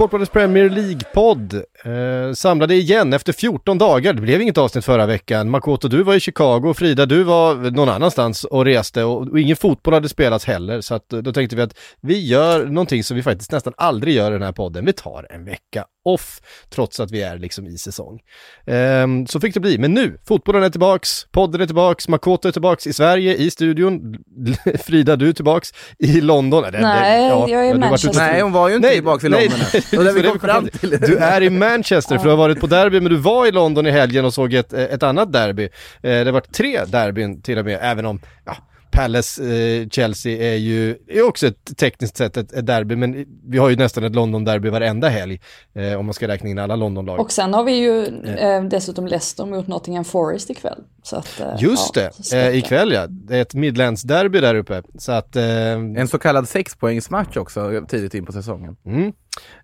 Sportbladets 0.00 0.30
Premier 0.32 0.70
League-podd 0.70 1.54
eh, 1.84 2.32
samlade 2.34 2.74
igen 2.74 3.12
efter 3.12 3.32
14 3.32 3.78
dagar. 3.78 4.12
Det 4.12 4.20
blev 4.22 4.42
inget 4.42 4.58
avsnitt 4.58 4.84
förra 4.84 5.06
veckan. 5.06 5.50
Makoto, 5.50 5.88
du 5.88 6.02
var 6.02 6.14
i 6.14 6.20
Chicago, 6.20 6.74
Frida, 6.74 7.06
du 7.06 7.22
var 7.22 7.54
någon 7.70 7.88
annanstans 7.88 8.44
och 8.44 8.64
reste 8.64 9.04
och, 9.04 9.28
och 9.28 9.40
ingen 9.40 9.56
fotboll 9.56 9.94
hade 9.94 10.08
spelats 10.08 10.44
heller. 10.44 10.80
Så 10.80 10.94
att, 10.94 11.12
eh, 11.12 11.18
då 11.18 11.32
tänkte 11.32 11.56
vi 11.56 11.62
att 11.62 11.74
vi 12.00 12.26
gör 12.26 12.66
någonting 12.66 13.04
som 13.04 13.16
vi 13.16 13.22
faktiskt 13.22 13.52
nästan 13.52 13.72
aldrig 13.76 14.14
gör 14.14 14.30
i 14.30 14.32
den 14.32 14.42
här 14.42 14.52
podden. 14.52 14.84
Vi 14.84 14.92
tar 14.92 15.26
en 15.30 15.44
vecka 15.44 15.84
off, 16.04 16.40
trots 16.70 17.00
att 17.00 17.10
vi 17.10 17.22
är 17.22 17.38
liksom 17.38 17.66
i 17.66 17.78
säsong. 17.78 18.20
Ehm, 18.66 19.26
så 19.26 19.40
fick 19.40 19.54
det 19.54 19.60
bli, 19.60 19.78
men 19.78 19.94
nu, 19.94 20.18
fotbollen 20.28 20.62
är 20.62 20.70
tillbaks, 20.70 21.26
podden 21.32 21.60
är 21.60 21.66
tillbaks, 21.66 22.08
Makoto 22.08 22.48
är 22.48 22.52
tillbaks 22.52 22.86
i 22.86 22.92
Sverige, 22.92 23.34
i 23.36 23.50
studion, 23.50 24.16
Frida 24.84 25.16
du 25.16 25.28
är 25.28 25.32
tillbaks 25.32 25.72
i 25.98 26.20
London. 26.20 26.62
Det- 26.62 26.70
det- 26.70 26.80
Nej, 26.80 27.28
jag 27.28 27.66
är 27.66 27.74
i 27.74 27.78
Manchester. 27.78 28.20
Nej, 28.20 28.42
hon 28.42 28.52
var 28.52 28.68
ju 28.68 28.74
inte 28.74 28.88
Nej, 28.88 28.96
tillbaka 28.96 29.26
i 29.26 29.30
London 29.30 29.58
nej, 29.72 29.82
det 30.04 30.10
så 30.10 30.12
vi 30.14 30.22
det 30.22 30.28
kom 30.28 30.32
vi 30.32 30.38
kom 30.38 30.48
fram 30.48 30.68
till. 30.68 30.90
Du 30.90 31.16
är 31.16 31.42
i 31.42 31.50
Manchester 31.50 32.18
för 32.18 32.24
du 32.24 32.30
har 32.30 32.36
varit 32.36 32.60
på 32.60 32.66
derby, 32.66 33.00
men 33.00 33.12
du 33.12 33.18
var 33.18 33.46
i 33.46 33.52
London 33.52 33.86
i 33.86 33.90
helgen 33.90 34.24
och 34.24 34.34
såg 34.34 34.54
ett, 34.54 34.72
ett 34.72 35.02
annat 35.02 35.32
derby. 35.32 35.64
Eh, 35.64 35.68
det 36.00 36.24
har 36.24 36.32
varit 36.32 36.52
tre 36.52 36.84
derbyn 36.84 37.42
till 37.42 37.58
och 37.58 37.64
med, 37.64 37.78
även 37.82 38.06
om 38.06 38.20
ja, 38.44 38.56
Palace, 38.90 39.44
eh, 39.44 39.88
Chelsea 39.88 40.52
är 40.52 40.56
ju 40.56 40.96
är 41.08 41.22
också 41.22 41.46
ett 41.46 41.76
tekniskt 41.76 42.16
sett 42.16 42.36
ett, 42.36 42.52
ett 42.52 42.66
derby, 42.66 42.96
men 42.96 43.26
vi 43.46 43.58
har 43.58 43.68
ju 43.68 43.76
nästan 43.76 44.04
ett 44.04 44.14
London-derby 44.14 44.70
varenda 44.70 45.08
helg, 45.08 45.40
eh, 45.74 45.94
om 45.94 46.06
man 46.06 46.14
ska 46.14 46.28
räkna 46.28 46.48
in 46.48 46.58
alla 46.58 46.76
London-lag. 46.76 47.20
Och 47.20 47.32
sen 47.32 47.54
har 47.54 47.64
vi 47.64 47.72
ju 47.72 48.04
eh, 48.24 48.64
dessutom 48.64 49.06
Leicester 49.06 49.46
mot 49.46 49.66
Nottingham 49.66 50.04
Forest 50.04 50.50
ikväll. 50.50 50.78
Så 51.02 51.16
att, 51.16 51.40
eh, 51.40 51.46
Just 51.58 51.96
ja, 51.96 52.02
det, 52.02 52.24
så 52.24 52.36
eh, 52.36 52.56
ikväll 52.56 52.92
ja. 52.92 53.06
Det 53.08 53.36
är 53.36 53.42
ett 53.42 53.54
Midlands-derby 53.54 54.40
där 54.40 54.54
uppe. 54.54 54.82
Så 54.98 55.12
att, 55.12 55.36
eh, 55.36 55.72
En 55.72 56.08
så 56.08 56.18
kallad 56.18 56.48
sexpoängsmatch 56.48 57.36
också 57.36 57.84
tidigt 57.88 58.14
in 58.14 58.26
på 58.26 58.32
säsongen. 58.32 58.76
Mm. 58.86 59.12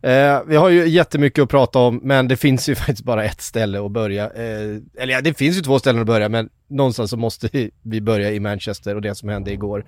Eh, 0.02 0.42
vi 0.46 0.56
har 0.56 0.68
ju 0.68 0.88
jättemycket 0.88 1.42
att 1.42 1.48
prata 1.50 1.78
om, 1.78 2.00
men 2.02 2.28
det 2.28 2.36
finns 2.36 2.68
ju 2.68 2.74
faktiskt 2.74 3.02
bara 3.04 3.24
ett 3.24 3.40
ställe 3.40 3.84
att 3.86 3.90
börja. 3.90 4.24
Eh, 4.24 4.76
eller 4.98 5.12
ja, 5.12 5.20
det 5.20 5.34
finns 5.38 5.56
ju 5.56 5.60
två 5.60 5.78
ställen 5.78 6.00
att 6.00 6.06
börja, 6.06 6.28
men 6.28 6.48
någonstans 6.68 7.10
så 7.10 7.16
måste 7.16 7.48
vi- 7.82 8.00
börja 8.00 8.30
i 8.32 8.40
Manchester 8.40 8.94
och 8.94 9.02
det 9.02 9.14
som 9.14 9.28
hände 9.28 9.52
igår. 9.52 9.84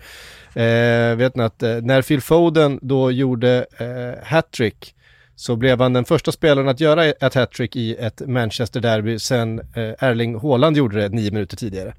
Eh, 0.55 1.17
vet 1.17 1.37
ni 1.37 1.43
att 1.43 1.63
eh, 1.63 1.77
när 1.83 2.03
Phil 2.03 2.21
Foden 2.21 2.79
då 2.83 3.11
gjorde 3.11 3.67
eh, 3.79 4.25
hattrick 4.27 4.95
så 5.37 5.57
blev 5.57 5.81
han 5.81 5.93
den 5.93 6.05
första 6.05 6.33
spelaren 6.33 6.69
att 6.69 6.81
göra 6.81 7.05
ett 7.05 7.35
hattrick 7.35 7.77
i 7.77 7.95
ett 7.97 8.23
Manchester-derby 8.27 9.19
sen 9.19 9.59
eh, 9.59 9.95
Erling 10.09 10.41
Haaland 10.41 10.77
gjorde 10.77 11.01
det 11.01 11.09
nio 11.09 11.31
minuter 11.31 11.57
tidigare. 11.57 11.95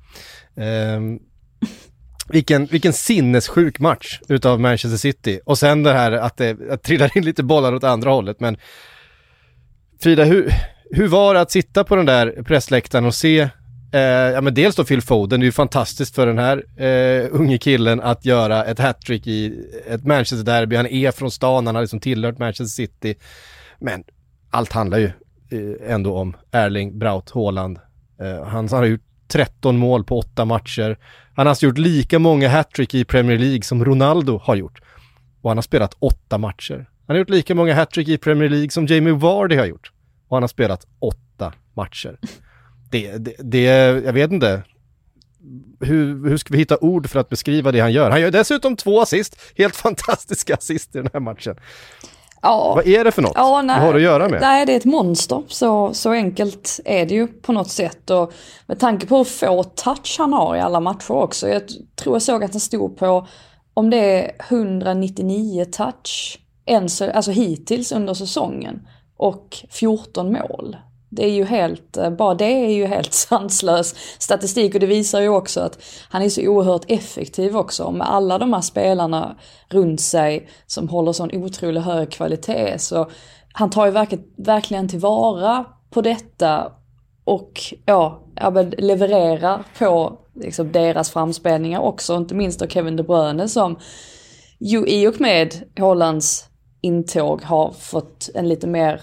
Ehm, 0.55 1.19
vilken, 2.29 2.65
vilken 2.65 2.93
sinnessjuk 2.93 3.79
match 3.79 4.19
utav 4.27 4.59
Manchester 4.59 4.97
City. 4.97 5.39
Och 5.45 5.57
sen 5.57 5.83
det 5.83 5.93
här 5.93 6.11
att 6.11 6.37
det 6.37 6.57
att 6.71 6.83
trillar 6.83 7.17
in 7.17 7.25
lite 7.25 7.43
bollar 7.43 7.73
åt 7.73 7.83
andra 7.83 8.09
hållet. 8.09 8.39
Men 8.39 8.57
Frida, 10.01 10.23
hur, 10.23 10.53
hur 10.91 11.07
var 11.07 11.33
det 11.33 11.41
att 11.41 11.51
sitta 11.51 11.83
på 11.83 11.95
den 11.95 12.05
där 12.05 12.43
pressläktaren 12.43 13.05
och 13.05 13.15
se 13.15 13.49
Eh, 13.91 14.01
ja 14.01 14.41
men 14.41 14.53
dels 14.53 14.75
då 14.75 14.83
Phil 14.83 15.01
Foden, 15.01 15.39
det 15.39 15.43
är 15.43 15.45
ju 15.45 15.51
fantastiskt 15.51 16.15
för 16.15 16.27
den 16.27 16.37
här 16.37 16.83
eh, 16.83 17.27
unge 17.31 17.57
killen 17.57 18.01
att 18.01 18.25
göra 18.25 18.65
ett 18.65 18.79
hattrick 18.79 19.27
i 19.27 19.65
ett 19.87 20.03
Manchester-derby. 20.03 20.75
Han 20.75 20.87
är 20.87 21.11
från 21.11 21.31
stan, 21.31 21.65
han 21.65 21.75
har 21.75 21.81
liksom 21.81 21.99
tillhört 21.99 22.37
Manchester 22.37 22.65
City. 22.65 23.15
Men 23.79 24.03
allt 24.49 24.71
handlar 24.71 24.97
ju 24.97 25.05
eh, 25.51 25.93
ändå 25.93 26.17
om 26.17 26.35
Erling 26.51 26.99
Braut 26.99 27.31
Haaland. 27.31 27.79
Eh, 28.21 28.43
han 28.43 28.67
har 28.69 28.85
gjort 28.85 29.01
13 29.29 29.77
mål 29.77 30.03
på 30.03 30.17
8 30.17 30.45
matcher. 30.45 30.97
Han 31.35 31.45
har 31.45 31.49
alltså 31.49 31.65
gjort 31.65 31.77
lika 31.77 32.19
många 32.19 32.49
hattrick 32.49 32.93
i 32.93 33.05
Premier 33.05 33.37
League 33.37 33.61
som 33.61 33.85
Ronaldo 33.85 34.39
har 34.43 34.55
gjort. 34.55 34.81
Och 35.41 35.49
han 35.49 35.57
har 35.57 35.61
spelat 35.61 35.95
8 35.99 36.37
matcher. 36.37 36.89
Han 37.07 37.15
har 37.15 37.17
gjort 37.17 37.29
lika 37.29 37.55
många 37.55 37.73
hattrick 37.73 38.07
i 38.07 38.17
Premier 38.17 38.49
League 38.49 38.69
som 38.69 38.85
Jamie 38.85 39.13
Vardy 39.13 39.55
har 39.55 39.65
gjort. 39.65 39.91
Och 40.27 40.35
han 40.35 40.43
har 40.43 40.47
spelat 40.47 40.85
8 40.99 41.53
matcher. 41.73 42.19
Det, 42.91 43.17
det, 43.17 43.35
det 43.39 43.63
jag 44.05 44.13
vet 44.13 44.31
inte. 44.31 44.63
Hur, 45.79 46.29
hur 46.29 46.37
ska 46.37 46.53
vi 46.53 46.57
hitta 46.57 46.77
ord 46.77 47.09
för 47.09 47.19
att 47.19 47.29
beskriva 47.29 47.71
det 47.71 47.79
han 47.79 47.91
gör? 47.91 48.11
Han 48.11 48.21
gör 48.21 48.31
dessutom 48.31 48.75
två 48.75 49.01
assist, 49.01 49.41
helt 49.55 49.75
fantastiska 49.85 50.55
assist 50.55 50.95
i 50.95 50.97
den 50.97 51.09
här 51.13 51.19
matchen. 51.19 51.55
Ja, 52.41 52.73
Vad 52.75 52.87
är 52.87 53.03
det 53.03 53.11
för 53.11 53.21
något 53.21 53.31
Ja, 53.35 53.61
det 53.61 53.73
har 53.73 53.93
att 53.93 54.01
göra 54.01 54.29
med? 54.29 54.41
Nej, 54.41 54.65
det 54.65 54.73
är 54.73 54.77
ett 54.77 54.85
monster. 54.85 55.43
Så, 55.47 55.93
så 55.93 56.11
enkelt 56.11 56.79
är 56.85 57.05
det 57.05 57.13
ju 57.13 57.27
på 57.27 57.51
något 57.53 57.69
sätt. 57.69 58.09
Och 58.09 58.33
med 58.65 58.79
tanke 58.79 59.05
på 59.07 59.17
hur 59.17 59.23
få 59.23 59.63
touch 59.63 60.15
han 60.19 60.33
har 60.33 60.55
i 60.55 60.59
alla 60.59 60.79
matcher 60.79 61.11
också. 61.11 61.49
Jag 61.49 61.61
tror 61.95 62.15
jag 62.15 62.21
såg 62.21 62.43
att 62.43 62.51
han 62.51 62.59
stod 62.59 62.97
på, 62.97 63.27
om 63.73 63.89
det 63.89 63.97
är 63.97 64.31
199 64.49 65.65
touch, 65.65 66.39
alltså 67.13 67.31
hittills 67.31 67.91
under 67.91 68.13
säsongen. 68.13 68.87
Och 69.17 69.57
14 69.69 70.33
mål. 70.33 70.77
Det 71.09 71.25
är 71.25 71.31
ju 71.31 71.45
helt, 71.45 71.97
eh, 71.97 72.09
bara 72.09 72.33
det 72.33 72.65
är 72.65 72.71
ju 72.71 72.85
helt 72.85 73.13
sanslös 73.29 73.95
statistik 74.19 74.73
och 74.73 74.79
det 74.79 74.85
visar 74.85 75.21
ju 75.21 75.29
också 75.29 75.61
att 75.61 75.79
han 76.09 76.21
är 76.21 76.29
så 76.29 76.41
oerhört 76.47 76.85
effektiv 76.87 77.57
också. 77.57 77.91
Med 77.91 78.09
alla 78.09 78.37
de 78.37 78.53
här 78.53 78.61
spelarna 78.61 79.35
runt 79.69 80.01
sig 80.01 80.49
som 80.67 80.89
håller 80.89 81.11
sån 81.11 81.29
otroligt 81.33 81.83
hög 81.83 82.11
kvalitet 82.11 82.79
så 82.79 83.09
han 83.53 83.69
tar 83.69 83.85
ju 83.85 83.91
verkligen, 83.91 84.25
verkligen 84.37 84.87
tillvara 84.87 85.65
på 85.89 86.01
detta 86.01 86.71
och 87.23 87.73
ja, 87.85 88.23
levererar 88.77 89.63
på 89.77 90.17
liksom, 90.35 90.71
deras 90.71 91.09
framspelningar 91.09 91.79
också. 91.79 92.15
Inte 92.15 92.35
minst 92.35 92.61
av 92.61 92.67
Kevin 92.67 92.95
De 92.95 93.03
Bruyne 93.03 93.47
som 93.47 93.79
ju 94.59 94.87
i 94.87 95.07
och 95.07 95.21
med 95.21 95.63
Hollands 95.79 96.49
intåg 96.81 97.41
har 97.43 97.71
fått 97.71 98.29
en 98.35 98.49
lite 98.49 98.67
mer, 98.67 99.01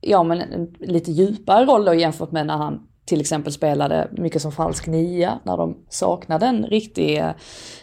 ja 0.00 0.22
men 0.22 0.40
en 0.40 0.74
lite 0.78 1.10
djupare 1.10 1.64
roll 1.64 1.84
då 1.84 1.94
jämfört 1.94 2.32
med 2.32 2.46
när 2.46 2.56
han 2.56 2.80
till 3.04 3.20
exempel 3.20 3.52
spelade 3.52 4.08
mycket 4.12 4.42
som 4.42 4.52
falsk 4.52 4.86
nia 4.86 5.38
när 5.42 5.56
de 5.56 5.76
saknade 5.88 6.46
en 6.46 6.66
riktig, 6.66 7.24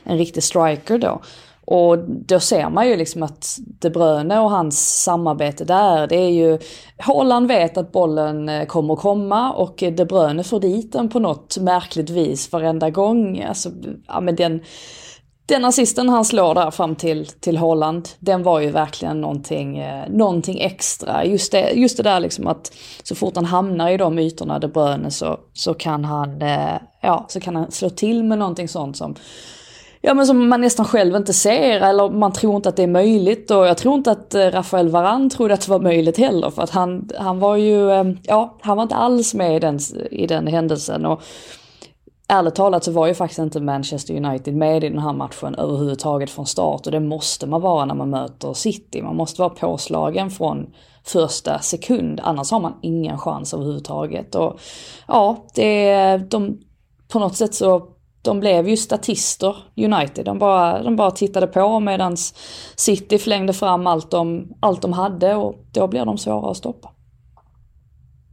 en 0.04 0.18
riktig 0.18 0.44
striker 0.44 0.98
då. 0.98 1.22
Och 1.68 2.00
då 2.10 2.40
ser 2.40 2.70
man 2.70 2.88
ju 2.88 2.96
liksom 2.96 3.24
att 3.24 3.58
De 3.80 3.90
Bruyne 3.90 4.40
och 4.40 4.52
hans 4.52 5.04
samarbete 5.04 5.66
där, 5.66 6.08
det 6.08 6.16
är 6.16 6.30
ju... 6.30 6.60
Holland 7.06 7.48
vet 7.48 7.78
att 7.78 7.92
bollen 7.92 8.50
eh, 8.50 8.66
kommer 8.66 8.96
komma 8.96 9.54
och 9.54 9.76
De 9.78 10.06
Bruyne 10.06 10.44
får 10.44 10.60
dit 10.60 10.94
den 10.94 11.10
på 11.10 11.20
något 11.20 11.58
märkligt 11.58 12.10
vis 12.10 12.52
varenda 12.52 12.90
gång. 12.90 13.42
Alltså, 13.42 13.70
ja 14.08 14.22
men 14.22 14.36
den... 14.36 14.62
Den 15.48 15.66
assisten 15.66 16.10
han 16.10 16.26
slår 16.26 16.56
där 16.56 16.72
fram 16.72 16.96
till, 16.96 17.28
till 17.28 17.58
Holland, 17.58 18.10
den 18.20 18.44
var 18.44 18.60
ju 18.60 18.72
verkligen 18.72 19.22
någonting, 19.22 19.78
eh, 19.78 20.10
någonting 20.10 20.60
extra. 20.60 21.26
Just 21.26 21.52
det, 21.52 21.72
just 21.72 21.98
det 21.98 22.04
där 22.04 22.20
liksom 22.20 22.48
att 22.48 22.74
så 23.04 23.16
fort 23.16 23.36
han 23.36 23.46
hamnar 23.46 23.90
i 23.90 23.98
de 23.98 24.20
ytorna, 24.20 24.60
De 24.60 24.68
Bruyne, 24.68 25.12
så, 25.12 25.40
så, 25.54 25.74
kan 25.74 26.06
han, 26.06 26.42
eh, 26.42 26.76
ja, 27.02 27.26
så 27.30 27.40
kan 27.40 27.56
han 27.56 27.72
slå 27.72 27.90
till 27.90 28.24
med 28.24 28.38
någonting 28.38 28.68
sånt 28.68 28.98
som 28.98 29.16
Ja 30.02 30.14
men 30.14 30.28
som 30.28 30.50
man 30.50 30.62
nästan 30.62 30.86
själv 30.86 31.16
inte 31.16 31.34
ser 31.34 31.82
eller 31.82 32.10
man 32.10 32.34
tror 32.34 32.56
inte 32.56 32.70
att 32.70 32.76
det 32.76 32.84
är 32.84 32.88
möjligt 32.88 33.52
och 33.52 33.68
jag 33.68 33.78
tror 33.78 33.96
inte 33.96 34.12
att 34.12 34.36
eh, 34.36 34.46
Rafael 34.46 34.90
Varan 34.90 35.30
trodde 35.30 35.54
att 35.54 35.62
det 35.62 35.72
var 35.72 35.80
möjligt 35.80 36.18
heller 36.18 36.50
för 36.50 36.62
att 36.62 36.70
han, 36.70 37.10
han 37.18 37.40
var 37.40 37.56
ju, 37.56 37.92
eh, 37.92 38.04
ja 38.24 38.58
han 38.62 38.78
var 38.78 38.84
inte 38.84 38.96
alls 38.96 39.34
med 39.34 39.56
i 39.56 39.60
den, 39.60 39.80
i 40.12 40.28
den 40.28 40.48
händelsen 40.48 41.06
och 41.06 41.22
ärligt 42.28 42.56
talat 42.56 42.84
så 42.84 42.92
var 42.92 43.08
ju 43.08 43.14
faktiskt 43.14 43.40
inte 43.40 43.62
Manchester 43.62 44.16
United 44.16 44.56
med 44.56 44.84
i 44.84 44.90
den 44.90 45.00
här 45.00 45.14
matchen 45.14 45.56
överhuvudtaget 45.56 46.30
från 46.30 46.46
start 46.46 46.86
och 46.86 46.92
det 46.92 47.00
måste 47.00 47.48
man 47.48 47.62
vara 47.62 47.86
när 47.86 47.96
man 47.96 48.10
möter 48.10 48.54
City. 48.54 49.02
Man 49.02 49.16
måste 49.16 49.42
vara 49.42 49.50
påslagen 49.50 50.30
från 50.30 50.74
första 51.04 51.60
sekund 51.60 52.20
annars 52.24 52.52
har 52.52 52.60
man 52.60 52.74
ingen 52.82 53.18
chans 53.18 53.54
överhuvudtaget 53.54 54.36
och 54.36 54.60
ja, 55.08 55.46
det, 55.56 56.18
de 56.18 56.60
på 57.08 57.20
något 57.20 57.36
sätt 57.36 57.54
så 57.54 57.88
de 58.22 58.40
blev 58.40 58.70
ju 58.70 58.78
statister, 58.78 59.56
United. 59.76 60.26
De 60.26 60.40
bara, 60.40 60.84
de 60.84 60.96
bara 60.96 61.12
tittade 61.12 61.48
på 61.48 61.80
medan 61.80 62.18
City 62.76 63.18
flängde 63.18 63.54
fram 63.54 63.88
allt 63.88 64.12
de, 64.12 64.54
allt 64.60 64.82
de 64.82 64.94
hade 64.94 65.36
och 65.36 65.66
då 65.72 65.88
blir 65.88 66.06
de 66.06 66.18
svåra 66.18 66.52
att 66.52 66.58
stoppa. 66.58 66.92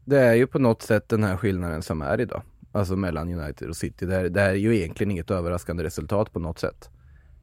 Det 0.04 0.18
är 0.18 0.34
ju 0.34 0.46
på 0.46 0.58
något 0.58 0.82
sätt 0.82 1.08
den 1.08 1.24
här 1.24 1.36
skillnaden 1.36 1.82
som 1.82 2.02
är 2.02 2.20
idag. 2.20 2.42
Alltså 2.72 2.96
mellan 2.96 3.34
United 3.34 3.68
och 3.68 3.76
City. 3.76 4.06
Det, 4.06 4.14
här 4.14 4.28
det 4.28 4.40
är 4.40 4.54
ju 4.54 4.76
egentligen 4.76 5.10
inget 5.10 5.30
överraskande 5.30 5.84
resultat 5.84 6.32
på 6.32 6.38
något 6.38 6.58
sätt. 6.58 6.90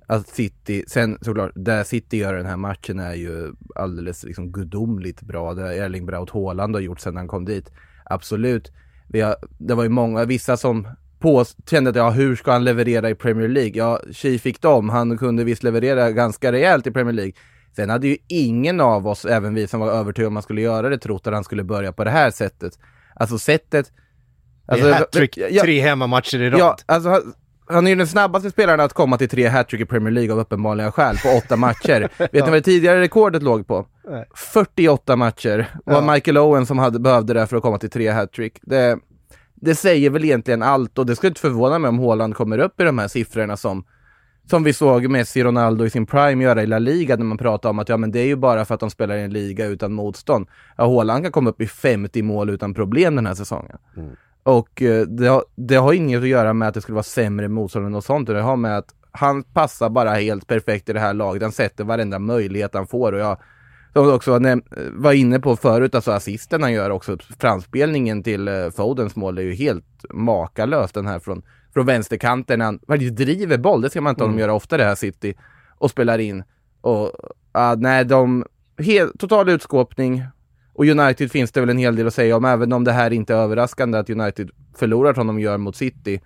Att 0.08 0.28
City, 0.28 0.84
sen 0.88 1.18
såklart, 1.22 1.52
där 1.56 1.84
City 1.84 2.18
gör 2.18 2.34
den 2.34 2.46
här 2.46 2.58
matchen 2.58 3.00
är 3.00 3.14
ju 3.14 3.54
alldeles 3.76 4.24
liksom 4.24 4.52
gudomligt 4.52 5.22
bra. 5.22 5.54
Det 5.54 5.78
Erling 5.78 6.06
Braut 6.06 6.30
Haaland 6.30 6.76
har 6.76 6.82
gjort 6.82 7.00
sedan 7.00 7.18
han 7.18 7.28
kom 7.28 7.46
dit. 7.46 7.72
Absolut. 8.06 8.72
Vi 9.08 9.22
har, 9.22 9.36
det 9.58 9.74
var 9.76 9.84
ju 9.84 9.90
många, 9.90 10.26
vissa 10.26 10.58
som 10.58 10.88
på, 11.20 11.46
kände 11.70 11.90
att 11.90 11.96
ja, 11.96 12.10
hur 12.10 12.36
ska 12.36 12.52
han 12.52 12.64
leverera 12.64 13.10
i 13.10 13.16
Premier 13.16 13.48
League? 13.48 13.74
Ja, 13.76 14.02
tji 14.12 14.40
fick 14.40 14.62
dem. 14.62 14.90
Han 14.90 15.18
kunde 15.18 15.44
visst 15.44 15.64
leverera 15.64 16.12
ganska 16.12 16.52
rejält 16.52 16.88
i 16.88 16.92
Premier 16.92 17.14
League. 17.14 17.34
Sen 17.76 17.90
hade 17.90 18.08
ju 18.08 18.18
ingen 18.28 18.82
av 18.82 19.08
oss, 19.08 19.26
även 19.26 19.54
vi 19.54 19.68
som 19.68 19.80
var 19.80 19.92
övertygade 19.92 20.28
om 20.28 20.34
att 20.34 20.36
han 20.36 20.44
skulle 20.44 20.62
göra 20.62 20.90
det, 20.90 20.98
trott 20.98 21.28
att 21.28 21.34
han 21.34 21.44
skulle 21.44 21.64
börja 21.64 21.94
på 21.94 22.04
det 22.04 22.10
här 22.10 22.32
sättet. 22.32 22.80
Alltså 23.16 23.38
sättet... 23.38 23.92
Alltså, 24.72 24.92
hattrick, 24.92 25.38
ja, 25.38 25.62
tre 25.62 25.82
hemmamatcher 25.82 26.42
i 26.42 26.50
rad. 26.50 26.60
Ja, 26.60 26.78
alltså 26.86 27.10
han, 27.10 27.34
han 27.68 27.88
är 27.88 27.92
ju 27.92 27.96
den 27.96 28.08
snabbaste 28.08 28.52
spelaren 28.52 28.80
att 28.80 28.94
komma 28.94 29.18
till 29.18 29.30
tre 29.30 29.48
hattrick 29.48 29.82
i 29.82 29.86
Premier 29.86 30.12
League 30.12 30.34
av 30.34 30.40
uppenbarliga 30.40 30.92
skäl 30.92 31.18
på 31.18 31.30
åtta 31.30 31.56
matcher. 31.56 32.10
Vet 32.18 32.34
ni 32.34 32.42
vad 32.42 32.54
det 32.54 32.62
tidigare 32.62 33.02
rekordet 33.02 33.44
låg 33.44 33.68
på? 33.68 33.86
Nej. 34.10 34.26
48 34.36 35.16
matcher. 35.16 35.58
Det 35.58 35.92
var 35.94 36.02
ja. 36.02 36.14
Michael 36.14 36.38
Owen 36.38 36.66
som 36.66 36.78
hade, 36.78 37.00
behövde 37.00 37.34
det 37.34 37.48
för 37.48 37.58
att 37.58 37.64
komma 37.64 37.78
till 37.78 37.90
tre 37.90 38.10
hattrick. 38.10 38.60
Det, 38.62 38.98
det 39.56 39.76
säger 39.76 40.10
väl 40.10 40.26
egentligen 40.26 40.64
allt 40.64 40.98
och 40.98 41.06
det 41.06 41.16
skulle 41.16 41.30
inte 41.30 41.42
förvåna 41.42 41.80
mig 41.80 41.90
om 41.90 42.00
Haaland 42.00 42.36
kommer 42.36 42.58
upp 42.58 42.82
i 42.82 42.84
de 42.84 42.98
här 43.00 43.08
siffrorna 43.08 43.58
som 43.58 43.86
som 44.50 44.64
vi 44.64 44.74
såg 44.74 45.10
Messi 45.10 45.44
Ronaldo 45.44 45.86
i 45.86 45.90
sin 45.90 46.06
prime 46.06 46.44
göra 46.44 46.64
i 46.64 46.68
La 46.68 46.80
Liga 46.80 47.16
när 47.16 47.26
man 47.26 47.38
pratar 47.38 47.70
om 47.70 47.80
att 47.80 47.90
ja 47.90 47.98
men 47.98 48.12
det 48.12 48.20
är 48.20 48.26
ju 48.26 48.36
bara 48.36 48.66
för 48.66 48.74
att 48.74 48.80
de 48.80 48.90
spelar 48.90 49.16
i 49.16 49.22
en 49.22 49.34
liga 49.34 49.66
utan 49.66 49.94
motstånd. 49.94 50.48
Ja, 50.78 50.96
Haaland 50.96 51.24
kan 51.24 51.32
komma 51.32 51.50
upp 51.50 51.62
i 51.62 51.68
50 51.68 52.22
mål 52.22 52.50
utan 52.50 52.74
problem 52.74 53.16
den 53.16 53.26
här 53.26 53.34
säsongen. 53.34 53.78
Mm. 53.98 54.16
Och 54.50 54.82
eh, 54.82 55.02
det, 55.08 55.28
har, 55.28 55.44
det 55.56 55.76
har 55.76 55.94
inget 55.94 56.22
att 56.22 56.28
göra 56.28 56.54
med 56.54 56.68
att 56.68 56.74
det 56.74 56.82
skulle 56.82 56.96
vara 56.96 57.04
sämre 57.04 57.48
motstånd 57.48 57.86
eller 57.86 57.92
något 57.92 58.06
sånt. 58.06 58.28
Det 58.28 58.42
har 58.42 58.56
med 58.56 58.78
att 58.78 58.96
han 59.12 59.44
passar 59.44 59.90
bara 59.90 60.10
helt 60.10 60.48
perfekt 60.48 60.90
i 60.90 60.94
det 60.94 61.00
här 61.00 61.14
laget. 61.14 61.42
Han 61.42 61.52
sätter 61.52 61.84
varenda 61.84 62.20
möjlighet 62.20 62.74
han 62.74 62.88
får 62.88 63.12
och 63.12 63.20
jag 63.20 63.38
som 63.94 64.14
också 64.14 64.40
var 64.92 65.14
inne 65.14 65.40
på 65.40 65.56
förut, 65.56 65.96
alltså 65.96 66.12
assisten 66.12 66.64
han 66.64 66.74
gör 66.74 66.90
också, 66.90 67.18
framspelningen 67.40 68.24
till 68.24 68.48
eh, 68.48 68.70
Fodens 68.70 69.16
mål 69.16 69.38
är 69.38 69.42
ju 69.42 69.54
helt 69.54 70.06
makalös 70.10 70.92
den 70.92 71.08
här 71.08 71.20
från 71.20 71.42
från 71.74 71.86
vänsterkanten. 71.86 72.62
Han 72.62 72.80
faktiskt 72.88 73.16
driver 73.16 73.58
boll, 73.58 73.82
det 73.82 73.90
ska 73.90 74.02
man 74.02 74.12
inte 74.12 74.24
mm. 74.24 74.40
göra 74.40 74.54
ofta 74.54 74.78
det 74.78 74.84
här 74.84 74.96
City. 74.96 75.34
Och 75.78 75.90
spelar 75.90 76.20
in. 76.20 76.44
Och 76.82 77.04
uh, 77.58 77.76
nej, 77.78 78.06
de... 78.06 78.46
Helt, 78.78 79.20
total 79.20 79.50
utskåpning. 79.50 80.24
Och 80.80 80.86
United 80.86 81.32
finns 81.32 81.52
det 81.52 81.60
väl 81.60 81.70
en 81.70 81.78
hel 81.78 81.96
del 81.96 82.08
att 82.08 82.14
säga 82.14 82.38
om, 82.38 82.46
även 82.46 82.74
om 82.74 82.84
det 82.84 82.92
här 82.92 83.14
inte 83.14 83.34
är 83.34 83.38
överraskande 83.38 83.98
att 83.98 84.10
United 84.10 84.50
förlorar 84.76 85.14
som 85.14 85.28
de 85.28 85.40
gör 85.40 85.58
mot 85.58 85.76
City. 85.76 86.22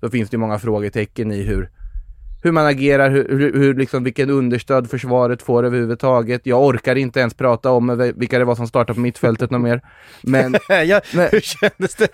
Så 0.00 0.10
finns 0.10 0.30
det 0.30 0.38
många 0.38 0.58
frågetecken 0.58 1.32
i 1.32 1.42
hur, 1.42 1.70
hur 2.44 2.52
man 2.52 2.66
agerar, 2.66 3.10
hur, 3.10 3.52
hur, 3.54 3.74
liksom, 3.74 4.04
vilken 4.04 4.30
understöd 4.30 4.90
försvaret 4.90 5.42
får 5.42 5.64
överhuvudtaget. 5.64 6.40
Jag 6.44 6.62
orkar 6.62 6.96
inte 6.96 7.20
ens 7.20 7.34
prata 7.34 7.70
om 7.70 8.12
vilka 8.16 8.38
det 8.38 8.44
var 8.44 8.54
som 8.54 8.66
startade 8.66 8.94
på 8.94 9.00
mittfältet 9.00 9.50
något 9.50 9.60
mer. 9.60 9.80
Men, 10.22 10.56
ja, 10.68 11.00
men... 11.14 11.28
Hur 11.32 11.40
kändes 11.40 11.94
det? 11.94 12.08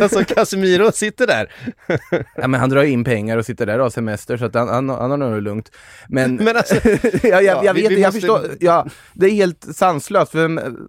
Alltså 0.00 0.24
Casemiro 0.24 0.92
sitter 0.92 1.26
där. 1.26 1.52
ja, 2.36 2.48
men 2.48 2.60
han 2.60 2.70
drar 2.70 2.82
in 2.82 3.04
pengar 3.04 3.38
och 3.38 3.46
sitter 3.46 3.66
där 3.66 3.78
och 3.78 3.84
har 3.84 3.90
semester 3.90 4.36
så 4.36 4.44
att 4.44 4.54
han, 4.54 4.68
han, 4.68 4.88
han 4.88 5.10
har 5.10 5.16
nog 5.18 5.42
lugnt. 5.42 5.70
Men, 6.08 6.36
men 6.36 6.56
alltså, 6.56 6.74
jag, 7.22 7.44
jag, 7.44 7.64
jag 7.64 7.74
vet, 7.74 7.90
vi, 7.90 7.94
vi 7.94 8.02
jag 8.02 8.14
förstår, 8.14 8.40
ja, 8.60 8.86
det 9.14 9.26
är 9.26 9.30
helt 9.30 9.66
sanslöst. 9.74 10.32
För 10.32 10.44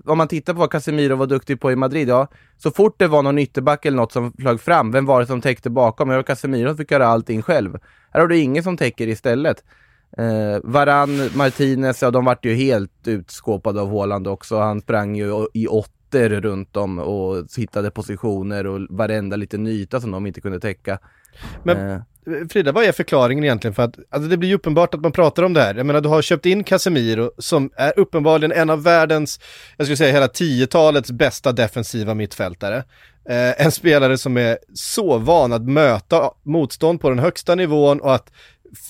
om 0.06 0.18
man 0.18 0.28
tittar 0.28 0.54
på 0.54 0.60
vad 0.60 0.72
Casemiro 0.72 1.16
var 1.16 1.28
duktig 1.28 1.60
på 1.60 1.72
i 1.72 1.76
Madrid, 1.76 2.10
ja, 2.10 2.28
så 2.58 2.72
fort 2.72 2.96
det 3.00 3.08
var 3.08 3.24
någon 3.24 3.40
ytterback 3.40 3.86
eller 3.86 3.98
något 3.98 4.12
som 4.12 4.34
flög 4.34 4.62
fram, 4.62 4.92
vem 4.92 5.06
var 5.06 5.20
det 5.20 5.28
som 5.28 5.42
täckte 5.42 5.70
bakom? 5.70 6.10
Jag 6.10 6.18
var 6.18 6.24
Casemiro 6.24 6.70
som 6.70 6.78
fick 6.78 6.92
göra 6.92 7.08
allting 7.08 7.42
själv. 7.42 7.78
Här 8.18 8.22
har 8.22 8.28
du 8.28 8.38
ingen 8.38 8.64
som 8.64 8.78
täcker 8.78 9.08
istället. 9.08 9.64
Eh, 10.18 10.60
Varann, 10.64 11.30
Martinez, 11.36 12.02
ja 12.02 12.12
de 12.12 12.26
vart 12.26 12.46
ju 12.46 12.54
helt 12.54 13.08
utskåpade 13.08 13.82
av 13.82 13.90
Håland 13.90 14.28
också. 14.28 14.60
Han 14.60 14.82
sprang 14.82 15.16
ju 15.16 15.48
i 15.54 15.68
åtter 15.68 16.30
runt 16.30 16.78
om 16.78 17.00
och 17.00 17.46
hittade 17.58 17.92
positioner 17.92 18.68
och 18.68 18.88
varenda 18.90 19.36
liten 19.36 19.68
yta 19.68 20.02
som 20.02 20.12
de 20.12 20.26
inte 20.28 20.42
kunde 20.42 20.60
täcka. 20.60 21.00
Men 21.64 21.90
eh. 21.90 22.02
Frida, 22.50 22.72
vad 22.72 22.84
är 22.84 22.92
förklaringen 22.92 23.44
egentligen? 23.44 23.74
För 23.74 23.84
att 23.84 24.00
alltså 24.10 24.30
det 24.30 24.38
blir 24.38 24.50
ju 24.50 24.56
uppenbart 24.56 24.94
att 24.94 25.02
man 25.02 25.12
pratar 25.12 25.44
om 25.44 25.54
det 25.54 25.62
här. 25.62 25.76
Jag 25.76 25.86
menar, 25.86 26.02
du 26.02 26.10
har 26.10 26.22
köpt 26.22 26.46
in 26.46 26.64
Casemiro 26.64 27.32
som 27.38 27.70
är 27.76 28.00
uppenbarligen 28.00 28.52
en 28.52 28.70
av 28.70 28.84
världens, 28.84 29.40
jag 29.78 29.88
skulle 29.88 29.98
säga 29.98 30.14
hela 30.14 30.28
tiotalets 30.28 31.12
bästa 31.12 31.52
defensiva 31.52 32.14
mittfältare. 32.14 32.84
Eh, 33.30 33.66
en 33.66 33.72
spelare 33.72 34.18
som 34.18 34.38
är 34.38 34.58
så 34.74 35.18
van 35.18 35.54
att 35.54 35.64
möta 35.64 36.32
motstånd 36.44 37.02
på 37.02 37.10
den 37.10 37.20
högsta 37.20 37.56
nivån 37.56 38.00
och 38.00 38.16
att 38.16 38.32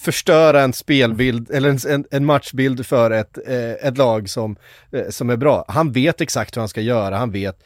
förstöra 0.03 0.61
en 0.61 0.73
spelbild 0.73 1.51
eller 1.51 1.69
en, 1.69 1.79
en, 1.89 2.05
en 2.11 2.25
matchbild 2.25 2.85
för 2.85 3.11
ett, 3.11 3.37
eh, 3.47 3.87
ett 3.87 3.97
lag 3.97 4.29
som, 4.29 4.57
eh, 4.91 5.09
som 5.09 5.29
är 5.29 5.37
bra. 5.37 5.65
Han 5.67 5.91
vet 5.91 6.21
exakt 6.21 6.55
hur 6.57 6.61
han 6.61 6.69
ska 6.69 6.81
göra, 6.81 7.17
han 7.17 7.31
vet 7.31 7.63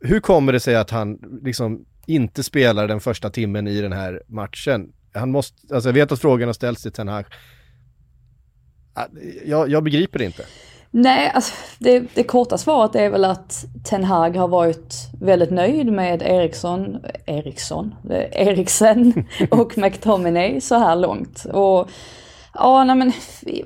hur 0.00 0.20
kommer 0.20 0.52
det 0.52 0.60
sig 0.60 0.74
att 0.74 0.90
han 0.90 1.18
liksom 1.42 1.84
inte 2.06 2.42
spelar 2.42 2.88
den 2.88 3.00
första 3.00 3.30
timmen 3.30 3.66
i 3.66 3.80
den 3.80 3.92
här 3.92 4.22
matchen? 4.28 4.92
Han 5.14 5.30
måste, 5.30 5.74
alltså 5.74 5.88
jag 5.88 5.94
vet 5.94 6.12
att 6.12 6.20
frågan 6.20 6.48
har 6.48 6.52
ställts 6.52 6.82
till 6.82 6.92
Ten 6.92 7.08
Hag. 7.08 7.24
Ah, 8.94 9.06
jag, 9.44 9.68
jag 9.68 9.84
begriper 9.84 10.18
det 10.18 10.24
inte. 10.24 10.44
Nej, 10.96 11.30
alltså, 11.34 11.54
det, 11.78 12.00
det 12.14 12.22
korta 12.22 12.58
svaret 12.58 12.94
är 12.94 13.10
väl 13.10 13.24
att 13.24 13.64
Ten 13.84 14.04
Hag 14.04 14.36
har 14.36 14.48
varit 14.48 14.94
väldigt 15.20 15.50
nöjd 15.50 15.92
med 15.92 16.22
Eriksson, 16.22 16.98
Eriksson, 17.26 17.94
Eriksen 18.32 19.26
och 19.50 19.78
McTominay 19.78 20.60
så 20.60 20.74
här 20.74 20.96
långt. 20.96 21.44
Och 21.44 21.88
ja, 22.54 22.84
nej 22.84 22.96
men 22.96 23.12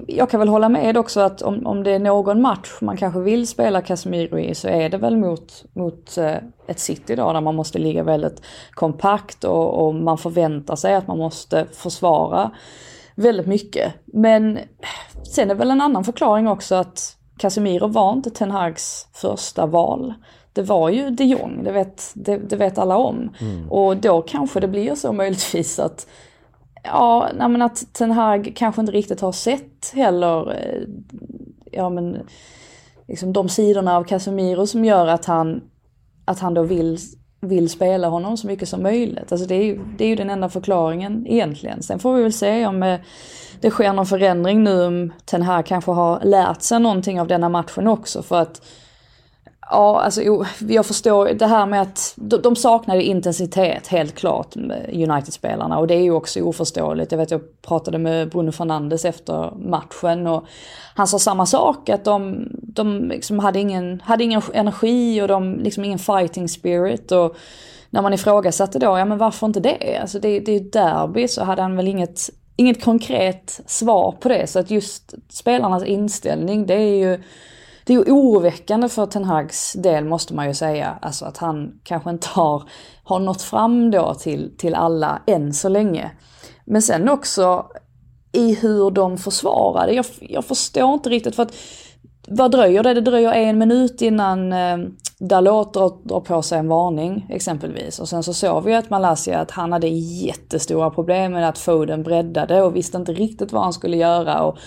jag 0.07 0.31
kan 0.31 0.41
väl 0.41 0.49
hålla 0.49 0.69
med 0.69 0.97
också 0.97 1.21
att 1.21 1.43
om, 1.43 1.67
om 1.67 1.83
det 1.83 1.91
är 1.91 1.99
någon 1.99 2.43
match 2.43 2.71
man 2.81 2.97
kanske 2.97 3.21
vill 3.21 3.47
spela 3.47 3.83
Casemiro 3.83 4.39
i 4.39 4.55
så 4.55 4.69
är 4.69 4.89
det 4.89 4.99
väl 4.99 5.17
mot, 5.17 5.65
mot 5.73 6.19
eh, 6.19 6.37
ett 6.67 6.79
City 6.79 7.17
då 7.17 7.33
där 7.33 7.41
man 7.41 7.55
måste 7.55 7.79
ligga 7.79 8.03
väldigt 8.03 8.43
kompakt 8.71 9.45
och, 9.45 9.87
och 9.87 9.95
man 9.95 10.19
förväntar 10.19 10.77
sig 10.77 10.95
att 10.95 11.07
man 11.07 11.19
måste 11.19 11.67
försvara 11.73 12.51
väldigt 13.15 13.47
mycket. 13.47 13.93
Men 14.05 14.59
sen 15.35 15.51
är 15.51 15.55
väl 15.55 15.71
en 15.71 15.81
annan 15.81 16.05
förklaring 16.05 16.49
också 16.49 16.75
att 16.75 17.18
Casemiro 17.39 17.87
var 17.87 18.13
inte 18.13 18.31
Ten 18.31 18.51
Hags 18.51 19.09
första 19.13 19.67
val. 19.67 20.15
Det 20.53 20.63
var 20.63 20.89
ju 20.89 21.11
de 21.11 21.25
Jong, 21.25 21.65
det 21.65 21.73
vet, 21.73 22.13
det, 22.15 22.37
det 22.37 22.57
vet 22.57 22.79
alla 22.79 22.97
om. 22.97 23.31
Mm. 23.41 23.71
Och 23.71 23.97
då 23.97 24.23
kanske 24.23 24.61
det 24.61 24.69
blir 24.69 24.95
så 24.95 25.13
möjligtvis 25.13 25.79
att 25.79 26.07
Ja, 26.85 27.29
nej 27.35 27.49
men 27.49 27.63
att 27.63 27.93
Ten 27.93 28.11
Hag 28.11 28.53
kanske 28.57 28.81
inte 28.81 28.93
riktigt 28.93 29.21
har 29.21 29.33
sett 29.33 29.93
heller, 29.95 30.53
eh, 30.53 30.83
ja 31.73 31.91
men, 31.91 32.19
liksom 33.09 33.33
de 33.33 33.49
sidorna 33.49 33.97
av 33.97 34.05
Casemiro 34.05 34.67
som 34.67 34.85
gör 34.85 35.07
att 35.07 35.25
han, 35.25 35.63
att 36.25 36.39
han 36.39 36.55
då 36.55 36.63
vill, 36.63 36.99
vill 37.41 37.71
spela 37.71 38.09
honom 38.09 38.37
så 38.37 38.47
mycket 38.47 38.69
som 38.69 38.83
möjligt. 38.83 39.33
Alltså 39.33 39.47
det 39.47 39.55
är 39.55 39.65
ju, 39.65 39.81
det 39.99 40.05
är 40.05 40.09
ju 40.09 40.17
den 40.17 40.31
enda 40.31 40.49
förklaringen 40.49 41.27
egentligen. 41.27 41.83
Sen 41.83 41.99
får 41.99 42.15
vi 42.15 42.23
väl 42.23 42.33
se 42.33 42.67
om 42.67 42.83
eh, 42.83 43.01
det 43.61 43.71
sker 43.71 43.93
någon 43.93 44.07
förändring 44.07 44.65
nu 44.65 44.85
om 44.85 45.13
Ten 45.25 45.43
Hag 45.43 45.67
kanske 45.67 45.91
har 45.91 46.21
lärt 46.25 46.63
sig 46.63 46.81
någonting 46.81 47.21
av 47.21 47.27
denna 47.29 47.49
matchen 47.49 47.89
också 47.89 48.23
för 48.23 48.41
att 48.41 48.63
Ja, 49.71 50.01
alltså 50.01 50.23
jag 50.69 50.87
förstår 50.87 51.27
det 51.27 51.47
här 51.47 51.67
med 51.67 51.83
att 51.83 52.15
de 52.17 52.57
saknar 52.57 52.97
ju 52.97 53.03
intensitet 53.03 53.87
helt 53.87 54.15
klart, 54.15 54.57
United-spelarna. 54.93 55.79
Och 55.79 55.87
det 55.87 55.95
är 55.95 56.03
ju 56.03 56.13
också 56.13 56.41
oförståeligt. 56.41 57.13
Jag 57.13 57.19
vet 57.19 57.31
jag 57.31 57.63
pratade 57.63 57.99
med 57.99 58.31
Bruno 58.31 58.53
Fernandes 58.53 59.05
efter 59.05 59.51
matchen 59.57 60.27
och 60.27 60.45
han 60.95 61.07
sa 61.07 61.19
samma 61.19 61.47
sak, 61.47 61.89
att 61.89 62.05
de, 62.05 62.49
de 62.53 63.09
liksom 63.09 63.39
hade, 63.39 63.59
ingen, 63.59 64.01
hade 64.01 64.25
ingen 64.25 64.43
energi 64.55 65.23
och 65.23 65.29
de 65.29 65.59
liksom 65.59 65.85
ingen 65.85 65.99
fighting 65.99 66.49
spirit. 66.49 67.13
Och 67.13 67.37
när 67.91 68.03
man 68.03 68.15
ifrågasatte 68.15 68.79
då, 68.79 68.99
ja 68.99 69.05
men 69.05 69.19
varför 69.19 69.47
inte 69.47 69.61
det? 69.61 69.99
Alltså 70.01 70.19
det, 70.19 70.41
det 70.41 70.53
är 70.53 70.59
ju 70.61 70.71
derby, 70.71 71.29
så 71.29 71.45
hade 71.45 71.63
han 71.63 71.77
väl 71.77 71.89
inget 71.89 72.31
inget 72.61 72.85
konkret 72.85 73.61
svar 73.67 74.13
på 74.21 74.29
det. 74.29 74.47
Så 74.47 74.59
att 74.59 74.71
just 74.71 75.15
spelarnas 75.29 75.85
inställning, 75.85 76.67
det 76.67 76.75
är 76.75 76.97
ju 76.97 77.23
det 77.89 77.95
är 77.95 77.97
ju 77.97 78.13
oroväckande 78.13 78.89
för 78.89 79.07
Ten 79.07 79.25
Hags 79.25 79.73
del 79.73 80.05
måste 80.05 80.35
man 80.35 80.47
ju 80.47 80.55
säga. 80.55 80.99
Alltså 81.03 81.25
att 81.25 81.37
han 81.37 81.81
kanske 81.83 82.11
inte 82.11 82.29
har, 82.29 82.63
har 83.05 83.19
nått 83.19 83.43
fram 83.43 83.91
då 83.91 84.15
till, 84.15 84.57
till 84.59 84.75
alla 84.75 85.23
än 85.27 85.55
så 85.55 85.69
länge. 85.69 86.11
Men 86.65 86.83
sen 86.83 87.09
också 87.09 87.67
i 88.33 88.55
hur 88.55 88.91
de 88.91 89.19
försvarade. 89.19 89.93
Jag, 89.93 90.07
jag 90.21 90.45
förstår 90.45 90.95
inte 90.95 91.11
riktigt 91.11 91.37
för 91.37 91.43
att 91.43 91.55
vad 92.29 92.51
dröjer 92.51 92.83
det? 92.83 92.95
Det 92.95 93.01
dröjer 93.01 93.33
en 93.33 93.59
minut 93.59 94.03
innan 94.03 94.53
eh, 94.53 94.79
Dalot 95.19 95.75
drar, 95.75 96.09
drar 96.09 96.21
på 96.21 96.43
sig 96.43 96.59
en 96.59 96.69
varning 96.69 97.27
exempelvis. 97.29 97.99
Och 97.99 98.09
sen 98.09 98.23
så 98.23 98.35
såg 98.35 98.65
vi 98.65 98.75
att 98.75 98.91
Malaysia 98.91 99.39
att 99.39 99.51
han 99.51 99.73
hade 99.73 99.89
jättestora 99.89 100.91
problem 100.91 101.33
med 101.33 101.49
att 101.49 101.59
Foden 101.59 102.03
breddade 102.03 102.63
och 102.63 102.77
visste 102.77 102.97
inte 102.97 103.13
riktigt 103.13 103.53
vad 103.53 103.63
han 103.63 103.73
skulle 103.73 103.97
göra. 103.97 104.43
Och, 104.43 104.59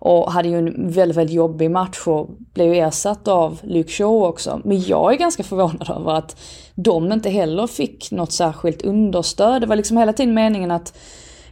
och 0.00 0.32
hade 0.32 0.48
ju 0.48 0.58
en 0.58 0.90
väldigt, 0.90 1.16
väldigt 1.16 1.36
jobbig 1.36 1.70
match 1.70 2.06
och 2.06 2.28
blev 2.54 2.72
ersatt 2.72 3.28
av 3.28 3.60
Luke 3.62 3.90
Shaw 3.90 4.28
också. 4.28 4.60
Men 4.64 4.80
jag 4.80 5.12
är 5.12 5.16
ganska 5.18 5.42
förvånad 5.42 5.90
över 5.90 6.12
att 6.12 6.36
de 6.74 7.12
inte 7.12 7.30
heller 7.30 7.66
fick 7.66 8.10
något 8.10 8.32
särskilt 8.32 8.82
understöd. 8.82 9.62
Det 9.62 9.66
var 9.66 9.76
liksom 9.76 9.96
hela 9.96 10.12
tiden 10.12 10.34
meningen 10.34 10.70
att, 10.70 10.98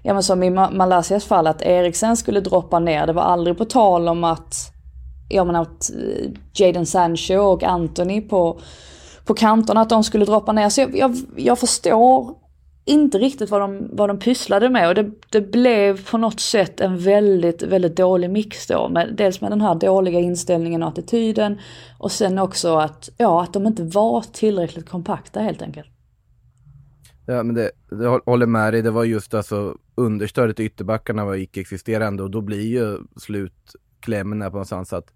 ja 0.03 0.15
men 0.15 0.23
som 0.23 0.43
i 0.43 0.51
Malaysias 0.51 1.25
fall, 1.25 1.47
att 1.47 1.63
Eriksen 1.63 2.17
skulle 2.17 2.41
droppa 2.41 2.79
ner. 2.79 3.07
Det 3.07 3.13
var 3.13 3.23
aldrig 3.23 3.59
på 3.59 3.65
tal 3.65 4.09
om 4.09 4.25
att, 4.25 4.73
ja 5.29 5.45
men 5.45 5.57
att 5.57 5.91
eh, 5.91 6.31
Jadon 6.55 6.87
Sancho 6.87 7.37
och 7.37 7.63
Anthony 7.63 8.21
på, 8.21 8.61
på 9.25 9.35
kanterna, 9.35 9.81
att 9.81 9.91
de 9.91 10.05
skulle 10.05 10.25
droppa 10.25 10.53
ner. 10.53 10.69
Så 10.69 10.81
jag, 10.81 10.97
jag, 10.97 11.17
jag 11.37 11.59
förstår 11.59 12.46
inte 12.89 13.19
riktigt 13.19 13.51
vad 13.51 13.61
de, 13.61 13.89
vad 13.93 14.11
de 14.11 14.19
pysslade 14.19 14.71
med 14.71 14.89
och 14.89 14.95
det, 14.95 15.11
det 15.31 15.41
blev 15.41 16.11
på 16.11 16.19
något 16.19 16.41
sätt 16.41 16.81
en 16.81 16.99
väldigt, 16.99 17.63
väldigt 17.63 17.97
dålig 17.97 18.31
mix 18.31 18.67
då. 18.67 18.89
Med, 18.89 19.15
dels 19.17 19.41
med 19.41 19.51
den 19.51 19.61
här 19.61 19.75
dåliga 19.75 20.21
inställningen 20.21 20.83
och 20.83 20.89
attityden 20.89 21.59
och 21.99 22.13
sen 22.13 22.39
också 22.39 22.77
att, 22.77 23.09
ja, 23.19 23.43
att 23.43 23.53
de 23.53 23.67
inte 23.67 23.83
var 23.83 24.25
tillräckligt 24.33 24.89
kompakta 24.89 25.41
helt 25.41 25.63
enkelt. 25.63 25.89
Ja 27.27 27.43
men 27.43 27.55
det, 27.55 27.71
det 27.91 28.21
håller 28.27 28.47
med 28.47 28.73
dig, 28.73 28.83
det 28.83 28.91
var 28.91 29.05
just 29.05 29.35
alltså 29.35 29.77
understödet 29.95 30.61
i 30.61 30.65
ytterbackarna 30.65 31.25
var 31.25 31.35
icke-existerande 31.35 32.23
och 32.23 32.31
då 32.31 32.41
blir 32.41 32.67
ju 32.67 32.99
slutklämmen 33.17 34.41
på 34.41 34.51
någonstans 34.51 34.93
att 34.93 35.13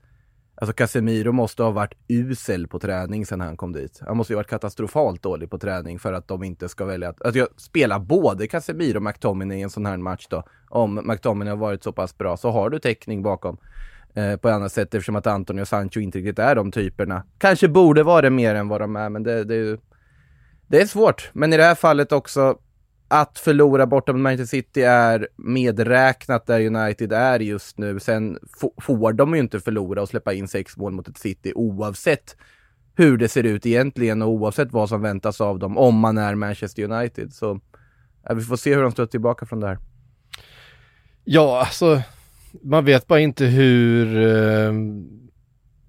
Alltså 0.60 0.72
Casemiro 0.72 1.32
måste 1.32 1.62
ha 1.62 1.70
varit 1.70 1.94
usel 2.08 2.68
på 2.68 2.78
träning 2.78 3.26
sen 3.26 3.40
han 3.40 3.56
kom 3.56 3.72
dit. 3.72 4.00
Han 4.06 4.16
måste 4.16 4.32
ju 4.32 4.34
ha 4.34 4.38
varit 4.38 4.50
katastrofalt 4.50 5.22
dålig 5.22 5.50
på 5.50 5.58
träning 5.58 5.98
för 5.98 6.12
att 6.12 6.28
de 6.28 6.42
inte 6.42 6.68
ska 6.68 6.84
välja 6.84 7.08
att... 7.08 7.22
Alltså 7.22 7.38
jag 7.38 7.48
spelar 7.56 7.98
både 7.98 8.46
Casemiro 8.46 8.96
och 8.96 9.02
McTominay 9.02 9.58
i 9.58 9.62
en 9.62 9.70
sån 9.70 9.86
här 9.86 9.96
match 9.96 10.26
då. 10.30 10.42
Om 10.68 10.94
McTominay 11.04 11.50
har 11.50 11.58
varit 11.58 11.82
så 11.82 11.92
pass 11.92 12.18
bra 12.18 12.36
så 12.36 12.50
har 12.50 12.70
du 12.70 12.78
täckning 12.78 13.22
bakom. 13.22 13.56
Eh, 14.14 14.36
på 14.36 14.48
ett 14.48 14.54
annat 14.54 14.72
sätt 14.72 14.94
eftersom 14.94 15.16
att 15.16 15.26
Antonio 15.26 15.62
och 15.62 15.68
Sancho 15.68 16.00
inte 16.00 16.18
riktigt 16.18 16.38
är 16.38 16.54
de 16.54 16.72
typerna. 16.72 17.24
Kanske 17.38 17.68
borde 17.68 18.02
vara 18.02 18.22
det 18.22 18.30
mer 18.30 18.54
än 18.54 18.68
vad 18.68 18.80
de 18.80 18.96
är 18.96 19.08
men 19.08 19.22
det, 19.22 19.44
det, 19.44 19.80
det 20.66 20.80
är 20.80 20.86
svårt. 20.86 21.30
Men 21.32 21.52
i 21.52 21.56
det 21.56 21.64
här 21.64 21.74
fallet 21.74 22.12
också 22.12 22.58
att 23.10 23.38
förlora 23.38 23.86
borta 23.86 24.12
mot 24.12 24.22
Manchester 24.22 24.56
City 24.56 24.82
är 24.82 25.28
medräknat 25.36 26.46
där 26.46 26.66
United 26.66 27.12
är 27.12 27.40
just 27.40 27.78
nu. 27.78 28.00
Sen 28.00 28.38
får 28.80 29.12
de 29.12 29.34
ju 29.34 29.40
inte 29.40 29.60
förlora 29.60 30.02
och 30.02 30.08
släppa 30.08 30.32
in 30.32 30.48
sex 30.48 30.76
mål 30.76 30.92
mot 30.92 31.08
ett 31.08 31.18
City 31.18 31.52
oavsett 31.54 32.36
hur 32.94 33.18
det 33.18 33.28
ser 33.28 33.42
ut 33.42 33.66
egentligen 33.66 34.22
och 34.22 34.28
oavsett 34.28 34.72
vad 34.72 34.88
som 34.88 35.02
väntas 35.02 35.40
av 35.40 35.58
dem 35.58 35.78
om 35.78 35.94
man 35.94 36.18
är 36.18 36.34
Manchester 36.34 36.82
United. 36.82 37.32
Så 37.32 37.60
ja, 38.22 38.34
vi 38.34 38.42
får 38.42 38.56
se 38.56 38.74
hur 38.74 38.82
de 38.82 38.92
står 38.92 39.06
tillbaka 39.06 39.46
från 39.46 39.60
det 39.60 39.66
här. 39.66 39.78
Ja, 41.24 41.60
alltså 41.60 42.02
man 42.62 42.84
vet 42.84 43.06
bara 43.06 43.20
inte 43.20 43.44
hur 43.44 44.16
eh, 44.16 44.72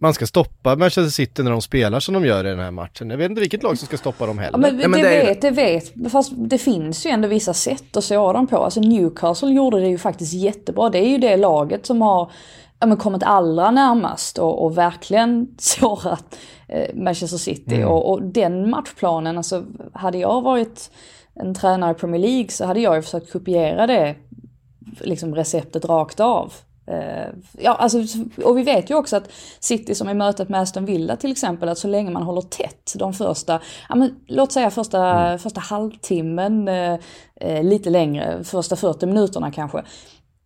man 0.02 0.14
ska 0.14 0.28
stoppa 0.28 0.76
Manchester 0.76 1.10
City 1.10 1.44
när 1.44 1.52
de 1.52 1.62
spelar 1.62 2.00
som 2.00 2.14
de 2.14 2.26
gör 2.26 2.46
i 2.46 2.50
den 2.50 2.60
här 2.60 2.72
matchen. 2.72 3.10
Jag 3.10 3.18
vet 3.18 3.30
inte 3.30 3.42
vilket 3.42 3.64
lag 3.64 3.78
som 3.78 3.88
ska 3.88 3.98
stoppa 3.98 4.26
dem 4.26 4.40
heller. 4.40 4.52
Ja, 4.52 4.58
men, 4.58 4.78
det, 4.78 4.82
ja, 4.82 4.88
men 4.88 5.02
det, 5.02 5.10
det 5.10 5.24
vet, 5.24 5.42
det 5.42 5.52
vet. 5.52 6.12
Fast 6.12 6.32
det 6.36 6.58
finns 6.58 7.06
ju 7.06 7.10
ändå 7.10 7.28
vissa 7.28 7.54
sätt 7.54 7.98
att 7.98 8.04
såra 8.04 8.34
dem 8.34 8.48
på. 8.48 8.58
Alltså 8.58 8.80
Newcastle 8.80 9.50
gjorde 9.50 9.80
det 9.80 9.88
ju 9.88 9.98
faktiskt 9.98 10.34
jättebra. 10.34 10.90
Det 10.90 11.00
är 11.00 11.10
ju 11.10 11.18
det 11.18 11.38
laget 11.38 11.86
som 11.86 12.02
har 12.02 12.32
ja, 12.80 12.88
men 12.88 12.98
kommit 12.98 13.24
allra 13.24 13.72
närmast 13.72 14.38
och, 14.38 14.66
och 14.66 14.78
verkligen 14.78 15.48
sårat 15.58 16.38
eh, 16.68 16.96
Manchester 16.96 17.38
City. 17.38 17.76
Mm. 17.76 17.88
Och, 17.88 18.12
och, 18.12 18.24
den 18.24 18.70
matchplanen, 18.70 19.38
alltså 19.38 19.66
hade 19.94 20.18
jag 20.18 20.42
varit 20.42 20.92
en 21.36 21.56
tränare 21.56 21.92
i 21.92 21.94
Premier 21.94 22.22
League 22.22 22.50
så 22.50 22.66
hade 22.66 22.80
jag 22.80 22.96
ju 22.96 23.02
försökt 23.02 23.32
kopiera 23.32 23.88
det 23.88 24.16
liksom 25.00 25.36
receptet 25.36 25.86
rakt 25.86 26.20
av. 26.20 26.54
Eh, 26.88 27.34
ja, 27.58 27.76
alltså, 27.76 27.98
och 28.44 28.58
vi 28.58 28.64
vet 28.64 28.90
ju 28.90 28.96
också 28.96 29.18
att 29.18 29.32
City 29.60 29.96
som 29.96 30.10
i 30.10 30.14
mötet 30.14 30.50
med 30.50 30.62
Aston 30.62 30.86
Villa 30.86 31.16
till 31.16 31.32
exempel, 31.32 31.70
att 31.70 31.78
så 31.78 31.88
länge 31.88 32.12
man 32.12 32.24
håller 32.24 32.42
tätt 32.42 32.94
de 32.96 33.14
första, 33.14 33.62
ja 33.90 33.96
men 33.96 34.16
låt 34.28 34.52
säga 34.52 34.72
första, 34.72 35.06
mm. 35.06 35.40
första 35.40 35.60
halvtimmen, 35.60 36.68
eh, 36.68 36.98
eh 37.36 37.64
lite 37.64 37.90
längre, 37.90 38.44
första 38.44 38.76
40 38.76 39.06
minuterna 39.06 39.52
kanske. 39.52 39.84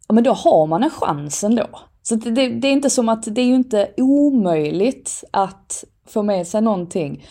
Ja 0.08 0.14
men 0.14 0.24
då 0.24 0.32
har 0.32 0.68
man 0.68 0.84
en 0.84 0.90
chans 0.90 1.44
ändå. 1.44 1.68
Så 2.04 2.16
det, 2.16 2.32
det, 2.32 2.50
det 2.50 2.68
är 2.68 2.72
inte 2.72 2.90
som 2.90 3.10
att, 3.10 3.24
det 3.36 3.42
är 3.42 3.46
ju 3.46 3.56
inte 3.56 3.90
omöjligt 3.98 5.24
att 5.32 5.84
få 6.08 6.24
med 6.24 6.48
sig 6.48 6.62
någonting 6.62 7.26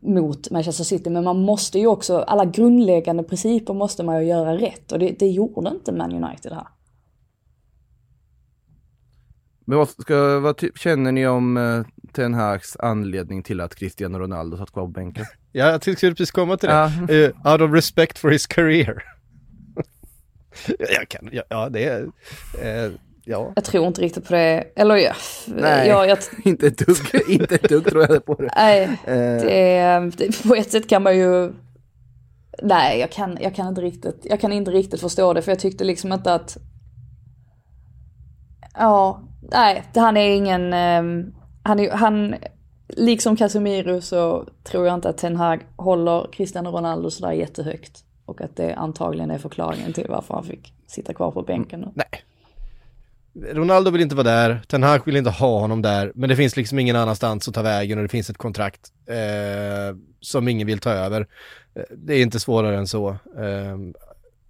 mot 0.00 0.50
Manchester 0.50 0.84
City, 0.84 1.10
men 1.10 1.24
man 1.24 1.40
måste 1.40 1.78
ju 1.78 1.86
också, 1.86 2.18
alla 2.18 2.44
grundläggande 2.44 3.22
principer 3.22 3.74
måste 3.74 4.02
man 4.02 4.20
ju 4.20 4.28
göra 4.28 4.56
rätt 4.56 4.92
och 4.92 4.98
det, 4.98 5.18
det 5.18 5.26
gjorde 5.26 5.70
inte 5.70 5.92
Man 5.92 6.24
United 6.24 6.52
här. 6.52 6.66
Men 9.64 9.78
vad, 9.78 9.88
ska, 9.88 10.38
vad 10.38 10.64
känner 10.74 11.12
ni 11.12 11.26
om 11.26 11.56
uh, 11.56 11.86
Ten 12.12 12.34
Hags 12.34 12.76
anledning 12.76 13.42
till 13.42 13.60
att 13.60 13.74
Cristiano 13.74 14.18
Ronaldo 14.18 14.56
satt 14.56 14.72
kvar 14.72 14.82
på 14.82 14.88
bänken? 14.88 15.24
ja, 15.52 15.70
jag 15.70 15.82
tänkte 15.82 16.08
precis 16.10 16.30
komma 16.30 16.56
till 16.56 16.68
det. 16.68 17.32
Uh, 17.44 17.52
out 17.52 17.60
of 17.60 17.72
respect 17.72 18.18
for 18.18 18.30
his 18.30 18.46
career. 18.46 19.02
jag 20.78 21.08
kan, 21.08 21.28
ja, 21.32 21.42
ja 21.48 21.68
det 21.68 21.84
är, 21.84 22.02
uh, 22.02 22.92
ja. 23.24 23.52
Jag 23.54 23.64
tror 23.64 23.86
inte 23.86 24.00
riktigt 24.00 24.28
på 24.28 24.34
det, 24.34 24.64
eller 24.76 24.96
ja. 24.96 25.12
Nej, 25.46 25.88
ja, 25.88 26.06
jag... 26.06 26.18
inte 26.44 26.66
ett 26.66 26.78
dugg, 26.78 27.28
inte 27.28 27.54
ett 27.54 27.68
dugg 27.68 27.86
tror 27.86 28.06
jag 28.08 28.24
på 28.24 28.34
det. 28.34 28.50
Nej, 28.56 28.98
det, 29.06 30.10
det, 30.16 30.42
på 30.42 30.54
ett 30.54 30.70
sätt 30.70 30.88
kan 30.88 31.02
man 31.02 31.18
ju 31.18 31.52
Nej, 32.62 33.00
jag 33.00 33.12
kan, 33.12 33.38
jag 33.40 33.54
kan 33.54 33.68
inte 33.68 33.80
riktigt, 33.80 34.20
jag 34.22 34.40
kan 34.40 34.52
inte 34.52 34.70
riktigt 34.70 35.00
förstå 35.00 35.32
det 35.32 35.42
för 35.42 35.52
jag 35.52 35.58
tyckte 35.58 35.84
liksom 35.84 36.12
inte 36.12 36.34
att 36.34 36.58
Ja, 38.74 39.20
nej, 39.40 39.84
han 39.94 40.16
är 40.16 40.30
ingen, 40.30 40.72
ehm, 40.72 41.34
han, 41.62 41.80
är, 41.80 41.90
han, 41.90 42.34
liksom 42.88 43.36
Casemiro 43.36 44.00
så 44.00 44.48
tror 44.62 44.86
jag 44.86 44.94
inte 44.94 45.08
att 45.08 45.18
Ten 45.18 45.36
Hag 45.36 45.60
håller 45.76 46.32
Cristiano 46.32 46.70
Ronaldo 46.70 47.10
sådär 47.10 47.32
jättehögt. 47.32 48.04
Och 48.26 48.40
att 48.40 48.56
det 48.56 48.74
antagligen 48.74 49.30
är 49.30 49.38
förklaringen 49.38 49.92
till 49.92 50.06
varför 50.08 50.34
han 50.34 50.44
fick 50.44 50.72
sitta 50.86 51.14
kvar 51.14 51.30
på 51.30 51.42
bänken. 51.42 51.82
Mm, 51.82 51.94
Nej. 51.94 52.24
Ronaldo 53.54 53.90
vill 53.90 54.02
inte 54.02 54.14
vara 54.14 54.24
där, 54.24 54.62
Ten 54.68 54.82
Hag 54.82 55.06
vill 55.06 55.16
inte 55.16 55.30
ha 55.30 55.60
honom 55.60 55.82
där, 55.82 56.12
men 56.14 56.28
det 56.28 56.36
finns 56.36 56.56
liksom 56.56 56.78
ingen 56.78 56.96
annanstans 56.96 57.48
att 57.48 57.54
ta 57.54 57.62
vägen 57.62 57.98
och 57.98 58.02
det 58.02 58.08
finns 58.08 58.30
ett 58.30 58.38
kontrakt 58.38 58.92
eh, 59.06 59.96
som 60.20 60.48
ingen 60.48 60.66
vill 60.66 60.78
ta 60.78 60.90
över. 60.90 61.26
Eh, 61.74 61.82
det 61.90 62.14
är 62.14 62.22
inte 62.22 62.40
svårare 62.40 62.76
än 62.76 62.86
så. 62.86 63.08
Eh, 63.38 63.78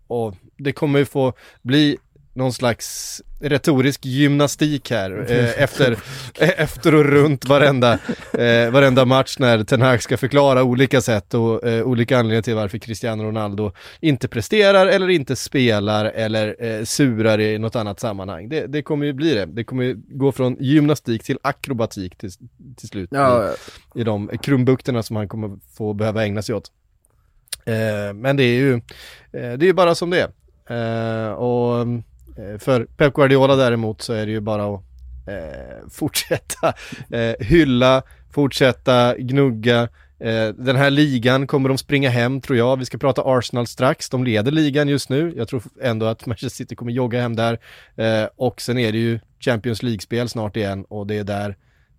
och 0.06 0.34
det 0.56 0.72
kommer 0.72 0.98
ju 0.98 1.04
få 1.04 1.32
bli 1.62 1.98
någon 2.34 2.52
slags 2.52 3.22
retorisk 3.40 4.04
gymnastik 4.04 4.90
här 4.90 5.26
eh, 5.30 5.62
efter, 5.62 5.92
eh, 6.38 6.60
efter 6.60 6.94
och 6.94 7.04
runt 7.04 7.44
varenda, 7.44 7.92
eh, 8.32 8.70
varenda 8.70 9.04
match 9.04 9.36
när 9.38 9.64
Ten 9.64 9.82
Hag 9.82 10.02
ska 10.02 10.16
förklara 10.16 10.62
olika 10.62 11.00
sätt 11.00 11.34
och 11.34 11.68
eh, 11.68 11.84
olika 11.84 12.18
anledningar 12.18 12.42
till 12.42 12.54
varför 12.54 12.78
Cristiano 12.78 13.24
Ronaldo 13.24 13.72
inte 14.00 14.28
presterar 14.28 14.86
eller 14.86 15.08
inte 15.08 15.36
spelar 15.36 16.04
eller 16.04 16.56
eh, 16.64 16.84
surar 16.84 17.40
i 17.40 17.58
något 17.58 17.76
annat 17.76 18.00
sammanhang. 18.00 18.48
Det, 18.48 18.66
det 18.66 18.82
kommer 18.82 19.06
ju 19.06 19.12
bli 19.12 19.34
det. 19.34 19.46
Det 19.46 19.64
kommer 19.64 19.84
ju 19.84 19.96
gå 20.08 20.32
från 20.32 20.56
gymnastik 20.60 21.24
till 21.24 21.38
akrobatik 21.42 22.16
till, 22.16 22.30
till 22.76 22.88
slut 22.88 23.08
ja. 23.12 23.50
i, 23.94 24.00
i 24.00 24.04
de 24.04 24.30
krumbukterna 24.42 25.02
som 25.02 25.16
han 25.16 25.28
kommer 25.28 25.58
få 25.76 25.92
behöva 25.92 26.24
ägna 26.24 26.42
sig 26.42 26.54
åt. 26.54 26.70
Eh, 27.66 28.14
men 28.14 28.36
det 28.36 28.44
är 28.44 28.58
ju, 28.58 28.80
det 29.30 29.38
är 29.38 29.62
ju 29.64 29.72
bara 29.72 29.94
som 29.94 30.10
det 30.10 30.20
är. 30.20 31.34
och 31.34 31.86
Eh, 32.38 32.58
för 32.58 32.84
Pep 32.84 33.14
Guardiola 33.14 33.56
däremot 33.56 34.02
så 34.02 34.12
är 34.12 34.26
det 34.26 34.32
ju 34.32 34.40
bara 34.40 34.74
att 34.74 34.82
eh, 35.28 35.88
fortsätta 35.90 36.74
eh, 37.10 37.46
hylla, 37.46 38.02
fortsätta 38.30 39.16
gnugga. 39.18 39.88
Eh, 40.18 40.48
den 40.48 40.76
här 40.76 40.90
ligan 40.90 41.46
kommer 41.46 41.68
de 41.68 41.78
springa 41.78 42.10
hem 42.10 42.40
tror 42.40 42.58
jag. 42.58 42.76
Vi 42.76 42.84
ska 42.84 42.98
prata 42.98 43.22
Arsenal 43.24 43.66
strax. 43.66 44.10
De 44.10 44.24
leder 44.24 44.52
ligan 44.52 44.88
just 44.88 45.08
nu. 45.08 45.32
Jag 45.36 45.48
tror 45.48 45.62
ändå 45.82 46.06
att 46.06 46.26
Manchester 46.26 46.56
City 46.56 46.76
kommer 46.76 46.92
jogga 46.92 47.20
hem 47.20 47.36
där. 47.36 47.58
Eh, 47.96 48.28
och 48.36 48.60
sen 48.60 48.78
är 48.78 48.92
det 48.92 48.98
ju 48.98 49.20
Champions 49.40 49.82
League-spel 49.82 50.28
snart 50.28 50.56
igen 50.56 50.84
och 50.88 51.06
det 51.06 51.18
är 51.18 51.24
där 51.24 51.48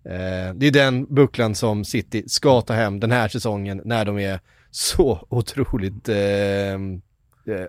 eh, 0.04 0.54
det 0.54 0.66
är 0.66 0.70
den 0.70 1.14
bucklan 1.14 1.54
som 1.54 1.84
City 1.84 2.24
ska 2.26 2.60
ta 2.60 2.72
hem 2.72 3.00
den 3.00 3.12
här 3.12 3.28
säsongen 3.28 3.82
när 3.84 4.04
de 4.04 4.18
är 4.18 4.40
så 4.70 5.26
otroligt 5.28 6.08
Eh, 6.08 6.78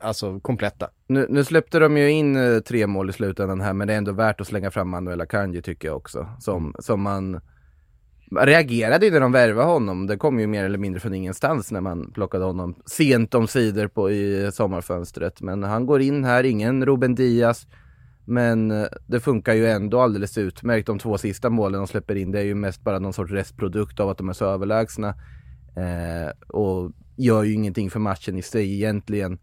alltså 0.02 0.40
kompletta. 0.40 0.90
Nu, 1.08 1.26
nu, 1.30 1.44
släppte 1.44 1.80
de 1.80 1.98
ju 1.98 2.12
in 2.12 2.36
eh, 2.36 2.60
tre 2.60 2.88
mål 2.88 3.10
i 3.10 3.14
slutändan 3.14 3.62
här, 3.62 3.74
men 3.74 3.88
det 3.88 3.94
är 3.94 3.98
ändå 3.98 4.12
värt 4.12 4.42
att 4.42 4.48
slänga 4.48 4.72
fram 4.72 4.90
Manuel 4.90 5.22
Akanji 5.22 5.62
tycker 5.62 5.88
jag 5.88 5.98
också. 5.98 6.28
Som, 6.40 6.64
mm. 6.64 6.76
som 6.80 7.02
man 7.02 7.42
reagerade 8.32 9.06
ju 9.06 9.12
när 9.12 9.20
de 9.20 9.32
värvade 9.32 9.68
honom. 9.68 10.08
Det 10.08 10.18
kom 10.18 10.40
ju 10.40 10.48
mer 10.48 10.64
eller 10.64 10.78
mindre 10.78 11.00
från 11.00 11.14
ingenstans 11.14 11.72
när 11.72 11.82
man 11.82 12.12
plockade 12.12 12.46
honom 12.46 12.76
sent 12.86 13.34
om 13.34 13.48
sidor 13.48 13.88
på, 13.88 14.12
i 14.12 14.52
sommarfönstret. 14.54 15.42
Men 15.42 15.64
han 15.64 15.86
går 15.86 16.02
in 16.02 16.24
här, 16.24 16.44
ingen 16.44 16.86
Ruben 16.86 17.16
Diaz. 17.16 17.68
Men 18.26 18.72
eh, 18.72 18.88
det 19.08 19.20
funkar 19.20 19.54
ju 19.54 19.68
ändå 19.68 20.02
alldeles 20.02 20.38
utmärkt. 20.38 20.88
De 20.88 21.00
två 21.00 21.18
sista 21.18 21.50
målen 21.50 21.80
de 21.80 21.88
släpper 21.88 22.16
in, 22.16 22.32
det 22.32 22.40
är 22.40 22.44
ju 22.44 22.56
mest 22.56 22.84
bara 22.84 23.00
någon 23.00 23.14
sorts 23.14 23.32
restprodukt 23.32 24.00
av 24.00 24.10
att 24.10 24.18
de 24.18 24.30
är 24.30 24.34
så 24.34 24.46
överlägsna. 24.46 25.10
Eh, 25.76 26.58
och 26.58 26.92
gör 27.18 27.44
ju 27.44 27.54
ingenting 27.54 27.90
för 27.90 28.00
matchen 28.00 28.38
i 28.38 28.42
sig 28.42 28.74
egentligen. 28.74 29.40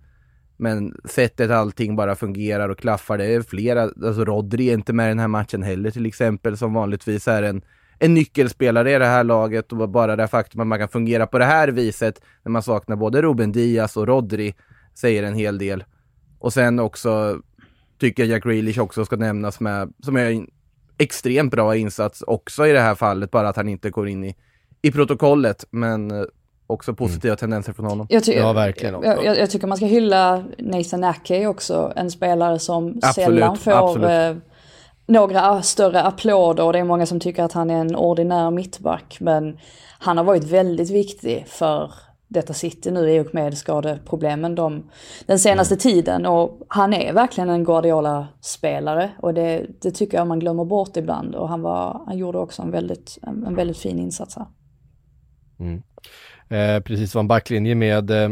Men 0.65 0.97
sättet 1.05 1.51
allting 1.51 1.97
bara 1.97 2.15
fungerar 2.15 2.69
och 2.69 2.79
klaffar, 2.79 3.19
det 3.19 3.25
är 3.25 3.43
flera, 3.43 3.83
alltså 3.83 4.25
Rodri 4.25 4.71
är 4.71 4.75
inte 4.75 4.93
med 4.93 5.07
i 5.07 5.09
den 5.09 5.19
här 5.19 5.29
matchen 5.29 5.63
heller 5.63 5.91
till 5.91 6.07
exempel, 6.07 6.57
som 6.57 6.75
vanligtvis 6.75 7.29
är 7.29 7.43
en, 7.43 7.63
en 7.99 8.15
nyckelspelare 8.15 8.95
i 8.95 8.99
det 8.99 9.07
här 9.07 9.25
laget 9.25 9.73
och 9.73 9.89
bara 9.89 10.17
det 10.17 10.29
faktum 10.29 10.61
att 10.61 10.67
man 10.67 10.79
kan 10.79 10.89
fungera 10.89 11.27
på 11.27 11.39
det 11.39 11.45
här 11.45 11.69
viset 11.69 12.21
när 12.45 12.51
man 12.51 12.63
saknar 12.63 12.97
både 12.97 13.23
Ruben 13.23 13.53
Diaz 13.53 13.97
och 13.97 14.07
Rodri 14.07 14.55
säger 14.95 15.23
en 15.23 15.35
hel 15.35 15.59
del. 15.59 15.85
Och 16.39 16.53
sen 16.53 16.79
också 16.79 17.41
tycker 17.99 18.23
jag 18.23 18.31
Jack 18.31 18.45
Grealish 18.45 18.79
också 18.79 19.05
ska 19.05 19.17
nämnas 19.17 19.61
med, 19.61 19.93
som 20.03 20.17
är 20.17 20.31
en 20.31 20.47
extremt 20.99 21.51
bra 21.51 21.77
insats 21.77 22.23
också 22.23 22.67
i 22.67 22.73
det 22.73 22.81
här 22.81 22.95
fallet, 22.95 23.31
bara 23.31 23.49
att 23.49 23.57
han 23.57 23.69
inte 23.69 23.91
går 23.91 24.09
in 24.09 24.25
i, 24.25 24.37
i 24.83 24.93
protokollet. 24.93 25.65
Men 25.71 26.11
eh, 26.11 26.25
också 26.67 26.95
positiva 26.95 27.33
mm. 27.33 27.37
tendenser 27.37 27.73
från 27.73 27.87
honom. 27.87 28.07
Jag, 28.11 28.23
ja, 28.27 28.53
verkligen. 28.53 29.03
Jag, 29.03 29.25
jag, 29.25 29.39
jag, 29.39 29.51
tycker 29.51 29.67
man 29.67 29.77
ska 29.77 29.87
hylla 29.87 30.45
Nathan 30.59 31.05
Ake 31.05 31.47
också, 31.47 31.93
en 31.97 32.11
spelare 32.11 32.59
som 32.59 33.01
absolut, 33.03 33.15
sällan 33.15 33.57
får 33.57 34.11
eh, 34.11 34.37
några 35.07 35.63
större 35.63 36.03
applåder 36.03 36.65
och 36.65 36.73
det 36.73 36.79
är 36.79 36.85
många 36.85 37.07
som 37.07 37.21
tycker 37.21 37.43
att 37.43 37.53
han 37.53 37.71
är 37.71 37.81
en 37.81 37.97
ordinär 37.97 38.51
mittback. 38.51 39.17
Men 39.21 39.59
han 39.99 40.17
har 40.17 40.25
varit 40.25 40.45
väldigt 40.45 40.91
viktig 40.91 41.45
för 41.49 41.93
detta 42.29 42.53
City 42.53 42.91
nu 42.91 43.11
i 43.11 43.21
och 43.21 43.35
med 43.35 43.59
skadeproblemen 43.59 44.55
de, 44.55 44.91
den 45.27 45.39
senaste 45.39 45.75
mm. 45.75 45.81
tiden. 45.81 46.27
Och 46.27 46.61
han 46.69 46.93
är 46.93 47.13
verkligen 47.13 47.51
en 47.51 47.65
Guardiola-spelare 47.65 49.11
och 49.23 49.35
det, 49.35 49.67
det, 49.81 49.91
tycker 49.91 50.19
jag 50.19 50.27
man 50.27 50.39
glömmer 50.39 50.65
bort 50.65 50.97
ibland. 50.97 51.35
Och 51.35 51.49
han, 51.49 51.63
var, 51.63 52.03
han 52.07 52.19
gjorde 52.19 52.39
också 52.39 52.63
en 52.63 52.71
väldigt, 52.71 53.19
en, 53.23 53.47
en 53.47 53.55
väldigt 53.55 53.79
fin 53.79 53.99
insats 53.99 54.37
här. 54.37 54.47
Mm. 55.61 55.83
Eh, 56.55 56.81
precis 56.81 57.15
var 57.15 57.21
en 57.21 57.29
backlinje 57.29 57.75
med 57.75 58.11
eh, 58.11 58.31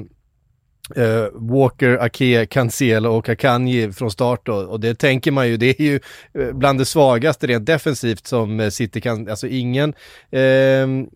Uh, 0.96 1.28
Walker, 1.32 1.98
Ake, 1.98 2.46
Cancelo 2.46 3.10
och 3.10 3.28
Akanji 3.28 3.92
från 3.92 4.10
start 4.10 4.46
då. 4.46 4.54
Och 4.54 4.80
det 4.80 4.94
tänker 4.94 5.30
man 5.30 5.48
ju, 5.48 5.56
det 5.56 5.80
är 5.80 5.82
ju 5.82 6.00
uh, 6.38 6.52
bland 6.52 6.78
det 6.78 6.84
svagaste 6.84 7.46
rent 7.46 7.66
defensivt 7.66 8.26
som 8.26 8.70
City 8.70 9.00
kan, 9.00 9.28
alltså 9.28 9.46
ingen, 9.46 9.94
uh, 10.36 11.06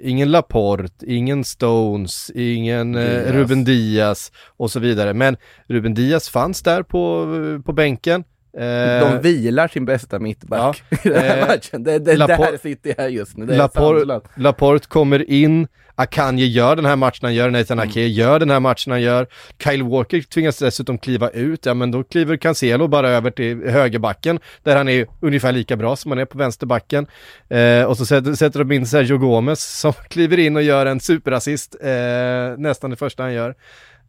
ingen 0.00 0.30
Laporte, 0.30 1.06
ingen 1.06 1.44
Stones, 1.44 2.30
ingen 2.34 2.98
Ruben 3.32 3.64
Diaz 3.64 4.32
och 4.56 4.70
så 4.70 4.80
vidare. 4.80 5.14
Men 5.14 5.36
Ruben 5.68 5.94
Diaz 5.94 6.28
fanns 6.28 6.62
där 6.62 6.82
på, 6.82 7.26
på 7.64 7.72
bänken. 7.72 8.24
De 8.52 9.20
vilar 9.22 9.68
sin 9.68 9.84
bästa 9.84 10.18
mittback 10.18 10.82
ja, 10.90 10.96
i 11.04 11.08
den 11.08 11.22
här 11.22 11.46
matchen. 11.46 11.82
Det 11.84 11.98
det 11.98 12.16
där 12.16 12.58
City 12.58 12.94
är 12.98 13.08
just 13.08 13.36
nu. 13.36 13.46
Det 13.46 13.56
Laporte, 13.56 14.20
Laporte 14.34 14.88
kommer 14.88 15.30
in, 15.30 15.68
Akanji 16.00 16.46
gör 16.46 16.76
den 16.76 16.84
här 16.84 16.96
matchen 16.96 17.20
han 17.22 17.34
gör, 17.34 17.50
Nathan 17.50 17.78
mm. 17.78 17.88
Ake 17.88 18.00
gör 18.00 18.38
den 18.38 18.50
här 18.50 18.60
matchen 18.60 18.90
han 18.90 19.02
gör. 19.02 19.26
Kyle 19.64 19.82
Walker 19.82 20.20
tvingas 20.20 20.58
dessutom 20.58 20.98
kliva 20.98 21.30
ut, 21.30 21.66
ja 21.66 21.74
men 21.74 21.90
då 21.90 22.04
kliver 22.04 22.36
Cancelo 22.36 22.88
bara 22.88 23.10
över 23.10 23.30
till 23.30 23.68
högerbacken 23.68 24.40
där 24.62 24.76
han 24.76 24.88
är 24.88 25.06
ungefär 25.20 25.52
lika 25.52 25.76
bra 25.76 25.96
som 25.96 26.10
han 26.10 26.18
är 26.18 26.24
på 26.24 26.38
vänsterbacken. 26.38 27.06
Eh, 27.48 27.84
och 27.84 27.96
så 27.96 28.06
sätter, 28.06 28.34
sätter 28.34 28.58
de 28.58 28.72
in 28.72 28.86
Sergio 28.86 29.18
Gomez 29.18 29.60
som 29.80 29.92
kliver 29.92 30.38
in 30.38 30.56
och 30.56 30.62
gör 30.62 30.86
en 30.86 31.00
superassist, 31.00 31.76
eh, 31.80 32.58
nästan 32.58 32.90
det 32.90 32.96
första 32.96 33.22
han 33.22 33.32
gör. 33.34 33.54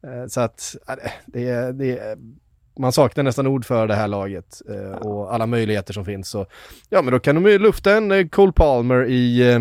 Eh, 0.03 0.27
så 0.27 0.41
att, 0.41 0.75
det 1.25 1.71
det 1.71 1.99
är 1.99 2.17
man 2.79 2.91
saknar 2.91 3.23
nästan 3.23 3.47
ord 3.47 3.65
för 3.65 3.87
det 3.87 3.95
här 3.95 4.07
laget 4.07 4.61
eh, 4.69 4.97
och 4.97 5.33
alla 5.33 5.45
möjligheter 5.45 5.93
som 5.93 6.05
finns. 6.05 6.29
Så, 6.29 6.45
ja, 6.89 7.01
men 7.01 7.11
då 7.13 7.19
kan 7.19 7.35
de 7.35 7.51
ju 7.51 7.59
lufta 7.59 7.97
en 7.97 8.11
eh, 8.11 8.27
Cole 8.27 8.51
Palmer 8.51 9.05
i 9.05 9.51
eh, 9.51 9.59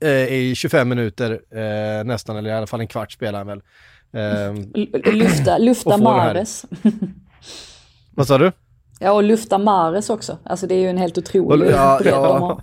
eh, 0.00 0.32
i 0.34 0.54
25 0.54 0.88
minuter 0.88 1.40
eh, 1.50 2.04
nästan, 2.04 2.36
eller 2.36 2.50
i 2.50 2.52
alla 2.52 2.66
fall 2.66 2.80
en 2.80 2.88
kvart 2.88 3.12
spelar 3.12 3.38
han 3.38 3.46
väl. 3.46 3.62
Eh, 4.12 4.54
lufta 5.12 5.58
lufta 5.58 5.96
Mares. 5.96 6.64
Vad 8.14 8.26
sa 8.26 8.38
du? 8.38 8.52
Ja, 9.00 9.12
och 9.12 9.22
lufta 9.22 9.58
Mares 9.58 10.10
också. 10.10 10.38
Alltså 10.44 10.66
det 10.66 10.74
är 10.74 10.80
ju 10.80 10.90
en 10.90 10.98
helt 10.98 11.18
otrolig 11.18 11.70
ja, 11.70 11.98
bredd 12.02 12.14
ja. 12.14 12.32
de 12.32 12.42
har. 12.42 12.62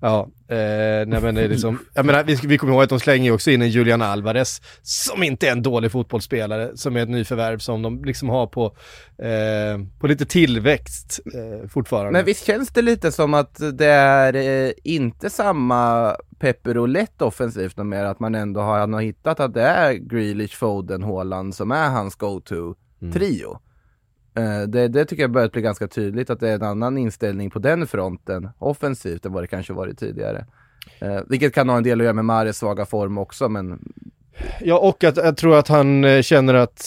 Ja, 0.00 0.28
eh, 0.48 1.06
nej 1.06 1.20
men 1.22 1.34
det 1.34 1.42
är 1.42 1.48
liksom, 1.48 1.78
jag 1.94 2.06
menar, 2.06 2.24
vi, 2.24 2.34
vi 2.34 2.58
kommer 2.58 2.72
ihåg 2.72 2.82
att 2.82 2.88
de 2.88 3.00
slänger 3.00 3.32
också 3.32 3.50
in 3.50 3.62
en 3.62 3.68
Julian 3.68 4.02
Alvarez, 4.02 4.62
som 4.82 5.22
inte 5.22 5.48
är 5.48 5.52
en 5.52 5.62
dålig 5.62 5.92
fotbollsspelare, 5.92 6.76
som 6.76 6.96
är 6.96 7.02
ett 7.02 7.08
nyförvärv 7.08 7.58
som 7.58 7.82
de 7.82 8.04
liksom 8.04 8.28
har 8.28 8.46
på, 8.46 8.64
eh, 9.18 9.80
på 9.98 10.06
lite 10.06 10.26
tillväxt 10.26 11.20
eh, 11.34 11.68
fortfarande. 11.68 12.12
Men 12.12 12.24
visst 12.24 12.46
känns 12.46 12.68
det 12.68 12.82
lite 12.82 13.12
som 13.12 13.34
att 13.34 13.60
det 13.72 13.86
är 13.86 14.34
eh, 14.34 14.72
inte 14.84 15.30
samma 15.30 16.12
pepper 16.38 16.86
lätt 16.86 17.22
offensivt 17.22 17.76
mer, 17.76 18.04
att 18.04 18.20
man 18.20 18.34
ändå 18.34 18.60
har, 18.60 18.88
har 18.88 19.00
hittat 19.00 19.40
att 19.40 19.54
det 19.54 19.62
är 19.62 19.92
Grealish, 19.92 20.56
Foden, 20.56 21.02
Haaland 21.02 21.54
som 21.54 21.70
är 21.70 21.88
hans 21.88 22.14
go-to-trio. 22.14 23.48
Mm. 23.48 23.65
Eh, 24.36 24.62
det, 24.68 24.88
det, 24.88 25.04
tycker 25.04 25.22
jag 25.22 25.30
börjat 25.30 25.52
bli 25.52 25.62
ganska 25.62 25.88
tydligt 25.88 26.30
att 26.30 26.40
det 26.40 26.48
är 26.48 26.54
en 26.54 26.62
annan 26.62 26.98
inställning 26.98 27.50
på 27.50 27.58
den 27.58 27.86
fronten 27.86 28.48
offensivt 28.58 29.26
än 29.26 29.32
vad 29.32 29.42
det 29.42 29.46
kanske 29.46 29.72
varit 29.72 29.98
tidigare. 29.98 30.46
Eh, 30.98 31.20
vilket 31.28 31.54
kan 31.54 31.68
ha 31.68 31.76
en 31.76 31.82
del 31.82 32.00
att 32.00 32.04
göra 32.04 32.14
med 32.14 32.24
Mares 32.24 32.58
svaga 32.58 32.86
form 32.86 33.18
också 33.18 33.48
men 33.48 33.78
Ja 34.60 34.78
och 34.78 35.04
att 35.04 35.16
jag 35.16 35.36
tror 35.36 35.58
att 35.58 35.68
han 35.68 36.04
eh, 36.04 36.22
känner 36.22 36.54
att 36.54 36.84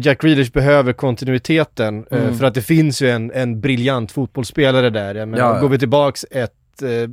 Jack 0.00 0.22
Grealish 0.22 0.52
behöver 0.52 0.92
kontinuiteten 0.92 2.06
mm. 2.10 2.34
för 2.34 2.44
att 2.44 2.54
det 2.54 2.62
finns 2.62 3.02
ju 3.02 3.10
en, 3.10 3.30
en 3.30 3.60
briljant 3.60 4.12
fotbollsspelare 4.12 4.90
där. 4.90 5.14
Jag 5.14 5.28
menar, 5.28 5.54
ja. 5.54 5.60
Går 5.60 5.68
vi 5.68 5.78
tillbaks 5.78 6.26
ett, 6.30 6.52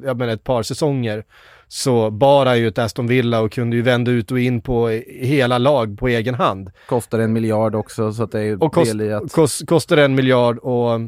jag 0.03 0.17
menar 0.17 0.33
ett 0.33 0.43
par 0.43 0.63
säsonger 0.63 1.23
så 1.71 2.11
bara 2.11 2.57
ju 2.57 2.67
ett 2.67 2.77
Aston 2.77 3.07
Villa 3.07 3.41
och 3.41 3.51
kunde 3.51 3.75
ju 3.75 3.81
vända 3.81 4.11
ut 4.11 4.31
och 4.31 4.39
in 4.39 4.61
på 4.61 4.87
hela 5.07 5.57
lag 5.57 5.99
på 5.99 6.07
egen 6.07 6.35
hand. 6.35 6.71
Kostar 6.87 7.19
en 7.19 7.33
miljard 7.33 7.75
också 7.75 8.13
så 8.13 8.23
att 8.23 8.31
det 8.31 8.41
är 8.41 8.63
och 8.63 8.73
kost, 8.73 8.91
del 8.91 9.01
i 9.01 9.13
att... 9.13 9.31
Kost, 9.31 9.67
kostar 9.67 9.97
en 9.97 10.15
miljard 10.15 10.57
och 10.57 10.99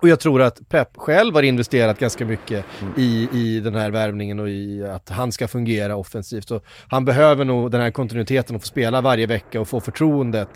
och 0.00 0.08
jag 0.08 0.20
tror 0.20 0.42
att 0.42 0.68
Pep 0.68 0.96
själv 0.96 1.34
har 1.34 1.42
investerat 1.42 1.98
ganska 1.98 2.24
mycket 2.26 2.64
mm. 2.82 2.94
i, 2.96 3.28
i 3.32 3.60
den 3.60 3.74
här 3.74 3.90
värvningen 3.90 4.40
och 4.40 4.48
i 4.48 4.84
att 4.84 5.08
han 5.08 5.32
ska 5.32 5.48
fungera 5.48 5.96
offensivt. 5.96 6.48
Så 6.48 6.60
han 6.88 7.04
behöver 7.04 7.44
nog 7.44 7.70
den 7.70 7.80
här 7.80 7.90
kontinuiteten 7.90 8.56
och 8.56 8.62
få 8.62 8.66
spela 8.66 9.00
varje 9.00 9.26
vecka 9.26 9.60
och 9.60 9.68
få 9.68 9.80
förtroendet. 9.80 10.48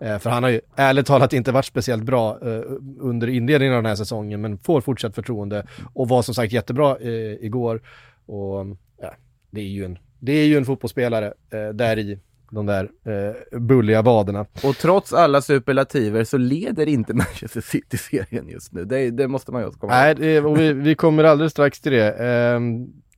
Eh, 0.00 0.18
för 0.18 0.30
han 0.30 0.42
har 0.42 0.50
ju 0.50 0.60
ärligt 0.76 1.06
talat 1.06 1.32
inte 1.32 1.52
varit 1.52 1.64
speciellt 1.64 2.02
bra 2.02 2.38
eh, 2.42 2.60
under 3.00 3.28
inledningen 3.28 3.74
av 3.74 3.82
den 3.82 3.88
här 3.88 3.96
säsongen 3.96 4.40
men 4.40 4.58
får 4.58 4.80
fortsatt 4.80 5.14
förtroende 5.14 5.66
och 5.94 6.08
var 6.08 6.22
som 6.22 6.34
sagt 6.34 6.52
jättebra 6.52 6.96
eh, 7.00 7.10
igår. 7.40 7.80
Och 8.30 8.66
ja, 9.00 9.14
det 9.50 9.60
är 9.60 9.68
ju 9.68 9.84
en, 9.84 9.98
det 10.18 10.32
är 10.32 10.46
ju 10.46 10.56
en 10.56 10.64
fotbollsspelare 10.64 11.32
eh, 11.50 11.68
där 11.68 11.98
i 11.98 12.18
de 12.50 12.66
där 12.66 12.90
eh, 13.04 13.58
bulliga 13.58 14.02
vaderna. 14.02 14.46
Och 14.64 14.76
trots 14.76 15.12
alla 15.12 15.42
superlativer 15.42 16.24
så 16.24 16.36
leder 16.36 16.88
inte 16.88 17.14
Manchester 17.14 17.60
City-serien 17.60 18.48
just 18.48 18.72
nu. 18.72 18.84
Det, 18.84 19.10
det, 19.10 19.28
måste 19.28 19.52
man 19.52 19.62
ju 19.62 19.66
också 19.66 19.80
komma 19.80 20.08
ihåg. 20.08 20.20
Nej, 20.20 20.40
och 20.40 20.60
vi, 20.60 20.72
vi, 20.72 20.94
kommer 20.94 21.24
alldeles 21.24 21.52
strax 21.52 21.80
till 21.80 21.92
det. 21.92 22.12
Eh, 22.12 22.60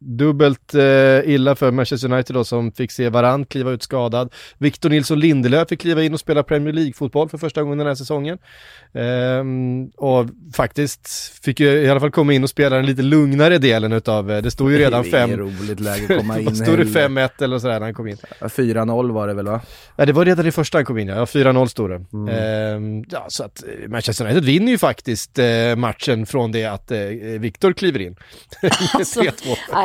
Dubbelt 0.04 0.74
eh, 0.74 0.82
illa 1.24 1.54
för 1.54 1.70
Manchester 1.70 2.12
United 2.12 2.36
då 2.36 2.44
som 2.44 2.72
fick 2.72 2.90
se 2.90 3.08
Varann 3.08 3.44
kliva 3.44 3.70
ut 3.70 3.82
skadad. 3.82 4.32
Victor 4.58 4.90
Nilsson 4.90 5.20
Lindelöf 5.20 5.68
fick 5.68 5.80
kliva 5.80 6.02
in 6.02 6.14
och 6.14 6.20
spela 6.20 6.42
Premier 6.42 6.72
League-fotboll 6.72 7.28
för 7.28 7.38
första 7.38 7.62
gången 7.62 7.78
den 7.78 7.86
här 7.86 7.94
säsongen. 7.94 8.38
Ehm, 8.94 9.90
och 9.96 10.26
faktiskt 10.54 11.08
fick 11.44 11.60
ju 11.60 11.68
i 11.68 11.90
alla 11.90 12.00
fall 12.00 12.10
komma 12.10 12.32
in 12.32 12.42
och 12.42 12.50
spela 12.50 12.76
den 12.76 12.86
lite 12.86 13.02
lugnare 13.02 13.58
delen 13.58 13.92
utav, 13.92 14.30
eh, 14.30 14.42
det 14.42 14.50
stod 14.50 14.72
ju 14.72 14.78
redan 14.78 15.04
5... 15.04 15.30
Det 15.30 15.34
är 15.34 15.38
roligt 15.38 15.80
läge 15.80 16.04
att 16.14 16.20
komma 16.20 16.40
in. 16.40 16.56
stod 16.64 16.78
det 16.78 16.84
5-1 16.84 17.30
eller 17.44 17.58
sådär 17.58 17.74
när 17.74 17.80
han 17.80 17.94
kom 17.94 18.08
in? 18.08 18.16
4-0 18.40 19.12
var 19.12 19.28
det 19.28 19.34
väl 19.34 19.46
va? 19.46 19.60
Ja 19.96 20.06
det 20.06 20.12
var 20.12 20.24
redan 20.24 20.46
i 20.46 20.52
första 20.52 20.78
han 20.78 20.84
kom 20.84 20.98
in 20.98 21.08
ja, 21.08 21.24
4-0 21.24 21.66
stod 21.66 21.90
det. 21.90 22.04
Mm. 22.12 22.28
Ehm, 22.28 23.04
ja 23.10 23.26
så 23.28 23.44
att 23.44 23.62
eh, 23.62 23.88
Manchester 23.88 24.24
United 24.24 24.44
vinner 24.44 24.72
ju 24.72 24.78
faktiskt 24.78 25.38
eh, 25.38 25.76
matchen 25.76 26.26
från 26.26 26.52
det 26.52 26.64
att 26.64 26.90
eh, 26.90 26.98
Victor 27.38 27.72
kliver 27.72 28.00
in. 28.00 28.16
alltså, 28.94 29.22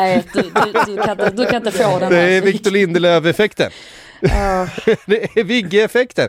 nej, 0.07 0.23
du, 0.33 0.41
du, 0.41 0.95
du, 0.95 1.01
kan 1.03 1.11
inte, 1.11 1.29
du 1.29 1.45
kan 1.45 1.55
inte 1.55 1.71
få 1.71 1.99
den 1.99 2.11
Det 2.11 2.19
är 2.19 2.41
Victor 2.41 2.71
Lindelöf-effekten. 2.71 3.71
det 5.05 5.39
är 5.39 5.43
Vigge-effekten. 5.43 6.27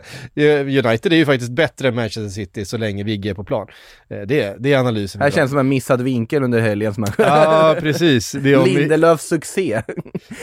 United 0.85 1.13
är 1.13 1.17
ju 1.17 1.25
faktiskt 1.25 1.51
bättre 1.51 1.87
än 1.87 1.95
Manchester 1.95 2.29
City 2.29 2.65
så 2.65 2.77
länge 2.77 3.03
Vigge 3.03 3.29
är 3.29 3.33
på 3.33 3.43
plan. 3.43 3.67
Eh, 4.09 4.21
det 4.21 4.41
är, 4.41 4.55
det 4.59 4.73
är 4.73 4.79
analysen. 4.79 5.19
Det 5.19 5.25
här 5.25 5.31
känns 5.31 5.51
som 5.51 5.59
en 5.59 5.69
missad 5.69 6.01
vinkel 6.01 6.43
under 6.43 6.59
helgen. 6.59 6.93
Som 6.93 7.05
ja, 7.17 7.75
precis. 7.79 8.33
Lindelöfs 8.33 9.27
succé. 9.27 9.81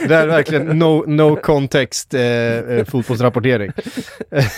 det 0.07 0.15
är 0.15 0.27
verkligen 0.27 0.65
no, 0.65 1.03
no 1.07 1.35
context 1.35 2.13
eh, 2.13 2.21
eh 2.21 2.85
fotbollsrapportering. 2.85 3.71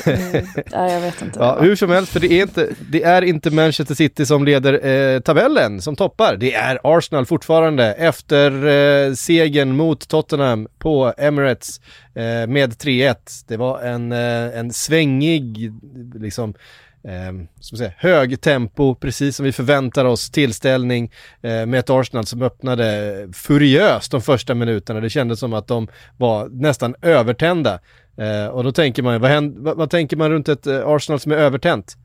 mm, 0.06 0.48
ja, 0.72 0.92
jag 0.92 1.02
vet 1.02 1.22
inte. 1.22 1.40
Ja, 1.40 1.58
hur 1.62 1.76
som 1.76 1.90
helst, 1.90 2.12
för 2.12 2.20
det 2.20 2.34
är 2.34 2.42
inte, 2.42 2.70
det 2.90 3.04
är 3.04 3.22
inte 3.22 3.52
Manchester 3.52 3.96
City 3.96 4.26
som 4.26 4.46
leder 4.46 4.88
eh, 4.88 5.20
tabellen, 5.20 5.82
som 5.82 5.96
toppar. 5.96 6.38
Det 6.38 6.54
är 6.54 6.80
Arsenal 6.84 7.26
fortfarande 7.26 7.94
efter 7.94 8.68
eh, 8.68 9.14
segern 9.14 9.76
mot 9.76 10.08
Tottenham 10.08 10.68
på 10.80 11.14
Emirates 11.18 11.80
eh, 11.80 12.09
Eh, 12.14 12.48
med 12.48 12.78
3-1. 12.78 13.44
Det 13.48 13.58
var 13.58 13.82
en, 13.82 14.12
eh, 14.12 14.60
en 14.60 14.74
svängig, 14.74 15.74
liksom, 16.16 16.54
eh, 17.04 17.60
ska 17.60 17.76
säga, 17.78 17.94
hög 17.98 18.42
tempo, 18.42 18.96
precis 18.96 19.36
som 19.36 19.46
vi 19.46 19.52
förväntar 19.52 20.06
oss, 20.06 20.30
tillställning 20.30 21.12
eh, 21.42 21.66
med 21.66 21.76
ett 21.76 21.90
Arsenal 21.90 22.26
som 22.26 22.42
öppnade 22.42 23.30
furiöst 23.34 24.12
de 24.12 24.22
första 24.22 24.56
minuterna. 24.56 25.00
Det 25.00 25.10
kändes 25.10 25.40
som 25.40 25.54
att 25.54 25.68
de 25.68 25.88
var 26.18 26.50
nästan 26.50 26.96
övertända. 27.02 27.80
Eh, 28.18 28.48
och 28.48 28.64
då 28.64 28.72
tänker 28.72 29.04
man, 29.04 29.22
vad, 29.22 29.32
händer, 29.32 29.62
vad, 29.62 29.78
vad, 29.78 29.90
tänker 29.90 30.18
man 30.18 30.30
runt 30.30 30.50
ett 30.50 30.68
eh, 30.68 30.88
Arsenal 30.88 31.20
som 31.20 31.32
är 31.32 31.36
övertänt? 31.36 31.98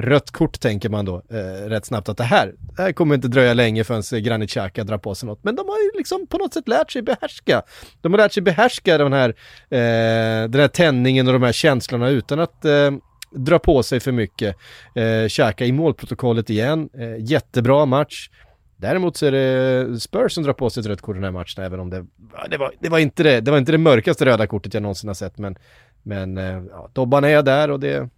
Rött 0.00 0.30
kort 0.30 0.60
tänker 0.60 0.88
man 0.88 1.04
då 1.04 1.22
eh, 1.30 1.68
rätt 1.68 1.86
snabbt 1.86 2.08
att 2.08 2.16
det 2.16 2.24
här, 2.24 2.54
det 2.76 2.82
här 2.82 2.92
kommer 2.92 3.14
inte 3.14 3.28
dröja 3.28 3.54
länge 3.54 3.84
förrän 3.84 4.02
eh, 4.12 4.18
Granit 4.18 4.50
Xhaka 4.50 4.84
drar 4.84 4.98
på 4.98 5.14
sig 5.14 5.26
något. 5.26 5.44
Men 5.44 5.56
de 5.56 5.68
har 5.68 5.78
ju 5.78 5.98
liksom 5.98 6.26
på 6.26 6.38
något 6.38 6.54
sätt 6.54 6.68
lärt 6.68 6.90
sig 6.90 7.02
behärska. 7.02 7.62
De 8.00 8.12
har 8.12 8.18
lärt 8.18 8.32
sig 8.32 8.42
behärska 8.42 8.98
den 8.98 9.12
här, 9.12 9.28
eh, 9.70 10.48
den 10.48 10.60
här 10.60 10.68
tändningen 10.68 11.26
och 11.26 11.32
de 11.32 11.42
här 11.42 11.52
känslorna 11.52 12.08
utan 12.08 12.40
att 12.40 12.64
eh, 12.64 12.90
dra 13.30 13.58
på 13.58 13.82
sig 13.82 14.00
för 14.00 14.12
mycket. 14.12 14.56
Eh, 14.94 15.28
Xhaka 15.28 15.64
i 15.64 15.72
målprotokollet 15.72 16.50
igen, 16.50 16.88
eh, 16.94 17.16
jättebra 17.18 17.86
match. 17.86 18.30
Däremot 18.76 19.16
så 19.16 19.26
är 19.26 19.32
det 19.32 20.00
Spurs 20.00 20.32
som 20.32 20.44
drar 20.44 20.52
på 20.52 20.70
sig 20.70 20.80
ett 20.80 20.86
rött 20.86 21.00
kort 21.00 21.16
den 21.16 21.24
här 21.24 21.30
matchen, 21.30 21.64
även 21.64 21.80
om 21.80 21.90
det, 21.90 22.06
det, 22.50 22.56
var, 22.56 22.72
det, 22.80 22.88
var 22.88 22.98
inte 22.98 23.22
det, 23.22 23.40
det 23.40 23.50
var 23.50 23.58
inte 23.58 23.72
det 23.72 23.78
mörkaste 23.78 24.24
röda 24.24 24.46
kortet 24.46 24.74
jag 24.74 24.82
någonsin 24.82 25.08
har 25.08 25.14
sett, 25.14 25.38
men, 25.38 25.58
men 26.02 26.38
eh, 26.38 26.62
ja, 26.70 26.90
Dobban 26.92 27.24
är 27.24 27.42
där 27.42 27.70
och 27.70 27.80
det, 27.80 28.08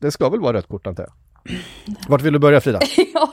det 0.00 0.10
ska 0.10 0.28
väl 0.28 0.40
vara 0.40 0.56
rött 0.56 0.68
kort 0.68 0.86
antar 0.86 1.02
jag. 1.02 1.12
Vart 2.08 2.22
vill 2.22 2.32
du 2.32 2.38
börja 2.38 2.60
Frida? 2.60 2.80
ja, 3.14 3.32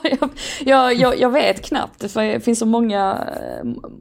jag, 0.64 0.94
jag, 0.94 1.20
jag, 1.20 1.30
vet 1.30 1.64
knappt, 1.64 2.12
för 2.12 2.22
det 2.22 2.40
finns 2.40 2.58
så 2.58 2.66
många, 2.66 3.28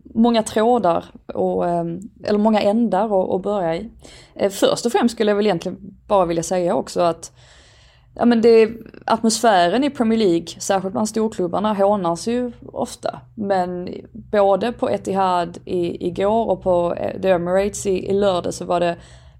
många 0.03 0.43
trådar, 0.43 1.05
och, 1.27 1.69
ehm, 1.69 1.99
eller 2.23 2.39
många 2.39 2.61
ändar 2.61 3.35
att 3.35 3.41
börja 3.41 3.75
i. 3.75 3.89
Eh, 4.35 4.51
först 4.51 4.85
och 4.85 4.91
främst 4.91 5.15
skulle 5.15 5.31
jag 5.31 5.35
väl 5.35 5.45
egentligen 5.45 5.77
bara 6.07 6.25
vilja 6.25 6.43
säga 6.43 6.75
också 6.75 7.01
att 7.01 7.31
ja, 8.15 8.25
men 8.25 8.41
det, 8.41 8.69
atmosfären 9.05 9.83
i 9.83 9.89
Premier 9.89 10.19
League, 10.19 10.47
särskilt 10.59 10.91
bland 10.91 11.09
storklubbarna, 11.09 11.73
hånas 11.73 12.27
ju 12.27 12.51
ofta. 12.65 13.19
Men 13.35 13.89
både 14.11 14.71
på 14.71 14.89
Etihad 14.89 15.57
i, 15.65 16.07
igår 16.07 16.49
och 16.49 16.63
på 16.63 16.93
eh, 16.93 17.21
The 17.21 17.29
Emirates 17.29 17.85
i, 17.85 18.09
i 18.09 18.13
lördag 18.13 18.53
så 18.53 18.65
var 18.65 18.79
det 18.79 18.97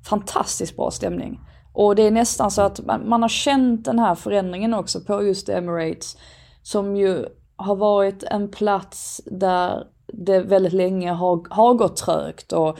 fantastiskt 0.10 0.75
bra 0.75 0.91
stämning. 0.91 1.39
Och 1.75 1.95
det 1.95 2.03
är 2.03 2.11
nästan 2.11 2.51
så 2.51 2.61
att 2.61 2.85
man, 2.85 3.09
man 3.09 3.21
har 3.21 3.29
känt 3.29 3.85
den 3.85 3.99
här 3.99 4.15
förändringen 4.15 4.73
också 4.73 5.01
på 5.01 5.23
just 5.23 5.49
Emirates. 5.49 6.17
Som 6.63 6.95
ju 6.95 7.25
har 7.55 7.75
varit 7.75 8.23
en 8.23 8.51
plats 8.51 9.21
där 9.25 9.83
det 10.07 10.39
väldigt 10.39 10.73
länge 10.73 11.11
har, 11.11 11.43
har 11.49 11.73
gått 11.73 11.97
trögt 11.97 12.51
och 12.51 12.77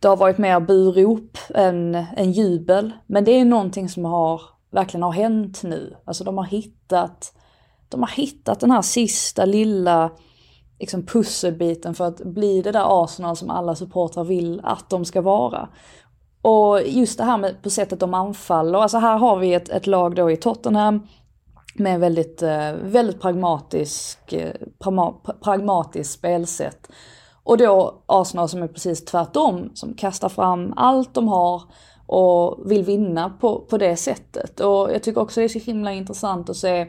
det 0.00 0.08
har 0.08 0.16
varit 0.16 0.38
mer 0.38 0.60
burop 0.60 1.38
än, 1.54 1.94
än 1.94 2.32
jubel. 2.32 2.92
Men 3.06 3.24
det 3.24 3.30
är 3.30 3.44
någonting 3.44 3.88
som 3.88 4.04
har, 4.04 4.40
verkligen 4.70 5.02
har 5.02 5.12
hänt 5.12 5.62
nu. 5.62 5.96
Alltså 6.04 6.24
de 6.24 6.38
har 6.38 6.44
hittat, 6.44 7.32
de 7.88 8.00
har 8.00 8.10
hittat 8.10 8.60
den 8.60 8.70
här 8.70 8.82
sista 8.82 9.44
lilla 9.44 10.10
liksom 10.78 11.06
pusselbiten 11.06 11.94
för 11.94 12.04
att 12.04 12.18
bli 12.24 12.62
det 12.62 12.72
där 12.72 13.04
Arsenal 13.04 13.36
som 13.36 13.50
alla 13.50 13.74
supportrar 13.74 14.24
vill 14.24 14.60
att 14.64 14.90
de 14.90 15.04
ska 15.04 15.20
vara. 15.20 15.68
Och 16.42 16.82
just 16.82 17.18
det 17.18 17.24
här 17.24 17.38
med 17.38 17.62
på 17.62 17.70
sättet 17.70 18.00
de 18.00 18.14
anfaller, 18.14 18.78
alltså 18.78 18.98
här 18.98 19.18
har 19.18 19.36
vi 19.36 19.54
ett, 19.54 19.68
ett 19.68 19.86
lag 19.86 20.14
då 20.14 20.30
i 20.30 20.36
Tottenham 20.36 21.06
med 21.74 22.00
väldigt, 22.00 22.42
eh, 22.42 22.72
väldigt 22.82 23.20
pragmatisk, 23.20 24.32
eh, 24.32 24.52
pragmatiskt 25.44 26.14
spelsätt. 26.14 26.88
Och 27.42 27.58
då 27.58 28.02
Arsenal 28.06 28.48
som 28.48 28.62
är 28.62 28.68
precis 28.68 29.04
tvärtom, 29.04 29.70
som 29.74 29.94
kastar 29.94 30.28
fram 30.28 30.72
allt 30.76 31.14
de 31.14 31.28
har 31.28 31.62
och 32.06 32.70
vill 32.70 32.84
vinna 32.84 33.30
på, 33.40 33.60
på 33.60 33.78
det 33.78 33.96
sättet. 33.96 34.60
Och 34.60 34.92
jag 34.92 35.02
tycker 35.02 35.20
också 35.20 35.40
det 35.40 35.44
är 35.44 35.48
så 35.48 35.58
himla 35.58 35.92
intressant 35.92 36.50
att 36.50 36.56
se, 36.56 36.86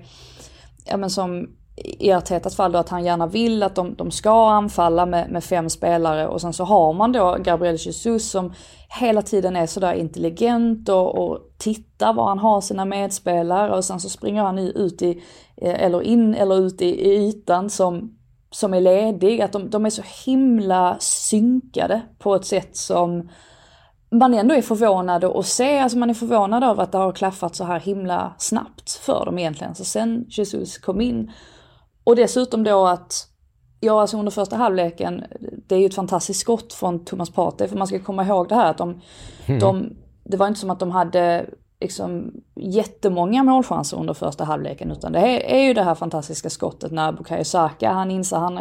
ja 0.85 0.97
men 0.97 1.09
som 1.09 1.47
i 1.83 2.11
Artetas 2.11 2.55
fall 2.55 2.71
då 2.71 2.79
att 2.79 2.89
han 2.89 3.03
gärna 3.03 3.27
vill 3.27 3.63
att 3.63 3.75
de, 3.75 3.95
de 3.95 4.11
ska 4.11 4.49
anfalla 4.49 5.05
med, 5.05 5.31
med, 5.31 5.43
fem 5.43 5.69
spelare 5.69 6.27
och 6.27 6.41
sen 6.41 6.53
så 6.53 6.63
har 6.63 6.93
man 6.93 7.11
då 7.11 7.37
Gabriel 7.39 7.75
Jesus 7.75 8.31
som 8.31 8.53
hela 8.89 9.21
tiden 9.21 9.55
är 9.55 9.65
sådär 9.65 9.93
intelligent 9.93 10.89
och, 10.89 11.15
och 11.15 11.39
tittar 11.57 12.13
var 12.13 12.27
han 12.27 12.39
har 12.39 12.61
sina 12.61 12.85
medspelare 12.85 13.75
och 13.75 13.85
sen 13.85 13.99
så 13.99 14.09
springer 14.09 14.43
han 14.43 14.59
ut 14.59 15.01
i, 15.01 15.23
eh, 15.57 15.83
eller 15.83 16.01
in 16.01 16.35
eller 16.35 16.59
ut 16.59 16.81
i, 16.81 16.85
i 16.85 17.27
ytan 17.27 17.69
som, 17.69 18.17
som 18.51 18.73
är 18.73 18.81
ledig. 18.81 19.41
Att 19.41 19.51
de, 19.51 19.69
de 19.69 19.85
är 19.85 19.89
så 19.89 20.03
himla 20.25 20.97
synkade 20.99 22.01
på 22.19 22.35
ett 22.35 22.45
sätt 22.45 22.75
som 22.75 23.29
man 24.11 24.33
ändå 24.33 24.55
är 24.55 24.61
förvånad 24.61 25.23
att 25.23 25.45
se, 25.45 25.79
alltså 25.79 25.97
man 25.97 26.09
är 26.09 26.13
förvånad 26.13 26.63
över 26.63 26.83
att 26.83 26.91
det 26.91 26.97
har 26.97 27.11
klaffat 27.11 27.55
så 27.55 27.63
här 27.63 27.79
himla 27.79 28.35
snabbt 28.37 28.91
för 28.91 29.25
dem 29.25 29.39
egentligen. 29.39 29.75
Så 29.75 29.85
sen 29.85 30.25
Jesus 30.29 30.77
kom 30.77 31.01
in 31.01 31.31
och 32.03 32.15
dessutom 32.15 32.63
då 32.63 32.87
att, 32.87 33.27
ja 33.79 34.01
alltså 34.01 34.17
under 34.17 34.31
första 34.31 34.55
halvleken, 34.55 35.23
det 35.69 35.75
är 35.75 35.79
ju 35.79 35.85
ett 35.85 35.95
fantastiskt 35.95 36.39
skott 36.39 36.73
från 36.73 37.05
Thomas 37.05 37.29
Partey, 37.29 37.67
för 37.67 37.77
man 37.77 37.87
ska 37.87 37.99
komma 37.99 38.25
ihåg 38.25 38.49
det 38.49 38.55
här 38.55 38.69
att 38.69 38.77
de, 38.77 39.01
mm. 39.45 39.59
de 39.59 39.95
det 40.23 40.37
var 40.37 40.47
inte 40.47 40.59
som 40.59 40.69
att 40.69 40.79
de 40.79 40.91
hade 40.91 41.45
liksom 41.81 42.31
jättemånga 42.55 43.43
målchanser 43.43 43.97
under 43.97 44.13
första 44.13 44.43
halvleken 44.43 44.91
utan 44.91 45.11
det 45.11 45.19
är, 45.19 45.39
är 45.39 45.63
ju 45.63 45.73
det 45.73 45.83
här 45.83 45.95
fantastiska 45.95 46.49
skottet 46.49 46.91
när 46.91 47.11
Bukayo 47.11 47.43
Saka, 47.43 47.91
han 47.91 48.11
inser, 48.11 48.37
han 48.37 48.59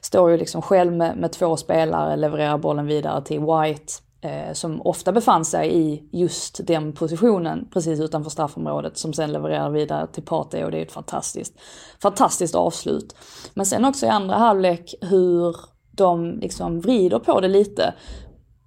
står 0.00 0.30
ju 0.30 0.36
liksom 0.36 0.62
själv 0.62 0.92
med, 0.92 1.16
med 1.16 1.32
två 1.32 1.56
spelare, 1.56 2.16
levererar 2.16 2.58
bollen 2.58 2.86
vidare 2.86 3.24
till 3.24 3.40
White 3.40 3.92
eh, 4.20 4.52
som 4.52 4.82
ofta 4.82 5.12
befann 5.12 5.44
sig 5.44 5.78
i 5.78 6.08
just 6.12 6.66
den 6.66 6.92
positionen 6.92 7.68
precis 7.72 8.00
utanför 8.00 8.30
straffområdet 8.30 8.98
som 8.98 9.12
sen 9.12 9.32
levererar 9.32 9.70
vidare 9.70 10.06
till 10.06 10.22
Partey 10.22 10.64
och 10.64 10.70
det 10.70 10.78
är 10.78 10.82
ett 10.82 10.92
fantastiskt, 10.92 11.54
fantastiskt 12.02 12.54
avslut. 12.54 13.16
Men 13.54 13.66
sen 13.66 13.84
också 13.84 14.06
i 14.06 14.08
andra 14.08 14.36
halvlek 14.36 14.94
hur 15.00 15.56
de 15.92 16.38
liksom 16.40 16.80
vrider 16.80 17.18
på 17.18 17.40
det 17.40 17.48
lite 17.48 17.94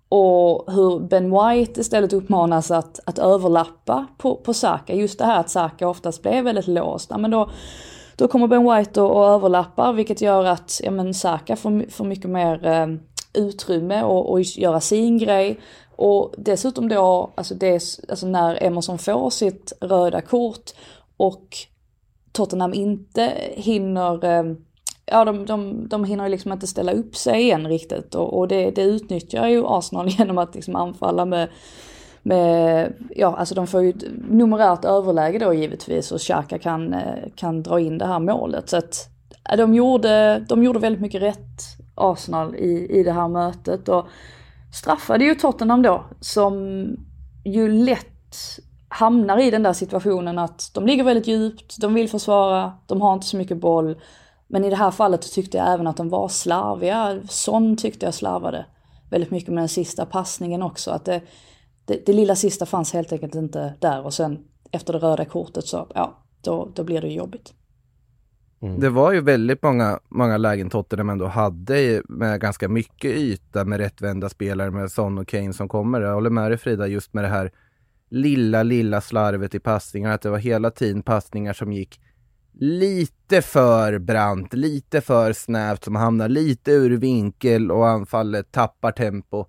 och 0.09 0.73
hur 0.73 0.99
Ben 0.99 1.31
White 1.31 1.81
istället 1.81 2.13
uppmanas 2.13 2.71
att, 2.71 2.99
att 3.05 3.19
överlappa 3.19 4.07
på, 4.17 4.35
på 4.35 4.53
Saka. 4.53 4.93
Just 4.93 5.19
det 5.19 5.25
här 5.25 5.39
att 5.39 5.49
Saka 5.49 5.87
oftast 5.87 6.21
blev 6.21 6.43
väldigt 6.43 6.67
låst. 6.67 7.09
Ja, 7.09 7.17
men 7.17 7.31
då, 7.31 7.49
då 8.15 8.27
kommer 8.27 8.47
Ben 8.47 8.75
White 8.75 9.01
och, 9.01 9.15
och 9.15 9.27
överlappar 9.27 9.93
vilket 9.93 10.21
gör 10.21 10.45
att 10.45 10.81
ja, 10.83 10.91
men 10.91 11.13
Saka 11.13 11.55
får, 11.55 11.91
får 11.91 12.05
mycket 12.05 12.29
mer 12.29 12.65
eh, 12.65 12.87
utrymme 13.33 14.03
och, 14.03 14.31
och 14.31 14.41
göra 14.41 14.79
sin 14.79 15.17
grej. 15.17 15.59
Och 15.95 16.33
dessutom 16.37 16.89
då, 16.89 17.33
alltså, 17.35 17.55
det, 17.55 17.73
alltså 18.09 18.27
när 18.27 18.63
Emerson 18.63 18.97
får 18.97 19.29
sitt 19.29 19.73
röda 19.81 20.21
kort 20.21 20.71
och 21.17 21.47
Tottenham 22.31 22.73
inte 22.73 23.33
hinner, 23.53 24.25
eh, 24.25 24.43
ja 25.05 25.25
de, 25.25 25.45
de, 25.45 25.87
de 25.87 26.03
hinner 26.03 26.29
liksom 26.29 26.51
inte 26.51 26.67
ställa 26.67 26.91
upp 26.91 27.15
sig 27.15 27.41
igen 27.41 27.67
riktigt 27.67 28.15
och, 28.15 28.37
och 28.37 28.47
det, 28.47 28.71
det 28.71 28.83
utnyttjar 28.83 29.47
ju 29.47 29.63
Arsenal 29.65 30.09
genom 30.17 30.37
att 30.37 30.55
liksom 30.55 30.75
anfalla 30.75 31.25
med 31.25 31.49
med, 32.27 32.93
ja 33.15 33.35
alltså 33.37 33.55
de 33.55 33.67
får 33.67 33.81
ju 33.81 33.93
numerärt 34.29 34.85
överläge 34.85 35.39
då 35.39 35.53
givetvis 35.53 36.11
och 36.11 36.19
Xhaka 36.19 36.59
kan, 36.59 36.93
eh, 36.93 37.23
kan 37.35 37.63
dra 37.63 37.79
in 37.79 37.97
det 37.97 38.05
här 38.05 38.19
målet. 38.19 38.69
Så 38.69 38.77
att 38.77 39.09
de 39.57 39.73
gjorde, 39.73 40.45
de 40.49 40.63
gjorde 40.63 40.79
väldigt 40.79 41.01
mycket 41.01 41.21
rätt 41.21 41.61
Arsenal 41.95 42.55
i, 42.55 42.99
i 42.99 43.03
det 43.03 43.11
här 43.11 43.27
mötet 43.27 43.89
och 43.89 44.07
straffade 44.73 45.25
ju 45.25 45.35
Tottenham 45.35 45.81
då 45.81 46.05
som 46.19 46.85
ju 47.43 47.67
lätt 47.67 48.07
hamnar 48.87 49.37
i 49.37 49.51
den 49.51 49.63
där 49.63 49.73
situationen 49.73 50.39
att 50.39 50.71
de 50.73 50.85
ligger 50.85 51.03
väldigt 51.03 51.27
djupt, 51.27 51.81
de 51.81 51.93
vill 51.93 52.09
försvara, 52.09 52.73
de 52.85 53.01
har 53.01 53.13
inte 53.13 53.25
så 53.25 53.37
mycket 53.37 53.57
boll. 53.57 53.95
Men 54.47 54.63
i 54.63 54.69
det 54.69 54.75
här 54.75 54.91
fallet 54.91 55.23
så 55.23 55.29
tyckte 55.29 55.57
jag 55.57 55.73
även 55.73 55.87
att 55.87 55.97
de 55.97 56.09
var 56.09 56.27
slarviga. 56.27 57.19
Son 57.29 57.77
tyckte 57.77 58.05
jag 58.05 58.13
slarvade 58.13 58.65
väldigt 59.09 59.31
mycket 59.31 59.49
med 59.49 59.61
den 59.61 59.69
sista 59.69 60.05
passningen 60.05 60.63
också. 60.63 60.91
Att 60.91 61.05
det, 61.05 61.21
det, 61.85 62.05
det 62.05 62.13
lilla 62.13 62.35
sista 62.35 62.65
fanns 62.65 62.93
helt 62.93 63.11
enkelt 63.11 63.35
inte 63.35 63.73
där 63.79 64.05
och 64.05 64.13
sen 64.13 64.39
efter 64.71 64.93
det 64.93 64.99
röda 64.99 65.25
kortet 65.25 65.65
så, 65.65 65.87
ja, 65.95 66.23
då, 66.41 66.71
då 66.75 66.83
blir 66.83 67.01
det 67.01 67.07
jobbigt. 67.07 67.53
Mm. 68.61 68.79
Det 68.79 68.89
var 68.89 69.11
ju 69.11 69.21
väldigt 69.21 69.63
många, 69.63 69.99
många 70.09 70.37
lägen 70.37 70.69
Tottenham 70.69 71.09
ändå 71.09 71.25
hade 71.25 72.01
med 72.09 72.41
ganska 72.41 72.69
mycket 72.69 73.11
yta 73.11 73.65
med 73.65 73.79
rättvända 73.79 74.29
spelare 74.29 74.71
med 74.71 74.91
Son 74.91 75.17
och 75.17 75.27
Kane 75.27 75.53
som 75.53 75.67
kommer. 75.67 76.01
Jag 76.01 76.13
håller 76.13 76.29
med 76.29 76.51
dig 76.51 76.57
Frida 76.57 76.87
just 76.87 77.13
med 77.13 77.23
det 77.23 77.27
här 77.27 77.51
lilla, 78.09 78.63
lilla 78.63 79.01
slarvet 79.01 79.55
i 79.55 79.59
passningar. 79.59 80.11
Att 80.11 80.21
det 80.21 80.29
var 80.29 80.37
hela 80.37 80.71
tiden 80.71 81.03
passningar 81.03 81.53
som 81.53 81.71
gick 81.73 82.01
lite 82.59 83.41
för 83.41 83.99
brant, 83.99 84.53
lite 84.53 85.01
för 85.01 85.33
snävt, 85.33 85.83
som 85.83 85.95
hamnar 85.95 86.29
lite 86.29 86.71
ur 86.71 86.97
vinkel 86.97 87.71
och 87.71 87.87
anfallet 87.87 88.51
tappar 88.51 88.91
tempo. 88.91 89.45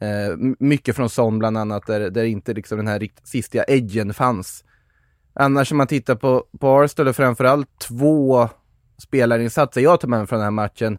Eh, 0.00 0.36
mycket 0.58 0.96
från 0.96 1.10
Son 1.10 1.38
bland 1.38 1.58
annat, 1.58 1.86
där, 1.86 2.10
där 2.10 2.24
inte 2.24 2.54
liksom 2.54 2.78
den 2.78 2.86
här 2.86 3.08
sista 3.24 3.64
edgen 3.68 4.14
fanns. 4.14 4.64
Annars 5.34 5.72
om 5.72 5.78
man 5.78 5.86
tittar 5.86 6.14
på, 6.14 6.44
på 6.60 6.80
Arsenal 6.80 7.08
och 7.08 7.16
framförallt 7.16 7.78
två 7.78 8.48
spelarinsatser 8.98 9.80
jag 9.80 10.00
tar 10.00 10.08
med 10.08 10.18
mig 10.18 10.26
från 10.26 10.38
den 10.38 10.44
här 10.44 10.50
matchen. 10.50 10.98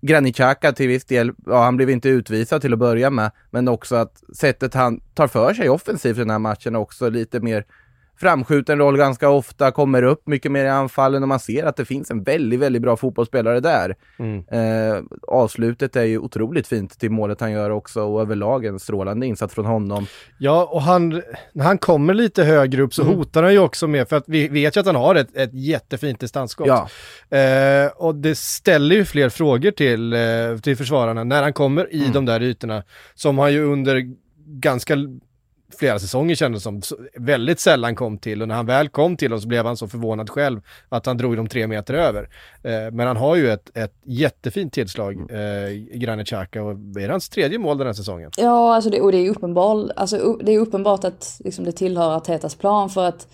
Granit 0.00 0.36
Xhaka 0.36 0.72
till 0.72 0.88
viss 0.88 1.04
del, 1.04 1.32
ja 1.46 1.64
han 1.64 1.76
blev 1.76 1.90
inte 1.90 2.08
utvisad 2.08 2.60
till 2.60 2.72
att 2.72 2.78
börja 2.78 3.10
med, 3.10 3.30
men 3.50 3.68
också 3.68 3.96
att 3.96 4.22
sättet 4.36 4.74
han 4.74 5.00
tar 5.14 5.26
för 5.26 5.54
sig 5.54 5.68
offensivt 5.68 6.16
i 6.16 6.20
den 6.20 6.30
här 6.30 6.38
matchen 6.38 6.76
också 6.76 7.10
lite 7.10 7.40
mer 7.40 7.64
framskjuten 8.20 8.78
roll 8.78 8.96
ganska 8.96 9.28
ofta, 9.28 9.70
kommer 9.70 10.02
upp 10.02 10.26
mycket 10.26 10.52
mer 10.52 10.64
i 10.64 10.68
anfallen 10.68 11.22
och 11.22 11.28
man 11.28 11.40
ser 11.40 11.64
att 11.64 11.76
det 11.76 11.84
finns 11.84 12.10
en 12.10 12.22
väldigt, 12.22 12.60
väldigt 12.60 12.82
bra 12.82 12.96
fotbollsspelare 12.96 13.60
där. 13.60 13.96
Mm. 14.18 14.44
Eh, 14.50 15.02
avslutet 15.28 15.96
är 15.96 16.04
ju 16.04 16.18
otroligt 16.18 16.66
fint 16.66 17.00
till 17.00 17.10
målet 17.10 17.40
han 17.40 17.52
gör 17.52 17.70
också 17.70 18.02
och 18.02 18.20
överlag 18.20 18.64
en 18.64 18.78
strålande 18.78 19.26
insats 19.26 19.54
från 19.54 19.64
honom. 19.64 20.06
Ja, 20.38 20.68
och 20.72 20.82
han, 20.82 21.22
när 21.52 21.64
han 21.64 21.78
kommer 21.78 22.14
lite 22.14 22.44
högre 22.44 22.82
upp 22.82 22.94
så 22.94 23.02
mm. 23.02 23.14
hotar 23.14 23.42
han 23.42 23.52
ju 23.52 23.58
också 23.58 23.86
med, 23.86 24.08
för 24.08 24.16
att 24.16 24.24
vi 24.26 24.48
vet 24.48 24.76
ju 24.76 24.80
att 24.80 24.86
han 24.86 24.96
har 24.96 25.14
ett, 25.14 25.36
ett 25.36 25.54
jättefint 25.54 26.20
distansskott. 26.20 26.66
Ja. 26.66 26.88
Eh, 27.38 27.90
och 27.96 28.14
det 28.14 28.38
ställer 28.38 28.96
ju 28.96 29.04
fler 29.04 29.28
frågor 29.28 29.70
till, 29.70 30.12
eh, 30.12 30.20
till 30.62 30.76
försvararna 30.76 31.24
när 31.24 31.42
han 31.42 31.52
kommer 31.52 31.94
i 31.94 32.00
mm. 32.00 32.12
de 32.12 32.24
där 32.24 32.42
ytorna, 32.42 32.82
som 33.14 33.38
han 33.38 33.52
ju 33.52 33.64
under 33.64 34.02
ganska 34.46 34.96
flera 35.78 35.98
säsonger 35.98 36.34
kändes 36.34 36.62
som 36.62 36.82
väldigt 37.14 37.60
sällan 37.60 37.96
kom 37.96 38.18
till 38.18 38.42
och 38.42 38.48
när 38.48 38.54
han 38.54 38.66
väl 38.66 38.88
kom 38.88 39.16
till 39.16 39.30
dem 39.30 39.40
så 39.40 39.48
blev 39.48 39.66
han 39.66 39.76
så 39.76 39.88
förvånad 39.88 40.30
själv 40.30 40.60
att 40.88 41.06
han 41.06 41.16
drog 41.16 41.36
dem 41.36 41.48
tre 41.48 41.66
meter 41.66 41.94
över. 41.94 42.28
Eh, 42.62 42.92
men 42.92 43.06
han 43.06 43.16
har 43.16 43.36
ju 43.36 43.50
ett, 43.50 43.76
ett 43.76 43.94
jättefint 44.04 44.72
tillslag, 44.72 45.14
mm. 45.14 45.30
eh, 45.30 45.98
Granit 45.98 46.26
Xhaka 46.26 46.62
och 46.62 46.70
är 46.70 47.06
det 47.06 47.10
hans 47.10 47.28
tredje 47.28 47.58
mål 47.58 47.78
den 47.78 47.86
här 47.86 47.94
säsongen? 47.94 48.30
Ja, 48.36 48.74
alltså 48.74 48.90
det, 48.90 49.00
och 49.00 49.12
det 49.12 49.18
är 49.18 49.30
uppenbart, 49.30 49.90
alltså, 49.96 50.38
det 50.42 50.52
är 50.52 50.58
uppenbart 50.58 51.04
att 51.04 51.40
liksom, 51.44 51.64
det 51.64 51.72
tillhör 51.72 52.16
Artetas 52.16 52.54
plan 52.54 52.90
för 52.90 53.04
att 53.04 53.28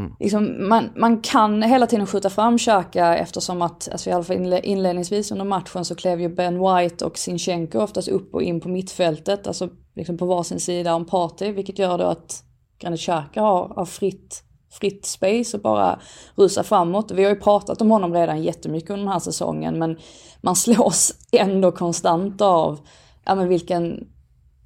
Mm. 0.00 0.14
Liksom, 0.20 0.68
man, 0.68 0.90
man 0.96 1.20
kan 1.20 1.62
hela 1.62 1.86
tiden 1.86 2.06
skjuta 2.06 2.30
fram 2.30 2.58
Xhaka 2.58 3.16
eftersom 3.16 3.62
att, 3.62 3.88
alltså 3.92 4.10
i 4.10 4.12
alla 4.12 4.24
fall 4.24 4.60
inledningsvis 4.62 5.32
under 5.32 5.44
matchen 5.44 5.84
så 5.84 5.94
klev 5.94 6.20
ju 6.20 6.28
Ben 6.28 6.54
White 6.54 7.04
och 7.04 7.18
Sinchenko 7.18 7.78
oftast 7.80 8.08
upp 8.08 8.34
och 8.34 8.42
in 8.42 8.60
på 8.60 8.68
mittfältet, 8.68 9.46
alltså 9.46 9.68
liksom 9.94 10.18
på 10.18 10.26
varsin 10.26 10.60
sida 10.60 10.94
om 10.94 11.04
Party, 11.04 11.52
vilket 11.52 11.78
gör 11.78 11.98
då 11.98 12.04
att 12.04 12.44
Granit 12.78 13.00
Xhaka 13.00 13.42
har, 13.42 13.68
har 13.68 13.84
fritt, 13.84 14.42
fritt 14.70 15.06
space 15.06 15.56
och 15.56 15.62
bara 15.62 16.00
rusa 16.34 16.62
framåt. 16.62 17.10
Vi 17.10 17.24
har 17.24 17.30
ju 17.30 17.40
pratat 17.40 17.80
om 17.80 17.90
honom 17.90 18.14
redan 18.14 18.42
jättemycket 18.42 18.90
under 18.90 19.04
den 19.04 19.12
här 19.12 19.20
säsongen, 19.20 19.78
men 19.78 19.98
man 20.40 20.56
slås 20.66 21.12
ändå 21.32 21.72
konstant 21.72 22.40
av 22.40 22.78
ja, 23.24 23.34
men 23.34 23.48
vilken 23.48 24.08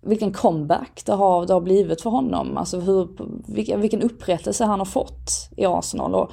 vilken 0.07 0.33
comeback 0.33 1.03
det 1.07 1.13
har, 1.13 1.47
det 1.47 1.53
har 1.53 1.61
blivit 1.61 2.01
för 2.01 2.11
honom. 2.11 2.57
Alltså 2.57 2.81
hur, 2.81 3.09
vilken, 3.81 4.03
upprättelse 4.03 4.65
han 4.65 4.79
har 4.79 4.87
fått 4.87 5.51
i 5.57 5.67
Arsenal. 5.67 6.15
Och, 6.15 6.33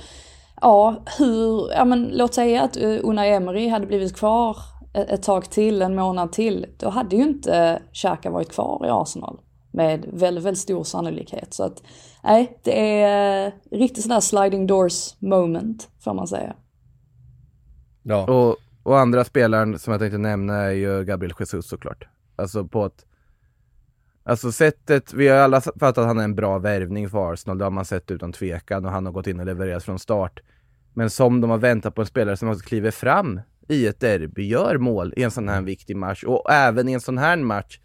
ja, 0.62 0.96
hur, 1.18 1.72
ja 1.72 1.86
men 1.86 2.10
låt 2.14 2.34
säga 2.34 2.64
att 2.64 2.78
eh, 2.78 2.98
Unai 3.04 3.30
Emery 3.30 3.68
hade 3.68 3.86
blivit 3.86 4.16
kvar 4.16 4.58
ett 4.94 5.24
tag 5.24 5.50
till, 5.50 5.82
en 5.82 5.96
månad 5.96 6.32
till. 6.32 6.66
Då 6.78 6.90
hade 6.90 7.16
ju 7.16 7.24
inte 7.24 7.82
Xhaka 7.94 8.30
varit 8.30 8.52
kvar 8.52 8.86
i 8.86 8.90
Arsenal. 8.90 9.40
Med 9.74 10.06
väldigt, 10.14 10.44
väldigt 10.44 10.62
stor 10.62 10.84
sannolikhet. 10.84 11.54
Så 11.54 11.64
att, 11.64 11.84
nej, 12.24 12.60
det 12.64 13.02
är 13.02 13.54
riktigt 13.72 14.04
sån 14.04 14.10
där 14.10 14.20
sliding 14.20 14.68
doors 14.68 15.16
moment, 15.20 15.90
får 16.00 16.14
man 16.14 16.28
säga. 16.28 16.56
Ja. 18.04 18.28
Och, 18.28 18.58
och 18.84 19.00
andra 19.00 19.24
spelaren 19.24 19.80
som 19.80 19.92
jag 19.92 20.00
tänkte 20.00 20.18
nämna 20.18 20.54
är 20.56 20.72
ju 20.72 21.04
Gabriel 21.04 21.34
Jesus 21.40 21.70
såklart. 21.70 22.08
Alltså 22.36 22.64
på 22.64 22.86
ett 22.86 23.06
Alltså 24.24 24.52
sättet, 24.52 25.14
vi 25.14 25.28
har 25.28 25.38
alla 25.38 25.62
fattat 25.62 25.98
att 25.98 26.06
han 26.06 26.20
är 26.20 26.24
en 26.24 26.36
bra 26.36 26.60
värvning 26.60 27.10
för 27.10 27.34
Arsenal, 27.34 27.58
det 27.58 27.64
har 27.64 27.72
man 27.72 27.86
sett 27.86 28.12
utan 28.12 28.34
tvekan 28.34 28.86
och 28.86 28.92
han 28.92 29.06
har 29.06 29.14
gått 29.14 29.28
in 29.28 29.40
och 29.40 29.46
levererat 29.46 29.84
från 29.84 30.00
start. 30.00 30.40
Men 30.94 31.10
som 31.10 31.42
de 31.42 31.50
har 31.50 31.58
väntat 31.58 31.96
på 31.96 32.02
en 32.02 32.08
spelare 32.08 32.38
som 32.38 32.50
också 32.50 32.66
kliver 32.66 32.92
fram 32.92 33.42
i 33.68 33.88
ett 33.88 34.00
derby, 34.00 34.48
gör 34.48 34.78
mål 34.78 35.14
i 35.18 35.24
en 35.24 35.32
sån 35.32 35.50
här 35.50 35.62
viktig 35.62 35.96
match 35.96 36.24
och 36.24 36.52
även 36.52 36.90
i 36.90 36.94
en 36.94 37.02
sån 37.02 37.18
här 37.18 37.38
match 37.38 37.80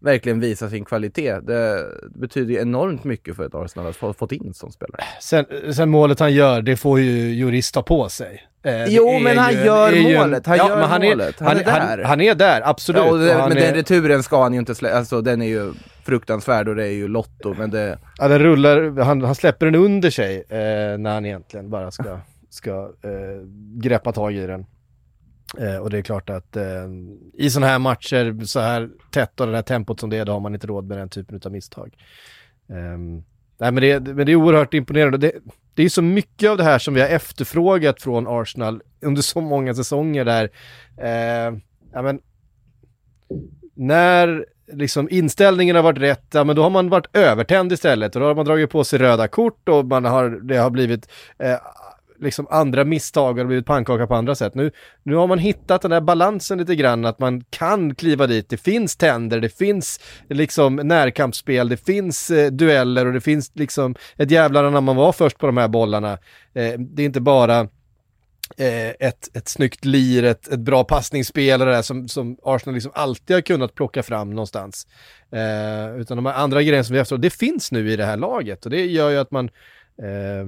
verkligen 0.00 0.40
visar 0.40 0.68
sin 0.68 0.84
kvalitet. 0.84 1.40
Det 1.40 1.86
betyder 2.14 2.54
ju 2.54 2.60
enormt 2.60 3.04
mycket 3.04 3.36
för 3.36 3.46
ett 3.46 3.54
Arsenal 3.54 3.86
att 3.86 3.96
få 3.96 4.12
fått 4.12 4.32
in 4.32 4.46
en 4.46 4.54
sån 4.54 4.72
spelare. 4.72 5.02
Sen, 5.20 5.44
sen 5.74 5.90
målet 5.90 6.20
han 6.20 6.34
gör, 6.34 6.62
det 6.62 6.76
får 6.76 7.00
ju 7.00 7.34
Jurist 7.34 7.74
ta 7.74 7.82
på 7.82 8.08
sig. 8.08 8.42
Eh, 8.62 8.86
jo, 8.88 9.18
men 9.18 9.38
han 9.38 9.52
ju, 9.52 9.64
gör 9.64 10.18
målet. 10.18 10.46
Han 10.46 10.56
ja, 10.56 10.68
gör 10.68 10.82
han 10.82 11.02
målet. 11.02 11.40
Är, 11.40 11.44
han, 11.44 11.56
han, 11.56 11.82
är 11.82 11.96
där. 11.96 12.04
Han, 12.04 12.20
är 12.20 12.34
där, 12.34 12.62
absolut. 12.64 13.02
Ja, 13.02 13.12
det, 13.12 13.48
men 13.48 13.58
är... 13.58 13.60
den 13.60 13.74
returen 13.74 14.22
ska 14.22 14.42
han 14.42 14.52
ju 14.52 14.58
inte 14.58 14.74
släppa. 14.74 14.96
Alltså 14.96 15.20
den 15.20 15.42
är 15.42 15.46
ju 15.46 15.72
fruktansvärd 16.04 16.68
och 16.68 16.74
det 16.74 16.84
är 16.84 16.92
ju 16.92 17.08
Lotto, 17.08 17.54
men 17.58 17.70
det... 17.70 17.98
Ja, 18.18 18.28
den 18.28 18.38
rullar, 18.38 19.02
han, 19.02 19.22
han 19.22 19.34
släpper 19.34 19.66
den 19.66 19.74
under 19.74 20.10
sig 20.10 20.36
eh, 20.48 20.98
när 20.98 21.14
han 21.14 21.26
egentligen 21.26 21.70
bara 21.70 21.90
ska, 21.90 22.18
ska 22.50 22.70
eh, 23.02 23.46
greppa 23.74 24.12
tag 24.12 24.34
i 24.34 24.46
den. 24.46 24.66
Eh, 25.58 25.76
och 25.76 25.90
det 25.90 25.98
är 25.98 26.02
klart 26.02 26.30
att 26.30 26.56
eh, 26.56 26.64
i 27.34 27.50
sådana 27.50 27.66
här 27.66 27.78
matcher, 27.78 28.44
så 28.44 28.60
här 28.60 28.90
tätt 29.10 29.40
och 29.40 29.46
det 29.46 29.54
här 29.54 29.62
tempot 29.62 30.00
som 30.00 30.10
det 30.10 30.16
är, 30.16 30.24
då 30.24 30.32
har 30.32 30.40
man 30.40 30.54
inte 30.54 30.66
råd 30.66 30.86
med 30.86 30.98
den 30.98 31.08
typen 31.08 31.40
av 31.44 31.52
misstag. 31.52 31.96
Um, 32.66 33.24
nej 33.62 33.72
men 33.72 33.82
det, 33.82 34.14
men 34.14 34.26
det 34.26 34.32
är 34.32 34.36
oerhört 34.36 34.74
imponerande. 34.74 35.18
Det, 35.18 35.32
det 35.74 35.82
är 35.82 35.88
så 35.88 36.02
mycket 36.02 36.50
av 36.50 36.56
det 36.56 36.64
här 36.64 36.78
som 36.78 36.94
vi 36.94 37.00
har 37.00 37.08
efterfrågat 37.08 38.02
från 38.02 38.26
Arsenal 38.28 38.82
under 39.00 39.22
så 39.22 39.40
många 39.40 39.74
säsonger 39.74 40.24
där, 40.24 40.50
eh, 41.00 41.58
ja 41.92 42.02
men, 42.02 42.20
när 43.74 44.46
liksom 44.72 45.08
inställningen 45.10 45.76
har 45.76 45.82
varit 45.82 45.98
rätt, 45.98 46.26
ja 46.32 46.44
men 46.44 46.56
då 46.56 46.62
har 46.62 46.70
man 46.70 46.88
varit 46.88 47.16
övertänd 47.16 47.72
istället 47.72 48.16
och 48.16 48.20
då 48.20 48.26
har 48.26 48.34
man 48.34 48.44
dragit 48.44 48.70
på 48.70 48.84
sig 48.84 48.98
röda 48.98 49.28
kort 49.28 49.68
och 49.68 49.84
man 49.84 50.04
har, 50.04 50.30
det 50.30 50.56
har 50.56 50.70
blivit 50.70 51.08
eh, 51.38 51.56
liksom 52.22 52.46
andra 52.50 52.84
misstag 52.84 53.38
och 53.38 53.46
blivit 53.46 53.66
pannkaka 53.66 54.06
på 54.06 54.14
andra 54.14 54.34
sätt. 54.34 54.54
Nu, 54.54 54.70
nu 55.02 55.14
har 55.14 55.26
man 55.26 55.38
hittat 55.38 55.82
den 55.82 55.90
där 55.90 56.00
balansen 56.00 56.58
lite 56.58 56.74
grann, 56.74 57.04
att 57.04 57.18
man 57.18 57.44
kan 57.50 57.94
kliva 57.94 58.26
dit. 58.26 58.48
Det 58.48 58.56
finns 58.56 58.96
tänder, 58.96 59.40
det 59.40 59.58
finns 59.58 60.00
liksom 60.28 60.76
närkampsspel, 60.76 61.68
det 61.68 61.76
finns 61.76 62.30
eh, 62.30 62.50
dueller 62.50 63.06
och 63.06 63.12
det 63.12 63.20
finns 63.20 63.50
liksom 63.54 63.94
ett 64.16 64.30
jävlar 64.30 64.70
när 64.70 64.80
man 64.80 64.96
var 64.96 65.12
först 65.12 65.38
på 65.38 65.46
de 65.46 65.56
här 65.56 65.68
bollarna. 65.68 66.12
Eh, 66.54 66.78
det 66.78 67.02
är 67.02 67.06
inte 67.06 67.20
bara 67.20 67.60
eh, 68.56 68.88
ett, 68.88 69.36
ett 69.36 69.48
snyggt 69.48 69.84
lir, 69.84 70.24
ett, 70.24 70.48
ett 70.48 70.60
bra 70.60 70.84
passningsspel 70.84 71.60
och 71.60 71.66
det 71.66 71.72
där 71.72 71.82
som, 71.82 72.08
som 72.08 72.36
Arsenal 72.42 72.74
liksom 72.74 72.92
alltid 72.94 73.36
har 73.36 73.40
kunnat 73.40 73.74
plocka 73.74 74.02
fram 74.02 74.30
någonstans. 74.30 74.86
Eh, 75.32 76.00
utan 76.00 76.16
de 76.16 76.26
här 76.26 76.34
andra 76.34 76.62
grejerna 76.62 76.84
som 76.84 76.94
vi 76.94 77.00
efterfrågar, 77.00 77.22
det 77.22 77.30
finns 77.30 77.72
nu 77.72 77.90
i 77.90 77.96
det 77.96 78.04
här 78.04 78.16
laget 78.16 78.64
och 78.64 78.70
det 78.70 78.86
gör 78.86 79.10
ju 79.10 79.18
att 79.18 79.30
man 79.30 79.50
eh, 80.02 80.46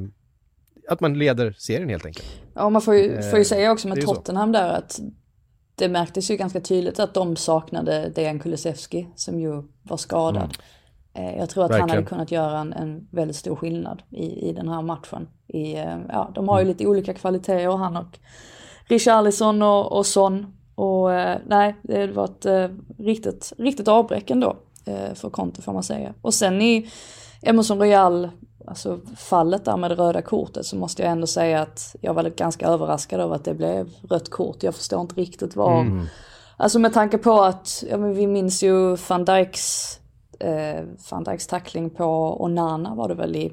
att 0.89 1.01
man 1.01 1.19
leder 1.19 1.55
serien 1.59 1.89
helt 1.89 2.07
enkelt. 2.07 2.27
Ja, 2.55 2.71
man 2.71 2.83
får 2.83 2.95
ju, 2.95 3.23
får 3.23 3.39
ju 3.39 3.43
eh, 3.43 3.45
säga 3.45 3.73
också 3.73 3.89
med 3.89 4.01
Tottenham 4.01 4.53
där 4.53 4.69
att 4.69 5.01
det 5.75 5.89
märktes 5.89 6.31
ju 6.31 6.37
ganska 6.37 6.61
tydligt 6.61 7.01
att 7.01 7.15
de 7.15 7.37
saknade 7.37 8.13
Dejan 8.15 8.39
Kulusevski 8.39 9.09
som 9.17 9.41
ju 9.41 9.63
var 9.83 9.97
skadad. 9.97 10.57
Mm. 11.15 11.29
Eh, 11.29 11.39
jag 11.39 11.51
tror 11.51 11.65
att 11.65 11.71
Verkligen. 11.71 11.91
han 11.91 11.97
hade 11.97 12.09
kunnat 12.09 12.31
göra 12.31 12.59
en, 12.59 12.73
en 12.73 13.09
väldigt 13.11 13.37
stor 13.37 13.57
skillnad 13.57 14.03
i, 14.11 14.49
i 14.49 14.53
den 14.53 14.69
här 14.69 14.83
matchen. 14.83 15.29
I, 15.47 15.75
eh, 15.75 15.99
ja, 16.09 16.33
de 16.35 16.49
har 16.49 16.59
ju 16.59 16.63
mm. 16.63 16.73
lite 16.73 16.87
olika 16.87 17.15
kvaliteter, 17.15 17.77
han 17.77 17.97
och 17.97 18.19
Richarlison 18.87 19.63
och, 19.63 19.93
och 19.93 20.07
Son. 20.07 20.47
Och 20.75 21.11
nej, 21.47 21.75
det 21.83 22.07
var 22.07 22.25
ett 22.25 22.71
riktigt, 22.99 23.53
riktigt 23.59 23.89
avbräck 23.89 24.31
ändå 24.31 24.57
för 25.15 25.31
Conte 25.31 25.63
får 25.63 25.73
man 25.73 25.83
säga. 25.83 26.15
Och 26.23 26.35
sen 26.35 26.63
i 26.63 26.91
Emerson 27.43 27.79
Royal 27.79 28.31
alltså 28.67 29.01
fallet 29.17 29.65
där 29.65 29.77
med 29.77 29.91
det 29.91 29.95
röda 29.95 30.23
kortet 30.23 30.67
så 30.67 30.77
måste 30.77 31.03
jag 31.03 31.13
ändå 31.13 31.27
säga 31.27 31.63
att 31.63 31.97
jag 32.01 32.15
var 32.15 32.23
ganska 32.23 32.67
överraskad 32.67 33.21
över 33.21 33.35
att 33.35 33.45
det 33.45 33.55
blev 33.55 33.91
rött 34.11 34.31
kort. 34.31 34.63
Jag 34.63 34.75
förstår 34.75 35.01
inte 35.01 35.15
riktigt 35.15 35.57
vad... 35.57 35.81
Mm. 35.81 36.07
Alltså 36.57 36.79
med 36.79 36.93
tanke 36.93 37.19
på 37.19 37.43
att, 37.43 37.85
ja 37.91 37.97
men 37.97 38.15
vi 38.15 38.27
minns 38.27 38.63
ju 38.63 38.97
van 39.09 39.25
Dijks, 39.25 39.99
eh, 40.41 40.85
van 41.11 41.25
Dijks 41.25 41.47
tackling 41.47 41.91
på 41.91 42.37
Onana 42.43 42.95
var 42.95 43.09
det 43.09 43.15
väl 43.15 43.37
i 43.37 43.53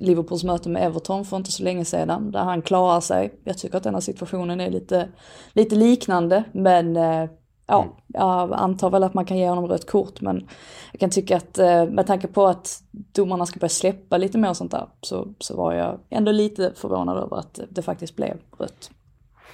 Liverpools 0.00 0.44
möte 0.44 0.68
med 0.68 0.86
Everton 0.86 1.24
för 1.24 1.36
inte 1.36 1.52
så 1.52 1.62
länge 1.62 1.84
sedan. 1.84 2.30
Där 2.30 2.40
han 2.40 2.62
klarar 2.62 3.00
sig. 3.00 3.34
Jag 3.44 3.58
tycker 3.58 3.76
att 3.76 3.82
den 3.82 3.94
här 3.94 4.00
situationen 4.00 4.60
är 4.60 4.70
lite, 4.70 5.08
lite 5.52 5.74
liknande 5.74 6.44
men 6.52 6.96
eh, 6.96 7.30
ja, 7.70 7.82
mm. 7.82 7.94
jag 8.06 8.52
antar 8.52 8.90
väl 8.90 9.04
att 9.04 9.14
man 9.14 9.24
kan 9.24 9.38
ge 9.38 9.48
honom 9.48 9.66
rött 9.66 9.90
kort 9.90 10.20
men 10.20 10.48
jag 10.92 11.00
kan 11.00 11.10
tycka 11.10 11.36
att 11.36 11.58
eh, 11.58 11.86
med 11.86 12.06
tanke 12.06 12.26
på 12.26 12.46
att 12.46 12.82
domarna 12.92 13.46
ska 13.46 13.58
börja 13.60 13.68
släppa 13.68 14.16
lite 14.16 14.38
mer 14.38 14.54
sånt 14.54 14.70
där 14.70 14.86
så, 15.02 15.28
så 15.38 15.56
var 15.56 15.72
jag 15.72 15.98
ändå 16.10 16.32
lite 16.32 16.72
förvånad 16.76 17.18
över 17.18 17.36
att 17.36 17.60
det 17.70 17.82
faktiskt 17.82 18.16
blev 18.16 18.36
rött. 18.58 18.90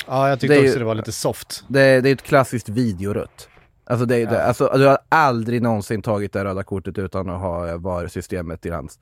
Ja, 0.07 0.29
jag 0.29 0.41
tyckte 0.41 0.55
det 0.55 0.61
också 0.61 0.73
ju, 0.73 0.79
det 0.79 0.85
var 0.85 0.95
lite 0.95 1.13
soft. 1.13 1.65
Det, 1.69 2.01
det 2.01 2.09
är 2.09 2.13
ett 2.13 2.23
klassiskt 2.23 2.69
videorött. 2.69 3.49
Alltså, 3.85 4.07
det, 4.07 4.19
ja. 4.19 4.31
det, 4.31 4.45
alltså, 4.45 4.71
du 4.75 4.87
har 4.87 4.99
aldrig 5.09 5.63
någonsin 5.63 6.03
tagit 6.03 6.33
det 6.33 6.45
röda 6.45 6.63
kortet 6.63 6.99
utan 6.99 7.31
att 7.31 7.41
ha 7.41 7.77
VAR-systemet 7.77 8.67
i 8.67 8.71
hands. 8.71 8.99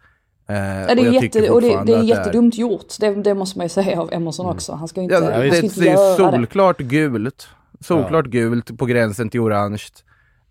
Eh, 0.48 0.56
ja, 0.56 0.94
det, 0.94 1.02
är 1.02 1.22
jätte, 1.22 1.50
och 1.50 1.60
det, 1.60 1.82
det 1.86 1.94
är 1.94 2.02
jättedumt 2.02 2.58
gjort, 2.58 2.86
det, 3.00 3.14
det, 3.14 3.34
måste 3.34 3.58
man 3.58 3.64
ju 3.64 3.68
säga 3.68 4.00
av 4.00 4.12
Emerson 4.12 4.46
mm. 4.46 4.56
också. 4.56 4.72
Han 4.72 4.88
ska 4.88 5.00
inte, 5.00 5.14
ja, 5.14 5.20
det, 5.20 5.52
ska 5.52 5.66
inte 5.66 5.80
det 5.80 5.88
är 5.88 6.16
solklart 6.16 6.78
det. 6.78 6.84
gult. 6.84 7.48
Solklart 7.84 8.26
ja. 8.26 8.30
gult 8.30 8.78
på 8.78 8.86
gränsen 8.86 9.30
till 9.30 9.40
orange. 9.40 9.84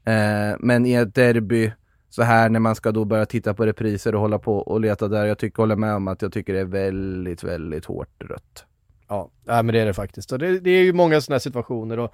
Eh, 0.06 0.56
men 0.60 0.86
i 0.86 0.94
ett 0.94 1.16
derby 1.16 1.72
så 2.10 2.24
här 2.24 2.50
när 2.50 2.60
man 2.60 2.76
ska 2.76 2.92
då 2.92 3.06
börja 3.06 3.26
titta 3.26 3.54
på 3.54 3.66
repriser 3.66 4.16
och 4.16 4.22
hålla 4.22 4.40
på 4.40 4.58
och 4.58 4.82
leta 4.82 5.08
där. 5.08 5.26
Jag 5.26 5.38
tycker, 5.38 5.58
håller 5.58 5.76
med 5.76 5.96
om 5.96 6.08
att 6.08 6.22
jag 6.22 6.34
tycker 6.34 6.54
det 6.54 6.60
är 6.60 6.66
väldigt, 6.66 7.44
väldigt 7.44 7.86
hårt 7.86 8.24
rött. 8.24 8.66
Ja, 9.08 9.30
ja 9.46 9.64
men 9.64 9.74
det 9.74 9.82
är 9.82 9.86
det 9.86 9.94
faktiskt. 9.94 10.32
Och 10.32 10.40
det, 10.40 10.60
det 10.60 10.70
är 10.70 10.84
ju 10.84 10.94
många 10.94 11.22
sådana 11.22 11.40
situationer 11.40 12.00
och 12.00 12.14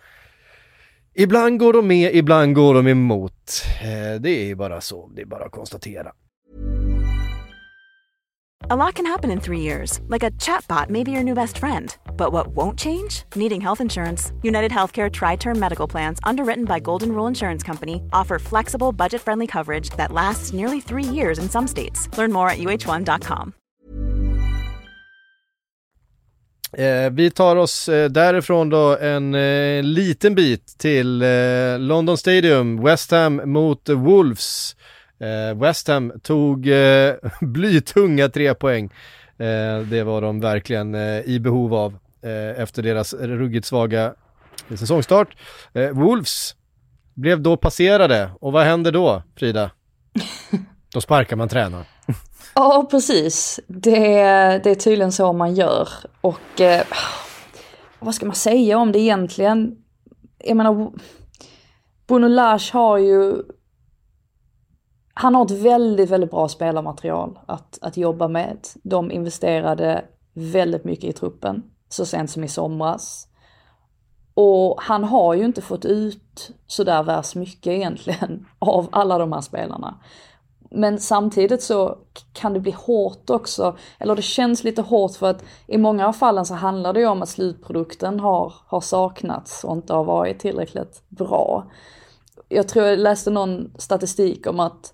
ibland 1.14 1.60
går 1.60 1.74
de 1.74 1.88
med, 1.88 2.16
ibland 2.16 2.56
går 2.56 2.74
de 2.74 2.88
emot. 2.88 3.64
Eh, 3.82 4.22
det 4.22 4.30
är 4.30 4.46
ju 4.46 4.56
bara 4.56 4.82
så, 4.82 5.10
det 5.16 5.22
är 5.22 5.26
bara 5.26 5.46
att 5.46 5.52
konstatera. 5.52 6.12
A 8.68 8.76
lot 8.76 8.96
can 8.96 9.06
happen 9.06 9.32
in 9.32 9.40
three 9.40 9.62
years, 9.62 10.00
like 10.10 10.22
a 10.22 10.32
chatbot 10.32 10.90
may 10.90 11.04
be 11.04 11.12
your 11.12 11.24
new 11.24 11.34
best 11.34 11.58
friend. 11.58 11.96
But 12.18 12.34
what 12.34 12.48
won't 12.48 12.78
change? 12.78 13.24
Needing 13.36 13.62
health 13.62 13.82
insurance. 13.82 14.34
United 14.44 14.72
Healthcare 14.72 15.10
Tri 15.10 15.38
Term 15.38 15.60
Medical 15.60 15.88
Plans, 15.88 16.20
underwritten 16.24 16.66
by 16.66 16.80
Golden 16.80 17.12
Rule 17.12 17.28
Insurance 17.28 17.64
Company, 17.64 18.02
offer 18.12 18.38
flexible, 18.40 18.92
budget 18.92 19.22
friendly 19.22 19.48
coverage 19.48 19.90
that 19.92 20.12
lasts 20.12 20.54
nearly 20.54 20.82
three 20.82 21.04
years 21.04 21.40
in 21.40 21.50
some 21.50 21.68
states. 21.68 22.10
Learn 22.18 22.32
more 22.32 22.50
at 22.50 22.58
uh1.com. 22.60 23.54
Eh, 26.78 27.10
vi 27.10 27.32
tar 27.32 27.56
oss 27.56 27.90
eh, 27.90 28.10
därifrån 28.10 28.70
då 28.70 28.98
en 28.98 29.36
eh, 29.36 29.84
liten 29.84 30.36
bit 30.36 30.76
till 30.78 31.22
eh, 31.22 31.80
London 31.80 32.18
Stadium, 32.18 32.84
West 32.84 33.12
Ham 33.12 33.42
mot 33.46 33.90
Wolves. 33.90 34.76
Eh, 35.20 35.58
West 35.58 35.88
Ham 35.88 36.12
tog 36.24 36.68
eh, 36.68 37.14
blytunga 37.42 38.30
tre 38.30 38.54
poäng. 38.54 38.86
Eh, 39.38 39.80
det 39.80 40.04
var 40.04 40.22
de 40.22 40.40
verkligen 40.40 40.96
eh, 40.96 41.22
i 41.22 41.40
behov 41.40 41.74
av 41.74 41.98
eh, 42.22 42.62
efter 42.62 42.84
deras 42.84 43.14
ruggigt 43.14 43.66
svaga 43.66 44.14
säsongstart. 44.80 45.38
Eh, 45.74 45.90
Wolves 45.90 46.56
blev 47.14 47.42
då 47.42 47.58
passerade 47.58 48.30
och 48.42 48.52
vad 48.52 48.66
händer 48.66 48.92
då, 48.92 49.24
Frida? 49.36 49.72
då 50.94 51.02
sparkar 51.02 51.36
man 51.36 51.50
tränaren. 51.50 51.86
Ja, 52.56 52.88
precis. 52.92 53.60
Det, 53.68 54.00
det 54.64 54.70
är 54.70 54.76
tydligen 54.76 55.12
så 55.12 55.34
man 55.34 55.56
gör. 55.56 55.90
Och 56.22 56.62
eh, 56.62 56.84
vad 58.00 58.16
ska 58.16 58.26
man 58.26 58.36
säga 58.36 58.78
om 58.78 58.92
det 58.92 59.00
egentligen? 59.00 59.76
Jag 60.38 60.58
menar, 60.58 60.92
Bruno 62.08 62.28
Lage 62.28 62.70
har 62.74 62.98
ju 62.98 63.36
han 65.22 65.36
har 65.36 65.46
ett 65.46 65.52
väldigt, 65.52 66.10
väldigt 66.10 66.32
bra 66.32 66.48
spelarmaterial 66.48 67.40
att, 67.46 67.80
att 67.82 67.98
jobba 67.98 68.28
med. 68.28 68.58
De 68.84 69.12
investerade 69.12 70.06
väldigt 70.34 70.84
mycket 70.84 71.10
i 71.10 71.14
truppen 71.14 71.64
så 71.90 72.06
sent 72.06 72.32
som 72.32 72.44
i 72.44 72.48
somras. 72.48 73.28
Och 74.34 74.82
han 74.82 75.04
har 75.04 75.34
ju 75.34 75.46
inte 75.46 75.62
fått 75.62 75.86
ut 75.86 76.52
sådär 76.68 77.04
värst 77.04 77.36
mycket 77.36 77.74
egentligen 77.74 78.46
av 78.60 78.88
alla 78.92 79.18
de 79.18 79.34
här 79.34 79.42
spelarna. 79.42 80.00
Men 80.72 81.00
samtidigt 81.00 81.64
så 81.64 81.98
kan 82.34 82.54
det 82.54 82.60
bli 82.60 82.72
hårt 82.72 83.30
också, 83.30 83.78
eller 83.98 84.16
det 84.16 84.22
känns 84.22 84.64
lite 84.64 84.82
hårt 84.82 85.16
för 85.16 85.30
att 85.30 85.44
i 85.68 85.78
många 85.78 86.08
av 86.08 86.14
fallen 86.14 86.46
så 86.46 86.54
handlar 86.54 86.94
det 86.94 87.00
ju 87.00 87.08
om 87.08 87.22
att 87.22 87.30
slutprodukten 87.30 88.20
har, 88.20 88.54
har 88.68 88.82
saknats 88.82 89.64
och 89.64 89.74
inte 89.74 89.94
har 89.94 90.04
varit 90.04 90.40
tillräckligt 90.40 91.04
bra. 91.10 91.72
Jag 92.50 92.68
tror 92.68 92.86
jag 92.86 93.00
läste 93.00 93.30
någon 93.30 93.72
statistik 93.78 94.48
om 94.48 94.60
att 94.60 94.94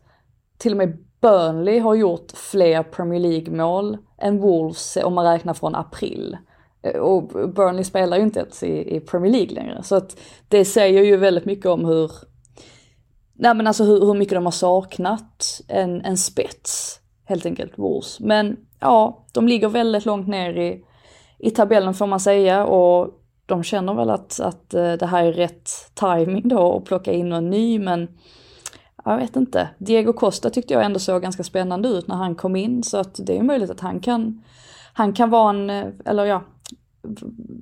till 0.57 0.71
och 0.71 0.77
med 0.77 0.97
Burnley 1.21 1.79
har 1.79 1.95
gjort 1.95 2.31
fler 2.31 2.83
Premier 2.83 3.19
League-mål 3.19 3.97
än 4.17 4.39
Wolves 4.39 4.97
om 5.03 5.13
man 5.13 5.25
räknar 5.25 5.53
från 5.53 5.75
april. 5.75 6.37
Eh, 6.81 6.99
och 6.99 7.23
Burnley 7.27 7.83
spelar 7.83 8.17
ju 8.17 8.23
inte 8.23 8.39
ens 8.39 8.63
i, 8.63 8.95
i 8.95 8.99
Premier 8.99 9.31
League 9.31 9.55
längre. 9.55 9.83
Så 9.83 9.95
att 9.95 10.17
det 10.47 10.65
säger 10.65 11.03
ju 11.03 11.17
väldigt 11.17 11.45
mycket 11.45 11.65
om 11.65 11.85
hur, 11.85 12.11
nej 13.33 13.55
men 13.55 13.67
alltså 13.67 13.83
hur, 13.83 13.99
hur 14.05 14.13
mycket 14.13 14.35
de 14.35 14.45
har 14.45 14.51
saknat 14.51 15.61
en, 15.67 16.01
en 16.01 16.17
spets, 16.17 16.99
helt 17.25 17.45
enkelt, 17.45 17.73
Wolves. 17.75 18.19
Men 18.19 18.57
ja, 18.79 19.25
de 19.33 19.47
ligger 19.47 19.69
väldigt 19.69 20.05
långt 20.05 20.27
ner 20.27 20.53
i, 20.53 20.85
i 21.39 21.51
tabellen 21.51 21.93
får 21.93 22.07
man 22.07 22.19
säga 22.19 22.65
och 22.65 23.21
de 23.45 23.63
känner 23.63 23.93
väl 23.93 24.09
att, 24.09 24.39
att 24.39 24.73
eh, 24.73 24.93
det 24.93 25.05
här 25.05 25.23
är 25.23 25.33
rätt 25.33 25.69
timing 25.93 26.47
då 26.47 26.77
att 26.77 26.85
plocka 26.85 27.13
in 27.13 27.29
någon 27.29 27.49
ny 27.49 27.79
men 27.79 28.07
jag 29.05 29.17
vet 29.17 29.35
inte. 29.35 29.69
Diego 29.77 30.13
Costa 30.13 30.49
tyckte 30.49 30.73
jag 30.73 30.85
ändå 30.85 30.99
såg 30.99 31.21
ganska 31.21 31.43
spännande 31.43 31.89
ut 31.89 32.07
när 32.07 32.15
han 32.15 32.35
kom 32.35 32.55
in 32.55 32.83
så 32.83 32.97
att 32.97 33.19
det 33.25 33.37
är 33.37 33.43
möjligt 33.43 33.69
att 33.69 33.79
han 33.79 33.99
kan, 33.99 34.43
han 34.93 35.13
kan 35.13 35.29
vara 35.29 35.49
en, 35.49 35.69
eh, 35.69 35.87
eller 36.05 36.25
ja, 36.25 36.43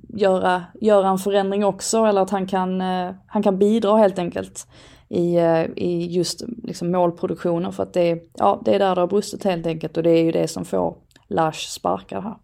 göra, 0.08 0.64
göra 0.80 1.08
en 1.08 1.18
förändring 1.18 1.64
också 1.64 2.04
eller 2.04 2.20
att 2.20 2.30
han 2.30 2.46
kan, 2.46 2.80
eh, 2.80 3.14
han 3.26 3.42
kan 3.42 3.58
bidra 3.58 3.96
helt 3.96 4.18
enkelt 4.18 4.66
i, 5.08 5.36
eh, 5.36 5.64
i 5.76 6.06
just 6.10 6.42
liksom 6.62 6.90
målproduktionen 6.90 7.72
för 7.72 7.82
att 7.82 7.92
det, 7.92 8.22
ja, 8.34 8.62
det 8.64 8.74
är 8.74 8.78
där 8.78 8.94
det 8.94 9.00
har 9.00 9.08
brustit 9.08 9.44
helt 9.44 9.66
enkelt 9.66 9.96
och 9.96 10.02
det 10.02 10.10
är 10.10 10.24
ju 10.24 10.32
det 10.32 10.48
som 10.48 10.64
får 10.64 10.96
Lars 11.28 11.66
sparkar 11.66 12.20
här. 12.20 12.36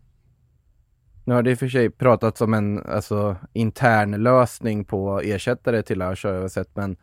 Nu 1.24 1.34
har 1.34 1.42
det 1.42 1.50
i 1.50 1.54
och 1.54 1.58
för 1.58 1.68
sig 1.68 1.90
pratats 1.90 2.40
om 2.40 2.54
en 2.54 2.86
alltså, 2.86 3.36
intern 3.52 4.22
lösning 4.22 4.84
på 4.84 5.20
ersättare 5.20 5.82
till 5.82 5.98
Lars 5.98 6.24
har 6.24 6.32
jag 6.32 6.50
sett 6.50 6.76
men 6.76 6.96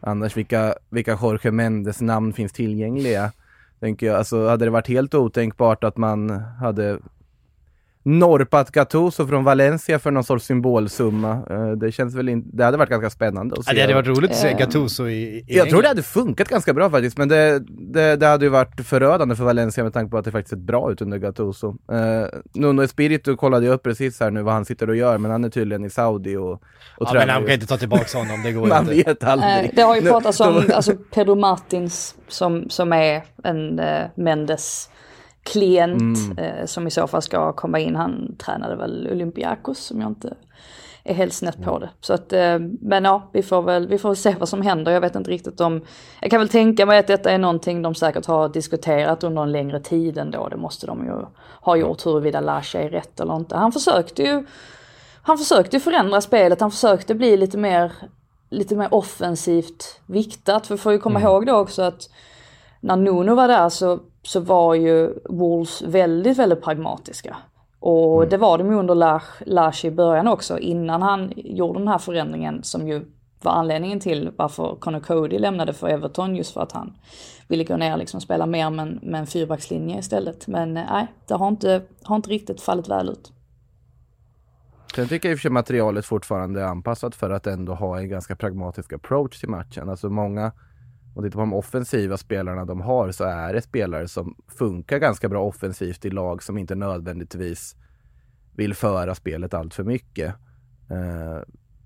Annars 0.00 0.36
vilka, 0.36 0.74
vilka 0.90 1.18
Jorge 1.22 1.50
Mendes 1.50 2.00
namn 2.00 2.32
finns 2.32 2.52
tillgängliga? 2.52 3.32
Tänker 3.80 4.06
jag, 4.06 4.16
alltså 4.16 4.48
hade 4.48 4.64
det 4.64 4.70
varit 4.70 4.88
helt 4.88 5.14
otänkbart 5.14 5.84
att 5.84 5.96
man 5.96 6.30
hade 6.60 6.98
norpat 8.08 8.70
Gattuso 8.70 9.26
från 9.26 9.44
Valencia 9.44 9.98
för 9.98 10.10
någon 10.10 10.24
sorts 10.24 10.44
symbolsumma. 10.44 11.42
Eh, 11.50 11.70
det 11.70 11.92
känns 11.92 12.14
väl 12.14 12.28
inte, 12.28 12.48
det 12.52 12.64
hade 12.64 12.76
varit 12.76 12.90
ganska 12.90 13.10
spännande 13.10 13.56
att 13.58 13.64
se. 13.64 13.70
Ja, 13.70 13.74
det 13.74 13.80
hade 13.80 13.94
varit 13.94 14.18
roligt 14.18 14.30
att 14.30 14.36
se 14.36 14.52
Gattuso 14.52 15.08
i, 15.08 15.12
i 15.12 15.44
Jag 15.46 15.50
England. 15.50 15.68
tror 15.68 15.82
det 15.82 15.88
hade 15.88 16.02
funkat 16.02 16.48
ganska 16.48 16.74
bra 16.74 16.90
faktiskt, 16.90 17.18
men 17.18 17.28
det, 17.28 17.58
det, 17.68 18.16
det, 18.16 18.26
hade 18.26 18.44
ju 18.44 18.48
varit 18.48 18.80
förödande 18.86 19.36
för 19.36 19.44
Valencia 19.44 19.84
med 19.84 19.92
tanke 19.92 20.10
på 20.10 20.18
att 20.18 20.24
det 20.24 20.30
faktiskt 20.30 20.50
sett 20.50 20.58
bra 20.58 20.92
ut 20.92 21.02
under 21.02 21.18
Gattuso. 21.18 21.68
Uh, 21.68 22.26
Nuno 22.54 22.82
Espirito 22.82 23.36
kollade 23.36 23.66
jag 23.66 23.74
upp 23.74 23.82
precis 23.82 24.20
här 24.20 24.30
nu 24.30 24.42
vad 24.42 24.54
han 24.54 24.64
sitter 24.64 24.90
och 24.90 24.96
gör, 24.96 25.18
men 25.18 25.30
han 25.30 25.44
är 25.44 25.50
tydligen 25.50 25.84
i 25.84 25.90
Saudi 25.90 26.36
och, 26.36 26.52
och 26.52 26.60
Ja 26.98 27.12
men 27.12 27.28
han 27.28 27.44
kan 27.44 27.54
inte 27.54 27.66
ta 27.66 27.76
tillbaka 27.76 28.18
honom, 28.18 28.42
det 28.42 28.52
går 28.52 28.66
Man 28.66 28.92
inte. 28.92 28.94
vet 28.94 29.24
aldrig. 29.24 29.64
Uh, 29.64 29.70
det 29.74 29.82
har 29.82 29.96
ju 29.96 30.02
pratats 30.02 30.40
om, 30.40 30.62
alltså 30.74 30.94
Pedro 31.14 31.34
Martins 31.34 32.14
som, 32.28 32.70
som 32.70 32.92
är 32.92 33.22
en 33.44 33.80
uh, 33.80 34.06
Mendes 34.14 34.90
klient 35.48 36.18
mm. 36.18 36.38
eh, 36.38 36.66
som 36.66 36.86
i 36.86 36.90
så 36.90 37.06
fall 37.06 37.22
ska 37.22 37.52
komma 37.52 37.78
in. 37.78 37.96
Han 37.96 38.36
tränade 38.38 38.76
väl 38.76 39.08
Olympiakos 39.12 39.90
om 39.90 40.00
jag 40.00 40.10
inte 40.10 40.34
är 41.04 41.14
helt 41.14 41.32
snett 41.32 41.62
på 41.62 41.78
det. 41.78 41.90
Så 42.00 42.14
att, 42.14 42.32
eh, 42.32 42.58
men 42.80 43.04
ja, 43.04 43.30
vi 43.32 43.42
får 43.42 43.62
väl 43.62 43.88
vi 43.88 43.98
får 43.98 44.14
se 44.14 44.36
vad 44.38 44.48
som 44.48 44.62
händer. 44.62 44.92
Jag 44.92 45.00
vet 45.00 45.14
inte 45.14 45.30
riktigt 45.30 45.60
om... 45.60 45.80
Jag 46.20 46.30
kan 46.30 46.40
väl 46.40 46.48
tänka 46.48 46.86
mig 46.86 46.98
att 46.98 47.06
detta 47.06 47.30
är 47.30 47.38
någonting 47.38 47.82
de 47.82 47.94
säkert 47.94 48.26
har 48.26 48.48
diskuterat 48.48 49.24
under 49.24 49.42
en 49.42 49.52
längre 49.52 49.80
tid 49.80 50.18
ändå. 50.18 50.48
Det 50.48 50.56
måste 50.56 50.86
de 50.86 51.04
ju 51.04 51.12
ha 51.60 51.76
gjort 51.76 52.06
huruvida 52.06 52.40
Lasha 52.40 52.78
är 52.78 52.88
rätt 52.88 53.20
eller 53.20 53.36
inte. 53.36 53.56
Han 53.56 53.72
försökte 53.72 54.22
ju... 54.22 54.46
Han 55.22 55.38
försökte 55.38 55.80
förändra 55.80 56.20
spelet, 56.20 56.60
han 56.60 56.70
försökte 56.70 57.14
bli 57.14 57.36
lite 57.36 57.58
mer, 57.58 57.92
lite 58.50 58.76
mer 58.76 58.94
offensivt 58.94 60.00
viktat. 60.06 60.66
För 60.66 60.74
vi 60.74 60.78
får 60.78 60.92
ju 60.92 60.98
komma 60.98 61.20
mm. 61.20 61.30
ihåg 61.30 61.46
då 61.46 61.54
också 61.56 61.82
att 61.82 62.10
när 62.80 62.96
Nuno 62.96 63.34
var 63.34 63.48
där 63.48 63.68
så 63.68 64.00
så 64.28 64.40
var 64.40 64.74
ju 64.74 65.14
Wolves 65.24 65.82
väldigt, 65.82 66.38
väldigt 66.38 66.62
pragmatiska. 66.62 67.36
Och 67.80 68.16
mm. 68.16 68.28
det 68.28 68.36
var 68.36 68.58
de 68.58 68.70
ju 68.70 68.78
under 68.78 68.94
Lash 69.46 69.86
i 69.86 69.90
början 69.90 70.28
också, 70.28 70.58
innan 70.58 71.02
han 71.02 71.32
gjorde 71.36 71.78
den 71.78 71.88
här 71.88 71.98
förändringen 71.98 72.62
som 72.62 72.88
ju 72.88 73.04
var 73.42 73.52
anledningen 73.52 74.00
till 74.00 74.30
varför 74.36 74.76
Connor 74.80 75.00
Cody 75.00 75.38
lämnade 75.38 75.72
för 75.72 75.88
Everton, 75.88 76.36
just 76.36 76.52
för 76.52 76.60
att 76.60 76.72
han 76.72 76.96
ville 77.48 77.64
gå 77.64 77.76
ner 77.76 77.92
och 77.92 77.98
liksom 77.98 78.20
spela 78.20 78.46
mer 78.46 78.70
med 78.70 78.98
med 79.02 79.20
en 79.20 79.26
fyrbackslinje 79.26 79.98
istället. 79.98 80.46
Men 80.46 80.76
eh, 80.76 80.84
nej, 80.90 81.06
det 81.26 81.34
har 81.34 81.48
inte, 81.48 81.82
har 82.02 82.16
inte 82.16 82.30
riktigt 82.30 82.60
fallit 82.60 82.88
väl 82.88 83.08
ut. 83.08 83.32
Sen 84.94 85.08
tycker 85.08 85.28
jag 85.28 85.32
i 85.32 85.36
och 85.36 85.38
för 85.38 85.42
sig 85.42 85.50
materialet 85.50 86.06
fortfarande 86.06 86.60
är 86.60 86.66
anpassat 86.66 87.14
för 87.14 87.30
att 87.30 87.46
ändå 87.46 87.74
ha 87.74 87.98
en 87.98 88.08
ganska 88.08 88.36
pragmatisk 88.36 88.92
approach 88.92 89.40
till 89.40 89.48
matchen. 89.48 89.88
Alltså 89.88 90.08
många 90.08 90.52
om 91.18 91.24
tittar 91.24 91.36
på 91.36 91.40
de 91.40 91.54
offensiva 91.54 92.16
spelarna 92.16 92.64
de 92.64 92.80
har 92.80 93.12
så 93.12 93.24
är 93.24 93.52
det 93.52 93.62
spelare 93.62 94.08
som 94.08 94.36
funkar 94.48 94.98
ganska 94.98 95.28
bra 95.28 95.44
offensivt 95.44 96.04
i 96.04 96.10
lag 96.10 96.42
som 96.42 96.58
inte 96.58 96.74
nödvändigtvis 96.74 97.76
vill 98.56 98.74
föra 98.74 99.14
spelet 99.14 99.54
allt 99.54 99.74
för 99.74 99.84
mycket. 99.84 100.34
Uh, 100.90 101.42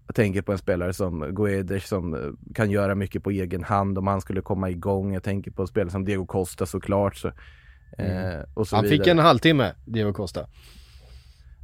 jag 0.06 0.14
tänker 0.14 0.42
på 0.42 0.52
en 0.52 0.58
spelare 0.58 0.92
som 0.92 1.34
Guedes 1.34 1.88
som 1.88 2.14
eh, 2.14 2.20
kan 2.54 2.70
göra 2.70 2.94
mycket 2.94 3.22
på 3.22 3.30
egen 3.30 3.64
hand 3.64 3.98
om 3.98 4.06
han 4.06 4.20
skulle 4.20 4.40
komma 4.40 4.70
igång. 4.70 5.14
Jag 5.14 5.22
tänker 5.22 5.50
på 5.50 5.66
spelare 5.66 5.90
som 5.90 6.04
Diego 6.04 6.26
Costa 6.26 6.66
såklart. 6.66 7.16
Så, 7.16 7.28
uh, 7.28 7.34
mm. 7.98 8.46
han 8.56 8.84
vidare. 8.84 8.88
fick 8.88 9.06
en 9.06 9.18
halvtimme, 9.18 9.72
Diego 9.84 10.12
Costa. 10.12 10.46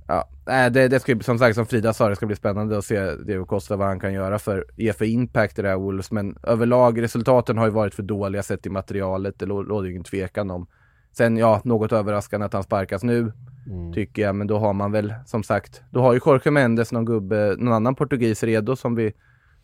Ja, 0.08 0.28
det, 0.70 0.88
det 0.88 1.00
ska 1.00 1.20
som 1.20 1.38
sagt 1.38 1.54
som 1.54 1.66
Frida 1.66 1.92
sa, 1.92 2.08
det 2.08 2.16
ska 2.16 2.26
bli 2.26 2.36
spännande 2.36 2.78
att 2.78 2.84
se 2.84 3.14
Diego 3.14 3.44
Costa 3.44 3.76
vad 3.76 3.86
han 3.86 4.00
kan 4.00 4.12
göra 4.12 4.38
för, 4.38 4.66
ge 4.76 4.92
för 4.92 5.04
impact 5.04 5.58
i 5.58 5.62
det 5.62 5.68
här 5.68 5.76
Wolves. 5.76 6.10
Men 6.10 6.38
överlag, 6.42 7.02
resultaten 7.02 7.58
har 7.58 7.66
ju 7.66 7.72
varit 7.72 7.94
för 7.94 8.02
dåliga 8.02 8.42
sett 8.42 8.66
i 8.66 8.70
materialet, 8.70 9.38
det 9.38 9.46
råder 9.46 9.84
ju 9.84 9.90
ingen 9.90 10.04
tvekan 10.04 10.50
om. 10.50 10.66
Sen 11.12 11.36
ja, 11.36 11.60
något 11.64 11.92
överraskande 11.92 12.46
att 12.46 12.52
han 12.52 12.62
sparkas 12.62 13.02
nu, 13.02 13.32
mm. 13.66 13.92
tycker 13.92 14.22
jag. 14.22 14.34
Men 14.34 14.46
då 14.46 14.58
har 14.58 14.72
man 14.72 14.92
väl, 14.92 15.14
som 15.26 15.42
sagt, 15.42 15.82
då 15.90 16.00
har 16.00 16.12
ju 16.12 16.20
Jorge 16.26 16.50
Mendes 16.50 16.92
någon 16.92 17.04
gubbe, 17.04 17.54
någon 17.58 17.72
annan 17.72 17.94
portugis 17.94 18.42
redo 18.42 18.76
som 18.76 18.94
vi, 18.94 19.12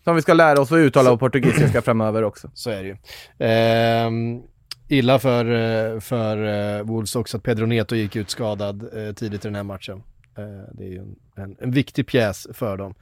som 0.04 0.16
vi 0.16 0.22
ska 0.22 0.34
lära 0.34 0.60
oss 0.60 0.72
att 0.72 0.76
uttala 0.76 1.10
på 1.10 1.18
portugisiska 1.18 1.82
framöver 1.82 2.22
också. 2.22 2.50
Så 2.54 2.70
är 2.70 2.82
det 2.82 2.88
ju. 2.88 2.96
Ehm, 3.38 4.42
illa 4.88 5.18
för, 5.18 6.00
för 6.00 6.36
uh, 6.36 6.86
Wolves 6.86 7.16
också 7.16 7.36
att 7.36 7.42
Pedro 7.42 7.66
Neto 7.66 7.94
gick 7.94 8.16
ut 8.16 8.30
skadad 8.30 8.82
uh, 8.82 9.12
tidigt 9.12 9.44
i 9.44 9.48
den 9.48 9.54
här 9.54 9.62
matchen. 9.62 10.02
Eh, 10.38 10.44
det 10.72 10.84
är 10.84 10.88
ju 10.88 10.98
en, 10.98 11.16
en, 11.36 11.56
en, 11.60 11.70
viktig 11.70 12.06
pjäs 12.06 12.46
för 12.52 12.76
dem. 12.76 12.94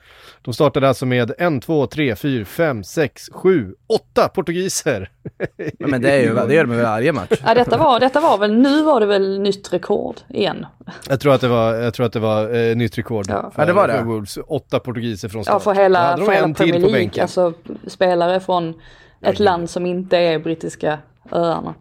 De 0.42 0.54
startade 0.54 0.88
alltså 0.88 1.06
med 1.06 1.32
en, 1.38 1.60
två, 1.60 1.86
tre, 1.86 2.16
fyra, 2.16 2.44
fem, 2.44 2.84
sex, 2.84 3.30
sju, 3.32 3.74
åtta 3.86 4.28
portugiser. 4.28 5.10
Ja, 5.78 5.86
men 5.86 6.02
det, 6.02 6.10
är 6.10 6.20
ju, 6.20 6.34
det 6.48 6.54
gör 6.54 6.64
de 6.64 6.72
i 6.72 6.82
varje 6.82 7.12
match. 7.12 7.40
Ja, 7.44 7.54
detta 7.54 7.78
var, 7.78 8.00
detta 8.00 8.20
var 8.20 8.38
väl, 8.38 8.52
nu 8.52 8.82
var 8.82 9.00
det 9.00 9.06
väl 9.06 9.40
nytt 9.40 9.72
rekord 9.72 10.16
igen. 10.28 10.66
Jag 11.08 11.20
tror 11.20 11.34
att 11.34 11.40
det 11.40 11.48
var, 11.48 11.74
jag 11.74 11.94
tror 11.94 12.06
att 12.06 12.12
det 12.12 12.20
var 12.20 12.54
eh, 12.54 12.76
nytt 12.76 12.98
rekord. 12.98 13.26
Ja. 13.28 13.50
För, 13.54 13.62
ja, 13.62 13.66
det 13.66 13.72
var 13.72 13.88
det. 13.88 14.02
Wolves. 14.02 14.38
Åtta 14.46 14.80
portugiser 14.80 15.28
från 15.28 15.44
start. 15.44 15.54
Ja, 15.54 15.60
för 15.60 15.74
hela, 15.74 16.16
för 16.16 16.32
hela 16.32 16.54
Premier 16.54 16.80
League. 16.80 17.22
Alltså 17.22 17.52
spelare 17.86 18.40
från 18.40 18.74
ett 19.20 19.38
land 19.38 19.70
som 19.70 19.86
inte 19.86 20.16
är 20.18 20.38
brittiska 20.38 20.98
öarna. 21.32 21.74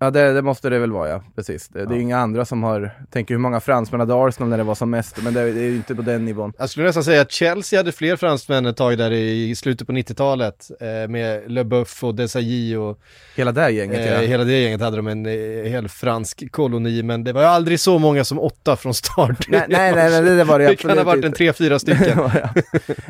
Ja 0.00 0.10
det, 0.10 0.32
det, 0.32 0.42
måste 0.42 0.70
det 0.70 0.78
väl 0.78 0.92
vara 0.92 1.08
ja, 1.08 1.22
precis. 1.36 1.68
Det, 1.68 1.78
ja. 1.78 1.86
det 1.86 1.94
är 1.94 1.98
inga 1.98 2.18
andra 2.18 2.44
som 2.44 2.62
har, 2.62 2.90
tänker 3.10 3.34
hur 3.34 3.38
många 3.38 3.60
fransmän 3.60 4.00
hade 4.00 4.14
Arsenal 4.14 4.48
när 4.48 4.58
det 4.58 4.64
var 4.64 4.74
som 4.74 4.90
mest, 4.90 5.22
men 5.22 5.34
det, 5.34 5.52
det 5.52 5.60
är 5.60 5.64
ju 5.64 5.76
inte 5.76 5.94
på 5.94 6.02
den 6.02 6.24
nivån. 6.24 6.52
Jag 6.58 6.70
skulle 6.70 6.86
nästan 6.86 7.04
säga 7.04 7.20
att 7.20 7.32
Chelsea 7.32 7.78
hade 7.78 7.92
fler 7.92 8.16
fransmän 8.16 8.66
ett 8.66 8.76
tag 8.76 8.98
där 8.98 9.10
i, 9.10 9.56
slutet 9.56 9.86
på 9.86 9.92
90-talet 9.92 10.70
eh, 10.80 11.08
med 11.08 11.50
LeBeuf 11.50 12.04
och 12.04 12.14
Desailly 12.14 12.76
och 12.76 13.00
Hela 13.36 13.52
det 13.52 13.70
gänget 13.70 13.98
eh, 13.98 14.12
ja. 14.12 14.18
Hela 14.20 14.44
det 14.44 14.60
gänget 14.60 14.80
hade 14.80 14.96
de 14.96 15.06
en 15.06 15.26
eh, 15.26 15.70
hel 15.70 15.88
fransk 15.88 16.52
koloni, 16.52 17.02
men 17.02 17.24
det 17.24 17.32
var 17.32 17.40
ju 17.40 17.46
aldrig 17.46 17.80
så 17.80 17.98
många 17.98 18.24
som 18.24 18.38
åtta 18.38 18.76
från 18.76 18.94
start. 18.94 19.48
nej, 19.48 19.64
nej, 19.68 19.94
nej, 19.94 20.10
nej 20.10 20.36
det 20.36 20.44
var 20.44 20.58
det 20.58 20.66
Det 20.68 20.76
kan 20.76 20.98
ha 20.98 21.04
varit 21.04 21.24
en 21.24 21.32
tre, 21.32 21.52
fyra 21.52 21.78
stycken. 21.78 22.18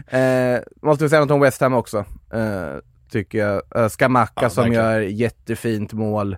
eh, 0.09 0.61
måste 0.82 1.05
vi 1.05 1.11
säga 1.11 1.20
något 1.20 1.30
om 1.30 1.41
West 1.41 1.61
Ham 1.61 1.74
också, 1.74 1.99
eh, 2.32 2.78
tycker 3.11 3.39
jag. 3.39 3.62
Uh, 3.76 3.89
Skamacka 3.89 4.32
ja, 4.43 4.51
som 4.51 4.64
verkligen. 4.64 4.84
gör 4.84 5.01
jättefint 5.01 5.93
mål. 5.93 6.36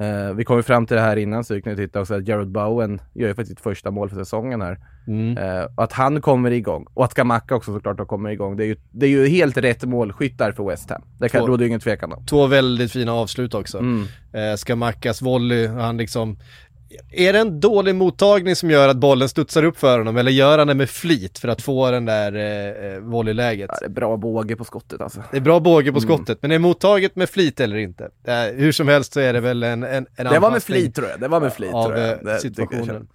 Uh, 0.00 0.34
vi 0.34 0.44
kom 0.44 0.56
ju 0.56 0.62
fram 0.62 0.86
till 0.86 0.96
det 0.96 1.02
här 1.02 1.16
innan 1.16 1.44
så 1.44 1.54
vi 1.54 1.62
kunde 1.62 1.86
titta 1.86 2.00
också 2.00 2.14
att 2.14 2.28
Jared 2.28 2.48
Bowen 2.48 3.00
gör 3.14 3.28
ju 3.28 3.34
faktiskt 3.34 3.48
sitt 3.48 3.60
första 3.60 3.90
mål 3.90 4.08
för 4.08 4.16
säsongen 4.16 4.60
här. 4.60 4.78
Mm. 5.06 5.38
Uh, 5.38 5.66
att 5.76 5.92
han 5.92 6.20
kommer 6.20 6.50
igång 6.50 6.86
och 6.94 7.04
att 7.04 7.14
Gamaka 7.14 7.56
också 7.56 7.74
såklart 7.74 7.98
har 7.98 8.06
kommit 8.06 8.32
igång. 8.32 8.56
Det 8.56 8.64
är 8.64 8.66
ju, 8.66 8.76
det 8.90 9.06
är 9.06 9.10
ju 9.10 9.28
helt 9.28 9.56
rätt 9.56 9.84
målskyttar 9.84 10.52
för 10.52 10.64
West 10.64 10.90
Ham. 10.90 11.02
Det 11.18 11.28
kan, 11.28 11.46
råder 11.46 11.64
ju 11.64 11.68
ingen 11.68 11.80
tvekan 11.80 12.12
om. 12.12 12.26
Två 12.26 12.46
väldigt 12.46 12.92
fina 12.92 13.12
avslut 13.12 13.54
också. 13.54 13.78
Mm. 13.78 14.02
Uh, 14.02 14.56
Skamakas 14.56 15.22
volley, 15.22 15.66
han 15.66 15.96
liksom 15.96 16.38
är 17.12 17.32
det 17.32 17.38
en 17.38 17.60
dålig 17.60 17.94
mottagning 17.94 18.56
som 18.56 18.70
gör 18.70 18.88
att 18.88 18.96
bollen 18.96 19.28
studsar 19.28 19.62
upp 19.62 19.78
för 19.78 19.98
honom 19.98 20.16
eller 20.16 20.30
gör 20.30 20.58
han 20.58 20.66
det 20.66 20.74
med 20.74 20.90
flit 20.90 21.38
för 21.38 21.48
att 21.48 21.62
få 21.62 21.90
den 21.90 22.04
där 22.04 22.32
eh, 22.94 23.00
volleyläget? 23.00 23.70
Ja, 23.72 23.78
det 23.80 23.86
är 23.86 23.90
bra 23.90 24.16
båge 24.16 24.56
på 24.56 24.64
skottet 24.64 25.00
alltså. 25.00 25.22
Det 25.30 25.36
är 25.36 25.40
bra 25.40 25.60
båge 25.60 25.92
på 25.92 25.98
mm. 25.98 26.00
skottet, 26.00 26.38
men 26.42 26.52
är 26.52 26.58
mottaget 26.58 27.16
med 27.16 27.30
flit 27.30 27.60
eller 27.60 27.76
inte? 27.76 28.10
Eh, 28.24 28.34
hur 28.54 28.72
som 28.72 28.88
helst 28.88 29.12
så 29.12 29.20
är 29.20 29.32
det 29.32 29.40
väl 29.40 29.62
en, 29.62 29.82
en, 29.82 30.06
en 30.16 30.26
Det 30.26 30.38
var 30.38 30.50
med 30.50 30.62
flit 30.62 30.94
tror 30.94 31.08
jag, 31.08 31.20
det 31.20 31.28
var 31.28 31.40
med 31.40 31.52
flit 31.52 31.72
av, 31.72 31.84
tror 31.84 31.98
jag. 31.98 32.10
Eh, 32.10 32.18
det, 32.22 32.38
situationen. 32.40 33.08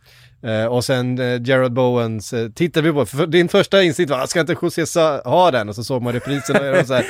Uh, 0.48 0.66
och 0.66 0.86
sen 0.86 1.20
uh, 1.20 1.42
Jared 1.42 1.74
Bowens 1.74 2.34
uh, 2.34 2.50
tittade 2.50 2.88
vi 2.88 2.94
på, 2.94 3.06
för 3.06 3.28
din 3.28 3.50
första 3.50 3.84
instinkt 3.84 4.12
var, 4.12 4.26
ska 4.26 4.40
inte 4.40 4.56
José 4.62 4.86
Sa 4.86 5.22
ha 5.22 5.52
den? 5.52 5.70
Och 5.70 5.76
så 5.76 5.84
såg 5.84 6.02
man 6.02 6.14
reprisen 6.14 6.80
och 6.80 6.88
så 6.88 6.94
här, 6.94 7.06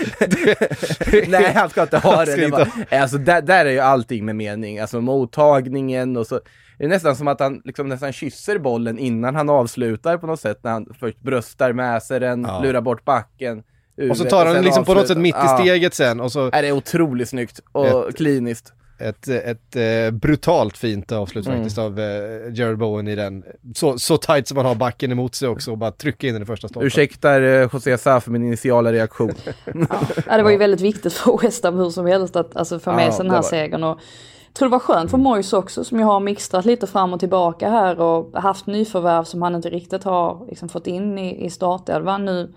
Nej, 1.29 1.53
han 1.53 1.69
ska 1.69 1.81
inte 1.81 1.97
ha 1.97 2.25
den. 2.25 2.39
Det 2.39 2.47
var, 2.47 2.67
alltså, 2.91 3.17
där, 3.17 3.41
där 3.41 3.65
är 3.65 3.71
ju 3.71 3.79
allting 3.79 4.25
med 4.25 4.35
mening, 4.35 4.79
alltså 4.79 5.01
mottagningen 5.01 6.17
och 6.17 6.27
så 6.27 6.39
det 6.77 6.85
är 6.85 6.89
nästan 6.89 7.15
som 7.15 7.27
att 7.27 7.39
han 7.39 7.61
liksom 7.65 7.89
nästan 7.89 8.13
kysser 8.13 8.59
bollen 8.59 8.99
innan 8.99 9.35
han 9.35 9.49
avslutar 9.49 10.17
på 10.17 10.27
något 10.27 10.39
sätt, 10.39 10.59
när 10.63 10.71
han 10.71 10.87
först 10.99 11.21
bröstar 11.21 11.73
med 11.73 12.03
sig 12.03 12.19
den, 12.19 12.43
ja. 12.43 12.59
lurar 12.59 12.81
bort 12.81 13.05
backen. 13.05 13.63
Och 14.09 14.17
så 14.17 14.23
tar 14.23 14.45
han 14.45 14.55
liksom 14.55 14.69
avslutar. 14.69 14.83
på 14.83 14.93
något 14.93 15.07
sätt 15.07 15.17
mitt 15.17 15.35
i 15.35 15.47
steget 15.47 15.93
sen 15.93 16.19
och 16.19 16.31
så... 16.31 16.47
Är 16.47 16.61
det 16.61 16.67
är 16.67 16.71
otroligt 16.71 17.29
snyggt 17.29 17.59
och 17.71 18.09
ett, 18.09 18.15
kliniskt. 18.15 18.73
Ett, 18.97 19.27
ett, 19.27 19.75
eh, 19.75 20.11
brutalt 20.11 20.77
fint 20.77 21.11
avslut 21.11 21.45
mm. 21.45 21.57
faktiskt 21.57 21.77
av 21.77 21.99
eh, 21.99 22.53
Jared 22.53 22.77
Bowen 22.77 23.07
i 23.07 23.15
den. 23.15 23.43
Så, 23.75 23.99
så 23.99 24.17
tight 24.17 24.47
som 24.47 24.55
man 24.55 24.65
har 24.65 24.75
backen 24.75 25.11
emot 25.11 25.35
sig 25.35 25.47
också 25.47 25.71
och 25.71 25.77
bara 25.77 25.91
trycka 25.91 26.27
in 26.27 26.33
den 26.33 26.43
i 26.43 26.45
första 26.45 26.67
stolpen. 26.67 26.87
Ursäktar 26.87 27.41
eh, 27.41 27.69
José 27.73 27.97
Sa 27.97 28.19
för 28.19 28.31
min 28.31 28.43
initiala 28.43 28.91
reaktion. 28.91 29.33
ja, 30.27 30.37
det 30.37 30.43
var 30.43 30.51
ju 30.51 30.57
väldigt 30.57 30.81
viktigt 30.81 31.13
för 31.13 31.41
West 31.41 31.63
Ham 31.63 31.77
hur 31.77 31.89
som 31.89 32.05
helst 32.05 32.35
att 32.35 32.55
alltså, 32.55 32.79
få 32.79 32.91
med 32.91 33.07
ja, 33.07 33.11
sig 33.11 33.25
den 33.25 33.35
här 33.35 33.41
segern. 33.41 33.83
Och 33.83 33.99
jag 34.47 34.53
tror 34.53 34.69
det 34.69 34.71
var 34.71 34.79
skönt 34.79 35.11
för 35.11 35.17
Mois 35.17 35.53
också 35.53 35.83
som 35.83 35.99
ju 35.99 36.05
har 36.05 36.19
mixtrat 36.19 36.65
lite 36.65 36.87
fram 36.87 37.13
och 37.13 37.19
tillbaka 37.19 37.69
här 37.69 37.99
och 37.99 38.41
haft 38.41 38.67
nyförvärv 38.67 39.23
som 39.23 39.41
han 39.41 39.55
inte 39.55 39.69
riktigt 39.69 40.03
har 40.03 40.45
liksom, 40.49 40.69
fått 40.69 40.87
in 40.87 41.17
i, 41.17 41.45
i 41.45 41.49
startelvan. 41.49 42.25
Nu, 42.25 42.53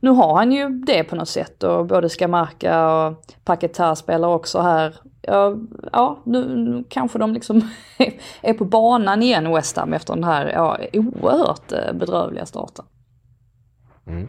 nu 0.00 0.10
har 0.10 0.34
han 0.34 0.52
ju 0.52 0.68
det 0.68 1.04
på 1.04 1.16
något 1.16 1.28
sätt 1.28 1.62
och 1.62 1.86
både 1.86 2.08
Skamarka 2.08 2.90
och 2.90 3.24
Paketa 3.44 3.96
spelar 3.96 4.28
också 4.28 4.60
här. 4.60 4.94
Ja, 5.22 5.56
ja 5.92 6.22
nu, 6.24 6.56
nu 6.56 6.84
kanske 6.88 7.18
de 7.18 7.32
liksom 7.32 7.68
är 8.42 8.52
på 8.52 8.64
banan 8.64 9.22
igen 9.22 9.52
West 9.52 9.76
Ham 9.76 9.92
efter 9.92 10.14
den 10.14 10.24
här 10.24 10.52
ja, 10.52 10.78
oerhört 10.92 11.72
eh, 11.72 11.92
bedrövliga 11.92 12.46
starten. 12.46 12.84
Mm. 14.06 14.28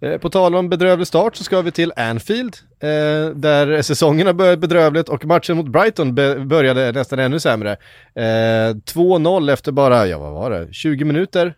Eh, 0.00 0.18
på 0.18 0.30
tal 0.30 0.54
om 0.54 0.68
bedrövlig 0.68 1.06
start 1.06 1.36
så 1.36 1.44
ska 1.44 1.62
vi 1.62 1.72
till 1.72 1.92
Anfield, 1.96 2.56
eh, 2.80 3.34
där 3.34 3.82
säsongen 3.82 4.26
har 4.26 4.34
börjat 4.34 4.58
bedrövligt 4.58 5.08
och 5.08 5.24
matchen 5.24 5.56
mot 5.56 5.66
Brighton 5.66 6.14
började 6.48 6.92
nästan 6.92 7.18
ännu 7.18 7.40
sämre. 7.40 7.72
Eh, 8.14 8.74
2-0 8.74 9.52
efter 9.52 9.72
bara, 9.72 10.06
ja 10.06 10.18
vad 10.18 10.32
var 10.32 10.50
det, 10.50 10.72
20 10.72 11.04
minuter? 11.04 11.54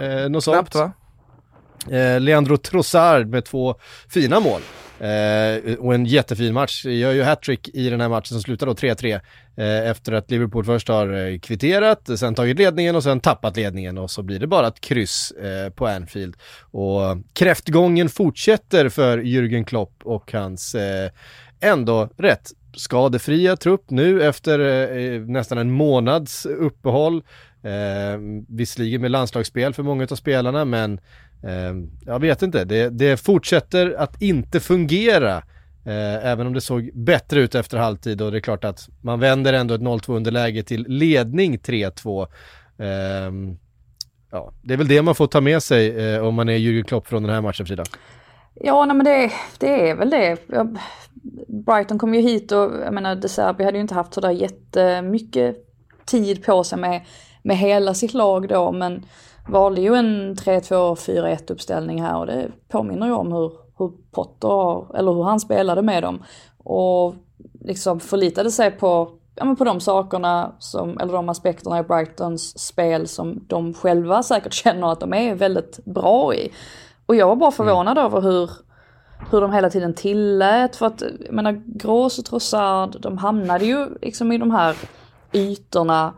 Eh, 0.00 0.28
något 0.28 0.44
Snabbt 0.44 0.74
va? 0.74 0.92
Eh, 1.90 2.20
Leandro 2.20 2.56
Trossard 2.56 3.26
med 3.26 3.44
två 3.44 3.74
fina 4.08 4.40
mål. 4.40 4.60
Eh, 5.00 5.74
och 5.78 5.94
en 5.94 6.06
jättefin 6.06 6.54
match. 6.54 6.84
Gör 6.84 7.12
ju 7.12 7.22
hattrick 7.22 7.68
i 7.68 7.90
den 7.90 8.00
här 8.00 8.08
matchen 8.08 8.28
som 8.28 8.40
slutar 8.40 8.66
då 8.66 8.72
3-3 8.72 9.20
eh, 9.56 9.90
efter 9.90 10.12
att 10.12 10.30
Liverpool 10.30 10.64
först 10.64 10.88
har 10.88 11.12
eh, 11.12 11.38
kvitterat, 11.38 12.18
sen 12.18 12.34
tagit 12.34 12.58
ledningen 12.58 12.96
och 12.96 13.02
sen 13.02 13.20
tappat 13.20 13.56
ledningen 13.56 13.98
och 13.98 14.10
så 14.10 14.22
blir 14.22 14.38
det 14.38 14.46
bara 14.46 14.66
ett 14.68 14.80
kryss 14.80 15.30
eh, 15.30 15.70
på 15.70 15.86
Anfield. 15.86 16.36
Och 16.60 17.02
kräftgången 17.32 18.08
fortsätter 18.08 18.88
för 18.88 19.18
Jürgen 19.18 19.64
Klopp 19.64 20.00
och 20.04 20.32
hans 20.32 20.74
eh, 20.74 21.10
ändå 21.60 22.08
rätt 22.16 22.50
skadefria 22.76 23.56
trupp 23.56 23.90
nu 23.90 24.22
efter 24.22 24.58
eh, 24.58 25.20
nästan 25.20 25.58
en 25.58 25.70
månads 25.70 26.46
uppehåll. 26.46 27.22
Eh, 27.62 28.20
visserligen 28.48 29.00
med 29.00 29.10
landslagsspel 29.10 29.74
för 29.74 29.82
många 29.82 30.06
av 30.10 30.16
spelarna 30.16 30.64
men 30.64 31.00
Ehm, 31.46 31.90
jag 32.06 32.20
vet 32.20 32.42
inte, 32.42 32.64
det, 32.64 32.90
det 32.90 33.16
fortsätter 33.16 33.94
att 33.98 34.22
inte 34.22 34.60
fungera. 34.60 35.36
Eh, 35.84 36.26
även 36.26 36.46
om 36.46 36.52
det 36.52 36.60
såg 36.60 36.90
bättre 36.94 37.40
ut 37.40 37.54
efter 37.54 37.78
halvtid 37.78 38.22
och 38.22 38.32
det 38.32 38.38
är 38.38 38.40
klart 38.40 38.64
att 38.64 38.88
man 39.00 39.20
vänder 39.20 39.52
ändå 39.52 39.74
ett 39.74 39.80
0-2 39.80 40.16
underläge 40.16 40.62
till 40.62 40.84
ledning 40.88 41.58
3-2. 41.58 42.26
Ehm, 42.78 43.56
ja, 44.30 44.52
det 44.62 44.74
är 44.74 44.78
väl 44.78 44.88
det 44.88 45.02
man 45.02 45.14
får 45.14 45.26
ta 45.26 45.40
med 45.40 45.62
sig 45.62 46.14
eh, 46.14 46.26
om 46.26 46.34
man 46.34 46.48
är 46.48 46.56
Jürgen 46.56 46.84
Klopp 46.84 47.06
från 47.06 47.22
den 47.22 47.32
här 47.32 47.40
matchen 47.40 47.66
Frida. 47.66 47.84
Ja, 48.54 48.84
nej, 48.84 48.96
men 48.96 49.04
det, 49.04 49.32
det 49.58 49.90
är 49.90 49.94
väl 49.94 50.10
det. 50.10 50.36
Brighton 51.48 51.98
kom 51.98 52.14
ju 52.14 52.20
hit 52.20 52.52
och 52.52 52.72
jag 52.84 52.94
menar 52.94 53.16
De 53.16 53.28
Serbi 53.28 53.64
hade 53.64 53.76
ju 53.76 53.82
inte 53.82 53.94
haft 53.94 54.14
sådär 54.14 54.30
jättemycket 54.30 55.56
tid 56.04 56.44
på 56.44 56.64
sig 56.64 56.78
med, 56.78 57.00
med 57.42 57.56
hela 57.56 57.94
sitt 57.94 58.14
lag 58.14 58.48
då 58.48 58.72
men 58.72 59.04
valde 59.48 59.80
ju 59.80 59.94
en 59.94 60.34
3-2-4-1 60.34 61.52
uppställning 61.52 62.02
här 62.02 62.18
och 62.18 62.26
det 62.26 62.48
påminner 62.68 63.06
ju 63.06 63.12
om 63.12 63.32
hur, 63.32 63.52
hur 63.78 63.92
Potter, 64.10 64.96
eller 64.96 65.12
hur 65.12 65.22
han 65.22 65.40
spelade 65.40 65.82
med 65.82 66.02
dem. 66.02 66.22
Och 66.58 67.14
liksom 67.60 68.00
förlitade 68.00 68.50
sig 68.50 68.70
på, 68.70 69.10
ja, 69.34 69.44
men 69.44 69.56
på 69.56 69.64
de 69.64 69.80
sakerna, 69.80 70.52
som, 70.58 70.98
eller 70.98 71.12
de 71.12 71.28
aspekterna 71.28 71.78
i 71.78 71.82
Brightons 71.82 72.58
spel 72.58 73.08
som 73.08 73.44
de 73.46 73.74
själva 73.74 74.22
säkert 74.22 74.52
känner 74.64 74.92
att 74.92 75.00
de 75.00 75.14
är 75.14 75.34
väldigt 75.34 75.84
bra 75.84 76.34
i. 76.34 76.52
Och 77.06 77.16
jag 77.16 77.26
var 77.26 77.36
bara 77.36 77.50
förvånad 77.50 77.98
mm. 77.98 78.04
över 78.04 78.20
hur, 78.20 78.50
hur 79.30 79.40
de 79.40 79.52
hela 79.52 79.70
tiden 79.70 79.94
tillät, 79.94 80.76
för 80.76 80.86
att 80.86 81.02
jag 81.24 81.34
menar 81.34 81.62
Grås 81.66 82.18
och 82.18 82.24
Trossard, 82.24 83.00
de 83.00 83.18
hamnade 83.18 83.64
ju 83.64 83.88
liksom 84.02 84.32
i 84.32 84.38
de 84.38 84.50
här 84.50 84.76
ytorna 85.32 86.12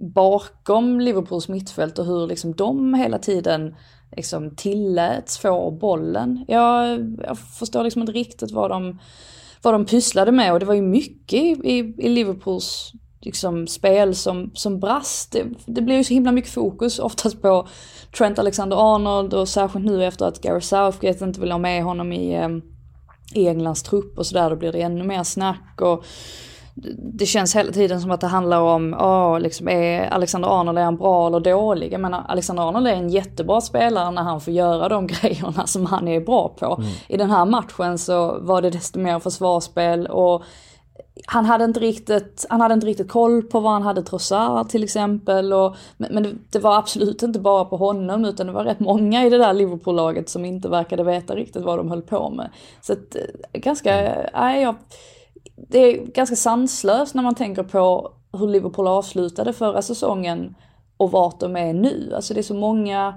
bakom 0.00 1.00
Liverpools 1.00 1.48
mittfält 1.48 1.98
och 1.98 2.06
hur 2.06 2.26
liksom 2.26 2.52
de 2.52 2.94
hela 2.94 3.18
tiden 3.18 3.74
liksom 4.16 4.56
tilläts 4.56 5.38
få 5.38 5.70
bollen. 5.70 6.44
Jag, 6.48 7.00
jag 7.26 7.38
förstår 7.38 7.84
liksom 7.84 8.02
inte 8.02 8.12
riktigt 8.12 8.50
vad 8.50 8.70
de, 8.70 8.98
vad 9.62 9.74
de 9.74 9.84
pysslade 9.84 10.32
med 10.32 10.52
och 10.52 10.60
det 10.60 10.66
var 10.66 10.74
ju 10.74 10.82
mycket 10.82 11.40
i, 11.42 11.94
i 11.98 12.08
Liverpools 12.08 12.92
liksom, 13.20 13.66
spel 13.66 14.14
som, 14.14 14.50
som 14.54 14.80
brast. 14.80 15.32
Det, 15.32 15.44
det 15.66 15.82
blir 15.82 15.96
ju 15.96 16.04
så 16.04 16.14
himla 16.14 16.32
mycket 16.32 16.52
fokus 16.52 16.98
oftast 16.98 17.42
på 17.42 17.68
Trent 18.18 18.38
Alexander-Arnold 18.38 19.34
och 19.34 19.48
särskilt 19.48 19.86
nu 19.86 20.04
efter 20.04 20.26
att 20.26 20.40
Gary 20.40 20.60
Southgate 20.60 21.24
inte 21.24 21.40
vill 21.40 21.52
ha 21.52 21.58
med 21.58 21.84
honom 21.84 22.12
i, 22.12 22.34
eh, 22.34 22.48
i 23.34 23.48
Englands 23.48 23.82
trupp 23.82 24.18
och 24.18 24.26
sådär, 24.26 24.50
då 24.50 24.56
blir 24.56 24.72
det 24.72 24.82
ännu 24.82 25.04
mer 25.04 25.24
snack. 25.24 25.80
Och 25.80 26.04
det 26.98 27.26
känns 27.26 27.56
hela 27.56 27.72
tiden 27.72 28.00
som 28.00 28.10
att 28.10 28.20
det 28.20 28.26
handlar 28.26 28.60
om, 28.60 28.94
oh, 28.94 29.40
liksom, 29.40 29.68
är 29.68 30.08
Alexander 30.08 30.60
Arnold 30.60 30.78
är 30.78 30.82
han 30.82 30.96
bra 30.96 31.26
eller 31.26 31.40
dålig? 31.40 31.92
Jag 31.92 32.00
menar, 32.00 32.24
Alexander 32.28 32.68
Arnold 32.68 32.86
är 32.86 32.92
en 32.92 33.08
jättebra 33.08 33.60
spelare 33.60 34.10
när 34.10 34.22
han 34.22 34.40
får 34.40 34.52
göra 34.52 34.88
de 34.88 35.06
grejerna 35.20 35.66
som 35.66 35.86
han 35.86 36.08
är 36.08 36.20
bra 36.20 36.48
på. 36.48 36.74
Mm. 36.78 36.90
I 37.08 37.16
den 37.16 37.30
här 37.30 37.44
matchen 37.44 37.98
så 37.98 38.38
var 38.40 38.62
det 38.62 38.70
desto 38.70 38.98
mer 38.98 39.18
försvarsspel 39.18 40.06
och 40.06 40.42
han 41.26 41.44
hade 41.44 41.64
inte 41.64 41.80
riktigt, 41.80 42.46
han 42.48 42.60
hade 42.60 42.74
inte 42.74 42.86
riktigt 42.86 43.10
koll 43.10 43.42
på 43.42 43.60
vad 43.60 43.72
han 43.72 43.82
hade 43.82 44.02
Trossard 44.02 44.68
till 44.68 44.84
exempel. 44.84 45.52
Och, 45.52 45.76
men, 45.96 46.14
men 46.14 46.22
det, 46.22 46.32
det, 46.50 46.58
var 46.58 46.78
absolut 46.78 47.22
inte 47.22 47.38
bara 47.38 47.64
på 47.64 47.76
honom 47.76 48.24
utan 48.24 48.46
det 48.46 48.52
var 48.52 48.64
rätt 48.64 48.80
många 48.80 49.26
i 49.26 49.30
det 49.30 49.38
där 49.38 49.52
Liverpool-laget 49.52 50.28
som 50.28 50.44
inte 50.44 50.68
verkade 50.68 51.02
veta 51.02 51.34
riktigt 51.34 51.62
vad 51.62 51.78
de 51.78 51.90
höll 51.90 52.02
på 52.02 52.30
med. 52.30 52.50
Så 52.80 52.92
att, 52.92 53.16
eh, 53.16 53.60
ganska, 53.60 54.14
nej, 54.34 54.62
jag, 54.62 54.74
det 55.68 55.78
är 55.78 56.06
ganska 56.06 56.36
sanslöst 56.36 57.14
när 57.14 57.22
man 57.22 57.34
tänker 57.34 57.62
på 57.62 58.12
hur 58.32 58.48
Liverpool 58.48 58.86
avslutade 58.88 59.52
förra 59.52 59.82
säsongen 59.82 60.54
och 60.96 61.10
vart 61.10 61.40
de 61.40 61.56
är 61.56 61.72
nu. 61.72 62.12
Alltså 62.16 62.34
det 62.34 62.40
är 62.40 62.42
så 62.42 62.54
många 62.54 63.14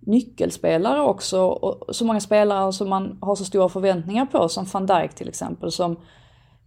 nyckelspelare 0.00 1.00
också 1.00 1.40
och 1.40 1.94
så 1.94 2.04
många 2.04 2.20
spelare 2.20 2.72
som 2.72 2.88
man 2.88 3.18
har 3.20 3.34
så 3.34 3.44
stora 3.44 3.68
förväntningar 3.68 4.26
på 4.26 4.48
som 4.48 4.64
van 4.72 4.86
Dijk 4.86 5.14
till 5.14 5.28
exempel 5.28 5.72
som 5.72 5.96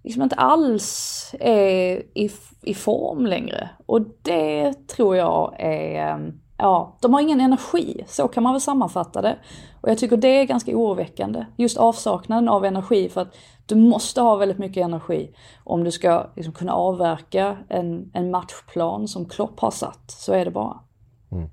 liksom 0.03 0.23
inte 0.23 0.35
alls 0.35 1.35
är 1.39 2.03
i, 2.13 2.31
i 2.61 2.73
form 2.73 3.25
längre. 3.25 3.69
Och 3.85 4.01
det 4.21 4.73
tror 4.87 5.15
jag 5.15 5.55
är, 5.59 6.13
ehm, 6.13 6.33
ja, 6.57 6.97
de 7.01 7.13
har 7.13 7.21
ingen 7.21 7.41
energi, 7.41 8.03
så 8.07 8.27
kan 8.27 8.43
man 8.43 8.53
väl 8.53 8.61
sammanfatta 8.61 9.21
det. 9.21 9.37
Och 9.81 9.89
jag 9.89 9.97
tycker 9.97 10.17
det 10.17 10.27
är 10.27 10.43
ganska 10.43 10.75
oroväckande, 10.75 11.45
just 11.57 11.77
avsaknaden 11.77 12.49
av 12.49 12.65
energi 12.65 13.09
för 13.09 13.21
att 13.21 13.35
du 13.69 13.75
måste 13.75 14.21
ha 14.21 14.35
väldigt 14.35 14.57
mycket 14.57 14.83
energi 14.83 15.29
om 15.63 15.83
du 15.83 15.91
ska 15.91 16.29
liksom 16.35 16.53
kunna 16.53 16.73
avverka 16.73 17.57
en, 17.69 18.11
en 18.13 18.31
matchplan 18.31 19.07
som 19.07 19.29
Klopp 19.29 19.59
har 19.59 19.71
satt, 19.71 20.11
så 20.11 20.33
är 20.33 20.45
det 20.45 20.51
bara. 20.51 20.79
Mm. 21.31 21.49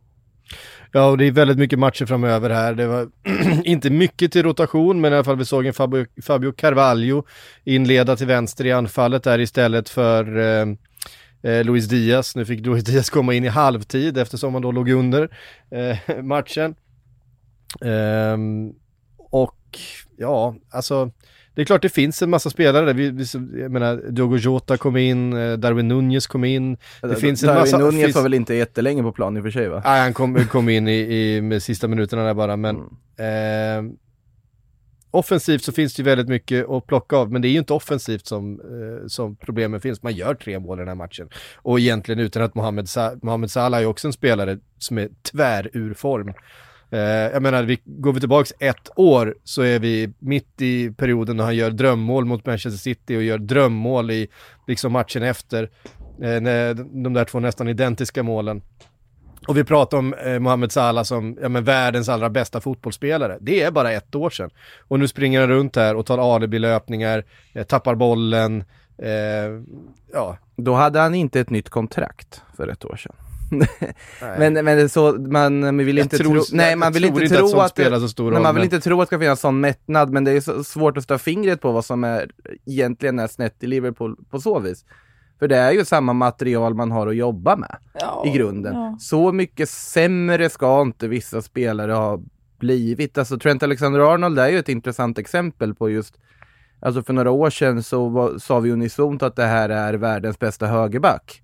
Ja, 0.92 1.10
och 1.10 1.18
det 1.18 1.24
är 1.24 1.32
väldigt 1.32 1.58
mycket 1.58 1.78
matcher 1.78 2.06
framöver 2.06 2.50
här. 2.50 2.74
Det 2.74 2.86
var 2.86 3.08
inte 3.64 3.90
mycket 3.90 4.32
till 4.32 4.42
rotation, 4.42 5.00
men 5.00 5.12
i 5.12 5.14
alla 5.14 5.24
fall 5.24 5.36
vi 5.36 5.44
såg 5.44 5.66
en 5.66 5.74
Fabio, 5.74 6.06
Fabio 6.22 6.52
Carvalho 6.52 7.22
inleda 7.64 8.16
till 8.16 8.26
vänster 8.26 8.66
i 8.66 8.72
anfallet 8.72 9.22
där 9.22 9.38
istället 9.38 9.88
för 9.88 10.38
eh, 10.38 10.66
eh, 11.42 11.64
Luis 11.64 11.88
Diaz. 11.88 12.36
Nu 12.36 12.44
fick 12.44 12.66
Luis 12.66 12.84
Diaz 12.84 13.10
komma 13.10 13.34
in 13.34 13.44
i 13.44 13.48
halvtid 13.48 14.18
eftersom 14.18 14.54
han 14.54 14.62
då 14.62 14.72
låg 14.72 14.88
under 14.88 15.36
eh, 15.70 16.22
matchen. 16.22 16.74
Ehm, 17.84 18.72
och 19.30 19.78
ja, 20.16 20.54
alltså 20.70 21.10
det 21.56 21.62
är 21.62 21.66
klart 21.66 21.82
det 21.82 21.88
finns 21.88 22.22
en 22.22 22.30
massa 22.30 22.50
spelare 22.50 22.86
där. 22.86 22.94
Vi, 22.94 23.10
vi, 23.10 23.24
jag 23.60 23.70
menar, 23.70 24.02
Diogo 24.10 24.36
Jota 24.36 24.76
kom 24.76 24.96
in, 24.96 25.32
eh, 25.32 25.52
Darwin 25.52 25.88
Nunez 25.88 26.26
kom 26.26 26.44
in. 26.44 26.76
Det 27.00 27.08
D 27.08 27.14
finns 27.14 27.42
en 27.42 27.46
Darwin 27.46 27.60
massa... 27.60 27.78
Nunez 27.78 28.14
var 28.14 28.22
väl 28.22 28.34
inte 28.34 28.54
jättelänge 28.54 29.02
på 29.02 29.12
plan 29.12 29.36
i 29.36 29.40
och 29.40 29.44
för 29.44 29.50
sig 29.50 29.68
va? 29.68 29.82
Nej, 29.84 30.00
han 30.00 30.14
kom, 30.14 30.44
kom 30.50 30.68
in 30.68 30.88
i, 30.88 30.92
i 30.92 31.40
med 31.40 31.62
sista 31.62 31.88
minuterna 31.88 32.24
där 32.24 32.34
bara, 32.34 32.56
men 32.56 32.76
mm. 33.18 33.88
eh, 33.88 33.92
Offensivt 35.10 35.62
så 35.62 35.72
finns 35.72 35.94
det 35.94 36.00
ju 36.00 36.04
väldigt 36.04 36.28
mycket 36.28 36.68
att 36.68 36.86
plocka 36.86 37.16
av, 37.16 37.32
men 37.32 37.42
det 37.42 37.48
är 37.48 37.50
ju 37.50 37.58
inte 37.58 37.72
offensivt 37.72 38.26
som, 38.26 38.60
eh, 38.60 39.06
som 39.06 39.36
problemen 39.36 39.80
finns. 39.80 40.02
Man 40.02 40.14
gör 40.14 40.34
tre 40.34 40.58
mål 40.58 40.78
i 40.78 40.80
den 40.80 40.88
här 40.88 40.94
matchen. 40.94 41.28
Och 41.56 41.80
egentligen 41.80 42.18
utan 42.18 42.42
att 42.42 42.54
Mohamed, 42.54 42.88
Sa 42.88 43.12
Mohamed 43.22 43.50
Salah 43.50 43.80
är 43.80 43.86
också 43.86 44.08
en 44.08 44.12
spelare 44.12 44.58
som 44.78 44.98
är 44.98 45.08
tvär 45.32 45.70
ur 45.72 45.94
form. 45.94 46.32
Eh, 46.90 47.00
jag 47.00 47.42
menar, 47.42 47.62
vi, 47.62 47.80
går 47.84 48.12
vi 48.12 48.20
tillbaks 48.20 48.52
ett 48.58 48.90
år 48.96 49.36
så 49.44 49.62
är 49.62 49.78
vi 49.78 50.12
mitt 50.18 50.62
i 50.62 50.90
perioden 50.90 51.36
när 51.36 51.44
han 51.44 51.56
gör 51.56 51.70
drömmål 51.70 52.24
mot 52.24 52.46
Manchester 52.46 52.78
City 52.78 53.16
och 53.16 53.22
gör 53.22 53.38
drömmål 53.38 54.10
i 54.10 54.28
liksom 54.66 54.92
matchen 54.92 55.22
efter. 55.22 55.70
Eh, 56.22 56.74
de 56.76 57.12
där 57.12 57.24
två 57.24 57.40
nästan 57.40 57.68
identiska 57.68 58.22
målen. 58.22 58.62
Och 59.48 59.56
vi 59.56 59.64
pratar 59.64 59.98
om 59.98 60.14
eh, 60.14 60.38
Mohamed 60.38 60.72
Salah 60.72 61.02
som 61.02 61.38
ja, 61.42 61.48
men 61.48 61.64
världens 61.64 62.08
allra 62.08 62.30
bästa 62.30 62.60
fotbollsspelare. 62.60 63.38
Det 63.40 63.62
är 63.62 63.70
bara 63.70 63.92
ett 63.92 64.14
år 64.14 64.30
sedan. 64.30 64.50
Och 64.88 64.98
nu 64.98 65.08
springer 65.08 65.40
han 65.40 65.48
runt 65.48 65.76
här 65.76 65.94
och 65.94 66.06
tar 66.06 66.34
alibi-löpningar, 66.34 67.24
eh, 67.52 67.64
tappar 67.64 67.94
bollen. 67.94 68.64
Eh, 68.98 69.10
ja. 70.12 70.38
Då 70.56 70.74
hade 70.74 70.98
han 70.98 71.14
inte 71.14 71.40
ett 71.40 71.50
nytt 71.50 71.68
kontrakt 71.68 72.42
för 72.56 72.68
ett 72.68 72.84
år 72.84 72.96
sedan 72.96 73.25
men, 74.38 74.52
men 74.52 74.88
så, 74.88 75.12
man, 75.12 75.60
man 75.60 75.76
vill 75.76 75.98
inte 75.98 76.18
tro, 76.18 76.42
nej 76.52 76.76
man 76.76 76.92
vill 76.92 77.04
inte 77.04 77.28
tro 77.28 77.60
att, 77.60 77.74
det, 77.74 78.00
så 78.00 78.08
stor 78.08 78.30
roll, 78.30 78.42
man 78.42 78.54
vill 78.54 78.60
men... 78.60 78.64
inte 78.64 78.80
tro 78.80 79.00
att 79.00 79.06
det 79.06 79.06
ska 79.06 79.18
finnas 79.18 79.40
sån 79.40 79.60
mättnad, 79.60 80.10
men 80.10 80.24
det 80.24 80.32
är 80.32 80.40
så 80.40 80.64
svårt 80.64 80.96
att 80.96 81.02
sätta 81.02 81.18
fingret 81.18 81.60
på 81.60 81.72
vad 81.72 81.84
som 81.84 82.04
är 82.04 82.30
egentligen 82.66 83.18
är 83.18 83.26
snett 83.26 83.62
i 83.62 83.66
Liverpool 83.66 84.16
på 84.30 84.40
så 84.40 84.58
vis. 84.58 84.84
För 85.38 85.48
det 85.48 85.56
är 85.56 85.72
ju 85.72 85.84
samma 85.84 86.12
material 86.12 86.74
man 86.74 86.90
har 86.90 87.06
att 87.06 87.16
jobba 87.16 87.56
med 87.56 87.76
ja, 88.00 88.24
i 88.26 88.30
grunden. 88.30 88.74
Ja. 88.74 88.96
Så 89.00 89.32
mycket 89.32 89.68
sämre 89.68 90.50
ska 90.50 90.82
inte 90.82 91.08
vissa 91.08 91.42
spelare 91.42 91.92
ha 91.92 92.20
blivit. 92.58 93.18
Alltså 93.18 93.38
Trent 93.38 93.62
Alexander-Arnold 93.62 94.38
är 94.38 94.48
ju 94.48 94.58
ett 94.58 94.68
intressant 94.68 95.18
exempel 95.18 95.74
på 95.74 95.90
just 95.90 96.14
Alltså 96.80 97.02
för 97.02 97.12
några 97.12 97.30
år 97.30 97.50
sedan 97.50 97.82
så 97.82 98.08
var, 98.08 98.38
sa 98.38 98.60
vi 98.60 98.70
unisont 98.70 99.22
att 99.22 99.36
det 99.36 99.44
här 99.44 99.68
är 99.68 99.94
världens 99.94 100.38
bästa 100.38 100.66
högerback. 100.66 101.42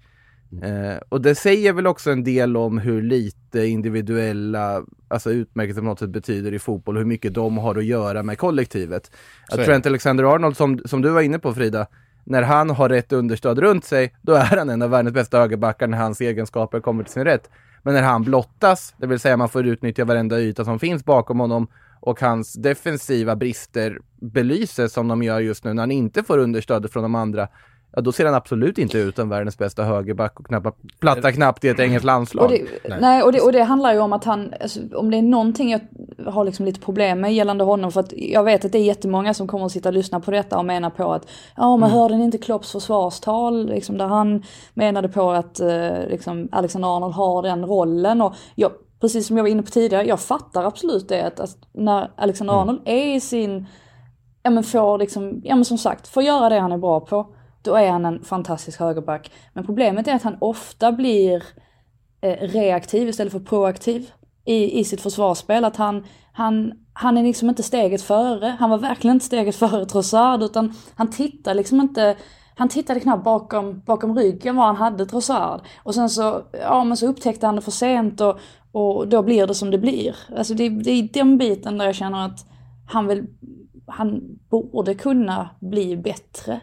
Eh, 0.62 0.96
och 1.08 1.20
det 1.20 1.34
säger 1.34 1.72
väl 1.72 1.86
också 1.86 2.10
en 2.10 2.24
del 2.24 2.56
om 2.56 2.78
hur 2.78 3.02
lite 3.02 3.66
individuella 3.66 4.82
alltså 5.08 5.30
utmärkelser 5.30 5.80
på 5.80 5.86
något 5.86 5.98
sätt 5.98 6.10
betyder 6.10 6.54
i 6.54 6.58
fotboll, 6.58 6.96
hur 6.96 7.04
mycket 7.04 7.34
de 7.34 7.58
har 7.58 7.78
att 7.78 7.84
göra 7.84 8.22
med 8.22 8.38
kollektivet. 8.38 9.10
Att 9.50 9.64
Trent 9.64 9.86
Alexander-Arnold, 9.86 10.56
som, 10.56 10.78
som 10.84 11.02
du 11.02 11.10
var 11.10 11.20
inne 11.20 11.38
på 11.38 11.54
Frida, 11.54 11.86
när 12.24 12.42
han 12.42 12.70
har 12.70 12.88
rätt 12.88 13.12
understöd 13.12 13.58
runt 13.58 13.84
sig, 13.84 14.14
då 14.22 14.32
är 14.32 14.56
han 14.56 14.70
en 14.70 14.82
av 14.82 14.90
världens 14.90 15.14
bästa 15.14 15.38
högerbackar 15.38 15.86
när 15.86 15.98
hans 15.98 16.20
egenskaper 16.20 16.80
kommer 16.80 17.04
till 17.04 17.12
sin 17.12 17.24
rätt. 17.24 17.50
Men 17.82 17.94
när 17.94 18.02
han 18.02 18.22
blottas, 18.22 18.94
det 18.96 19.06
vill 19.06 19.20
säga 19.20 19.36
man 19.36 19.48
får 19.48 19.66
utnyttja 19.66 20.04
varenda 20.04 20.40
yta 20.40 20.64
som 20.64 20.78
finns 20.78 21.04
bakom 21.04 21.40
honom 21.40 21.68
och 22.00 22.20
hans 22.20 22.52
defensiva 22.52 23.36
brister 23.36 23.98
belyses 24.20 24.92
som 24.92 25.08
de 25.08 25.22
gör 25.22 25.40
just 25.40 25.64
nu 25.64 25.74
när 25.74 25.82
han 25.82 25.90
inte 25.90 26.22
får 26.22 26.38
understöd 26.38 26.90
från 26.90 27.02
de 27.02 27.14
andra, 27.14 27.48
ja 27.92 28.02
då 28.02 28.12
ser 28.12 28.24
han 28.24 28.34
absolut 28.34 28.78
inte 28.78 28.98
ut 28.98 29.16
som 29.16 29.28
världens 29.28 29.58
bästa 29.58 29.84
högerback 29.84 30.40
och 30.40 30.46
knappt, 30.46 30.78
platta 31.00 31.32
knappt 31.32 31.64
i 31.64 31.68
ett 31.68 31.80
engelskt 31.80 32.04
landslag. 32.04 32.44
Och 32.44 32.50
det, 32.50 32.88
nej, 32.88 32.98
nej 33.00 33.22
och, 33.22 33.32
det, 33.32 33.40
och 33.40 33.52
det 33.52 33.62
handlar 33.62 33.92
ju 33.92 33.98
om 33.98 34.12
att 34.12 34.24
han, 34.24 34.54
alltså, 34.60 34.80
om 34.94 35.10
det 35.10 35.16
är 35.16 35.22
någonting 35.22 35.70
jag 35.70 35.80
har 36.26 36.44
liksom 36.44 36.64
lite 36.64 36.80
problem 36.80 37.20
med 37.20 37.34
gällande 37.34 37.64
honom, 37.64 37.92
för 37.92 38.00
att 38.00 38.12
jag 38.16 38.44
vet 38.44 38.64
att 38.64 38.72
det 38.72 38.78
är 38.78 38.84
jättemånga 38.84 39.34
som 39.34 39.48
kommer 39.48 39.66
att 39.66 39.72
sitta 39.72 39.88
och 39.88 39.94
lyssna 39.94 40.20
på 40.20 40.30
detta 40.30 40.58
och 40.58 40.64
menar 40.64 40.90
på 40.90 41.12
att, 41.12 41.26
ja 41.56 41.76
men 41.76 41.88
mm. 41.88 42.00
hörde 42.00 42.14
inte 42.14 42.38
Klopps 42.38 42.72
försvarstal, 42.72 43.66
liksom, 43.66 43.98
där 43.98 44.06
han 44.06 44.42
menade 44.74 45.08
på 45.08 45.30
att 45.30 45.60
eh, 45.60 46.06
liksom, 46.08 46.48
Alexander 46.52 46.96
Arnold 46.96 47.14
har 47.14 47.42
den 47.42 47.66
rollen 47.66 48.22
och 48.22 48.34
jag, 48.54 48.72
precis 49.00 49.26
som 49.26 49.36
jag 49.36 49.44
var 49.44 49.50
inne 49.50 49.62
på 49.62 49.70
tidigare, 49.70 50.06
jag 50.06 50.20
fattar 50.20 50.64
absolut 50.64 51.08
det 51.08 51.22
att, 51.22 51.40
att 51.40 51.56
när 51.72 52.10
Alexander 52.16 52.54
mm. 52.54 52.62
Arnold 52.62 52.80
är 52.84 53.16
i 53.16 53.20
sin, 53.20 53.66
ja 54.42 54.50
men 54.50 54.64
får 54.64 54.98
liksom, 54.98 55.40
ja 55.44 55.54
men 55.54 55.64
som 55.64 55.78
sagt, 55.78 56.08
får 56.08 56.22
göra 56.22 56.48
det 56.48 56.60
han 56.60 56.72
är 56.72 56.78
bra 56.78 57.00
på 57.00 57.34
då 57.62 57.74
är 57.74 57.90
han 57.90 58.04
en 58.04 58.24
fantastisk 58.24 58.80
högerback. 58.80 59.30
Men 59.52 59.66
problemet 59.66 60.08
är 60.08 60.14
att 60.14 60.22
han 60.22 60.36
ofta 60.40 60.92
blir 60.92 61.44
eh, 62.20 62.36
reaktiv 62.48 63.08
istället 63.08 63.32
för 63.32 63.40
proaktiv 63.40 64.10
i, 64.44 64.80
i 64.80 64.84
sitt 64.84 65.00
försvarsspel. 65.00 65.64
Att 65.64 65.76
han, 65.76 66.04
han, 66.32 66.72
han 66.92 67.18
är 67.18 67.22
liksom 67.22 67.48
inte 67.48 67.62
steget 67.62 68.02
före. 68.02 68.56
Han 68.58 68.70
var 68.70 68.78
verkligen 68.78 69.16
inte 69.16 69.26
steget 69.26 69.56
före 69.56 69.86
Trossard 69.86 70.42
utan 70.42 70.74
han 70.94 71.10
tittar 71.10 71.54
liksom 71.54 71.80
inte 71.80 72.16
han 72.54 72.68
tittade 72.68 73.00
knappt 73.00 73.24
bakom, 73.24 73.80
bakom 73.80 74.18
ryggen 74.18 74.56
var 74.56 74.64
han 74.64 74.76
hade 74.76 75.06
Trossard. 75.06 75.60
Och 75.82 75.94
sen 75.94 76.10
så, 76.10 76.42
ja 76.52 76.84
men 76.84 76.96
så 76.96 77.06
upptäckte 77.06 77.46
han 77.46 77.56
det 77.56 77.62
för 77.62 77.70
sent 77.70 78.20
och, 78.20 78.38
och 78.72 79.08
då 79.08 79.22
blir 79.22 79.46
det 79.46 79.54
som 79.54 79.70
det 79.70 79.78
blir. 79.78 80.16
Alltså 80.36 80.54
det, 80.54 80.68
det 80.68 80.90
är 80.90 81.08
den 81.12 81.38
biten 81.38 81.78
där 81.78 81.86
jag 81.86 81.94
känner 81.94 82.26
att 82.26 82.46
han 82.86 83.06
vill, 83.06 83.26
han 83.86 84.38
borde 84.50 84.94
kunna 84.94 85.50
bli 85.60 85.96
bättre. 85.96 86.60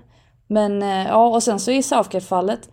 Men 0.50 0.82
eh, 0.82 1.08
ja, 1.08 1.28
och 1.28 1.44
sen 1.44 1.60
så 1.60 1.72
i 1.72 1.84
Southgate-fallet, 1.84 2.70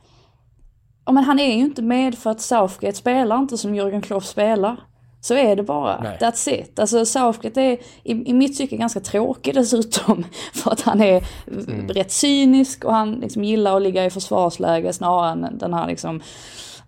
ja 1.07 1.13
men 1.13 1.25
han 1.25 1.39
är 1.39 1.57
ju 1.57 1.63
inte 1.63 1.83
med 1.83 2.19
för 2.19 2.31
att 2.31 2.41
Southgate 2.41 2.97
spelar 2.97 3.39
inte 3.39 3.59
som 3.59 3.75
Jürgen 3.75 4.01
Klopp 4.01 4.25
spelar. 4.25 4.77
Så 5.21 5.35
är 5.35 5.57
det 5.57 5.63
bara. 5.63 6.01
Nej. 6.01 6.19
That's 6.21 6.49
it. 6.51 6.79
Alltså 6.79 7.07
Southgate 7.07 7.63
är 7.63 7.73
i, 8.03 8.31
i 8.31 8.33
mitt 8.33 8.59
tycke 8.59 8.77
ganska 8.77 9.01
tråkig 9.01 9.55
dessutom. 9.55 10.25
För 10.55 10.71
att 10.71 10.81
han 10.81 11.01
är 11.01 11.25
mm. 11.47 11.89
rätt 11.89 12.13
cynisk 12.13 12.85
och 12.85 12.93
han 12.93 13.13
liksom 13.13 13.45
gillar 13.45 13.77
att 13.77 13.83
ligga 13.83 14.05
i 14.05 14.11
försvarsläge 14.11 14.93
snarare 14.93 15.33
än 15.33 15.59
den 15.59 15.75
här 15.75 15.87
liksom 15.87 16.21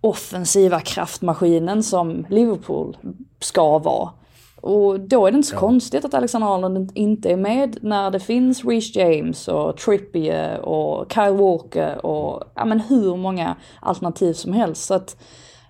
offensiva 0.01 0.81
kraftmaskinen 0.81 1.83
som 1.83 2.27
Liverpool 2.29 2.97
ska 3.41 3.79
vara. 3.79 4.11
Och 4.61 5.01
då 5.01 5.27
är 5.27 5.31
det 5.31 5.37
inte 5.37 5.49
så 5.49 5.55
ja. 5.55 5.61
konstigt 5.61 6.05
att 6.05 6.15
Alexander 6.15 6.55
Arnold 6.55 6.93
inte 6.95 7.31
är 7.31 7.37
med 7.37 7.79
när 7.83 8.11
det 8.11 8.21
finns 8.21 8.65
Reece 8.65 8.97
James 8.97 9.49
och 9.49 9.77
Trippier 9.77 10.61
och 10.61 11.13
Kyle 11.13 11.37
Walker 11.37 12.07
och 12.07 12.45
ja 12.55 12.65
men 12.65 12.81
hur 12.81 13.17
många 13.17 13.57
alternativ 13.81 14.33
som 14.33 14.53
helst. 14.53 14.85
Så 14.85 14.95
att 14.95 15.17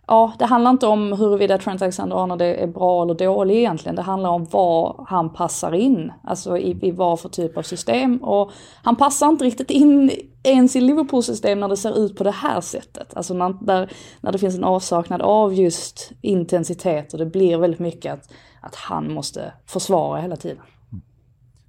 ja, 0.08 0.32
det 0.38 0.44
handlar 0.44 0.70
inte 0.70 0.86
om 0.86 1.12
huruvida 1.12 1.58
Trent 1.58 1.82
Alexander-Arnold 1.82 2.42
är 2.42 2.66
bra 2.66 3.02
eller 3.02 3.14
dålig 3.14 3.56
egentligen. 3.56 3.96
Det 3.96 4.02
handlar 4.02 4.30
om 4.30 4.44
var 4.44 5.04
han 5.08 5.32
passar 5.32 5.74
in, 5.74 6.12
alltså 6.24 6.58
i, 6.58 6.78
i 6.82 6.90
vad 6.90 7.20
för 7.20 7.28
typ 7.28 7.56
av 7.56 7.62
system. 7.62 8.16
Och 8.16 8.50
han 8.82 8.96
passar 8.96 9.28
inte 9.28 9.44
riktigt 9.44 9.70
in 9.70 10.10
ens 10.42 10.76
i 10.76 10.80
Liverpool-system 10.80 11.60
när 11.60 11.68
det 11.68 11.76
ser 11.76 11.98
ut 11.98 12.16
på 12.16 12.24
det 12.24 12.30
här 12.30 12.60
sättet. 12.60 13.16
Alltså 13.16 13.34
när, 13.34 13.54
där, 13.60 13.92
när 14.20 14.32
det 14.32 14.38
finns 14.38 14.56
en 14.56 14.64
avsaknad 14.64 15.22
av 15.22 15.54
just 15.54 16.12
intensitet 16.20 17.12
och 17.12 17.18
det 17.18 17.26
blir 17.26 17.58
väldigt 17.58 17.80
mycket 17.80 18.12
att, 18.14 18.32
att 18.60 18.74
han 18.74 19.12
måste 19.12 19.52
försvara 19.66 20.20
hela 20.20 20.36
tiden. 20.36 20.62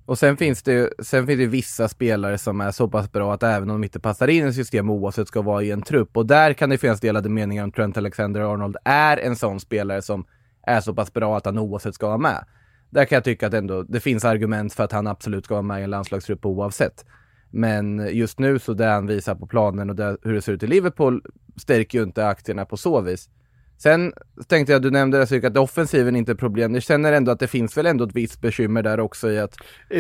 Och 0.10 0.20
sen 0.20 0.38
finns 0.38 0.64
det 0.64 0.72
ju 0.72 0.90
sen 1.00 1.28
finns 1.28 1.40
det 1.40 1.46
vissa 1.46 1.88
spelare 1.88 2.38
som 2.38 2.62
är 2.62 2.72
så 2.72 2.88
pass 2.88 3.12
bra 3.12 3.34
att 3.34 3.44
även 3.44 3.70
om 3.70 3.82
de 3.82 3.84
inte 3.84 4.00
passar 4.00 4.28
in 4.28 4.48
i 4.48 4.54
system 4.54 4.90
oavsett 4.90 5.28
ska 5.28 5.42
vara 5.42 5.64
i 5.64 5.72
en 5.72 5.82
trupp. 5.82 6.18
Och 6.18 6.26
där 6.26 6.54
kan 6.54 6.70
det 6.70 6.78
finnas 6.78 7.00
delade 7.00 7.30
meningar 7.30 7.64
om 7.64 7.72
Trent 7.72 7.98
Alexander-Arnold 7.98 8.76
är 8.86 9.18
en 9.18 9.36
sån 9.36 9.60
spelare 9.60 10.02
som 10.02 10.26
är 10.64 10.82
så 10.82 10.94
pass 10.94 11.14
bra 11.14 11.38
att 11.38 11.46
han 11.46 11.58
oavsett 11.58 11.96
ska 11.96 12.08
vara 12.08 12.18
med. 12.18 12.46
Där 12.90 13.06
kan 13.06 13.16
jag 13.16 13.24
tycka 13.24 13.48
att 13.48 13.54
ändå 13.54 13.84
det 13.84 14.00
finns 14.00 14.26
argument 14.26 14.74
för 14.74 14.84
att 14.84 14.92
han 14.92 15.08
absolut 15.08 15.46
ska 15.46 15.54
vara 15.54 15.62
med 15.62 15.80
i 15.80 15.84
en 15.84 15.90
landslagstrupp 15.90 16.46
oavsett. 16.46 17.06
Men 17.50 18.10
just 18.12 18.40
nu 18.40 18.60
så 18.60 18.74
det 18.74 18.86
han 18.86 19.08
visar 19.08 19.36
på 19.36 19.48
planen 19.48 19.90
och 19.90 19.96
det, 19.96 20.18
hur 20.22 20.34
det 20.34 20.42
ser 20.42 20.54
ut 20.54 20.64
i 20.64 20.68
Liverpool 20.68 21.24
stärker 21.58 21.98
ju 21.98 22.04
inte 22.04 22.28
aktierna 22.28 22.66
på 22.66 22.78
så 22.78 23.02
vis. 23.02 23.30
Sen 23.84 24.14
tänkte 24.48 24.74
jag, 24.74 24.82
du 24.82 24.92
nämnde 24.92 25.26
det, 25.26 25.44
att 25.44 25.58
offensiven 25.58 26.16
inte 26.16 26.32
är 26.32 26.36
problem. 26.36 26.74
Jag 26.74 26.84
känner 26.84 27.14
ändå 27.14 27.32
att 27.32 27.40
det 27.40 27.48
finns 27.48 27.78
väl 27.78 27.86
ändå 27.86 28.04
ett 28.04 28.16
visst 28.16 28.42
bekymmer 28.42 28.84
där 28.84 29.00
också 29.00 29.32
i 29.32 29.40
att... 29.40 29.56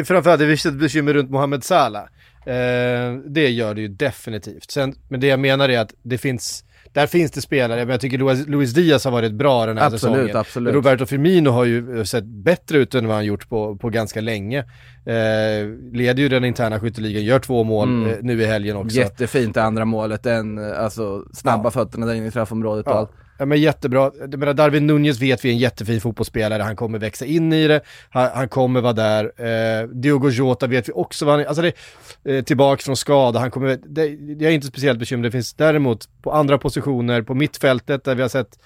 Framförallt 0.05 0.39
det 0.39 0.47
finns 0.47 0.65
ett 0.65 0.80
bekymmer 0.80 1.13
runt 1.13 1.32
Mohamed 1.32 1.63
Salah. 1.63 2.03
Eh, 2.45 3.13
det 3.25 3.49
gör 3.49 3.75
det 3.75 3.82
ju 3.82 3.88
definitivt. 3.88 4.71
Sen, 4.71 4.95
men 5.09 5.19
det 5.19 5.27
jag 5.27 5.39
menar 5.39 5.69
är 5.69 5.80
att 5.80 5.93
det 6.03 6.17
finns 6.17 6.63
där 6.93 7.07
finns 7.07 7.32
det 7.32 7.41
spelare, 7.41 7.80
men 7.80 7.89
jag 7.89 8.01
tycker 8.01 8.17
Luis, 8.17 8.47
Luis 8.47 8.73
Diaz 8.73 9.05
har 9.05 9.11
varit 9.11 9.34
bra 9.34 9.65
den 9.65 9.77
här 9.77 9.86
absolut, 9.86 10.01
säsongen. 10.01 10.38
Absolut. 10.38 10.73
Roberto 10.73 11.05
Firmino 11.05 11.49
har 11.49 11.65
ju 11.65 12.05
sett 12.05 12.23
bättre 12.23 12.77
ut 12.77 12.95
än 12.95 13.07
vad 13.07 13.15
han 13.15 13.25
gjort 13.25 13.49
på, 13.49 13.75
på 13.75 13.89
ganska 13.89 14.21
länge. 14.21 14.59
Eh, 15.05 15.67
leder 15.93 16.23
ju 16.23 16.30
den 16.30 16.45
interna 16.45 16.80
skytteligan, 16.80 17.23
gör 17.23 17.39
två 17.39 17.63
mål 17.63 17.89
mm. 17.89 18.09
eh, 18.09 18.17
nu 18.21 18.41
i 18.41 18.45
helgen 18.45 18.75
också. 18.77 18.97
Jättefint 18.97 19.53
det 19.53 19.63
andra 19.63 19.86
målet, 19.86 20.23
den 20.23 20.73
alltså 20.73 21.25
snabba 21.34 21.63
ja. 21.63 21.71
fötterna 21.71 22.05
där 22.05 22.13
inne 22.13 22.27
i 22.27 22.32
straffområdet 22.32 22.86
och 22.86 22.91
ja. 22.91 22.97
allt. 22.97 23.11
Ja 23.39 23.45
men 23.45 23.61
jättebra. 23.61 24.11
Jag 24.19 24.39
menar 24.39 24.53
Darwin 24.53 24.87
Nunez 24.87 25.21
vet 25.21 25.45
vi 25.45 25.49
är 25.49 25.53
en 25.53 25.59
jättefin 25.59 26.01
fotbollsspelare, 26.01 26.63
han 26.63 26.75
kommer 26.75 26.99
växa 26.99 27.25
in 27.25 27.53
i 27.53 27.67
det, 27.67 27.81
han, 28.09 28.29
han 28.33 28.49
kommer 28.49 28.81
vara 28.81 28.93
där. 28.93 29.31
Eh, 29.37 29.87
Diogo 29.87 30.29
Jota 30.29 30.67
vet 30.67 30.89
vi 30.89 30.93
också 30.93 31.25
vad 31.25 31.35
han 31.35 31.47
alltså 31.47 31.61
det, 31.61 31.73
eh, 32.23 32.43
tillbaka 32.43 32.81
från 32.81 32.97
skada, 32.97 33.39
han 33.39 33.51
kommer, 33.51 33.79
det, 33.85 34.05
jag 34.43 34.51
är 34.51 34.55
inte 34.55 34.67
speciellt 34.67 34.99
bekymrad, 34.99 35.25
det 35.25 35.31
finns 35.31 35.53
däremot 35.53 36.09
på 36.21 36.31
andra 36.31 36.57
positioner, 36.57 37.21
på 37.21 37.33
mittfältet 37.33 38.03
där 38.03 38.15
vi 38.15 38.21
har 38.21 38.29
sett 38.29 38.59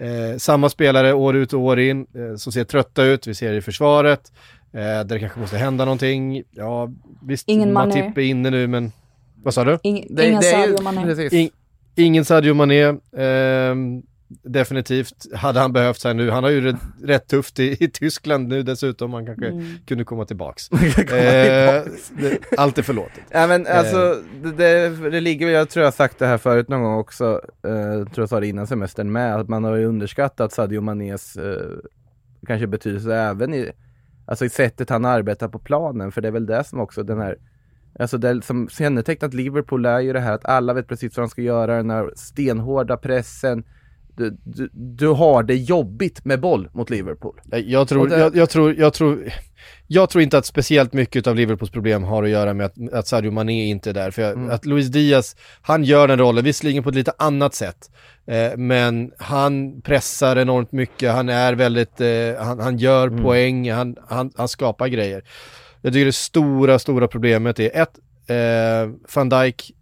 eh, 0.00 0.38
samma 0.38 0.68
spelare 0.68 1.12
år 1.14 1.36
ut 1.36 1.52
och 1.52 1.60
år 1.60 1.80
in, 1.80 2.06
eh, 2.14 2.36
som 2.36 2.52
ser 2.52 2.64
trötta 2.64 3.04
ut, 3.04 3.26
vi 3.26 3.34
ser 3.34 3.52
det 3.52 3.58
i 3.58 3.62
försvaret, 3.62 4.32
eh, 4.72 4.80
där 4.80 5.04
det 5.04 5.18
kanske 5.18 5.40
måste 5.40 5.56
hända 5.56 5.84
någonting. 5.84 6.42
Ja 6.50 6.92
visst, 7.22 7.48
Ingen 7.48 7.72
Matip 7.72 8.18
är 8.18 8.22
inne 8.22 8.50
nu 8.50 8.66
men, 8.66 8.92
vad 9.42 9.54
sa 9.54 9.64
du? 9.64 9.78
Ing, 9.82 10.06
det, 10.10 10.28
ingen 10.28 10.42
Sadio 10.42 10.82
Mané. 10.82 11.50
Ingen 11.98 12.24
Sadio 12.24 12.54
Mané. 12.54 12.94
Eh, 14.30 14.50
definitivt 14.50 15.34
hade 15.34 15.60
han 15.60 15.72
behövt 15.72 16.00
sig 16.00 16.14
nu. 16.14 16.30
Han 16.30 16.44
har 16.44 16.50
ju 16.50 16.60
rätt, 16.60 16.76
rätt 17.02 17.28
tufft 17.28 17.58
i, 17.58 17.84
i, 17.84 17.88
Tyskland 17.88 18.48
nu 18.48 18.62
dessutom. 18.62 19.12
Han 19.12 19.26
kanske 19.26 19.48
mm. 19.48 19.66
kunde 19.86 20.04
komma 20.04 20.24
tillbaks. 20.24 20.70
eh, 20.72 21.84
allt 22.56 22.78
är 22.78 22.82
förlåtet. 22.82 23.24
Ja 23.30 23.46
men 23.46 23.66
alltså, 23.66 23.96
eh. 23.96 24.16
det, 24.42 24.52
det, 24.52 25.10
det, 25.10 25.20
ligger 25.20 25.48
jag 25.48 25.68
tror 25.68 25.84
jag 25.84 25.94
sagt 25.94 26.18
det 26.18 26.26
här 26.26 26.38
förut 26.38 26.68
någon 26.68 26.82
gång 26.82 26.98
också, 26.98 27.40
eh, 27.62 28.04
tror 28.04 28.22
jag 28.22 28.28
sa 28.28 28.40
det 28.40 28.46
innan 28.46 28.66
semestern 28.66 29.12
med, 29.12 29.36
att 29.36 29.48
man 29.48 29.64
har 29.64 29.76
ju 29.76 29.86
underskattat 29.86 30.52
Sadio 30.52 30.80
Manés 30.80 31.36
eh, 31.36 31.78
kanske 32.46 32.66
betydelse 32.66 33.14
även 33.14 33.54
i, 33.54 33.72
alltså 34.26 34.44
i 34.44 34.48
sättet 34.48 34.90
han 34.90 35.04
arbetar 35.04 35.48
på 35.48 35.58
planen, 35.58 36.12
för 36.12 36.20
det 36.20 36.28
är 36.28 36.32
väl 36.32 36.46
det 36.46 36.64
som 36.64 36.80
också 36.80 37.02
den 37.02 37.18
här 37.18 37.36
Alltså 37.98 38.18
det 38.18 38.42
som 38.42 38.68
kännetecknat 38.68 39.34
Liverpool 39.34 39.86
är 39.86 40.00
ju 40.00 40.12
det 40.12 40.20
här 40.20 40.32
att 40.32 40.44
alla 40.44 40.72
vet 40.72 40.88
precis 40.88 41.16
vad 41.16 41.24
de 41.24 41.30
ska 41.30 41.42
göra, 41.42 41.76
den 41.76 41.90
här 41.90 42.10
stenhårda 42.16 42.96
pressen, 42.96 43.64
du, 44.16 44.36
du, 44.44 44.70
du, 44.72 45.08
har 45.08 45.42
det 45.42 45.54
jobbigt 45.54 46.24
med 46.24 46.40
boll 46.40 46.68
mot 46.72 46.90
Liverpool. 46.90 47.40
Jag 47.50 47.88
tror, 47.88 48.08
det... 48.08 48.18
jag, 48.18 48.36
jag, 48.36 48.50
tror, 48.50 48.74
jag, 48.74 48.92
tror, 48.92 49.32
jag 49.86 50.10
tror 50.10 50.22
inte 50.22 50.38
att 50.38 50.46
speciellt 50.46 50.92
mycket 50.92 51.26
av 51.26 51.36
Liverpools 51.36 51.70
problem 51.70 52.02
har 52.02 52.22
att 52.22 52.28
göra 52.28 52.54
med 52.54 52.66
att, 52.66 52.92
att 52.92 53.06
Sadio 53.06 53.30
Mané 53.30 53.64
inte 53.64 53.90
är 53.90 53.94
där. 53.94 54.10
För 54.10 54.22
jag, 54.22 54.32
mm. 54.32 54.50
att 54.50 54.66
Luis 54.66 54.86
Diaz, 54.86 55.36
han 55.62 55.84
gör 55.84 56.08
den 56.08 56.18
rollen, 56.18 56.44
visserligen 56.44 56.82
på 56.82 56.88
ett 56.88 56.94
lite 56.94 57.12
annat 57.18 57.54
sätt. 57.54 57.90
Eh, 58.26 58.56
men 58.56 59.12
han 59.18 59.82
pressar 59.82 60.36
enormt 60.36 60.72
mycket, 60.72 61.12
han 61.12 61.28
är 61.28 61.54
väldigt, 61.54 62.00
eh, 62.00 62.44
han, 62.44 62.60
han 62.60 62.78
gör 62.78 63.06
mm. 63.08 63.22
poäng, 63.22 63.72
han, 63.72 63.96
han, 64.08 64.30
han 64.36 64.48
skapar 64.48 64.88
grejer. 64.88 65.22
Jag 65.80 65.92
tycker 65.92 66.06
det 66.06 66.12
stora, 66.12 66.78
stora 66.78 67.08
problemet 67.08 67.60
är 67.60 67.70
ett, 67.74 67.98
eh, 68.26 68.90
van 69.14 69.28
Dijk 69.28 69.72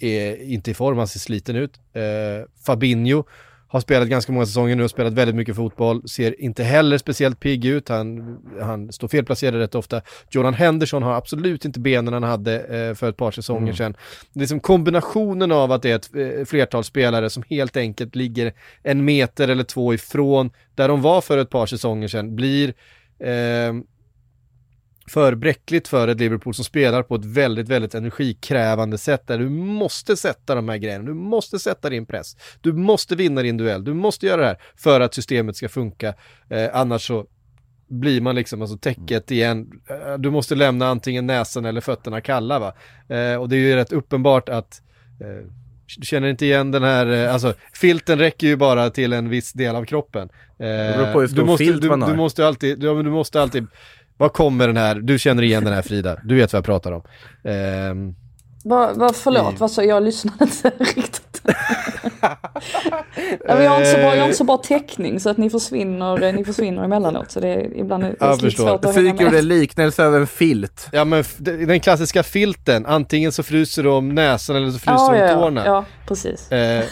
är 0.00 0.42
inte 0.42 0.70
i 0.70 0.74
form, 0.74 0.98
han 0.98 1.08
ser 1.08 1.18
sliten 1.18 1.56
ut. 1.56 1.72
Eh, 1.92 2.46
Fabinho 2.66 3.24
har 3.70 3.80
spelat 3.80 4.08
ganska 4.08 4.32
många 4.32 4.46
säsonger 4.46 4.76
nu 4.76 4.84
och 4.84 4.90
spelat 4.90 5.12
väldigt 5.12 5.36
mycket 5.36 5.56
fotboll, 5.56 6.08
ser 6.08 6.40
inte 6.40 6.62
heller 6.62 6.98
speciellt 6.98 7.40
pigg 7.40 7.64
ut, 7.64 7.88
han, 7.88 8.38
han 8.60 8.92
står 8.92 9.08
felplacerad 9.08 9.54
rätt 9.54 9.74
ofta. 9.74 10.02
Jordan 10.30 10.54
Henderson 10.54 11.02
har 11.02 11.14
absolut 11.14 11.64
inte 11.64 11.80
benen 11.80 12.14
han 12.14 12.22
hade 12.22 12.58
eh, 12.60 12.94
för 12.94 13.08
ett 13.08 13.16
par 13.16 13.30
säsonger 13.30 13.62
mm. 13.62 13.76
sedan. 13.76 13.92
Det 14.32 14.38
är 14.38 14.40
liksom 14.40 14.60
kombinationen 14.60 15.52
av 15.52 15.72
att 15.72 15.82
det 15.82 15.90
är 15.90 15.96
ett 15.96 16.38
eh, 16.38 16.44
flertal 16.44 16.84
spelare 16.84 17.30
som 17.30 17.42
helt 17.50 17.76
enkelt 17.76 18.16
ligger 18.16 18.52
en 18.82 19.04
meter 19.04 19.48
eller 19.48 19.64
två 19.64 19.94
ifrån 19.94 20.50
där 20.74 20.88
de 20.88 21.02
var 21.02 21.20
för 21.20 21.38
ett 21.38 21.50
par 21.50 21.66
säsonger 21.66 22.08
sedan, 22.08 22.36
blir 22.36 22.74
eh, 23.18 23.72
för 25.10 25.34
bräckligt 25.34 25.88
för 25.88 26.08
ett 26.08 26.20
Liverpool 26.20 26.54
som 26.54 26.64
spelar 26.64 27.02
på 27.02 27.14
ett 27.14 27.24
väldigt, 27.24 27.68
väldigt 27.68 27.94
energikrävande 27.94 28.98
sätt 28.98 29.26
där 29.26 29.38
du 29.38 29.48
måste 29.48 30.16
sätta 30.16 30.54
de 30.54 30.68
här 30.68 30.76
grejerna, 30.76 31.04
du 31.04 31.14
måste 31.14 31.58
sätta 31.58 31.90
din 31.90 32.06
press, 32.06 32.36
du 32.60 32.72
måste 32.72 33.16
vinna 33.16 33.42
din 33.42 33.56
duell, 33.56 33.84
du 33.84 33.94
måste 33.94 34.26
göra 34.26 34.40
det 34.40 34.46
här 34.46 34.58
för 34.76 35.00
att 35.00 35.14
systemet 35.14 35.56
ska 35.56 35.68
funka, 35.68 36.14
eh, 36.48 36.68
annars 36.72 37.06
så 37.06 37.26
blir 37.88 38.20
man 38.20 38.34
liksom, 38.34 38.62
alltså 38.62 38.78
täcket 38.78 39.30
igen, 39.30 39.70
eh, 39.88 40.18
du 40.18 40.30
måste 40.30 40.54
lämna 40.54 40.88
antingen 40.88 41.26
näsan 41.26 41.64
eller 41.64 41.80
fötterna 41.80 42.20
kalla 42.20 42.58
va. 42.58 42.74
Eh, 43.08 43.34
och 43.34 43.48
det 43.48 43.56
är 43.56 43.60
ju 43.60 43.74
rätt 43.74 43.92
uppenbart 43.92 44.48
att 44.48 44.82
eh, 45.20 45.46
du 45.98 46.06
känner 46.06 46.28
inte 46.28 46.46
igen 46.46 46.70
den 46.70 46.82
här, 46.82 47.06
eh, 47.06 47.32
alltså 47.32 47.54
filten 47.72 48.18
räcker 48.18 48.46
ju 48.46 48.56
bara 48.56 48.90
till 48.90 49.12
en 49.12 49.28
viss 49.28 49.52
del 49.52 49.76
av 49.76 49.84
kroppen. 49.84 50.28
Eh, 50.58 51.12
du, 51.28 51.44
måste, 51.44 51.64
du, 51.64 51.88
du, 51.88 52.16
måste 52.16 52.46
alltid, 52.46 52.78
du, 52.78 53.02
du 53.02 53.10
måste 53.10 53.42
alltid 53.42 53.66
var 54.20 54.28
kommer 54.28 54.66
den 54.66 54.76
här, 54.76 54.94
du 54.94 55.18
känner 55.18 55.42
igen 55.42 55.64
den 55.64 55.74
här 55.74 55.82
Frida, 55.82 56.16
du 56.24 56.34
vet 56.34 56.52
vad 56.52 56.58
jag 56.58 56.64
pratar 56.64 56.92
om. 56.92 57.02
Um, 57.42 58.14
va, 58.64 58.92
va, 58.94 59.10
förlåt, 59.14 59.54
i... 59.54 59.56
vad 59.56 59.70
sa 59.70 59.82
jag 59.82 60.02
lyssnade 60.02 60.44
inte 60.44 60.72
riktigt. 60.84 61.42
jag, 63.46 63.70
har 63.70 63.76
inte 63.76 63.90
så 63.90 63.96
bra, 63.96 64.14
jag 64.14 64.20
har 64.20 64.24
inte 64.24 64.36
så 64.36 64.44
bra 64.44 64.56
täckning 64.56 65.20
så 65.20 65.30
att 65.30 65.36
ni 65.36 65.50
försvinner, 65.50 66.32
ni 66.32 66.44
försvinner 66.44 66.84
emellanåt. 66.84 67.30
Så 67.30 67.40
det 67.40 67.48
är 67.48 67.76
ibland 67.76 68.04
är 68.04 68.16
det 68.18 68.42
lite 68.42 68.56
svårt 68.56 68.84
att 68.84 68.94
hänga 68.94 69.12
med. 69.12 69.20
gjorde 69.20 69.38
en 69.38 69.48
liknelse 69.48 70.02
över 70.02 70.20
en 70.20 70.26
filt. 70.26 70.88
Ja 70.92 71.04
men 71.04 71.24
den 71.38 71.80
klassiska 71.80 72.22
filten, 72.22 72.86
antingen 72.86 73.32
så 73.32 73.42
fryser 73.42 73.82
du 73.82 73.88
om 73.88 74.14
näsan 74.14 74.56
eller 74.56 74.70
så 74.70 74.78
fryser 74.78 75.12
du 75.12 75.22
om 75.22 75.28
ja, 75.28 75.34
tårna. 75.34 75.66
Ja, 75.66 75.84
precis. 76.06 76.52
Eh, 76.52 76.84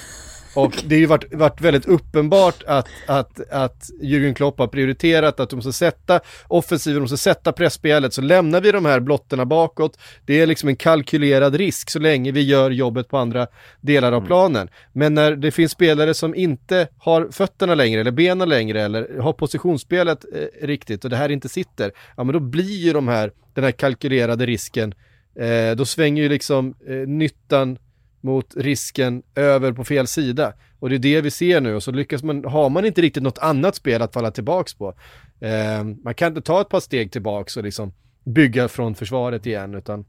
och 0.58 0.82
det 0.86 0.94
har 0.94 1.00
ju 1.00 1.06
varit, 1.06 1.34
varit 1.34 1.60
väldigt 1.60 1.86
uppenbart 1.86 2.62
att, 2.66 2.88
att, 3.06 3.50
att 3.50 3.90
Jürgen 4.02 4.34
Klopp 4.34 4.58
har 4.58 4.66
prioriterat 4.66 5.40
att 5.40 5.50
de 5.50 5.56
måste 5.56 5.72
sätta 5.72 6.20
offensiven, 6.48 6.94
de 6.94 7.00
måste 7.00 7.16
sätta 7.16 7.52
pressspelet, 7.52 8.14
så 8.14 8.20
lämnar 8.20 8.60
vi 8.60 8.72
de 8.72 8.84
här 8.84 9.00
blotterna 9.00 9.44
bakåt. 9.44 9.98
Det 10.26 10.40
är 10.40 10.46
liksom 10.46 10.68
en 10.68 10.76
kalkylerad 10.76 11.54
risk 11.54 11.90
så 11.90 11.98
länge 11.98 12.32
vi 12.32 12.42
gör 12.42 12.70
jobbet 12.70 13.08
på 13.08 13.18
andra 13.18 13.46
delar 13.80 14.12
av 14.12 14.18
mm. 14.18 14.26
planen. 14.26 14.68
Men 14.92 15.14
när 15.14 15.36
det 15.36 15.50
finns 15.50 15.72
spelare 15.72 16.14
som 16.14 16.34
inte 16.34 16.88
har 16.98 17.28
fötterna 17.32 17.74
längre, 17.74 18.00
eller 18.00 18.10
benen 18.10 18.48
längre, 18.48 18.82
eller 18.82 19.18
har 19.18 19.32
positionsspelet 19.32 20.24
eh, 20.34 20.66
riktigt 20.66 21.04
och 21.04 21.10
det 21.10 21.16
här 21.16 21.28
inte 21.28 21.48
sitter, 21.48 21.92
ja 22.16 22.24
men 22.24 22.32
då 22.32 22.40
blir 22.40 22.76
ju 22.76 22.92
de 22.92 23.08
här, 23.08 23.32
den 23.54 23.64
här 23.64 23.72
kalkylerade 23.72 24.46
risken, 24.46 24.94
eh, 25.40 25.76
då 25.76 25.84
svänger 25.84 26.22
ju 26.22 26.28
liksom 26.28 26.74
eh, 26.88 26.94
nyttan 26.94 27.78
mot 28.20 28.56
risken 28.56 29.22
över 29.34 29.72
på 29.72 29.84
fel 29.84 30.06
sida. 30.06 30.52
Och 30.78 30.90
det 30.90 30.96
är 30.96 30.98
det 30.98 31.20
vi 31.20 31.30
ser 31.30 31.60
nu 31.60 31.74
och 31.74 31.82
så 31.82 31.90
lyckas 31.90 32.22
man, 32.22 32.44
har 32.44 32.70
man 32.70 32.84
inte 32.84 33.00
riktigt 33.02 33.22
något 33.22 33.38
annat 33.38 33.74
spel 33.74 34.02
att 34.02 34.12
falla 34.12 34.30
tillbaks 34.30 34.74
på. 34.74 34.94
Eh, 35.40 35.84
man 36.04 36.14
kan 36.14 36.28
inte 36.28 36.40
ta 36.40 36.60
ett 36.60 36.68
par 36.68 36.80
steg 36.80 37.12
tillbaks 37.12 37.56
och 37.56 37.62
liksom 37.62 37.92
bygga 38.24 38.68
från 38.68 38.94
försvaret 38.94 39.46
igen 39.46 39.74
utan 39.74 40.04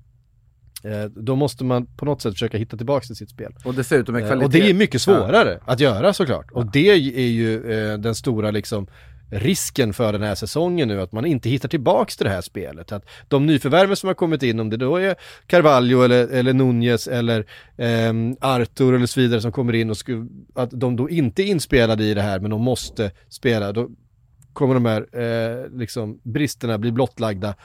eh, 0.84 1.03
då 1.03 1.36
måste 1.36 1.64
man 1.64 1.86
på 1.86 2.05
något 2.05 2.22
sätt 2.22 2.34
försöka 2.34 2.57
hitta 2.57 2.78
tillbaks 2.78 3.07
till 3.07 3.16
sitt 3.16 3.30
spel. 3.30 3.53
Och 3.66 3.74
dessutom 3.74 4.14
med 4.14 4.28
kvalitet. 4.28 4.41
Eh, 4.41 4.45
och 4.45 4.51
det 4.51 4.70
är 4.70 4.74
mycket 4.74 5.01
svårare 5.01 5.60
ja. 5.66 5.74
att 5.74 5.80
göra 5.80 6.14
såklart. 6.14 6.45
Ja. 6.49 6.60
Och 6.60 6.72
det 6.72 6.89
är 6.89 7.28
ju 7.28 7.72
eh, 7.72 7.97
den 7.97 8.16
stora 8.16 8.51
liksom 8.51 8.88
risken 9.32 9.93
för 9.93 10.13
den 10.13 10.23
här 10.23 10.36
säsongen 10.36 10.88
nu, 10.88 11.01
att 11.01 11.11
man 11.11 11.25
inte 11.25 11.49
hittar 11.49 11.69
tillbaks 11.69 12.17
till 12.17 12.25
det 12.25 12.32
här 12.32 12.41
spelet. 12.41 12.91
Att 12.91 13.05
de 13.27 13.45
nyförvärven 13.45 13.95
som 13.95 14.07
har 14.07 14.13
kommit 14.13 14.43
in, 14.43 14.59
om 14.59 14.69
det 14.69 14.77
då 14.77 14.97
är 14.97 15.15
Carvalho 15.47 16.01
eller, 16.01 16.27
eller 16.27 16.53
Nunez 16.53 17.07
eller 17.07 17.45
eh, 17.77 18.13
Artur 18.41 18.93
eller 18.93 19.05
så 19.05 19.19
vidare 19.19 19.41
som 19.41 19.51
kommer 19.51 19.75
in 19.75 19.89
och 19.89 19.97
sku, 19.97 20.25
att 20.55 20.69
de 20.71 20.95
då 20.95 21.09
inte 21.09 21.43
är 21.43 21.45
inspelade 21.45 22.03
i 22.03 22.13
det 22.13 22.21
här 22.21 22.39
men 22.39 22.51
de 22.51 22.61
måste 22.61 23.11
spela, 23.30 23.71
då 23.71 23.89
kommer 24.53 24.73
de 24.73 24.86
här 24.86 25.21
eh, 25.21 25.69
liksom 25.80 26.19
bristerna 26.23 26.77
bli 26.77 26.91
blottlagda 26.91 27.55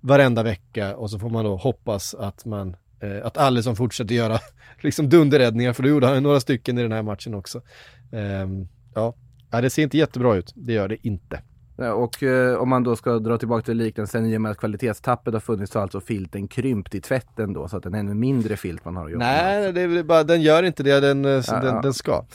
varenda 0.00 0.42
vecka 0.42 0.96
och 0.96 1.10
så 1.10 1.18
får 1.18 1.30
man 1.30 1.44
då 1.44 1.56
hoppas 1.56 2.14
att 2.14 2.44
man 2.44 2.76
eh, 3.00 3.26
att 3.26 3.36
Alisson 3.36 3.76
fortsätter 3.76 4.14
göra 4.14 4.38
liksom 4.80 5.08
dunderräddningar, 5.08 5.72
för 5.72 5.82
då 5.82 5.88
gjorde 5.88 6.06
han 6.06 6.22
några 6.22 6.40
stycken 6.40 6.78
i 6.78 6.82
den 6.82 6.92
här 6.92 7.02
matchen 7.02 7.34
också. 7.34 7.62
Um, 8.10 8.68
ja, 8.94 9.14
Ja, 9.52 9.60
det 9.60 9.70
ser 9.70 9.82
inte 9.82 9.98
jättebra 9.98 10.36
ut. 10.36 10.52
Det 10.56 10.72
gör 10.72 10.88
det 10.88 11.06
inte. 11.06 11.40
Och 11.94 12.22
eh, 12.22 12.56
om 12.56 12.68
man 12.68 12.82
då 12.82 12.96
ska 12.96 13.18
dra 13.18 13.38
tillbaka 13.38 13.62
till 13.62 13.76
liknelsen 13.76 14.26
i 14.26 14.36
och 14.36 14.40
med 14.40 14.50
att 14.52 14.58
kvalitetstappet 14.58 15.32
har 15.34 15.40
funnits 15.40 15.72
så 15.72 15.78
har 15.78 15.82
alltså 15.82 16.00
filten 16.00 16.48
krympt 16.48 16.94
i 16.94 17.00
tvätten 17.00 17.52
då 17.52 17.68
så 17.68 17.76
att 17.76 17.86
en 17.86 17.94
ännu 17.94 18.14
mindre 18.14 18.56
filt 18.56 18.84
man 18.84 18.96
har 18.96 19.04
att 19.04 19.12
jobba 19.12 19.24
Nej, 19.24 19.72
med. 19.72 19.98
är 19.98 20.02
bara, 20.02 20.24
den 20.24 20.42
gör 20.42 20.62
inte 20.62 20.82
det 20.82 21.00
den, 21.00 21.24
eh, 21.24 21.30
Ja, 21.30 21.42
den, 21.60 21.74
ja. 21.74 21.80
den 21.82 21.94
ska. 21.94 22.12
Men 22.12 22.26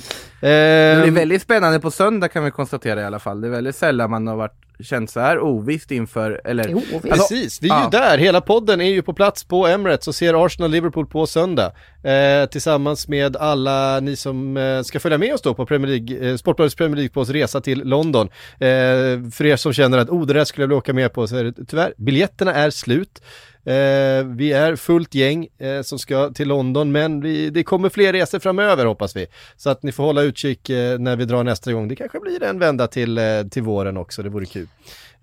Det 0.42 0.50
är 0.50 1.08
Ehm, 1.08 1.14
väldigt 1.14 1.42
spännande 1.42 1.80
på 1.80 1.92
söndag 1.92 2.28
kan 2.28 2.44
vi 2.44 2.52
konstatera 2.52 3.02
i 3.02 3.04
alla 3.04 3.20
fall. 3.20 3.42
Det 3.42 3.48
är 3.48 3.52
väldigt 3.52 3.76
sällan 3.76 4.10
man 4.12 4.28
har 4.28 4.36
varit, 4.36 4.56
känt 4.80 5.10
så 5.10 5.20
här 5.20 5.40
ovisst 5.40 5.92
inför, 5.92 6.42
eller 6.44 6.68
Jo, 6.70 6.82
visst. 6.92 7.04
Precis, 7.04 7.62
vi 7.62 7.70
är 7.70 7.74
ja. 7.74 7.84
ju 7.84 7.90
där, 7.90 8.18
hela 8.18 8.42
podden 8.42 8.82
är 8.82 8.90
ju 8.90 9.02
på 9.02 9.14
plats 9.14 9.44
på 9.44 9.68
Emirates 9.68 10.08
och 10.08 10.16
ser 10.16 10.46
Arsenal-Liverpool 10.46 11.06
på 11.06 11.28
söndag. 11.28 11.72
Eh, 12.04 12.50
tillsammans 12.50 13.08
med 13.08 13.36
alla 13.36 14.00
ni 14.00 14.16
som 14.16 14.58
eh, 14.58 14.82
ska 14.82 15.00
följa 15.00 15.18
med 15.18 15.34
oss 15.34 15.42
då 15.42 15.54
på 15.54 15.66
Premier 15.66 16.00
League, 16.00 16.30
eh, 16.30 16.38
Sportbladets 16.38 16.76
Premier 16.76 16.96
League 16.96 17.10
på 17.10 17.22
oss 17.22 17.30
resa 17.30 17.62
till 17.62 17.84
London. 17.84 18.30
Eh, 18.54 18.68
för 19.34 19.46
er 19.46 19.56
som 19.56 19.74
känner 19.74 19.98
att 19.98 20.10
oh 20.10 20.26
det 20.26 20.34
där 20.34 20.46
skulle 20.46 20.64
jag 20.64 20.68
vilja 20.68 20.78
åka 20.78 20.94
med 20.94 21.14
på 21.14 21.28
så 21.28 21.36
är 21.36 21.44
det 21.44 21.54
tyvärr, 21.68 21.94
biljetterna 21.98 22.54
är 22.54 22.70
slut. 22.70 23.22
Eh, 23.68 24.24
vi 24.26 24.52
är 24.54 24.76
fullt 24.76 25.16
gäng 25.16 25.48
eh, 25.58 25.82
som 25.82 26.00
ska 26.00 26.30
till 26.30 26.48
London 26.48 26.92
men 26.92 27.22
vi, 27.22 27.50
det 27.50 27.64
kommer 27.64 27.90
fler 27.90 28.14
resor 28.14 28.40
framöver 28.40 28.86
hoppas 28.86 29.16
vi. 29.16 29.28
Så 29.58 29.70
att 29.70 29.84
ni 29.84 29.92
får 29.92 30.04
hålla 30.04 30.22
utkik 30.22 30.70
eh, 30.70 31.00
när 31.00 31.16
vi 31.16 31.26
drar 31.26 31.44
nästa 31.44 31.74
gång. 31.74 31.88
Det 31.88 31.96
kanske 31.96 32.20
blir 32.20 32.44
en 32.44 32.60
vända 32.60 32.88
till, 32.88 33.18
eh, 33.18 33.24
till 33.52 33.64
våren 33.64 33.98
också, 33.98 34.24
det 34.24 34.30
vore 34.30 34.46
kul. 34.46 34.68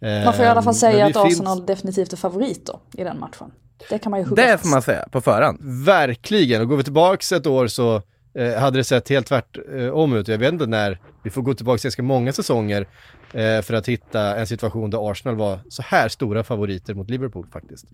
Eh, 0.01 0.25
Man 0.25 0.35
får 0.35 0.45
i 0.45 0.49
alla 0.49 0.55
fall 0.63 0.65
men 0.65 0.75
säga 0.75 1.07
att 1.07 1.13
finns- 1.23 1.41
Arsenal 1.41 1.67
definitivt 1.67 2.13
är 2.13 2.17
favoriter 2.17 2.75
i 2.99 3.05
den 3.05 3.21
matchen. 3.21 3.51
Det 3.91 3.99
kan 3.99 4.11
man 4.11 4.21
ju 4.21 4.27
hugga 4.27 4.47
det 4.47 4.59
får 4.59 4.69
man 4.69 4.83
säga 4.83 5.09
på 5.13 5.21
förhand. 5.21 5.59
Verkligen, 5.87 6.61
och 6.63 6.69
går 6.69 6.77
vi 6.77 6.83
tillbaks 6.85 7.33
ett 7.33 7.47
år 7.47 7.67
så 7.67 8.03
eh, 8.39 8.55
hade 8.61 8.79
det 8.79 8.85
sett 8.85 9.09
helt 9.09 9.27
tvärt 9.27 9.59
eh, 9.77 9.89
om 9.89 10.17
ut. 10.17 10.29
Jag 10.29 10.39
vet 10.39 10.53
inte 10.53 10.67
när, 10.67 10.99
vi 11.25 11.31
får 11.31 11.43
gå 11.43 11.55
tillbaka 11.55 11.81
ganska 11.83 12.03
många 12.03 12.33
säsonger 12.33 12.87
eh, 13.35 13.62
för 13.62 13.74
att 13.74 13.89
hitta 13.89 14.37
en 14.37 14.47
situation 14.47 14.91
där 14.91 15.11
Arsenal 15.11 15.37
var 15.37 15.59
så 15.68 15.82
här 15.82 16.09
stora 16.09 16.45
favoriter 16.45 16.95
mot 16.95 17.11
Liverpool 17.11 17.47
faktiskt. 17.53 17.85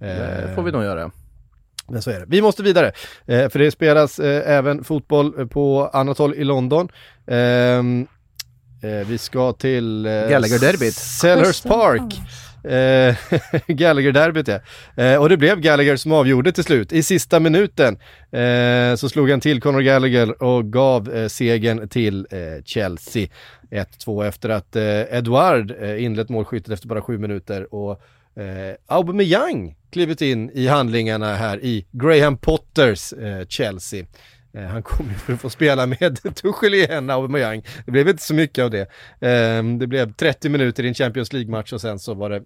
Eh, 0.00 0.06
Det 0.08 0.52
får 0.54 0.62
vi 0.62 0.72
nog 0.72 0.84
göra. 0.84 1.10
Men 1.88 2.02
så 2.02 2.10
är 2.10 2.20
det. 2.20 2.26
Vi 2.28 2.42
måste 2.42 2.62
vidare, 2.62 2.92
eh, 3.26 3.48
för 3.48 3.58
det 3.58 3.70
spelas 3.70 4.18
eh, 4.18 4.56
även 4.56 4.84
fotboll 4.84 5.48
på 5.48 5.90
annat 5.92 6.18
håll 6.18 6.34
i 6.34 6.44
London. 6.44 6.88
Ehm, 7.26 8.06
eh, 8.82 9.06
vi 9.08 9.18
ska 9.18 9.52
till 9.52 10.06
eh, 10.06 10.12
Gallagher-derbyt. 10.12 10.94
Selhurst 10.94 11.64
Park. 11.64 12.20
Eh, 12.64 13.14
Gallagher-derbyt 13.66 14.48
ja. 14.48 14.58
Eh, 15.04 15.16
och 15.20 15.28
det 15.28 15.36
blev 15.36 15.60
Gallagher 15.60 15.96
som 15.96 16.12
avgjorde 16.12 16.52
till 16.52 16.64
slut. 16.64 16.92
I 16.92 17.02
sista 17.02 17.40
minuten 17.40 17.98
eh, 18.32 18.94
så 18.96 19.08
slog 19.08 19.30
han 19.30 19.40
till 19.40 19.60
Conor 19.60 19.80
Gallagher 19.80 20.42
och 20.42 20.72
gav 20.72 21.14
eh, 21.14 21.28
segern 21.28 21.88
till 21.88 22.26
eh, 22.30 22.38
Chelsea. 22.64 23.28
1-2 23.70 24.26
efter 24.28 24.48
att 24.48 24.76
eh, 24.76 25.16
Edouard 25.18 25.74
eh, 25.80 26.04
inlett 26.04 26.28
målskyttet 26.28 26.72
efter 26.72 26.88
bara 26.88 27.02
sju 27.02 27.18
minuter 27.18 27.74
och 27.74 28.02
eh, 28.40 28.74
Aubameyang 28.86 29.76
klivit 29.90 30.22
in 30.22 30.50
i 30.50 30.66
handlingarna 30.66 31.34
här 31.34 31.64
i 31.64 31.86
Graham 31.90 32.36
Potters 32.36 33.12
eh, 33.12 33.46
Chelsea. 33.46 34.06
Eh, 34.54 34.62
han 34.62 34.82
kommer 34.82 35.10
ju 35.10 35.18
för 35.18 35.32
att 35.32 35.40
få 35.40 35.50
spela 35.50 35.86
med 35.86 36.18
Tuchel 36.34 36.74
igen, 36.74 37.10
Aubameyang. 37.10 37.62
Det 37.86 37.90
blev 37.90 38.08
inte 38.08 38.22
så 38.22 38.34
mycket 38.34 38.64
av 38.64 38.70
det. 38.70 38.80
Eh, 39.28 39.64
det 39.64 39.86
blev 39.86 40.12
30 40.12 40.48
minuter 40.48 40.84
i 40.84 40.88
en 40.88 40.94
Champions 40.94 41.32
League-match 41.32 41.72
och 41.72 41.80
sen 41.80 41.98
så 41.98 42.14
var 42.14 42.30
det 42.30 42.42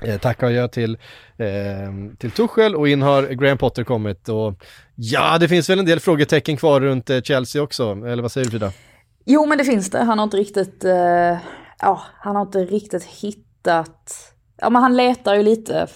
eh, 0.00 0.20
tack 0.20 0.42
och 0.42 0.48
adjö 0.48 0.68
till, 0.68 0.98
eh, 1.36 2.16
till 2.18 2.30
Tuchel 2.30 2.74
och 2.74 2.88
in 2.88 3.02
har 3.02 3.22
Graham 3.22 3.58
Potter 3.58 3.84
kommit 3.84 4.28
och 4.28 4.64
ja, 4.94 5.38
det 5.38 5.48
finns 5.48 5.70
väl 5.70 5.78
en 5.78 5.86
del 5.86 6.00
frågetecken 6.00 6.56
kvar 6.56 6.80
runt 6.80 7.10
eh, 7.10 7.20
Chelsea 7.20 7.62
också, 7.62 7.92
eller 8.06 8.22
vad 8.22 8.32
säger 8.32 8.44
du 8.44 8.50
Frida? 8.50 8.72
Jo 9.24 9.46
men 9.46 9.58
det 9.58 9.64
finns 9.64 9.90
det. 9.90 9.98
Han 9.98 10.18
har 10.18 10.24
inte 10.24 10.36
riktigt, 10.36 10.84
eh, 10.84 11.38
ja 11.80 12.02
han 12.18 12.36
har 12.36 12.42
inte 12.42 12.64
riktigt 12.64 13.04
hittat, 13.04 14.34
ja 14.56 14.70
men 14.70 14.82
han 14.82 14.96
letar 14.96 15.34
ju 15.34 15.42
lite 15.42 15.86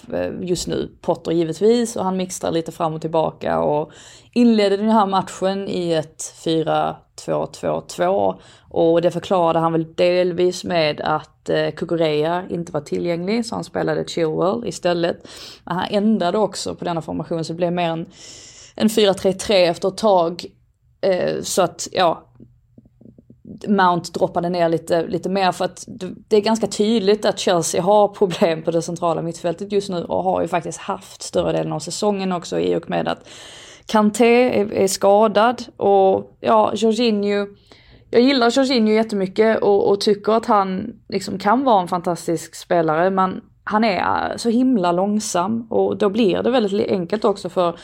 just 0.41 0.67
nu, 0.67 0.97
Potter 1.01 1.31
givetvis, 1.31 1.95
och 1.95 2.03
han 2.03 2.17
mixtrar 2.17 2.51
lite 2.51 2.71
fram 2.71 2.93
och 2.93 3.01
tillbaka 3.01 3.59
och 3.59 3.91
inledde 4.33 4.77
den 4.77 4.89
här 4.89 5.05
matchen 5.05 5.67
i 5.67 5.93
ett 5.93 6.33
4-2-2-2 6.45 8.39
och 8.69 9.01
det 9.01 9.11
förklarade 9.11 9.59
han 9.59 9.71
väl 9.71 9.93
delvis 9.93 10.63
med 10.63 11.01
att 11.01 11.49
eh, 11.49 11.71
Kukureya 11.71 12.43
inte 12.49 12.71
var 12.71 12.81
tillgänglig 12.81 13.45
så 13.45 13.55
han 13.55 13.63
spelade 13.63 14.07
Chilwell 14.07 14.67
istället. 14.67 15.27
Men 15.63 15.75
han 15.75 15.87
ändrade 15.89 16.37
också 16.37 16.75
på 16.75 16.85
denna 16.85 17.01
formation 17.01 17.45
så 17.45 17.53
det 17.53 17.57
blev 17.57 17.73
mer 17.73 17.89
en, 17.89 18.05
en 18.75 18.87
4-3-3 18.87 19.51
efter 19.51 19.87
ett 19.87 19.97
tag. 19.97 20.45
Eh, 21.01 21.41
så 21.41 21.61
att 21.61 21.87
ja, 21.91 22.25
Mount 23.67 24.13
droppade 24.13 24.49
ner 24.49 24.69
lite, 24.69 25.07
lite 25.07 25.29
mer 25.29 25.51
för 25.51 25.65
att 25.65 25.83
det 26.27 26.37
är 26.37 26.41
ganska 26.41 26.67
tydligt 26.67 27.25
att 27.25 27.39
Chelsea 27.39 27.81
har 27.81 28.07
problem 28.07 28.61
på 28.61 28.71
det 28.71 28.81
centrala 28.81 29.21
mittfältet 29.21 29.71
just 29.71 29.89
nu 29.89 30.03
och 30.03 30.23
har 30.23 30.41
ju 30.41 30.47
faktiskt 30.47 30.79
haft 30.79 31.21
större 31.21 31.51
delen 31.51 31.73
av 31.73 31.79
säsongen 31.79 32.31
också 32.31 32.59
i 32.59 32.75
och 32.75 32.89
med 32.89 33.07
att 33.07 33.27
Kanté 33.85 34.59
är, 34.59 34.73
är 34.73 34.87
skadad 34.87 35.63
och 35.77 36.37
ja, 36.39 36.71
Jorginho 36.75 37.47
jag 38.11 38.21
gillar 38.21 38.49
Jorginho 38.49 38.93
jättemycket 38.93 39.61
och, 39.61 39.89
och 39.89 40.01
tycker 40.01 40.33
att 40.33 40.45
han 40.45 40.93
liksom 41.09 41.39
kan 41.39 41.63
vara 41.63 41.81
en 41.81 41.87
fantastisk 41.87 42.55
spelare 42.55 43.09
men 43.09 43.41
han 43.63 43.83
är 43.83 44.37
så 44.37 44.49
himla 44.49 44.91
långsam 44.91 45.67
och 45.69 45.97
då 45.97 46.09
blir 46.09 46.43
det 46.43 46.51
väldigt 46.51 46.91
enkelt 46.91 47.25
också 47.25 47.49
för 47.49 47.79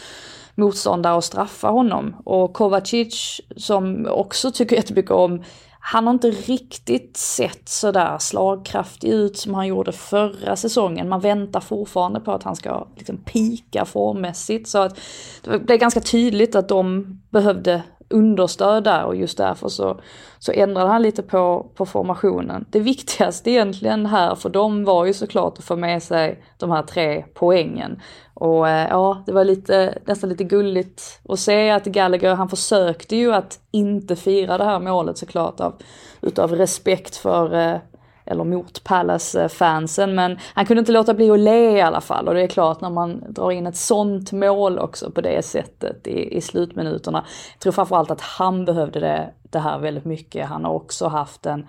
motståndare 0.56 1.18
att 1.18 1.24
straffa 1.24 1.68
honom. 1.68 2.16
Och 2.24 2.54
Kovacic 2.54 3.42
som 3.58 4.08
också 4.10 4.52
tycker 4.52 4.76
jättemycket 4.76 5.12
om 5.12 5.44
han 5.88 6.08
har 6.08 6.14
inte 6.14 6.32
riktigt 6.32 7.18
sett 7.18 7.70
sådär 7.70 8.18
slagkraftig 8.20 9.10
ut 9.10 9.38
som 9.38 9.54
han 9.54 9.68
gjorde 9.68 9.92
förra 9.92 10.56
säsongen. 10.56 11.10
Man 11.10 11.20
väntar 11.20 11.60
fortfarande 11.60 12.20
på 12.20 12.32
att 12.32 12.44
han 12.44 12.56
ska 12.56 12.88
liksom 12.98 13.18
pika 13.18 13.86
formmässigt. 13.86 14.70
Så 14.70 14.78
att 14.78 15.00
det 15.44 15.60
blev 15.60 15.80
ganska 15.80 16.02
tydligt 16.02 16.56
att 16.56 16.70
de 16.70 17.06
behövde 17.30 17.84
understöd 18.10 18.84
där 18.84 19.04
och 19.04 19.16
just 19.16 19.38
därför 19.38 19.70
så, 19.70 20.00
så 20.40 20.52
ändrade 20.52 20.90
han 20.90 21.02
lite 21.02 21.24
på, 21.24 21.66
på 21.76 21.86
formationen. 21.86 22.66
Det 22.70 22.80
viktigaste 22.80 23.52
egentligen 23.52 24.06
här 24.06 24.36
för 24.36 24.50
dem 24.50 24.86
var 24.86 25.06
ju 25.06 25.14
såklart 25.14 25.58
att 25.58 25.64
få 25.64 25.76
med 25.76 26.04
sig 26.04 26.44
de 26.58 26.72
här 26.72 26.84
tre 26.84 27.26
poängen. 27.34 28.02
Och 28.34 28.70
eh, 28.70 28.88
ja, 28.90 29.24
det 29.26 29.32
var 29.32 29.44
lite, 29.44 29.98
nästan 30.06 30.30
lite 30.30 30.44
gulligt 30.44 31.20
att 31.30 31.40
se 31.40 31.70
att 31.70 31.86
Gallagher, 31.86 32.36
han 32.36 32.50
försökte 32.50 33.16
ju 33.16 33.34
att 33.34 33.60
inte 33.72 34.16
fira 34.16 34.58
det 34.58 34.64
här 34.64 34.80
målet 34.80 35.18
såklart 35.18 35.60
av, 35.60 35.74
utav 36.22 36.52
respekt 36.52 37.16
för 37.16 37.54
eh, 37.54 37.78
eller 38.26 38.44
mot 38.44 38.84
Palace-fansen, 38.84 40.16
men 40.16 40.38
han 40.54 40.66
kunde 40.66 40.80
inte 40.80 40.92
låta 40.92 41.14
bli 41.14 41.32
att 41.32 41.40
le 41.40 41.78
i 41.78 41.82
alla 41.82 42.02
fall. 42.02 42.28
Och 42.28 42.34
det 42.34 42.42
är 42.42 42.48
klart 42.48 42.82
när 42.82 42.90
man 42.90 43.24
drar 43.30 43.52
in 43.52 43.68
ett 43.68 43.78
sånt 43.78 44.32
mål 44.32 44.80
också 44.80 45.12
på 45.12 45.22
det 45.22 45.46
sättet 45.46 46.08
i, 46.08 46.38
i 46.38 46.42
slutminuterna. 46.42 47.26
Jag 47.54 47.60
tror 47.60 47.72
framförallt 47.72 48.12
att 48.12 48.22
han 48.22 48.66
behövde 48.66 49.00
det, 49.00 49.30
det 49.42 49.60
här 49.60 49.80
väldigt 49.80 50.06
mycket. 50.06 50.48
Han 50.48 50.66
har 50.66 50.74
också 50.74 51.08
haft 51.08 51.46
en, 51.46 51.68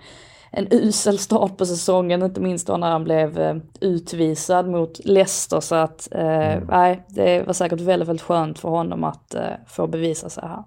en 0.50 0.66
usel 0.70 1.18
start 1.18 1.56
på 1.56 1.66
säsongen, 1.66 2.22
inte 2.22 2.40
minst 2.40 2.66
då 2.66 2.76
när 2.76 2.90
han 2.90 3.04
blev 3.04 3.38
eh, 3.38 3.56
utvisad 3.80 4.68
mot 4.68 5.00
Leicester. 5.04 5.60
Så 5.60 5.74
att, 5.74 6.08
eh, 6.10 6.60
nej, 6.68 7.04
det 7.08 7.46
var 7.46 7.52
säkert 7.52 7.80
väldigt, 7.80 8.08
väldigt 8.08 8.26
skönt 8.26 8.58
för 8.58 8.68
honom 8.68 9.04
att 9.04 9.34
eh, 9.34 9.42
få 9.66 9.86
bevisa 9.86 10.28
sig 10.28 10.44
här. 10.48 10.64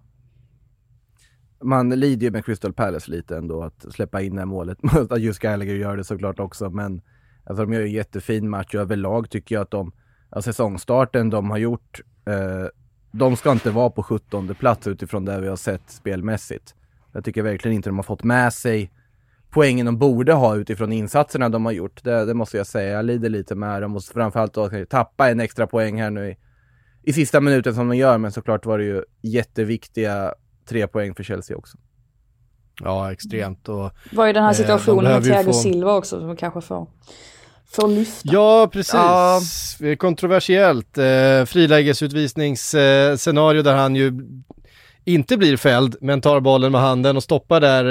Man 1.61 1.89
lider 1.89 2.25
ju 2.25 2.31
med 2.31 2.45
Crystal 2.45 2.73
Palace 2.73 3.11
lite 3.11 3.37
ändå 3.37 3.63
att 3.63 3.85
släppa 3.93 4.21
in 4.21 4.35
det 4.35 4.41
här 4.41 4.45
målet. 4.45 4.77
att 5.09 5.21
just 5.21 5.39
Gallagher 5.39 5.75
gör 5.75 5.97
det 5.97 6.03
såklart 6.03 6.39
också, 6.39 6.69
men 6.69 7.01
alltså, 7.43 7.65
de 7.65 7.73
gör 7.73 7.81
ju 7.81 7.87
en 7.87 7.93
jättefin 7.93 8.49
match 8.49 8.75
och 8.75 8.81
överlag 8.81 9.29
tycker 9.29 9.55
jag 9.55 9.61
att 9.61 9.71
de, 9.71 9.91
alltså, 10.29 10.53
säsongstarten 10.53 11.29
de 11.29 11.49
har 11.49 11.57
gjort, 11.57 12.01
eh, 12.25 12.65
de 13.11 13.35
ska 13.35 13.51
inte 13.51 13.71
vara 13.71 13.89
på 13.89 14.03
17 14.03 14.55
plats 14.55 14.87
utifrån 14.87 15.25
det 15.25 15.41
vi 15.41 15.47
har 15.47 15.55
sett 15.55 15.89
spelmässigt. 15.91 16.75
Jag 17.11 17.25
tycker 17.25 17.41
verkligen 17.41 17.75
inte 17.75 17.89
de 17.89 17.95
har 17.95 18.03
fått 18.03 18.23
med 18.23 18.53
sig 18.53 18.91
poängen 19.49 19.85
de 19.85 19.97
borde 19.97 20.33
ha 20.33 20.55
utifrån 20.55 20.91
insatserna 20.91 21.49
de 21.49 21.65
har 21.65 21.71
gjort. 21.71 22.03
Det, 22.03 22.25
det 22.25 22.33
måste 22.33 22.57
jag 22.57 22.67
säga. 22.67 22.91
Jag 22.91 23.05
lider 23.05 23.29
lite 23.29 23.55
med 23.55 23.81
dem 23.81 23.95
och 23.95 24.03
framförallt 24.03 24.53
då 24.53 24.63
att 24.63 24.89
tappa 24.89 25.29
en 25.29 25.39
extra 25.39 25.67
poäng 25.67 26.01
här 26.01 26.09
nu 26.09 26.29
i, 26.29 26.37
i 27.03 27.13
sista 27.13 27.41
minuten 27.41 27.75
som 27.75 27.89
de 27.89 27.97
gör. 27.97 28.17
Men 28.17 28.31
såklart 28.31 28.65
var 28.65 28.77
det 28.77 28.83
ju 28.83 29.03
jätteviktiga 29.21 30.33
tre 30.69 30.87
poäng 30.87 31.15
för 31.15 31.23
Chelsea 31.23 31.57
också. 31.57 31.77
Ja, 32.83 33.11
extremt 33.11 33.69
och 33.69 33.91
Det 34.09 34.15
var 34.17 34.27
ju 34.27 34.33
den 34.33 34.43
här 34.43 34.51
Eh, 34.51 34.57
de 34.57 34.63
situationen 34.63 35.11
med 35.13 35.23
Thiago 35.23 35.43
få- 35.45 35.53
Silva 35.53 35.93
också 35.93 36.19
som 36.19 36.35
kanske 36.35 36.61
får, 36.61 36.87
får 37.71 37.87
lyfta. 37.87 38.29
Ja, 38.33 38.69
precis. 38.71 38.93
Ja. 38.93 39.41
Kontroversiellt. 39.99 40.97
Eh, 40.97 41.45
frilägesutvisningsscenario 41.45 43.61
där 43.61 43.75
han 43.75 43.95
ju 43.95 44.13
inte 45.05 45.37
blir 45.37 45.57
fälld, 45.57 45.95
men 46.01 46.21
tar 46.21 46.39
bollen 46.39 46.71
med 46.71 46.81
handen 46.81 47.17
och 47.17 47.23
stoppar 47.23 47.61
där 47.61 47.85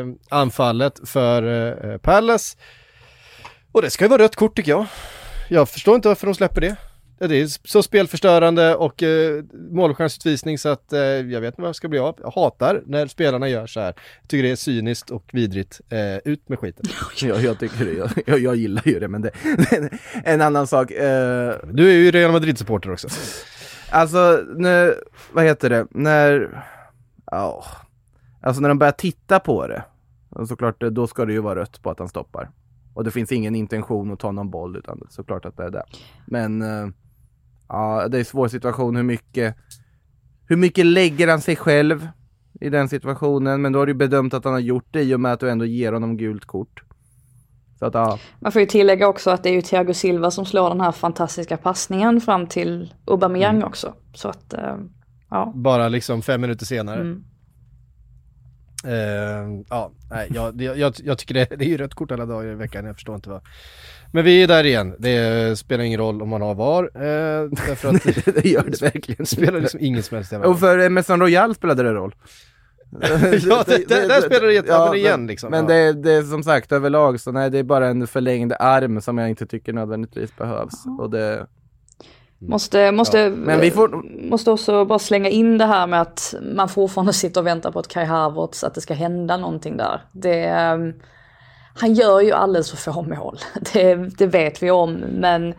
eh, 0.00 0.06
anfallet 0.30 1.08
för 1.08 1.42
eh, 1.92 1.98
Palace. 1.98 2.56
Och 3.72 3.82
det 3.82 3.90
ska 3.90 4.04
ju 4.04 4.08
vara 4.08 4.22
rött 4.22 4.36
kort 4.36 4.56
tycker 4.56 4.70
jag. 4.70 4.86
Jag 5.48 5.68
förstår 5.68 5.94
inte 5.94 6.08
varför 6.08 6.26
de 6.26 6.34
släpper 6.34 6.60
det. 6.60 6.76
Det 7.28 7.36
är 7.36 7.68
så 7.68 7.82
spelförstörande 7.82 8.74
och 8.76 9.02
eh, 9.02 9.44
målchansutvisning 9.70 10.58
så 10.58 10.68
att 10.68 10.92
eh, 10.92 11.00
jag 11.00 11.40
vet 11.40 11.52
inte 11.54 11.60
vad 11.60 11.68
jag 11.68 11.76
ska 11.76 11.88
bli 11.88 11.98
av. 11.98 12.18
Jag 12.22 12.30
hatar 12.30 12.82
när 12.86 13.06
spelarna 13.06 13.48
gör 13.48 13.66
så 13.66 13.80
här. 13.80 13.94
Jag 14.20 14.28
tycker 14.28 14.42
det 14.42 14.50
är 14.50 14.56
cyniskt 14.56 15.10
och 15.10 15.24
vidrigt. 15.32 15.80
Eh, 15.88 16.16
ut 16.32 16.48
med 16.48 16.58
skiten. 16.58 16.84
Ja, 17.22 17.40
jag 17.40 17.58
tycker 17.58 17.84
det. 17.84 17.92
Jag, 17.92 18.10
jag, 18.26 18.38
jag 18.38 18.56
gillar 18.56 18.82
ju 18.88 19.00
det, 19.00 19.08
men 19.08 19.22
det 19.22 19.30
en 20.24 20.40
annan 20.40 20.66
sak. 20.66 20.90
Eh, 20.90 21.54
Du 21.72 21.88
är 21.88 21.94
ju 21.94 22.10
Real 22.10 22.32
Madrid-supporter 22.32 22.92
också. 22.92 23.08
Alltså, 23.90 24.44
när, 24.56 24.94
vad 25.32 25.44
heter 25.44 25.70
det, 25.70 25.86
när, 25.90 26.64
ja, 27.26 27.64
alltså 28.40 28.62
när 28.62 28.68
de 28.68 28.78
börjar 28.78 28.92
titta 28.92 29.40
på 29.40 29.66
det, 29.66 29.84
såklart 30.48 30.80
då 30.80 31.06
ska 31.06 31.24
det 31.24 31.32
ju 31.32 31.40
vara 31.40 31.60
rött 31.60 31.82
på 31.82 31.90
att 31.90 31.98
han 31.98 32.08
stoppar. 32.08 32.50
Och 32.94 33.04
det 33.04 33.10
finns 33.10 33.32
ingen 33.32 33.54
intention 33.54 34.12
att 34.12 34.18
ta 34.18 34.32
någon 34.32 34.50
boll 34.50 34.76
utan 34.76 35.06
såklart 35.10 35.44
att 35.44 35.56
det 35.56 35.64
är 35.64 35.70
det. 35.70 35.84
Men, 36.26 36.62
eh, 36.62 36.88
ja, 37.70 38.08
det 38.08 38.16
är 38.16 38.18
en 38.18 38.24
svår 38.24 38.48
situation 38.48 38.96
hur 38.96 39.02
mycket, 39.02 39.56
hur 40.46 40.56
mycket 40.56 40.86
lägger 40.86 41.28
han 41.28 41.40
sig 41.40 41.56
själv 41.56 42.08
i 42.60 42.70
den 42.70 42.88
situationen? 42.88 43.62
Men 43.62 43.72
då 43.72 43.78
har 43.78 43.86
du 43.86 43.94
bedömt 43.94 44.34
att 44.34 44.44
han 44.44 44.52
har 44.52 44.60
gjort 44.60 44.86
det 44.90 45.02
i 45.02 45.14
och 45.14 45.20
med 45.20 45.32
att 45.32 45.40
du 45.40 45.50
ändå 45.50 45.64
ger 45.64 45.92
honom 45.92 46.16
gult 46.16 46.44
kort. 46.44 46.82
Så 47.78 47.86
att 47.86 47.94
ja, 47.94 48.18
Man 48.40 48.52
får 48.52 48.60
ju 48.60 48.66
tillägga 48.66 49.08
också 49.08 49.30
att 49.30 49.42
det 49.42 49.48
är 49.48 49.52
ju 49.52 49.62
Thiago 49.62 49.94
Silva 49.94 50.30
som 50.30 50.46
slår 50.46 50.68
den 50.68 50.80
här 50.80 50.92
fantastiska 50.92 51.56
passningen 51.56 52.20
fram 52.20 52.46
till 52.46 52.94
Aubameyang 53.06 53.56
Mm. 53.56 53.68
också. 53.68 53.94
Så 54.14 54.28
att, 54.28 54.52
eh, 54.54 54.76
ja. 55.30 55.52
Bara 55.56 55.88
liksom 55.88 56.22
fem 56.22 56.40
minuter 56.40 56.66
senare. 56.66 57.00
Mm. 57.00 57.24
Eh, 58.84 59.64
ja, 59.68 59.92
nej, 60.10 60.28
jag, 60.34 60.62
jag, 60.62 60.78
jag, 60.78 60.94
jag 61.04 61.18
tycker 61.18 61.34
det, 61.34 61.44
det 61.44 61.64
är 61.64 61.68
ju 61.68 61.76
rött 61.76 61.94
kort 61.94 62.10
alla 62.10 62.26
dagar 62.26 62.52
i 62.52 62.54
veckan, 62.54 62.84
jag 62.84 62.94
förstår 62.94 63.14
inte 63.14 63.30
vad. 63.30 63.42
Men 64.12 64.24
vi 64.24 64.42
är 64.42 64.48
där 64.48 64.64
igen, 64.66 64.94
det 64.98 65.58
spelar 65.58 65.84
ingen 65.84 66.00
roll 66.00 66.22
om 66.22 66.28
man 66.28 66.42
har 66.42 66.54
VAR, 66.54 66.84
eh, 66.94 67.48
därför 67.66 67.88
att 67.88 68.04
det 68.24 68.42
det 68.42 68.48
gör 68.48 68.62
det 68.62 68.82
verkligen. 68.82 69.26
spelar 69.26 69.60
liksom 69.60 69.80
ingen 69.82 70.02
som 70.02 70.14
helst 70.16 70.32
jävla 70.32 70.46
Och 70.46 70.52
roll. 70.52 70.60
för 70.60 70.78
Emerson 70.78 71.20
Royal 71.20 71.54
spelade 71.54 71.82
det 71.82 71.92
roll. 71.92 72.14
Ja, 73.48 73.64
det- 73.66 73.88
det- 73.88 74.08
där 74.08 74.20
spelar 74.20 74.46
det 74.46 74.52
jätte- 74.54 74.68
ja, 74.68 74.94
igen, 74.96 75.20
men, 75.20 75.26
liksom, 75.26 75.50
Men 75.50 75.60
ja. 75.68 75.74
det, 75.74 75.92
det 75.92 76.12
är 76.12 76.22
som 76.22 76.42
sagt 76.42 76.72
överlag 76.72 77.20
så 77.20 77.32
nej, 77.32 77.50
det 77.50 77.58
är 77.58 77.62
bara 77.62 77.86
en 77.88 78.06
förlängd 78.06 78.52
arm 78.60 79.00
som 79.00 79.18
jag 79.18 79.28
inte 79.28 79.46
tycker 79.46 79.72
nödvändigtvis 79.72 80.36
behövs. 80.36 80.84
Och 80.98 81.10
det, 81.10 81.46
Måste, 82.42 82.92
måste, 82.92 83.20
Mm. 83.20 83.40
Men 83.40 83.60
vi 83.60 83.70
får- 83.70 84.28
måste 84.30 84.50
också 84.50 84.84
bara 84.84 84.98
slänga 84.98 85.28
in 85.28 85.58
det 85.58 85.64
här 85.66 85.86
med 85.86 86.00
att 86.00 86.34
man 86.54 86.68
fortfarande 86.68 87.12
sitter 87.12 87.40
och 87.40 87.46
väntar 87.46 87.72
på 87.72 87.78
att 87.78 87.88
Kai 87.88 88.04
Havertz, 88.04 88.64
att 88.64 88.74
det 88.74 88.80
ska 88.80 88.94
hända 88.94 89.36
någonting 89.36 89.76
där. 89.76 90.00
Det, 90.12 90.44
ehm, 90.44 90.92
han 91.80 91.94
gör 91.94 92.20
ju 92.20 92.32
alldeles 92.32 92.70
för 92.70 92.92
få 92.92 93.02
mål, 93.02 93.38
det, 93.72 93.94
det 93.94 94.26
vet 94.26 94.62
vi 94.62 94.70
om. 94.70 94.92
Men 94.94 95.54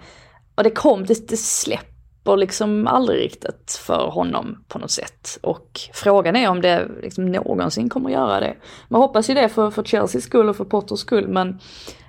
och 0.55 0.63
det 0.63 0.69
kom, 0.69 1.05
det, 1.05 1.29
det 1.29 1.37
släpper 1.37 2.37
liksom 2.37 2.87
aldrig 2.87 3.19
riktigt 3.19 3.81
för 3.85 4.09
honom 4.09 4.63
på 4.67 4.79
något 4.79 4.91
sätt. 4.91 5.39
Och 5.41 5.79
frågan 5.93 6.35
är 6.35 6.49
om 6.49 6.61
det 6.61 6.87
liksom 7.01 7.31
någonsin 7.31 7.89
kommer 7.89 8.09
att 8.09 8.15
göra 8.15 8.39
det. 8.39 8.55
Man 8.87 9.01
hoppas 9.01 9.29
ju 9.29 9.33
det 9.33 9.49
för, 9.49 9.71
för 9.71 9.83
Chelseas 9.83 10.23
skull 10.23 10.49
och 10.49 10.55
för 10.55 10.65
Potters 10.65 10.99
skull, 10.99 11.27
men 11.27 11.59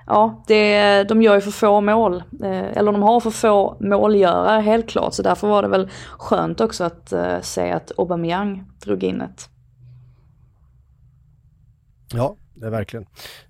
Ja, 0.06 0.44
det, 0.46 1.04
de 1.04 1.22
gör 1.22 1.34
ju 1.34 1.40
för 1.40 1.50
få 1.50 1.80
mål. 1.80 2.22
Eh, 2.42 2.76
eller 2.76 2.92
de 2.92 3.02
har 3.02 3.20
för 3.20 3.30
få 3.30 3.76
målgörare 3.80 4.60
helt 4.60 4.88
klart. 4.88 5.14
Så 5.14 5.22
därför 5.22 5.48
var 5.48 5.62
det 5.62 5.68
väl 5.68 5.90
skönt 6.18 6.60
också 6.60 6.84
att 6.84 7.12
eh, 7.12 7.40
se 7.40 7.70
att 7.70 7.92
Aubameyang 7.98 8.64
drog 8.84 9.02
in 9.02 9.20
ett. 9.20 9.48
Ja, 12.14 12.36
det 12.62 12.66
är 12.68 12.70
verkligen. 12.70 13.06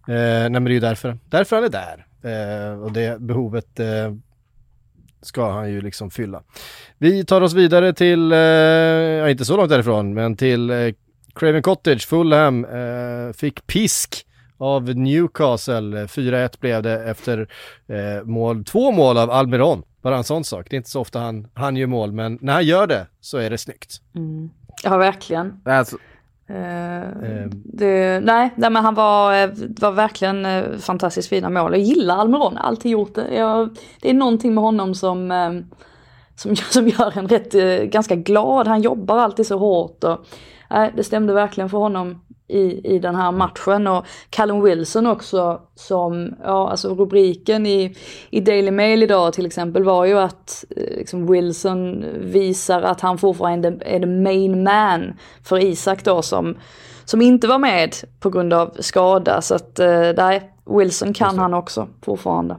Eh, 0.08 0.14
nej 0.14 0.50
men 0.50 0.64
det 0.64 0.70
är 0.70 0.74
ju 0.74 0.80
därför, 0.80 1.18
därför 1.24 1.56
han 1.56 1.64
är 1.64 1.68
där. 1.68 2.06
Eh, 2.22 2.82
och 2.82 2.92
det 2.92 3.20
behovet 3.20 3.80
eh, 3.80 4.14
ska 5.22 5.50
han 5.50 5.70
ju 5.70 5.80
liksom 5.80 6.10
fylla. 6.10 6.42
Vi 6.98 7.24
tar 7.24 7.40
oss 7.40 7.52
vidare 7.52 7.92
till, 7.92 8.32
eh, 8.32 9.30
inte 9.30 9.44
så 9.44 9.56
långt 9.56 9.70
därifrån, 9.70 10.14
men 10.14 10.36
till 10.36 10.70
eh, 10.70 10.94
Craven 11.34 11.62
Cottage, 11.62 12.06
Fulham, 12.08 12.64
eh, 12.64 13.32
fick 13.32 13.66
pisk 13.66 14.26
av 14.58 14.96
Newcastle. 14.96 16.06
4-1 16.06 16.60
blev 16.60 16.82
det 16.82 17.04
efter 17.04 17.48
eh, 17.86 18.24
mål, 18.24 18.64
två 18.64 18.92
mål 18.92 19.18
av 19.18 19.30
Almiron. 19.30 19.82
Bara 20.02 20.16
en 20.16 20.24
sån 20.24 20.44
sak. 20.44 20.66
Det 20.70 20.76
är 20.76 20.78
inte 20.78 20.90
så 20.90 21.00
ofta 21.00 21.20
han, 21.20 21.48
han 21.54 21.76
gör 21.76 21.86
mål, 21.86 22.12
men 22.12 22.38
när 22.40 22.52
han 22.52 22.64
gör 22.64 22.86
det 22.86 23.06
så 23.20 23.38
är 23.38 23.50
det 23.50 23.58
snyggt. 23.58 24.00
Ja, 24.82 24.96
verkligen. 24.96 25.60
alltså, 25.64 25.96
Ehm. 26.52 27.22
Eh, 27.22 27.48
det, 27.64 28.20
nej, 28.20 28.50
nej, 28.56 28.70
men 28.70 28.84
han 28.84 28.94
var, 28.94 29.34
eh, 29.34 29.50
var 29.80 29.92
verkligen 29.92 30.46
eh, 30.46 30.78
fantastiskt 30.78 31.28
fina 31.28 31.50
mål. 31.50 31.72
Jag 31.72 31.80
gillar 31.80 32.16
Almiron, 32.16 32.56
alltid 32.56 32.92
gjort 32.92 33.14
det. 33.14 33.34
Jag, 33.34 33.76
det 34.00 34.10
är 34.10 34.14
någonting 34.14 34.54
med 34.54 34.64
honom 34.64 34.94
som, 34.94 35.30
ehm, 35.30 35.64
som, 36.36 36.56
som 36.56 36.88
gör 36.88 37.18
en 37.18 37.28
rätt 37.28 37.52
ganska 37.92 38.16
glad. 38.16 38.66
Han 38.66 38.82
jobbar 38.82 39.18
alltid 39.18 39.46
så 39.46 39.58
hårt 39.58 40.04
och 40.04 40.26
nej, 40.70 40.92
det 40.96 41.04
stämde 41.04 41.32
verkligen 41.32 41.70
för 41.70 41.78
honom 41.78 42.20
i, 42.52 42.80
i 42.94 42.98
den 42.98 43.14
här 43.14 43.32
matchen. 43.32 43.86
Och 43.86 44.06
Callum 44.30 44.62
Wilson 44.62 45.06
också 45.06 45.60
som, 45.74 46.34
ja 46.42 46.70
alltså 46.70 46.94
rubriken 46.94 47.66
i, 47.66 47.96
i 48.30 48.40
Daily 48.40 48.70
Mail 48.70 49.02
idag 49.02 49.32
till 49.32 49.46
exempel 49.46 49.84
var 49.84 50.04
ju 50.04 50.18
att 50.18 50.64
eh, 50.76 50.96
liksom 50.96 51.26
Wilson 51.32 52.04
visar 52.20 52.82
att 52.82 53.00
han 53.00 53.18
fortfarande 53.18 53.68
är 53.80 54.00
the 54.00 54.06
main 54.06 54.62
man 54.62 55.12
för 55.44 55.58
Isak 55.58 56.04
då 56.04 56.22
som, 56.22 56.56
som 57.04 57.22
inte 57.22 57.48
var 57.48 57.58
med 57.58 57.94
på 58.20 58.30
grund 58.30 58.52
av 58.52 58.76
skada. 58.80 59.42
Så 59.42 59.54
att 59.54 59.78
eh, 59.78 60.12
nej, 60.16 60.52
Wilson 60.66 61.14
kan 61.14 61.38
han 61.38 61.54
också 61.54 61.88
fortfarande. 62.02 62.56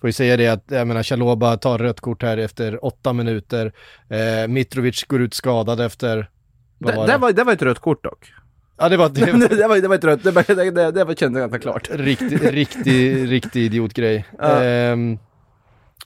Får 0.00 0.08
ju 0.08 0.12
säga 0.12 0.36
det 0.36 0.48
att, 0.48 0.64
jag 0.68 0.86
menar, 0.86 1.02
Chaloba 1.02 1.56
tar 1.56 1.78
rött 1.78 2.00
kort 2.00 2.22
här 2.22 2.38
efter 2.38 2.84
åtta 2.84 3.12
minuter. 3.12 3.72
Eh, 4.08 4.48
Mitrovic 4.48 5.04
går 5.04 5.20
ut 5.20 5.34
skadad 5.34 5.80
efter, 5.80 6.30
det, 6.78 6.96
var 6.96 7.06
det, 7.06 7.12
det? 7.12 7.18
var, 7.18 7.32
det 7.32 7.44
var 7.44 7.52
ett 7.52 7.62
rött 7.62 7.78
kort 7.78 8.04
dock. 8.04 8.32
Ja 8.80 8.88
det 8.88 8.96
var, 8.96 9.08
det 9.08 9.20
det, 9.56 9.66
var 9.68 9.80
det 9.80 9.88
var 9.88 9.98
rött, 9.98 10.22
det, 10.24 10.54
det, 10.54 10.70
det, 10.70 10.90
det 10.90 11.04
var 11.04 11.14
kändes 11.14 11.40
ganska 11.40 11.58
klart. 11.58 11.88
riktig, 11.92 12.42
riktig, 12.52 13.30
riktig 13.30 13.64
idiotgrej. 13.64 14.24
Ja. 14.38 14.62
Ehm, 14.64 15.18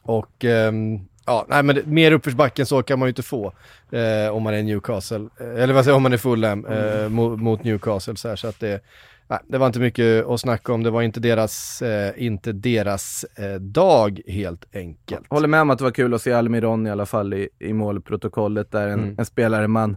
och 0.03 0.45
ehm, 0.45 0.99
ja, 1.27 1.47
nej 1.49 1.63
men 1.63 1.79
mer 1.85 2.13
uppförsbacken 2.13 2.67
så 2.67 2.83
kan 2.83 2.99
man 2.99 3.07
ju 3.07 3.11
inte 3.11 3.23
få 3.23 3.53
eh, 3.93 4.29
om 4.37 4.43
man 4.43 4.55
är 4.55 4.63
Newcastle, 4.63 5.29
eller 5.57 5.75
vad 5.75 5.85
säger 5.85 5.97
om 5.97 6.03
man 6.03 6.13
är 6.13 6.17
Fulham 6.17 6.67
eh, 6.67 7.09
mot, 7.09 7.41
mot 7.41 7.65
Newcastle 7.65 8.17
så 8.17 8.29
här, 8.29 8.37
så 8.37 8.49
att 8.49 8.61
det, 8.61 8.81
nej, 9.29 9.39
det 9.49 9.59
var 9.59 9.67
inte 9.67 9.79
mycket 9.81 10.27
att 10.27 10.41
snacka 10.41 10.73
om, 10.73 10.83
det 10.83 10.91
var 10.91 11.03
inte 11.03 11.21
deras, 11.21 11.83
eh, 11.83 12.13
inte 12.17 12.53
deras 12.53 13.25
eh, 13.39 13.55
dag 13.61 14.21
helt 14.27 14.65
enkelt. 14.75 15.27
Håller 15.29 15.49
med 15.49 15.61
om 15.61 15.71
att 15.71 15.79
det 15.79 15.85
var 15.85 15.91
kul 15.91 16.15
att 16.15 16.23
se 16.23 16.33
Almiron 16.33 16.87
i 16.87 16.91
alla 16.91 17.07
fall 17.07 17.35
i, 17.35 17.49
i 17.59 17.73
målprotokollet 17.73 18.71
där 18.73 18.89
en, 18.89 19.01
Mm. 19.05 19.15
en 19.19 19.25
spelare 19.27 19.69
man 19.69 19.97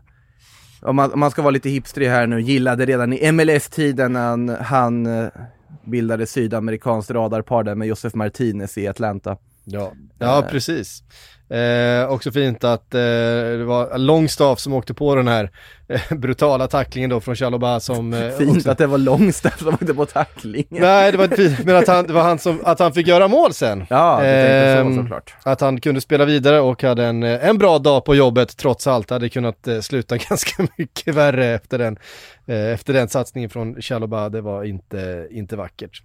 om, 0.82 0.96
man 0.96 1.14
om 1.14 1.20
man 1.20 1.32
ska 1.32 1.42
vara 1.42 1.52
lite 1.52 1.70
hipstrig 1.70 2.08
här 2.08 2.28
nu, 2.28 2.42
gillade 2.42 2.86
redan 2.86 3.14
i 3.14 3.32
MLS-tiden 3.32 4.14
när 4.14 4.30
han, 4.30 4.50
han 4.50 5.06
eh, 5.06 5.30
bildade 5.86 6.28
sydamerikanskt 6.28 7.12
radarpar 7.12 7.64
där 7.64 7.76
med 7.76 7.88
Josef 7.88 8.14
Martinez 8.14 8.78
i 8.78 8.88
Atlanta. 8.88 9.38
Ja, 9.64 9.92
ja 10.20 10.48
precis. 10.50 11.04
Eh, 11.50 12.10
också 12.10 12.32
fint 12.32 12.64
att 12.64 12.94
eh, 12.94 13.00
det 13.00 13.64
var 13.66 13.98
Longstaff 13.98 14.60
som 14.60 14.74
åkte 14.74 14.94
på 14.94 15.16
den 15.16 15.28
här 15.28 15.52
eh, 15.90 16.18
brutala 16.18 16.68
tacklingen 16.68 17.10
då 17.10 17.20
från 17.20 17.36
Chaloba 17.36 17.80
som... 17.80 18.14
Eh, 18.14 18.30
Fint 18.38 18.58
också- 18.58 18.72
att 18.72 18.78
det 18.78 18.88
var 18.88 18.98
Långstaff 18.98 19.60
som 19.60 19.74
åkte 19.74 19.94
på 19.94 20.06
tacklingen. 20.06 20.68
Nej, 20.70 21.12
det 21.12 21.18
var 21.18 21.28
fint, 21.28 21.66
men 21.66 21.76
att 21.76 21.88
han, 21.88 22.08
det 22.08 22.14
var 22.14 22.22
han 22.24 22.40
som, 22.40 22.62
att 22.64 22.80
han 22.80 22.94
fick 22.94 23.08
göra 23.08 23.28
mål 23.28 23.54
sen. 23.54 23.86
Ja, 23.90 24.20
det 24.22 24.28
Ehm, 24.28 24.96
så 24.96 25.02
såklart. 25.02 25.36
Att 25.44 25.62
han 25.62 25.82
kunde 25.82 26.02
spela 26.02 26.26
vidare 26.26 26.60
och 26.60 26.84
hade 26.84 27.06
en, 27.06 27.24
eh, 27.24 27.48
en 27.50 27.58
bra 27.58 27.80
dag 27.80 28.06
på 28.06 28.16
jobbet 28.16 28.58
trots 28.58 28.88
allt. 28.88 29.10
Hade 29.10 29.30
kunnat 29.30 29.68
eh, 29.68 29.80
sluta 29.80 30.18
ganska 30.30 30.68
mycket 30.78 31.16
värre 31.16 31.46
efter 31.46 31.78
den, 31.78 31.98
eh, 32.48 32.74
efter 32.74 32.94
den 32.94 33.08
satsningen 33.10 33.50
från 33.50 33.82
Chaloba. 33.82 34.30
Det 34.30 34.42
var 34.42 34.64
inte, 34.64 35.28
inte 35.32 35.56
vackert. 35.56 36.02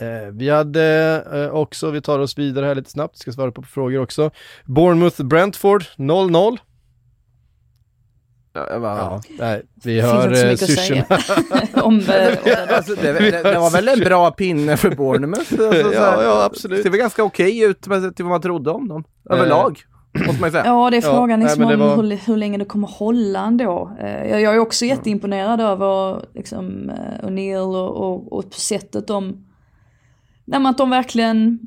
Eh, 0.00 0.28
vi 0.32 0.48
hade 0.50 0.84
eh, 1.32 1.54
också, 1.54 1.90
vi 1.90 2.00
tar 2.00 2.18
oss 2.18 2.38
vidare 2.38 2.66
här 2.66 2.74
lite 2.74 2.90
snabbt, 2.90 3.18
ska 3.18 3.32
svara 3.32 3.52
på 3.52 3.62
frågor 3.62 4.02
också. 4.02 4.30
Bournemouth-Brentford 4.66 5.84
0-0. 5.96 6.58
Ja, 8.52 8.66
Ja, 8.70 9.20
nej, 9.38 9.62
vi 9.84 10.00
hör 10.00 10.24
eh, 10.26 10.50
mycket 10.50 10.52
att 10.52 10.58
syrsorna. 10.58 11.04
säga 11.20 11.82
om. 11.82 12.02
Alltså, 12.68 12.94
det, 12.94 13.12
det, 13.12 13.42
det 13.42 13.58
var 13.58 13.70
väl 13.70 13.88
en 13.88 13.98
bra 14.00 14.30
pinne 14.30 14.76
för 14.76 14.90
Bournemouth? 14.90 15.40
Alltså, 15.40 15.56
så 15.72 15.92
Ja, 15.94 16.22
ja, 16.22 16.44
absolut. 16.44 16.76
Det 16.78 16.82
ser 16.82 16.90
väl 16.90 17.00
ganska 17.00 17.24
okej 17.24 17.62
ut 17.62 17.86
med- 17.86 18.16
till 18.16 18.24
vad 18.24 18.30
man 18.30 18.40
trodde 18.40 18.70
om 18.70 18.88
dem. 18.88 19.04
Överlag, 19.30 19.78
måste 20.26 20.40
man 20.40 20.50
säga. 20.50 20.64
Ja, 20.66 20.90
det 20.90 20.96
är 20.96 21.02
Ja, 21.02 21.10
frågan 21.14 21.40
nej, 21.40 21.46
liksom 21.48 21.64
om 21.64 21.78
var- 21.78 21.96
hur, 21.96 22.16
hur 22.26 22.36
länge 22.36 22.58
det 22.58 22.64
kommer 22.64 22.88
hålla 22.88 23.40
ändå. 23.46 23.96
Jag, 24.00 24.40
jag 24.40 24.54
är 24.54 24.58
också 24.58 24.84
jätteimponerad 24.84 25.60
över 25.60 26.24
liksom, 26.34 26.90
O'Neill 27.22 27.74
och, 27.76 27.96
och, 28.12 28.32
och 28.32 28.54
sättet 28.54 29.06
de, 29.06 29.46
nej, 30.50 30.60
men 30.60 30.66
att 30.66 30.78
de 30.78 30.90
verkligen 30.90 31.58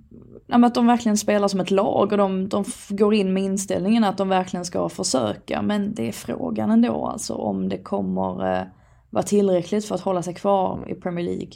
nej, 0.48 0.64
att 0.64 0.76
de 0.76 0.88
verkligen 0.88 1.18
spelar 1.18 1.48
som 1.48 1.60
ett 1.60 1.72
lag 1.72 2.12
och 2.12 2.18
de, 2.18 2.50
de 2.50 2.64
går 2.90 3.14
in 3.14 3.34
med 3.34 3.44
inställningen 3.44 4.04
att 4.04 4.18
de 4.18 4.30
verkligen 4.30 4.66
ska 4.66 4.90
försöka. 4.90 5.62
Men 5.62 5.94
det 5.94 6.08
är 6.08 6.12
frågan 6.12 6.72
ändå 6.72 7.08
alltså 7.08 7.34
om 7.34 7.70
det 7.70 7.78
kommer 7.78 8.58
eh, 8.58 8.64
vara 9.10 9.24
tillräckligt 9.24 9.86
för 9.86 9.96
att 9.96 10.02
hålla 10.02 10.24
sig 10.24 10.34
kvar 10.34 10.86
i 10.90 10.96
Premier 10.96 11.26
League. 11.26 11.52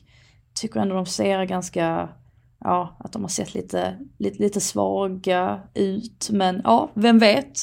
Tycker 0.62 0.80
ändå 0.80 0.96
de 0.96 1.06
ser 1.06 1.44
ganska 1.44 2.10
ja, 2.60 2.98
att 3.00 3.14
de 3.14 3.22
har 3.22 3.30
sett 3.30 3.54
lite, 3.54 3.98
lite, 4.18 4.44
lite 4.44 4.62
svaga 4.62 5.60
ut. 5.74 6.30
Men 6.32 6.62
ja, 6.64 6.92
vem 6.94 7.20
vet? 7.20 7.54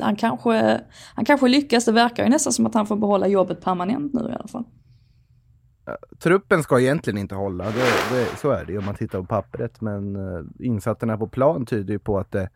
Han 0.00 0.16
kanske, 0.16 0.80
han 1.14 1.24
kanske 1.24 1.48
lyckas, 1.48 1.84
det 1.84 1.92
verkar 1.92 2.24
ju 2.24 2.30
nästan 2.30 2.52
som 2.52 2.66
att 2.66 2.74
han 2.74 2.86
får 2.86 2.96
behålla 2.96 3.28
jobbet 3.28 3.60
permanent 3.60 4.14
nu 4.14 4.20
i 4.20 4.32
alla 4.32 4.48
fall. 4.48 4.64
Truppen 6.18 6.62
ska 6.62 6.80
egentligen 6.80 7.18
inte 7.18 7.34
hålla, 7.34 7.64
det, 7.64 8.16
det, 8.16 8.36
så 8.36 8.50
är 8.50 8.64
det 8.64 8.72
ju 8.72 8.78
om 8.78 8.84
man 8.84 8.94
tittar 8.94 9.18
på 9.18 9.24
pappret. 9.24 9.80
Men 9.80 10.16
uh, 10.16 10.44
insatserna 10.58 11.18
på 11.18 11.26
plan 11.26 11.66
tyder 11.66 11.92
ju 11.92 11.98
på 11.98 12.18
att 12.18 12.32
det, 12.32 12.48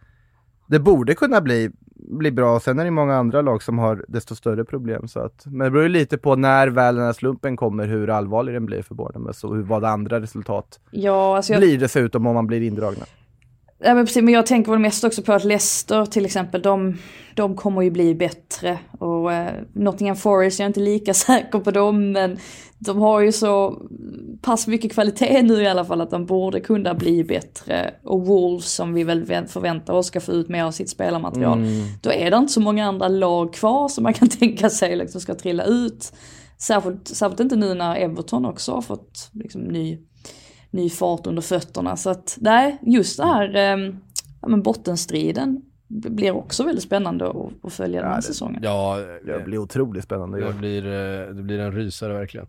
det 0.67 0.79
borde 0.79 1.15
kunna 1.15 1.41
bli, 1.41 1.71
bli 1.95 2.31
bra. 2.31 2.61
Sen 2.61 2.79
är 2.79 2.85
det 2.85 2.91
många 2.91 3.17
andra 3.17 3.43
lag 3.43 3.63
som 3.63 3.79
har 3.79 4.05
desto 4.09 4.35
större 4.35 4.65
problem. 4.65 5.09
Så 5.09 5.21
att, 5.21 5.47
men 5.47 5.65
det 5.65 5.71
beror 5.71 5.83
ju 5.83 5.89
lite 5.89 6.19
på 6.19 6.37
när 6.37 6.69
väl 6.69 6.95
den 6.95 7.05
här 7.05 7.13
slumpen 7.13 7.57
kommer, 7.57 7.87
hur 7.87 8.11
allvarlig 8.11 8.55
den 8.55 8.67
blir 8.67 8.83
för 8.83 8.95
Bournemouth 8.95 9.45
och 9.45 9.57
hur, 9.57 9.63
vad 9.63 9.85
andra 9.85 10.21
resultat 10.21 10.81
ja, 10.91 11.37
alltså 11.37 11.53
jag... 11.53 11.61
blir 11.61 11.79
dessutom 11.79 12.27
om 12.27 12.35
man 12.35 12.47
blir 12.47 12.61
indragna. 12.61 13.05
Ja, 13.85 13.95
men, 13.95 14.07
precis, 14.07 14.23
men 14.23 14.35
jag 14.35 14.47
tänker 14.47 14.73
väl 14.73 14.81
mest 14.81 15.05
också 15.05 15.23
på 15.23 15.33
att 15.33 15.45
Leicester 15.45 16.07
till 16.07 16.25
exempel, 16.25 16.63
de, 16.63 16.99
de 17.35 17.57
kommer 17.57 17.83
ju 17.83 17.91
bli 17.91 18.15
bättre. 18.15 18.79
Och 18.99 19.33
eh, 19.33 19.53
Nottingham 19.73 20.17
Forest, 20.17 20.59
jag 20.59 20.65
är 20.65 20.69
inte 20.69 20.81
lika 20.81 21.15
säker 21.15 21.59
på 21.59 21.71
dem, 21.71 22.13
men 22.13 22.39
de 22.79 22.99
har 22.99 23.21
ju 23.21 23.33
så 23.33 23.83
pass 24.43 24.67
mycket 24.67 24.93
kvalitet 24.93 25.43
nu 25.43 25.63
i 25.63 25.67
alla 25.67 25.85
fall 25.85 26.01
att 26.01 26.11
de 26.11 26.27
borde 26.27 26.61
kunna 26.61 26.95
bli 26.95 27.25
bättre. 27.25 27.95
Och 28.03 28.27
Wolves 28.27 28.73
som 28.75 28.95
vi 28.95 29.05
väl 29.05 29.47
förväntar 29.49 29.95
oss 29.95 30.07
ska 30.07 30.21
få 30.21 30.33
ut 30.33 30.49
mer 30.49 30.65
av 30.65 30.71
sitt 30.71 30.91
spelarmaterial. 30.91 31.59
Mm. 31.59 31.87
Då 32.03 32.13
är 32.13 32.31
det 32.31 32.37
inte 32.37 32.53
så 32.53 32.61
många 32.61 32.87
andra 32.87 33.09
lag 33.09 33.55
kvar 33.55 33.89
som 33.89 34.03
man 34.03 34.15
kan 34.15 34.29
tänka 34.39 34.71
sig 34.71 34.97
liksom 34.97 35.21
ska 35.21 35.35
trilla 35.35 35.65
ut. 35.65 36.13
Särskilt, 36.59 37.09
särskilt 37.09 37.41
inte 37.41 37.57
nu 37.57 37.75
när 37.75 37.97
Everton 37.97 38.45
också 38.45 38.73
har 38.73 38.83
fått 38.83 39.31
liksom, 39.33 39.61
ny 39.61 39.99
ny 40.73 40.91
fart 40.91 41.27
under 41.27 41.43
fötterna. 41.43 41.97
Så 41.97 42.11
att 42.11 42.39
nej, 42.41 42.79
just 42.83 43.17
det 43.17 43.25
här 43.25 43.55
eh, 43.55 43.95
ja, 44.41 44.49
men 44.49 44.63
bottenstriden 44.63 45.63
blir 45.89 46.31
också 46.31 46.65
väldigt 46.65 46.85
spännande 46.85 47.31
att, 47.31 47.37
att 47.63 47.73
följa 47.73 47.97
ja, 47.97 48.03
den 48.03 48.11
här 48.11 48.21
det, 48.21 48.23
säsongen. 48.23 48.61
Ja, 48.63 48.99
det 49.25 49.45
blir 49.45 49.59
otroligt 49.59 50.05
spännande. 50.05 50.47
Det 50.47 50.53
blir, 50.53 50.87
eh, 50.87 51.35
det 51.35 51.43
blir 51.43 51.59
en 51.59 51.73
rysare 51.73 52.13
verkligen. 52.13 52.47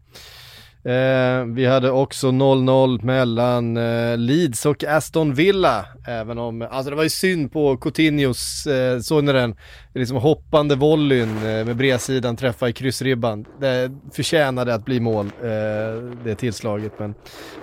Eh, 0.86 1.46
vi 1.46 1.66
hade 1.66 1.92
också 1.92 2.28
0-0 2.28 3.04
mellan 3.06 3.78
eh, 3.78 4.18
Leeds 4.18 4.66
och 4.66 4.84
Aston 4.84 5.34
Villa. 5.34 5.86
Även 6.08 6.38
om, 6.38 6.62
alltså 6.62 6.90
det 6.90 6.96
var 6.96 7.04
ju 7.04 7.10
synd 7.10 7.52
på 7.52 7.78
Coutinhos, 7.78 8.68
eh, 8.68 9.00
såg 9.00 9.24
ni 9.24 9.34
den? 9.34 9.56
Liksom 9.94 10.18
hoppande 10.18 10.76
volleyn 10.76 11.38
eh, 11.38 11.66
med 11.66 11.76
bredsidan 11.76 12.36
träffa 12.36 12.70
i 12.70 12.74
kryssribban. 12.74 13.46
Det 13.60 13.92
förtjänade 14.12 14.74
att 14.74 14.86
bli 14.86 15.00
mål, 15.00 15.26
eh, 15.26 16.12
det 16.24 16.36
tillslaget. 16.36 16.94
Men 17.00 17.14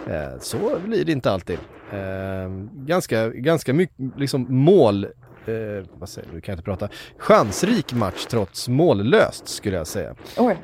eh, 0.08 0.38
så 0.40 0.78
blir 0.86 1.04
det 1.04 1.12
inte 1.12 1.30
alltid. 1.32 1.58
Eh, 1.92 2.48
ganska, 2.74 3.28
ganska 3.28 3.72
mycket 3.74 3.96
liksom 4.16 4.46
mål 4.48 5.04
eh, 5.04 5.86
vad 5.92 6.08
säger 6.08 6.28
du, 6.32 6.40
kan 6.40 6.52
jag 6.52 6.56
inte 6.56 6.64
prata, 6.64 6.88
chansrik 7.18 7.92
match 7.92 8.26
trots 8.30 8.68
mållöst 8.68 9.48
skulle 9.48 9.76
jag 9.76 9.86
säga. 9.86 10.14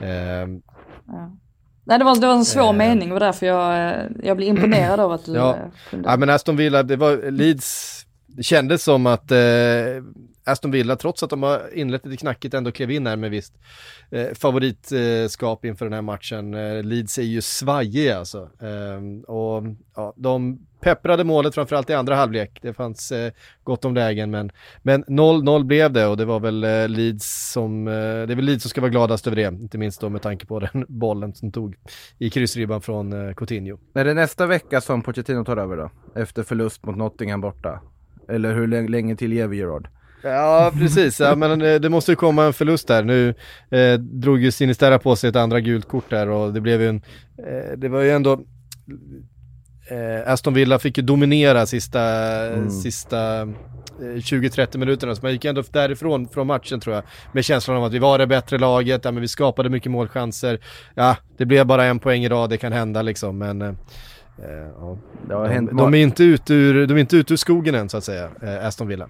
Eh, 0.00 0.48
ja. 1.06 1.36
Nej 1.86 1.98
det 1.98 2.04
var, 2.04 2.20
det 2.20 2.26
var 2.26 2.34
en 2.34 2.44
svår 2.44 2.72
eh. 2.72 2.72
mening, 2.72 3.12
var 3.12 3.20
därför 3.20 3.46
jag, 3.46 3.90
eh, 3.90 4.06
jag 4.22 4.36
blev 4.36 4.48
imponerad 4.48 5.00
av 5.00 5.12
att 5.12 5.24
du 5.24 5.32
ja. 5.32 5.56
Eh, 5.56 5.90
kunde. 5.90 6.08
Ja 6.08 6.16
men 6.16 6.30
Aston 6.30 6.56
Villa, 6.56 6.82
det 6.82 6.96
var 6.96 7.30
Leeds, 7.30 8.02
det 8.26 8.42
kändes 8.42 8.84
som 8.84 9.06
att 9.06 9.30
eh, 9.30 9.38
Aston 10.44 10.70
Villa, 10.70 10.96
trots 10.96 11.22
att 11.22 11.30
de 11.30 11.42
har 11.42 11.74
inlett 11.74 12.06
lite 12.06 12.16
knackigt, 12.16 12.54
ändå 12.54 12.72
klev 12.72 12.90
in 12.90 13.06
här 13.06 13.16
med 13.16 13.30
visst 13.30 13.54
eh, 14.10 14.34
favoritskap 14.34 15.64
inför 15.64 15.86
den 15.86 15.92
här 15.92 16.02
matchen. 16.02 16.54
Eh, 16.54 16.82
Leeds 16.82 17.18
är 17.18 17.22
ju 17.22 17.42
svajiga 17.42 18.18
alltså. 18.18 18.50
Eh, 18.60 19.30
och 19.30 19.62
ja, 19.96 20.14
de 20.16 20.58
pepprade 20.86 21.24
målet 21.24 21.54
framförallt 21.54 21.90
i 21.90 21.94
andra 21.94 22.14
halvlek. 22.14 22.58
Det 22.62 22.72
fanns 22.72 23.12
eh, 23.12 23.32
gott 23.64 23.84
om 23.84 23.94
lägen 23.94 24.30
men, 24.30 24.52
men 24.82 25.04
0-0 25.04 25.64
blev 25.64 25.92
det 25.92 26.06
och 26.06 26.16
det 26.16 26.24
var 26.24 26.40
väl 26.40 26.64
eh, 26.64 26.88
Leeds 26.88 27.52
som, 27.52 27.88
eh, 27.88 27.92
det 27.92 28.32
är 28.32 28.34
väl 28.34 28.44
Leeds 28.44 28.62
som 28.62 28.70
ska 28.70 28.80
vara 28.80 28.90
gladast 28.90 29.26
över 29.26 29.36
det. 29.36 29.42
Inte 29.42 29.78
minst 29.78 30.00
då 30.00 30.08
med 30.08 30.22
tanke 30.22 30.46
på 30.46 30.60
den 30.60 30.84
bollen 30.88 31.34
som 31.34 31.52
tog 31.52 31.76
i 32.18 32.30
kryssribban 32.30 32.80
från 32.80 33.28
eh, 33.28 33.34
Coutinho. 33.34 33.78
Är 33.94 34.04
det 34.04 34.14
nästa 34.14 34.46
vecka 34.46 34.80
som 34.80 35.02
Pochettino 35.02 35.44
tar 35.44 35.56
över 35.56 35.76
då? 35.76 35.90
Efter 36.20 36.42
förlust 36.42 36.84
mot 36.84 36.96
Nottingham 36.96 37.40
borta? 37.40 37.80
Eller 38.28 38.54
hur 38.54 38.88
länge 38.88 39.16
till 39.16 39.32
ger 39.32 39.46
vi 39.46 39.56
Gerard? 39.56 39.88
Ja 40.22 40.72
precis, 40.78 41.20
ja, 41.20 41.36
men 41.36 41.62
eh, 41.62 41.74
det 41.74 41.88
måste 41.88 42.12
ju 42.12 42.16
komma 42.16 42.44
en 42.44 42.52
förlust 42.52 42.88
där. 42.88 43.04
Nu 43.04 43.34
eh, 43.70 43.98
drog 43.98 44.42
ju 44.42 44.50
Sinisterra 44.50 44.98
på 44.98 45.16
sig 45.16 45.30
ett 45.30 45.36
andra 45.36 45.60
gult 45.60 45.88
kort 45.88 46.10
där 46.10 46.28
och 46.28 46.52
det 46.52 46.60
blev 46.60 46.80
ju 46.80 46.88
en, 46.88 47.02
eh, 47.38 47.76
det 47.76 47.88
var 47.88 48.00
ju 48.00 48.10
ändå 48.10 48.40
eh, 49.88 50.32
Aston 50.32 50.54
Villa 50.54 50.78
fick 50.78 50.98
ju 50.98 51.02
dominera 51.02 51.66
sista, 51.66 52.00
mm. 52.00 52.70
sista 52.70 53.40
eh, 53.40 53.46
20-30 53.98 54.78
minuterna, 54.78 55.14
så 55.14 55.22
man 55.22 55.32
gick 55.32 55.44
ändå 55.44 55.62
därifrån 55.70 56.28
från 56.28 56.46
matchen 56.46 56.80
tror 56.80 56.94
jag. 56.94 57.04
Med 57.32 57.44
känslan 57.44 57.76
av 57.76 57.84
att 57.84 57.92
vi 57.92 57.98
var 57.98 58.18
det 58.18 58.26
bättre 58.26 58.58
laget, 58.58 59.04
ja, 59.04 59.12
men 59.12 59.20
vi 59.20 59.28
skapade 59.28 59.68
mycket 59.68 59.92
målchanser. 59.92 60.58
Ja, 60.94 61.16
det 61.36 61.46
blev 61.46 61.66
bara 61.66 61.84
en 61.84 61.98
poäng 61.98 62.24
idag, 62.24 62.50
det 62.50 62.58
kan 62.58 62.72
hända 62.72 63.02
liksom, 63.02 63.38
men 63.38 63.62
eh, 63.62 63.72
ja. 64.78 64.98
de, 65.28 65.76
de, 65.76 65.94
är 65.94 65.98
inte 65.98 66.24
ute 66.24 66.54
ur, 66.54 66.86
de 66.86 66.94
är 66.94 67.00
inte 67.00 67.16
ute 67.16 67.32
ur 67.32 67.36
skogen 67.36 67.74
än 67.74 67.88
så 67.88 67.96
att 67.96 68.04
säga, 68.04 68.30
eh, 68.42 68.66
Aston 68.66 68.88
Villa. 68.88 69.08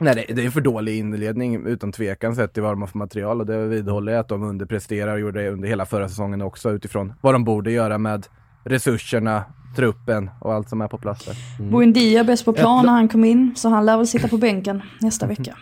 Nej, 0.00 0.26
det 0.28 0.44
är 0.44 0.50
för 0.50 0.60
dålig 0.60 0.98
inledning 0.98 1.66
utan 1.66 1.92
tvekan 1.92 2.36
sett 2.36 2.52
till 2.52 2.62
vad 2.62 2.72
de 2.72 2.80
har 2.80 2.88
för 2.88 2.98
material 2.98 3.40
och 3.40 3.46
det 3.46 3.66
vidhåller 3.66 4.12
jag 4.12 4.20
att 4.20 4.28
de 4.28 4.42
underpresterar 4.42 5.12
och 5.12 5.20
gjorde 5.20 5.42
det 5.42 5.50
under 5.50 5.68
hela 5.68 5.86
förra 5.86 6.08
säsongen 6.08 6.42
också 6.42 6.70
utifrån 6.70 7.12
vad 7.20 7.34
de 7.34 7.44
borde 7.44 7.72
göra 7.72 7.98
med 7.98 8.26
resurserna, 8.68 9.44
truppen 9.76 10.30
och 10.40 10.54
allt 10.54 10.68
som 10.68 10.80
är 10.80 10.88
på 10.88 10.98
plats 10.98 11.24
där. 11.24 11.36
Mm. 11.58 11.70
Buendia 11.70 12.24
bäst 12.24 12.44
på 12.44 12.52
plan 12.52 12.86
när 12.86 12.92
han 12.92 13.08
kom 13.08 13.24
in, 13.24 13.52
så 13.56 13.68
han 13.68 13.86
lär 13.86 13.96
väl 13.96 14.06
sitta 14.06 14.28
på 14.28 14.36
bänken 14.36 14.82
nästa 15.00 15.26
vecka. 15.34 15.56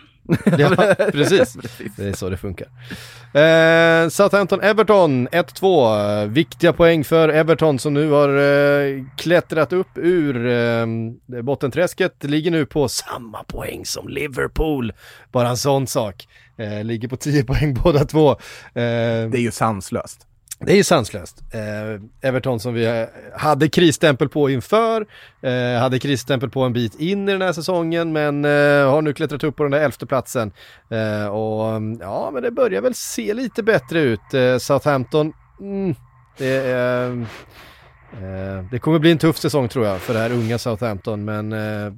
ja, 0.57 0.69
precis. 1.11 1.57
Det 1.95 2.07
är 2.07 2.13
så 2.13 2.29
det 2.29 2.37
funkar. 2.37 2.67
Eh, 3.33 4.09
Southampton-Everton 4.09 5.27
1-2. 5.29 6.27
Viktiga 6.27 6.73
poäng 6.73 7.03
för 7.03 7.29
Everton 7.29 7.79
som 7.79 7.93
nu 7.93 8.11
har 8.11 8.29
eh, 8.29 9.03
klättrat 9.17 9.73
upp 9.73 9.87
ur 9.95 10.47
eh, 10.47 10.85
bottenträsket. 11.43 12.23
Ligger 12.23 12.51
nu 12.51 12.65
på 12.65 12.89
samma 12.89 13.43
poäng 13.43 13.85
som 13.85 14.07
Liverpool. 14.07 14.93
Bara 15.31 15.49
en 15.49 15.57
sån 15.57 15.87
sak. 15.87 16.27
Eh, 16.57 16.83
ligger 16.83 17.07
på 17.07 17.17
10 17.17 17.43
poäng 17.43 17.73
båda 17.83 18.05
två. 18.05 18.31
Eh, 18.31 18.35
det 18.73 19.37
är 19.37 19.41
ju 19.41 19.51
sanslöst. 19.51 20.27
Det 20.59 20.71
är 20.71 20.75
ju 20.75 20.83
sanslöst. 20.83 21.43
Eh, 21.53 22.29
Everton 22.29 22.59
som 22.59 22.73
vi 22.73 22.85
eh, 22.85 23.05
hade 23.35 23.69
krisstämpel 23.69 24.29
på 24.29 24.49
inför, 24.49 25.05
eh, 25.41 25.79
hade 25.79 25.99
krisstämpel 25.99 26.49
på 26.49 26.61
en 26.61 26.73
bit 26.73 26.99
in 26.99 27.29
i 27.29 27.31
den 27.31 27.41
här 27.41 27.53
säsongen 27.53 28.11
men 28.13 28.45
eh, 28.45 28.89
har 28.91 29.01
nu 29.01 29.13
klättrat 29.13 29.43
upp 29.43 29.55
på 29.55 29.63
den 29.63 29.71
där 29.71 29.79
elfte 29.79 30.05
platsen. 30.05 30.51
Eh, 30.89 31.27
och 31.27 31.81
ja, 31.99 32.29
men 32.33 32.43
det 32.43 32.51
börjar 32.51 32.81
väl 32.81 32.93
se 32.93 33.33
lite 33.33 33.63
bättre 33.63 33.99
ut. 33.99 34.33
Eh, 34.33 34.57
Southampton, 34.57 35.33
mm, 35.59 35.95
det, 36.37 36.71
eh, 36.71 37.13
det 38.71 38.79
kommer 38.79 38.99
bli 38.99 39.11
en 39.11 39.17
tuff 39.17 39.37
säsong 39.37 39.67
tror 39.67 39.85
jag 39.85 39.99
för 39.99 40.13
det 40.13 40.19
här 40.19 40.31
unga 40.31 40.57
Southampton 40.57 41.25
men 41.25 41.53
eh, 41.53 41.93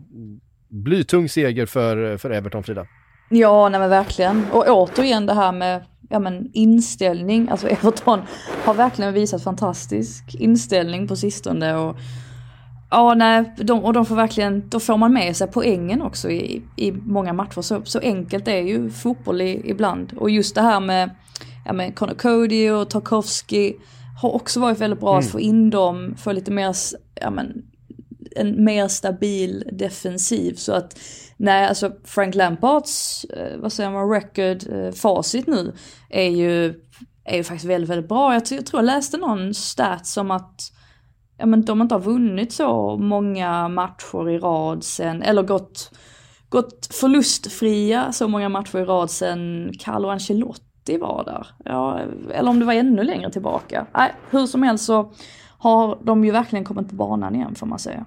blytung 0.69 1.29
seger 1.29 1.65
för, 1.65 2.17
för 2.17 2.29
Everton 2.29 2.63
Frida. 2.63 2.85
Ja, 3.29 3.69
nej 3.69 3.79
men 3.79 3.89
verkligen. 3.89 4.45
Och 4.51 4.65
återigen 4.67 5.25
det 5.25 5.33
här 5.33 5.51
med 5.51 5.83
ja, 6.09 6.19
men 6.19 6.49
inställning. 6.53 7.49
Alltså 7.49 7.67
Everton 7.69 8.21
har 8.65 8.73
verkligen 8.73 9.13
visat 9.13 9.43
fantastisk 9.43 10.35
inställning 10.35 11.07
på 11.07 11.15
sistone. 11.15 11.75
Och, 11.75 11.97
ja, 12.89 13.13
nej, 13.13 13.53
de, 13.57 13.83
och 13.83 13.93
de 13.93 14.05
får 14.05 14.15
verkligen, 14.15 14.69
då 14.69 14.79
får 14.79 14.97
man 14.97 15.13
med 15.13 15.35
sig 15.35 15.47
poängen 15.47 16.01
också 16.01 16.29
i, 16.29 16.61
i 16.75 16.91
många 16.91 17.33
matcher. 17.33 17.61
Så, 17.61 17.81
så 17.83 17.99
enkelt 17.99 18.47
är 18.47 18.61
ju 18.61 18.89
fotboll 18.89 19.41
i, 19.41 19.61
ibland. 19.65 20.13
Och 20.17 20.29
just 20.29 20.55
det 20.55 20.61
här 20.61 20.79
med, 20.79 21.09
ja, 21.65 21.73
med 21.73 21.95
Conor 21.95 22.13
Cody 22.13 22.69
och 22.69 22.89
Tarkovsky 22.89 23.73
har 24.21 24.35
också 24.35 24.59
varit 24.59 24.79
väldigt 24.79 24.99
bra 24.99 25.13
mm. 25.13 25.19
att 25.19 25.31
få 25.31 25.39
in 25.39 25.69
dem, 25.69 26.15
få 26.17 26.31
lite 26.31 26.51
mer, 26.51 26.75
ja 27.15 27.29
men, 27.29 27.65
en 28.35 28.63
mer 28.63 28.87
stabil 28.87 29.69
defensiv. 29.71 30.53
Så 30.53 30.73
att 30.73 30.99
Nej, 31.41 31.67
alltså 31.67 31.91
Frank 32.03 32.35
Lampards, 32.35 33.25
eh, 33.25 33.57
vad 33.59 33.73
säger 33.73 33.91
man, 33.91 34.09
record, 34.09 34.73
eh, 34.73 34.91
facit 34.91 35.47
nu 35.47 35.73
är 36.09 36.29
ju, 36.29 36.73
är 37.25 37.37
ju 37.37 37.43
faktiskt 37.43 37.65
väldigt, 37.65 37.89
väldigt 37.89 38.09
bra. 38.09 38.33
Jag, 38.33 38.43
jag 38.51 38.65
tror 38.65 38.79
jag 38.79 38.85
läste 38.85 39.17
någon 39.17 39.53
stat 39.53 40.05
som 40.05 40.31
att 40.31 40.71
ja, 41.37 41.45
men 41.45 41.65
de 41.65 41.81
inte 41.81 41.95
har 41.95 41.99
vunnit 41.99 42.53
så 42.53 42.97
många 42.97 43.67
matcher 43.67 44.29
i 44.29 44.37
rad 44.37 44.83
sen, 44.83 45.21
eller 45.21 45.43
gått, 45.43 45.91
gått 46.49 46.87
förlustfria 46.91 48.11
så 48.11 48.27
många 48.27 48.49
matcher 48.49 48.77
i 48.77 48.85
rad 48.85 49.09
sen 49.09 49.71
Carlo 49.79 50.09
Ancelotti 50.09 50.97
var 50.97 51.23
där. 51.23 51.47
Ja, 51.65 51.99
eller 52.33 52.49
om 52.49 52.59
det 52.59 52.65
var 52.65 52.73
ännu 52.73 53.03
längre 53.03 53.31
tillbaka. 53.31 53.85
Nej, 53.93 54.13
hur 54.29 54.45
som 54.45 54.63
helst 54.63 54.85
så 54.85 55.13
har 55.57 55.99
de 56.03 56.25
ju 56.25 56.31
verkligen 56.31 56.65
kommit 56.65 56.89
på 56.89 56.95
banan 56.95 57.35
igen 57.35 57.55
får 57.55 57.67
man 57.67 57.79
säga. 57.79 58.05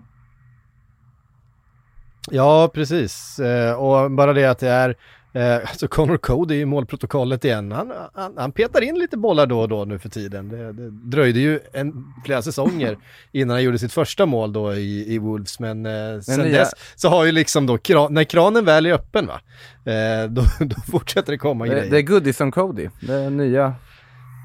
Ja, 2.30 2.70
precis. 2.74 3.38
Eh, 3.38 3.74
och 3.74 4.10
bara 4.10 4.32
det 4.32 4.44
att 4.44 4.58
det 4.58 4.68
är 4.68 4.96
Eh, 5.34 5.56
alltså 5.56 5.88
Connor 5.88 6.16
Cody 6.16 6.54
i 6.54 6.64
målprotokollet 6.64 7.44
igen. 7.44 7.72
Han, 7.72 7.92
han, 8.14 8.32
han, 8.36 8.52
petar 8.52 8.80
in 8.80 8.98
lite 8.98 9.16
bollar 9.16 9.46
då 9.46 9.60
och 9.60 9.68
då 9.68 9.84
nu 9.84 9.98
för 9.98 10.08
tiden. 10.08 10.48
Det, 10.48 10.72
det 10.72 10.90
dröjde 10.90 11.40
ju 11.40 11.60
en, 11.72 12.04
flera 12.24 12.42
säsonger 12.42 12.96
innan 13.32 13.54
han 13.54 13.62
gjorde 13.62 13.78
sitt 13.78 13.92
första 13.92 14.26
mål 14.26 14.52
då 14.52 14.74
i, 14.74 15.14
i 15.14 15.18
Wolves, 15.18 15.60
men, 15.60 15.86
eh, 15.86 16.20
sen 16.20 16.40
nya... 16.40 16.58
dess 16.58 16.72
så 16.94 17.08
har 17.08 17.24
ju 17.24 17.32
liksom 17.32 17.66
då, 17.66 17.78
kran, 17.78 18.14
när 18.14 18.24
kranen 18.24 18.64
väl 18.64 18.86
är 18.86 18.92
öppen 18.92 19.26
va, 19.26 19.40
eh, 19.92 20.30
då, 20.30 20.42
då 20.64 20.76
fortsätter 20.90 21.32
det 21.32 21.38
komma 21.38 21.64
det, 21.64 21.70
grejer. 21.70 21.90
Det 21.90 21.98
är 21.98 22.02
Goodison 22.02 22.50
Cody, 22.50 22.88
det 23.00 23.14
är 23.14 23.30
nya 23.30 23.74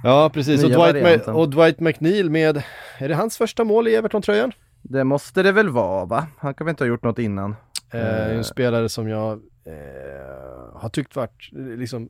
Ja, 0.03 0.29
precis. 0.33 0.63
Och 0.63 0.69
Dwight, 0.69 1.27
och 1.27 1.49
Dwight 1.49 1.79
McNeil 1.79 2.29
med, 2.29 2.61
är 2.97 3.09
det 3.09 3.15
hans 3.15 3.37
första 3.37 3.63
mål 3.63 3.87
i 3.87 3.95
Everton-tröjan? 3.95 4.51
Det 4.89 5.03
måste 5.03 5.43
det 5.43 5.51
väl 5.51 5.69
vara 5.69 6.05
va? 6.05 6.27
Han 6.37 6.53
kan 6.53 6.65
väl 6.65 6.71
inte 6.71 6.83
ha 6.83 6.89
gjort 6.89 7.03
något 7.03 7.19
innan? 7.19 7.55
Eh, 7.91 8.35
en 8.35 8.43
spelare 8.43 8.89
som 8.89 9.09
jag 9.09 9.31
eh, 9.65 10.79
har 10.79 10.89
tyckt 10.89 11.15
varit 11.15 11.49
liksom 11.51 12.09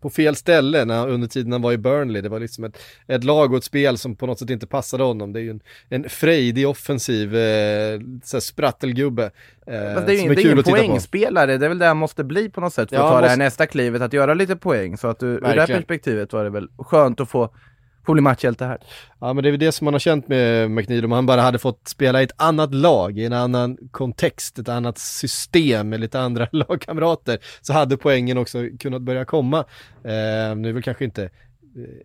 på 0.00 0.10
fel 0.10 0.36
ställe 0.36 0.84
när, 0.84 1.08
under 1.08 1.28
tiden 1.28 1.52
han 1.52 1.62
var 1.62 1.72
i 1.72 1.78
Burnley. 1.78 2.22
Det 2.22 2.28
var 2.28 2.40
liksom 2.40 2.64
ett, 2.64 2.78
ett 3.06 3.24
lag 3.24 3.52
och 3.52 3.58
ett 3.58 3.64
spel 3.64 3.98
som 3.98 4.16
på 4.16 4.26
något 4.26 4.38
sätt 4.38 4.50
inte 4.50 4.66
passade 4.66 5.04
honom. 5.04 5.32
Det 5.32 5.40
är 5.40 5.42
ju 5.42 5.50
en, 5.50 5.60
en 5.88 6.08
frejdig 6.08 6.68
offensiv 6.68 7.36
eh, 7.36 8.00
så 8.24 8.40
sprattelgubbe. 8.40 9.24
Eh, 9.24 9.30
det 9.66 9.76
är 9.76 10.22
ju 10.22 10.34
det 10.34 10.42
är 10.42 10.52
ingen 10.52 10.62
poängspelare, 10.62 11.58
det 11.58 11.64
är 11.64 11.68
väl 11.68 11.78
det 11.78 11.86
han 11.86 11.96
måste 11.96 12.24
bli 12.24 12.48
på 12.48 12.60
något 12.60 12.74
sätt 12.74 12.88
för 12.88 12.96
ja, 12.96 13.02
att 13.02 13.08
ta 13.08 13.14
måste... 13.14 13.24
det 13.24 13.30
här 13.30 13.36
nästa 13.36 13.66
klivet, 13.66 14.02
att 14.02 14.12
göra 14.12 14.34
lite 14.34 14.56
poäng. 14.56 14.96
Så 14.96 15.08
att 15.08 15.18
du, 15.18 15.26
ur 15.26 15.40
det 15.40 15.60
här 15.60 15.66
perspektivet 15.66 16.32
var 16.32 16.44
det 16.44 16.50
väl 16.50 16.68
skönt 16.78 17.20
att 17.20 17.28
få 17.28 17.50
bli 18.12 18.22
matchhjälte 18.22 18.64
här. 18.64 18.78
Ja 19.18 19.32
men 19.32 19.42
det 19.42 19.48
är 19.48 19.50
väl 19.50 19.60
det 19.60 19.72
som 19.72 19.84
man 19.84 19.94
har 19.94 19.98
känt 19.98 20.28
med 20.28 20.70
McNeil, 20.70 21.04
om 21.04 21.12
han 21.12 21.26
bara 21.26 21.40
hade 21.40 21.58
fått 21.58 21.88
spela 21.88 22.20
i 22.20 22.24
ett 22.24 22.32
annat 22.36 22.74
lag, 22.74 23.18
i 23.18 23.24
en 23.24 23.32
annan 23.32 23.76
kontext, 23.90 24.58
ett 24.58 24.68
annat 24.68 24.98
system 24.98 25.88
med 25.88 26.00
lite 26.00 26.20
andra 26.20 26.48
lagkamrater, 26.52 27.38
så 27.60 27.72
hade 27.72 27.96
poängen 27.96 28.38
också 28.38 28.58
kunnat 28.80 29.02
börja 29.02 29.24
komma. 29.24 29.58
Eh, 30.04 30.56
nu 30.56 30.68
är 30.68 30.72
väl 30.72 30.82
kanske 30.82 31.04
inte 31.04 31.22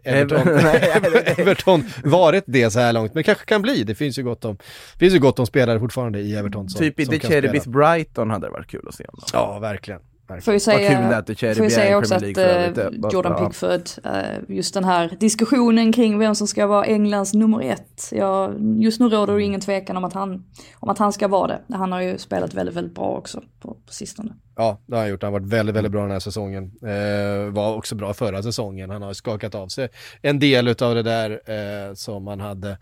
eh, 0.04 0.14
Everton, 0.14 0.47
Everton 1.38 1.84
varit 2.04 2.43
det 2.47 2.72
så 2.72 2.80
här 2.80 2.93
långt, 2.93 3.14
men 3.14 3.24
kanske 3.24 3.45
kan 3.45 3.62
bli. 3.62 3.84
Det 3.84 3.95
finns 3.95 4.20
ju 4.20 4.24
gott 4.24 4.45
om, 4.45 4.58
finns 4.99 5.14
ju 5.14 5.20
gott 5.20 5.39
om 5.39 5.45
spelare 5.45 5.80
fortfarande 5.80 6.20
i 6.20 6.36
Everton 6.36 6.70
som, 6.70 6.80
Typ 6.80 6.99
i 6.99 7.06
De 7.06 7.20
Cherbis 7.20 7.68
Brighton 7.68 8.30
hade 8.30 8.47
det 8.47 8.52
varit 8.52 8.68
kul 8.68 8.86
att 8.88 8.95
se 8.95 9.06
honom. 9.08 9.26
Ja, 9.34 9.60
verkligen. 9.60 10.02
Får 10.40 10.54
ju 10.54 10.60
säga, 10.60 11.24
får 11.56 11.64
ju 11.64 11.70
säga 11.70 11.98
också 11.98 12.16
att 12.16 12.24
uh, 12.24 13.10
Jordan 13.12 13.46
Pickford, 13.46 14.06
uh, 14.06 14.56
just 14.56 14.74
den 14.74 14.84
här 14.84 15.18
diskussionen 15.20 15.94
kring 15.94 16.20
vem 16.20 16.36
som 16.36 16.48
ska 16.48 16.68
vara 16.68 16.86
Englands 16.86 17.34
nummer 17.34 17.62
ett. 17.62 18.10
Ja, 18.12 18.54
just 18.80 19.00
nu 19.00 19.10
råder 19.10 19.36
det 19.36 19.44
ingen 19.44 19.62
tvekan 19.62 19.98
om 19.98 20.04
att, 20.04 20.14
han, 20.14 20.46
om 20.76 20.90
att 20.90 20.98
han 20.98 21.14
ska 21.14 21.28
vara 21.28 21.48
det. 21.48 21.76
Han 21.76 21.92
har 21.92 22.02
ju 22.02 22.18
spelat 22.18 22.54
väldigt, 22.54 22.76
väldigt 22.76 22.96
bra 22.96 23.18
också 23.18 23.42
på, 23.60 23.68
på 23.68 23.94
sistone. 23.94 24.34
Ja, 24.56 24.82
det 24.86 24.96
har 24.96 25.02
han 25.02 25.10
gjort. 25.10 25.24
Han 25.24 25.34
har 25.34 25.40
varit 25.40 25.54
väldigt, 25.54 25.76
väldigt 25.76 25.92
bra 25.92 26.02
den 26.02 26.12
här 26.12 26.20
säsongen. 26.20 26.64
Uh, 26.64 27.54
var 27.54 27.76
också 27.76 27.96
bra 27.96 28.14
förra 28.14 28.44
säsongen. 28.44 28.90
Han 28.90 29.02
har 29.02 29.14
skakat 29.14 29.56
av 29.56 29.68
sig 29.68 29.90
en 30.22 30.40
del 30.40 30.68
av 30.68 30.96
det 30.96 31.04
där 31.04 31.96
som 31.96 32.28
han 32.28 32.40
hade. 32.40 32.78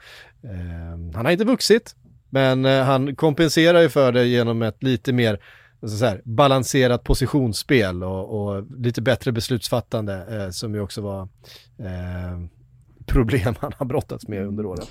han 1.16 1.26
har 1.26 1.32
inte 1.32 1.45
vuxit, 1.45 1.95
men 2.30 2.66
han 2.66 3.16
kompenserar 3.16 3.82
ju 3.82 3.89
för 3.89 4.12
det 4.12 4.26
genom 4.26 4.62
ett 4.62 4.84
lite 4.84 5.14
mer 5.14 5.39
alltså 5.82 5.97
så 5.97 6.05
här, 6.05 6.21
balanserat 6.25 7.03
positionsspel 7.03 8.03
och, 8.03 8.41
och, 8.41 8.63
lite 8.77 9.01
bättre 9.01 9.32
beslutsfattande 9.32 10.43
eh, 10.43 10.49
som 10.49 10.73
ju 10.73 10.82
också 10.82 11.01
var 11.01 11.21
eh, 11.77 12.39
problem 13.05 13.55
han 13.59 13.71
har 13.77 13.86
brottats 13.86 14.27
med 14.27 14.47
under 14.47 14.65
åren. 14.65 14.86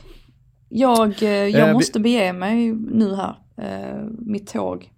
Jag, 0.68 1.22
eh, 1.22 1.30
jag 1.30 1.68
eh, 1.68 1.74
måste 1.74 2.00
bege 2.00 2.32
mig 2.32 2.72
nu 2.72 3.14
här. 3.14 3.36
Eh, 3.56 4.04
mitt 4.18 4.46
tåg 4.52 4.92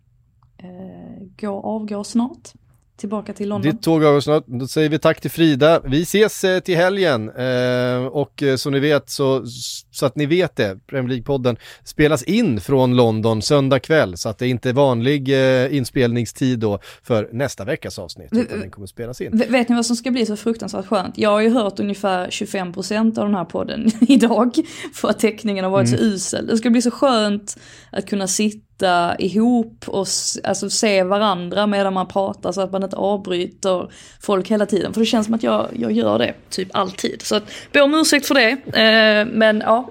eh, 0.58 1.26
går, 1.40 1.66
avgår 1.66 2.04
snart 2.04 2.52
tillbaka 3.00 3.32
till 3.32 3.48
London. 3.48 3.72
Ditt 3.72 3.82
tåg 3.82 4.04
över 4.04 4.20
snart, 4.20 4.44
då 4.46 4.66
säger 4.66 4.88
vi 4.88 4.98
tack 4.98 5.20
till 5.20 5.30
Frida. 5.30 5.80
Vi 5.84 6.02
ses 6.02 6.44
eh, 6.44 6.60
till 6.60 6.76
helgen 6.76 7.28
eh, 7.28 8.06
och 8.06 8.42
eh, 8.42 8.56
som 8.56 8.72
ni 8.72 8.80
vet 8.80 9.10
så, 9.10 9.44
så 9.90 10.06
att 10.06 10.16
ni 10.16 10.26
vet 10.26 10.56
det, 10.56 10.78
Premier 10.86 11.16
League-podden 11.16 11.56
spelas 11.84 12.22
in 12.22 12.60
från 12.60 12.96
London 12.96 13.42
söndag 13.42 13.78
kväll 13.78 14.16
så 14.16 14.28
att 14.28 14.38
det 14.38 14.48
inte 14.48 14.68
är 14.68 14.72
vanlig 14.72 15.28
eh, 15.28 15.76
inspelningstid 15.76 16.58
då 16.58 16.78
för 17.02 17.28
nästa 17.32 17.64
veckas 17.64 17.98
avsnitt 17.98 18.28
utan 18.32 18.60
den 18.60 18.70
kommer 18.70 18.86
spelas 18.86 19.20
in. 19.20 19.42
Vet 19.48 19.68
ni 19.68 19.74
vad 19.74 19.86
som 19.86 19.96
ska 19.96 20.10
bli 20.10 20.26
så 20.26 20.36
fruktansvärt 20.36 20.86
skönt? 20.86 21.18
Jag 21.18 21.30
har 21.30 21.40
ju 21.40 21.50
hört 21.50 21.80
ungefär 21.80 22.26
25% 22.26 23.18
av 23.18 23.26
den 23.26 23.34
här 23.34 23.44
podden 23.44 23.90
idag 24.00 24.54
för 24.94 25.08
att 25.08 25.18
teckningen 25.18 25.64
har 25.64 25.70
varit 25.70 25.88
mm. 25.88 25.98
så 25.98 26.04
usel. 26.04 26.46
Det 26.46 26.56
ska 26.56 26.70
bli 26.70 26.82
så 26.82 26.90
skönt 26.90 27.56
att 27.92 28.06
kunna 28.06 28.26
sitta 28.26 28.69
sitta 28.80 29.16
ihop 29.18 29.84
och 29.86 30.06
alltså, 30.44 30.70
se 30.70 31.02
varandra 31.02 31.66
medan 31.66 31.94
man 31.94 32.08
pratar 32.08 32.52
så 32.52 32.60
att 32.60 32.72
man 32.72 32.82
inte 32.82 32.96
avbryter 32.96 33.92
folk 34.20 34.50
hela 34.50 34.66
tiden. 34.66 34.92
För 34.92 35.00
det 35.00 35.06
känns 35.06 35.26
som 35.26 35.34
att 35.34 35.42
jag, 35.42 35.68
jag 35.74 35.92
gör 35.92 36.18
det 36.18 36.34
typ 36.50 36.68
alltid. 36.72 37.22
Så 37.22 37.40
be 37.72 37.80
om 37.80 37.94
ursäkt 37.94 38.26
för 38.26 38.34
det. 38.34 38.50
Eh, 38.50 39.26
men 39.26 39.62
ja, 39.66 39.90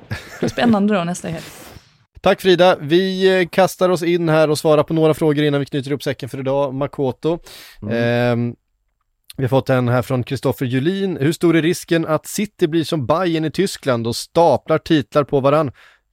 spännande 0.52 0.96
då 0.96 1.04
nästa 1.04 1.28
helg. 1.28 1.44
Tack 2.22 2.42
Frida, 2.42 2.78
vi 2.82 3.40
eh, 3.40 3.48
kastar 3.48 3.90
oss 3.90 4.04
in 4.04 4.30
här 4.30 4.50
och 4.50 4.58
svarar 4.58 4.84
på 4.84 4.94
några 4.94 5.14
frågor 5.14 5.44
innan 5.44 5.60
vi 5.60 5.66
knyter 5.66 5.92
upp 5.92 6.04
säcken 6.04 6.30
för 6.30 6.40
idag. 6.40 6.74
Makoto. 6.74 7.40
Mm. 7.82 8.50
Eh, 8.50 8.56
vi 9.38 9.44
har 9.44 9.50
fått 9.50 9.70
en 9.70 9.88
här 9.88 10.02
från 10.02 10.24
Kristoffer 10.24 10.66
Julin. 10.66 11.18
Hur 11.18 11.32
stor 11.32 11.56
är 11.56 11.62
risken 11.62 12.06
att 12.06 12.28
City 12.28 12.68
blir 12.68 12.84
som 12.84 13.06
Bayern 13.06 13.46
i 13.46 13.52
Tyskland 13.52 14.08
och 14.08 14.16
staplar 14.16 14.78
titlar 14.78 15.24
på 15.24 15.40
varann? 15.40 15.72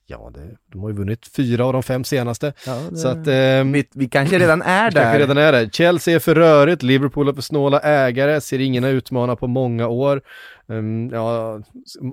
Ja, 0.09 0.31
det, 0.35 0.57
de 0.73 0.81
har 0.81 0.89
ju 0.89 0.97
vunnit 0.97 1.27
fyra 1.37 1.65
av 1.65 1.73
de 1.73 1.83
fem 1.83 2.05
senaste. 2.05 2.53
Ja, 2.67 2.83
det... 2.91 2.97
Så 2.97 3.09
att, 3.09 3.27
eh, 3.27 3.73
vi, 3.73 3.89
vi, 3.95 4.09
kanske 4.09 4.39
redan 4.39 4.63
är 4.63 4.91
där. 4.91 5.03
kanske 5.03 5.19
redan 5.19 5.39
är 5.39 5.53
där. 5.53 5.69
Chelsea 5.69 6.15
är 6.15 6.19
för 6.19 6.35
rörigt, 6.35 6.83
Liverpool 6.83 7.27
har 7.27 7.35
för 7.35 7.43
snåla 7.43 7.81
ägare, 7.81 8.41
ser 8.41 8.59
ingen 8.59 8.85
utmana 8.85 9.37
på 9.37 9.47
många 9.47 9.89
år. 9.89 10.23
Um, 10.69 11.11
ja, 11.11 11.61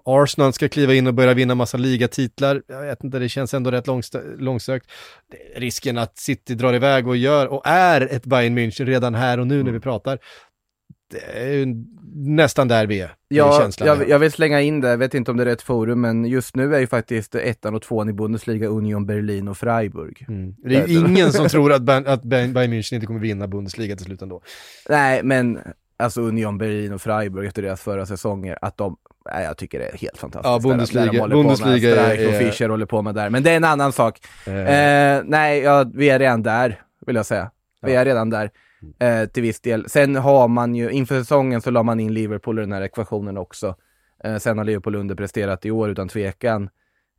Arsenal 0.06 0.54
ska 0.54 0.70
kliva 0.70 0.94
in 0.94 1.08
och 1.08 1.14
börja 1.14 1.34
vinna 1.34 1.56
massa 1.56 1.78
ligatitlar. 1.78 2.64
Jag 2.68 2.82
vet 2.82 3.04
inte, 3.04 3.20
det 3.20 3.30
känns 3.30 3.54
ändå 3.54 3.72
rätt 3.72 3.88
långsökt. 4.38 4.88
Risken 5.56 5.98
att 5.98 6.18
City 6.18 6.56
drar 6.56 6.74
iväg 6.74 7.08
och 7.08 7.18
gör, 7.18 7.48
och 7.48 7.62
är 7.66 8.02
ett 8.02 8.26
Bayern 8.26 8.58
München 8.58 8.86
redan 8.86 9.16
här 9.16 9.40
och 9.40 9.48
nu 9.48 9.56
mm. 9.56 9.66
när 9.66 9.74
vi 9.74 9.80
pratar, 9.80 10.12
det 10.14 10.20
är 10.20 10.53
nästan 12.16 12.68
där 12.68 12.88
vi 12.88 13.02
är. 13.02 13.16
Ja, 13.28 13.70
jag, 13.78 14.10
jag, 14.10 14.20
vill 14.20 14.32
slänga 14.32 14.62
in 14.62 14.82
det, 14.82 14.90
jag 14.90 14.98
vet 14.98 15.14
inte 15.14 15.32
om 15.32 15.38
det 15.38 15.44
är 15.44 15.46
rätt 15.46 15.62
forum, 15.62 16.02
men 16.02 16.26
just 16.26 16.56
nu 16.56 16.76
är 16.76 16.80
ju 16.80 16.88
faktiskt 16.88 17.36
ettan 17.36 17.76
och 17.76 17.82
tvåan 17.82 18.10
i 18.10 18.14
Bundesliga 18.14 18.68
Union 18.68 19.06
Berlin 19.06 19.48
och 19.48 19.58
Freiburg. 19.58 20.26
Mm. 20.28 20.56
Det 20.58 20.76
är 20.76 20.88
ju 20.88 21.00
ingen 21.08 21.32
som 21.32 21.50
tror 21.50 21.74
att, 21.74 21.90
att 22.08 22.24
Bayern 22.24 22.54
München 22.54 22.94
inte 22.94 23.06
kommer 23.06 23.20
vinna 23.20 23.48
Bundesliga 23.48 23.96
till 23.96 24.06
slut 24.06 24.22
ändå. 24.22 24.42
Nej, 24.90 25.24
men 25.24 25.60
alltså 25.98 26.22
Union 26.22 26.58
Berlin 26.58 26.94
och 26.94 27.02
Freiburg 27.02 27.48
efter 27.48 27.62
deras 27.62 27.82
förra 27.82 28.06
säsonger, 28.06 28.58
att 28.62 28.78
de, 28.78 28.98
nej, 29.34 29.44
jag 29.44 29.58
tycker 29.58 29.80
det 29.80 29.86
är 29.86 29.98
helt 29.98 30.18
fantastiskt. 30.18 30.52
Ja, 30.52 30.70
Bundesliga, 30.70 31.06
där, 31.06 31.12
där 31.12 31.20
de 31.20 31.30
Bundesliga 31.30 31.96
med, 31.96 32.20
är, 32.20 32.28
och 32.28 32.34
Fischer 32.34 32.70
håller 32.70 32.86
på 32.86 33.02
med 33.02 33.16
där, 33.16 33.30
men 33.30 33.44
det 33.44 33.52
är 33.52 33.58
en 33.58 33.64
annan 33.64 33.92
sak. 33.92 34.20
Eh. 34.46 34.54
Eh, 34.54 35.24
nej, 35.26 35.60
ja, 35.60 35.86
vi 35.94 36.10
är 36.10 36.20
redan 36.20 36.44
där, 36.44 36.82
vill 37.06 37.16
jag 37.16 37.26
säga. 37.26 37.52
Vi 37.82 37.94
ja. 37.94 38.02
är 38.02 38.06
redan 38.06 38.30
där 38.30 38.52
eh, 39.00 39.26
till 39.26 39.44
viss 39.44 39.60
del. 39.60 39.90
Sen 39.90 40.16
har 40.16 40.48
man 40.48 40.76
ju, 40.76 40.92
inför 40.92 41.20
säsongen 41.20 41.62
så 41.62 41.72
la 41.72 41.84
man 41.84 42.00
in 42.00 42.14
Liverpool 42.14 42.60
i 42.60 42.62
den 42.62 42.72
här 42.72 42.82
ekvationen 42.82 43.38
också. 43.38 43.76
Eh, 44.24 44.38
sen 44.38 44.58
har 44.58 44.66
Liverpool 44.66 44.96
underpresterat 44.96 45.66
i 45.66 45.72
år 45.72 45.90
utan 45.90 46.08
tvekan. 46.08 46.70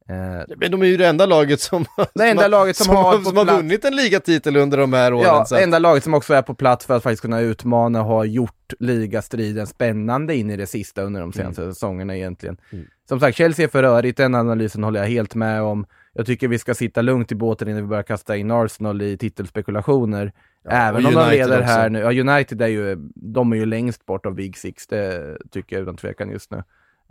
Eh, 0.09 0.57
men 0.57 0.71
de 0.71 0.83
är 0.83 0.87
ju 0.87 0.97
det 0.97 1.07
enda 1.07 1.27
laget 1.27 1.61
som, 1.61 1.85
det 2.15 2.29
enda 2.29 2.49
laget 2.49 2.77
som, 2.77 2.85
som 2.85 2.97
har, 2.97 3.19
som 3.19 3.37
har 3.37 3.45
vunnit 3.45 3.85
en 3.85 3.97
ligatitel 3.97 4.57
under 4.57 4.79
de 4.79 4.93
här 4.93 5.13
åren. 5.13 5.25
Ja, 5.25 5.45
så. 5.45 5.57
enda 5.57 5.79
laget 5.79 6.05
som 6.05 6.15
också 6.15 6.35
är 6.35 6.43
på 6.43 6.55
plats 6.55 6.87
för 6.87 6.97
att 6.97 7.03
faktiskt 7.03 7.23
kunna 7.23 7.41
utmana 7.41 8.01
och 8.01 8.07
har 8.07 8.25
gjort 8.25 8.73
ligastriden 8.79 9.67
spännande 9.67 10.37
in 10.37 10.51
i 10.51 10.57
det 10.57 10.67
sista 10.67 11.03
under 11.03 11.21
de 11.21 11.33
senaste 11.33 11.63
mm. 11.63 11.75
säsongerna 11.75 12.17
egentligen. 12.17 12.57
Mm. 12.73 12.85
Som 13.09 13.21
sagt, 13.21 13.37
Chelsea 13.37 13.65
är 13.65 13.69
för 13.69 13.83
rörigt, 13.83 14.17
den 14.17 14.35
analysen 14.35 14.85
håller 14.85 15.01
jag 15.01 15.09
helt 15.09 15.35
med 15.35 15.63
om. 15.63 15.87
Jag 16.13 16.27
tycker 16.27 16.49
vi 16.49 16.59
ska 16.59 16.75
sitta 16.75 17.03
lugnt 17.03 17.33
i 17.33 17.35
båten 17.35 17.69
innan 17.69 17.83
vi 17.83 17.89
börjar 17.89 18.03
kasta 18.03 18.37
in 18.37 18.51
Arsenal 18.51 19.03
i 19.03 19.19
titelspekulationer. 19.19 20.33
Ja, 20.65 20.71
Även 20.71 21.07
om 21.07 21.15
de 21.15 21.31
leder 21.31 21.61
också. 21.61 21.73
här 21.73 21.91
nu. 21.91 21.99
Ja, 21.99 22.21
United 22.21 22.63
är 22.63 22.67
ju, 22.67 22.97
de 23.15 23.53
är 23.53 23.57
ju 23.57 23.67
längst 23.67 24.07
bort 24.07 24.27
av 24.27 24.35
Big 24.35 24.57
Six, 24.57 24.87
det 24.87 25.37
tycker 25.51 25.77
jag 25.77 25.83
utan 25.83 25.97
tvekan 25.97 26.31
just 26.31 26.51
nu. 26.51 26.63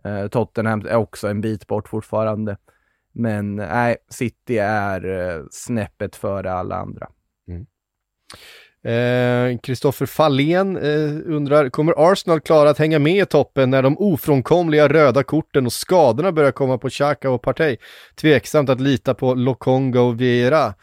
Uh, 0.08 0.28
Tottenham 0.28 0.86
är 0.86 0.96
också 0.96 1.28
en 1.28 1.42
bit 1.42 1.68
bort 1.68 1.90
fortfarande. 1.90 2.58
Men 3.12 3.56
nej, 3.56 3.98
City 4.10 4.58
är 4.58 5.06
uh, 5.06 5.46
snäppet 5.52 6.16
före 6.16 6.54
alla 6.54 6.76
andra. 6.76 7.08
Kristoffer 9.64 10.06
mm. 10.06 10.10
eh, 10.10 10.16
Fahlén 10.16 10.78
eh, 10.78 11.36
undrar, 11.36 11.70
kommer 11.70 12.12
Arsenal 12.12 12.40
klara 12.40 12.70
att 12.70 12.78
hänga 12.78 13.00
med 13.00 13.24
i 13.24 13.26
toppen 13.26 13.70
när 13.70 13.82
de 13.82 13.98
ofrånkomliga 13.98 14.88
röda 14.88 15.24
korten 15.24 15.66
och 15.66 15.74
skadorna 15.74 16.32
börjar 16.32 16.52
komma 16.52 16.78
på 16.78 16.90
Xhaka 16.90 17.30
och 17.30 17.42
Partey? 17.42 17.78
Tveksamt 18.16 18.70
att 18.70 18.82
lita 18.82 19.14
på 19.14 19.34
Lokonga 19.34 20.02
och 20.02 20.22
Vera. 20.22 20.74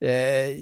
Eh, 0.00 0.56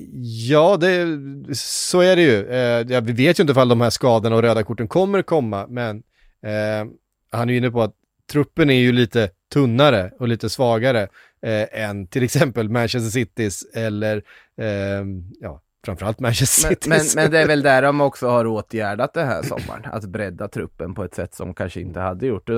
ja, 0.49 0.77
det, 0.77 1.07
så 1.55 2.01
är 2.01 2.17
det 2.17 2.23
ju. 2.23 2.47
Eh, 2.49 3.01
vi 3.01 3.13
vet 3.13 3.39
ju 3.39 3.43
inte 3.43 3.51
ifall 3.51 3.69
de 3.69 3.81
här 3.81 3.91
skadorna 3.91 4.37
och 4.37 4.43
röda 4.43 4.63
korten 4.63 4.89
kommer 4.89 5.23
komma, 5.23 5.67
men 5.69 6.03
eh, 6.43 6.91
han 7.31 7.49
är 7.49 7.53
ju 7.53 7.59
inne 7.59 7.71
på 7.71 7.83
att 7.83 7.95
truppen 8.33 8.71
är 8.71 8.75
ju 8.81 8.93
lite 8.93 9.31
tunnare 9.53 10.11
och 10.19 10.29
lite 10.29 10.49
svagare 10.49 11.09
eh, 11.43 11.83
än 11.83 12.07
till 12.07 12.23
exempel 12.23 12.69
Manchester 12.69 13.11
Citys 13.11 13.65
eller 13.75 14.23
eh, 14.61 15.05
ja, 15.41 15.61
framförallt 15.85 16.21
Manchester 16.21 16.69
City. 16.69 16.89
Men, 16.89 16.99
men, 16.99 17.07
men, 17.15 17.31
det 17.31 17.39
är 17.39 17.47
väl 17.47 17.63
där 17.63 17.83
de 17.83 18.01
också 18.01 18.29
har 18.29 18.47
åtgärdat 18.57 19.15
det 19.15 19.25
här 19.25 19.43
sommaren, 19.43 19.83
att 19.85 20.05
bredda 20.05 20.49
truppen 20.49 20.95
på 20.95 21.05
ett 21.05 21.15
sätt 21.15 21.35
som 21.35 21.55
kanske 21.55 21.81
inte 21.81 22.01
hade 22.01 22.27
gjort. 22.27 22.49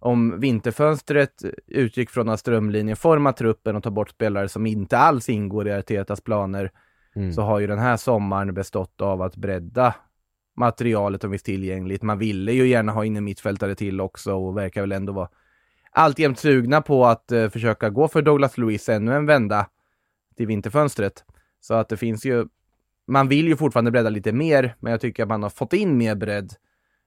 Om 0.00 0.40
vinterfönstret 0.40 1.42
utgick 1.66 2.10
från 2.10 2.28
att 2.28 2.40
strömlinjeforma 2.40 3.32
truppen 3.32 3.76
och 3.76 3.82
ta 3.82 3.90
bort 3.90 4.10
spelare 4.10 4.48
som 4.48 4.66
inte 4.66 4.98
alls 4.98 5.28
ingår 5.28 5.68
i 5.68 5.72
Artetas 5.72 6.20
planer, 6.20 6.72
mm. 7.16 7.32
så 7.32 7.42
har 7.42 7.58
ju 7.58 7.66
den 7.66 7.78
här 7.78 7.96
sommaren 7.96 8.54
bestått 8.54 9.00
av 9.00 9.22
att 9.22 9.36
bredda 9.36 9.94
materialet 10.56 11.20
som 11.20 11.30
finns 11.30 11.42
tillgängligt. 11.42 12.02
Man 12.02 12.18
ville 12.18 12.52
ju 12.52 12.68
gärna 12.68 12.92
ha 12.92 13.04
in 13.04 13.16
en 13.16 13.24
mittfältare 13.24 13.74
till 13.74 14.00
också 14.00 14.34
och 14.34 14.56
verkar 14.56 14.80
väl 14.80 14.92
ändå 14.92 15.12
vara 15.12 15.28
alltjämt 15.90 16.38
sugna 16.38 16.82
på 16.82 17.06
att 17.06 17.32
uh, 17.32 17.48
försöka 17.48 17.90
gå 17.90 18.08
för 18.08 18.22
Douglas 18.22 18.58
Lewis 18.58 18.88
ännu 18.88 19.14
en 19.14 19.26
vända 19.26 19.66
till 20.36 20.46
vinterfönstret. 20.46 21.24
Så 21.60 21.74
att 21.74 21.88
det 21.88 21.96
finns 21.96 22.24
ju, 22.24 22.46
man 23.06 23.28
vill 23.28 23.48
ju 23.48 23.56
fortfarande 23.56 23.90
bredda 23.90 24.10
lite 24.10 24.32
mer, 24.32 24.74
men 24.80 24.90
jag 24.90 25.00
tycker 25.00 25.22
att 25.22 25.28
man 25.28 25.42
har 25.42 25.50
fått 25.50 25.72
in 25.72 25.98
mer 25.98 26.14
bredd. 26.14 26.52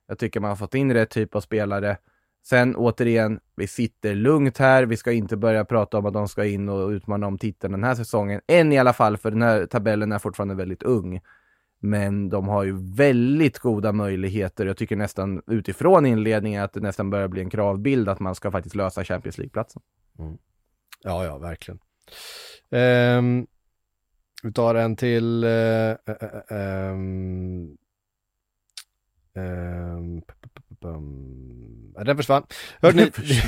Jag 0.08 0.20
tycker 0.20 0.40
man 0.40 0.50
har 0.50 0.56
fått 0.56 0.76
in 0.76 0.94
rätt 0.94 1.10
typ 1.10 1.36
av 1.36 1.42
spelare. 1.42 1.98
Sen 2.44 2.76
återigen, 2.76 3.40
vi 3.56 3.68
sitter 3.68 4.16
lugnt 4.16 4.58
här. 4.58 4.84
Vi 4.86 4.98
ska 4.98 5.12
inte 5.12 5.38
börja 5.38 5.66
prata 5.66 5.98
om 5.98 6.06
att 6.06 6.14
de 6.14 6.28
ska 6.28 6.46
in 6.46 6.70
och 6.70 6.90
utmana 6.90 7.28
om 7.28 7.38
titeln 7.38 7.72
den 7.72 7.84
här 7.84 7.96
säsongen. 7.96 8.42
Än 8.48 8.72
i 8.72 8.80
alla 8.80 8.94
fall, 8.94 9.18
för 9.18 9.32
den 9.32 9.42
här 9.42 9.66
tabellen 9.66 10.12
är 10.12 10.20
fortfarande 10.20 10.56
väldigt 10.56 10.84
ung. 10.84 11.22
Men 11.80 12.30
de 12.30 12.48
har 12.48 12.64
ju 12.64 12.96
väldigt 12.96 13.60
goda 13.60 13.92
möjligheter. 13.92 14.66
Jag 14.66 14.78
tycker 14.78 14.96
nästan 14.96 15.42
utifrån 15.48 16.06
inledningen 16.06 16.64
att 16.64 16.74
det 16.74 16.80
nästan 16.80 17.10
börjar 17.10 17.28
bli 17.28 17.42
en 17.42 17.50
kravbild 17.50 18.10
att 18.10 18.20
man 18.20 18.36
ska 18.36 18.52
faktiskt 18.52 18.76
lösa 18.76 19.04
Champions 19.04 19.38
League-platsen. 19.38 19.82
Mm. 20.20 20.38
Ja, 21.04 21.26
ja, 21.26 21.38
verkligen. 21.38 21.80
Um, 22.70 23.48
vi 24.44 24.54
tar 24.54 24.76
en 24.76 24.96
till. 24.96 25.44
Uh, 25.44 25.96
uh, 26.10 26.58
um, 26.94 27.78
um, 29.34 30.22
den 32.06 32.18
försvann. 32.18 32.44
Hörde 32.82 32.98
ni? 32.98 33.12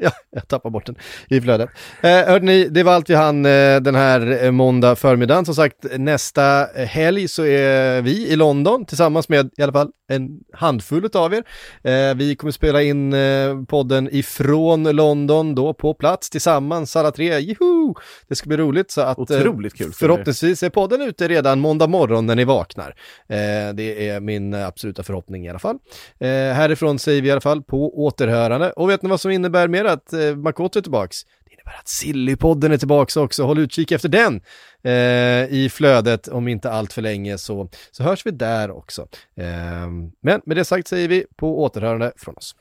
ja, 0.00 0.10
jag 0.30 0.48
tappade 0.48 0.72
bort 0.72 0.86
den 0.86 0.96
i 1.28 1.40
flödet. 1.40 1.70
Eh, 2.02 2.10
hörde 2.10 2.46
ni, 2.46 2.68
det 2.68 2.82
var 2.82 2.92
allt 2.92 3.10
vi 3.10 3.14
hann 3.14 3.46
eh, 3.46 3.80
den 3.80 3.94
här 3.94 4.44
eh, 4.44 4.50
måndag 4.50 4.96
förmiddagen. 4.96 5.44
Som 5.44 5.54
sagt, 5.54 5.76
nästa 5.98 6.66
helg 6.74 7.28
så 7.28 7.44
är 7.44 8.02
vi 8.02 8.28
i 8.28 8.36
London 8.36 8.84
tillsammans 8.84 9.28
med 9.28 9.50
i 9.56 9.62
alla 9.62 9.72
fall 9.72 9.90
en 10.10 10.40
handfull 10.52 11.08
av 11.14 11.34
er. 11.34 11.44
Eh, 11.84 12.14
vi 12.14 12.36
kommer 12.36 12.52
spela 12.52 12.82
in 12.82 13.12
eh, 13.12 13.62
podden 13.68 14.08
ifrån 14.12 14.82
London 14.82 15.54
då 15.54 15.74
på 15.74 15.94
plats 15.94 16.30
tillsammans 16.30 16.96
alla 16.96 17.10
tre. 17.10 17.38
Juhu! 17.38 17.94
Det 18.28 18.34
ska 18.34 18.48
bli 18.48 18.56
roligt 18.56 18.90
så 18.90 19.00
att 19.00 19.18
eh, 19.18 19.22
Otroligt 19.22 19.74
kul, 19.74 19.92
förhoppningsvis 19.92 20.62
är 20.62 20.70
podden 20.70 21.02
ute 21.02 21.28
redan 21.28 21.60
måndag 21.60 21.86
morgon 21.86 22.26
när 22.26 22.36
ni 22.36 22.44
vaknar. 22.44 22.94
det 23.74 24.08
är 24.08 24.20
min 24.20 24.54
absoluta 24.54 25.02
förhoppning 25.02 25.46
i 25.46 25.50
alla 25.50 25.58
fall 25.58 25.78
härifrån 26.80 26.98
säger 26.98 27.22
vi 27.22 27.28
i 27.28 27.30
alla 27.30 27.40
fall 27.40 27.62
på 27.62 28.04
återhörande. 28.04 28.72
Och 28.72 28.90
vet 28.90 29.02
ni 29.02 29.08
vad 29.08 29.20
som 29.20 29.30
innebär 29.30 29.68
mer 29.68 29.84
att 29.84 30.12
eh, 30.12 30.36
Makoto 30.36 30.78
är 30.78 30.82
tillbaks? 30.82 31.24
Det 31.44 31.52
innebär 31.52 31.78
att 31.78 31.88
Sillypodden 31.88 32.72
är 32.72 32.78
tillbaks 32.78 33.16
också. 33.16 33.44
Håll 33.44 33.58
utkik 33.58 33.92
efter 33.92 34.08
den 34.08 34.40
eh, 34.82 35.54
i 35.54 35.68
flödet 35.72 36.28
om 36.28 36.48
inte 36.48 36.70
allt 36.70 36.92
för 36.92 37.02
länge 37.02 37.38
så, 37.38 37.68
så 37.90 38.02
hörs 38.02 38.26
vi 38.26 38.30
där 38.30 38.70
också. 38.70 39.08
Eh, 39.36 39.88
men 40.22 40.40
med 40.44 40.56
det 40.56 40.64
sagt 40.64 40.88
säger 40.88 41.08
vi 41.08 41.26
på 41.36 41.62
återhörande 41.62 42.12
från 42.16 42.36
oss. 42.36 42.54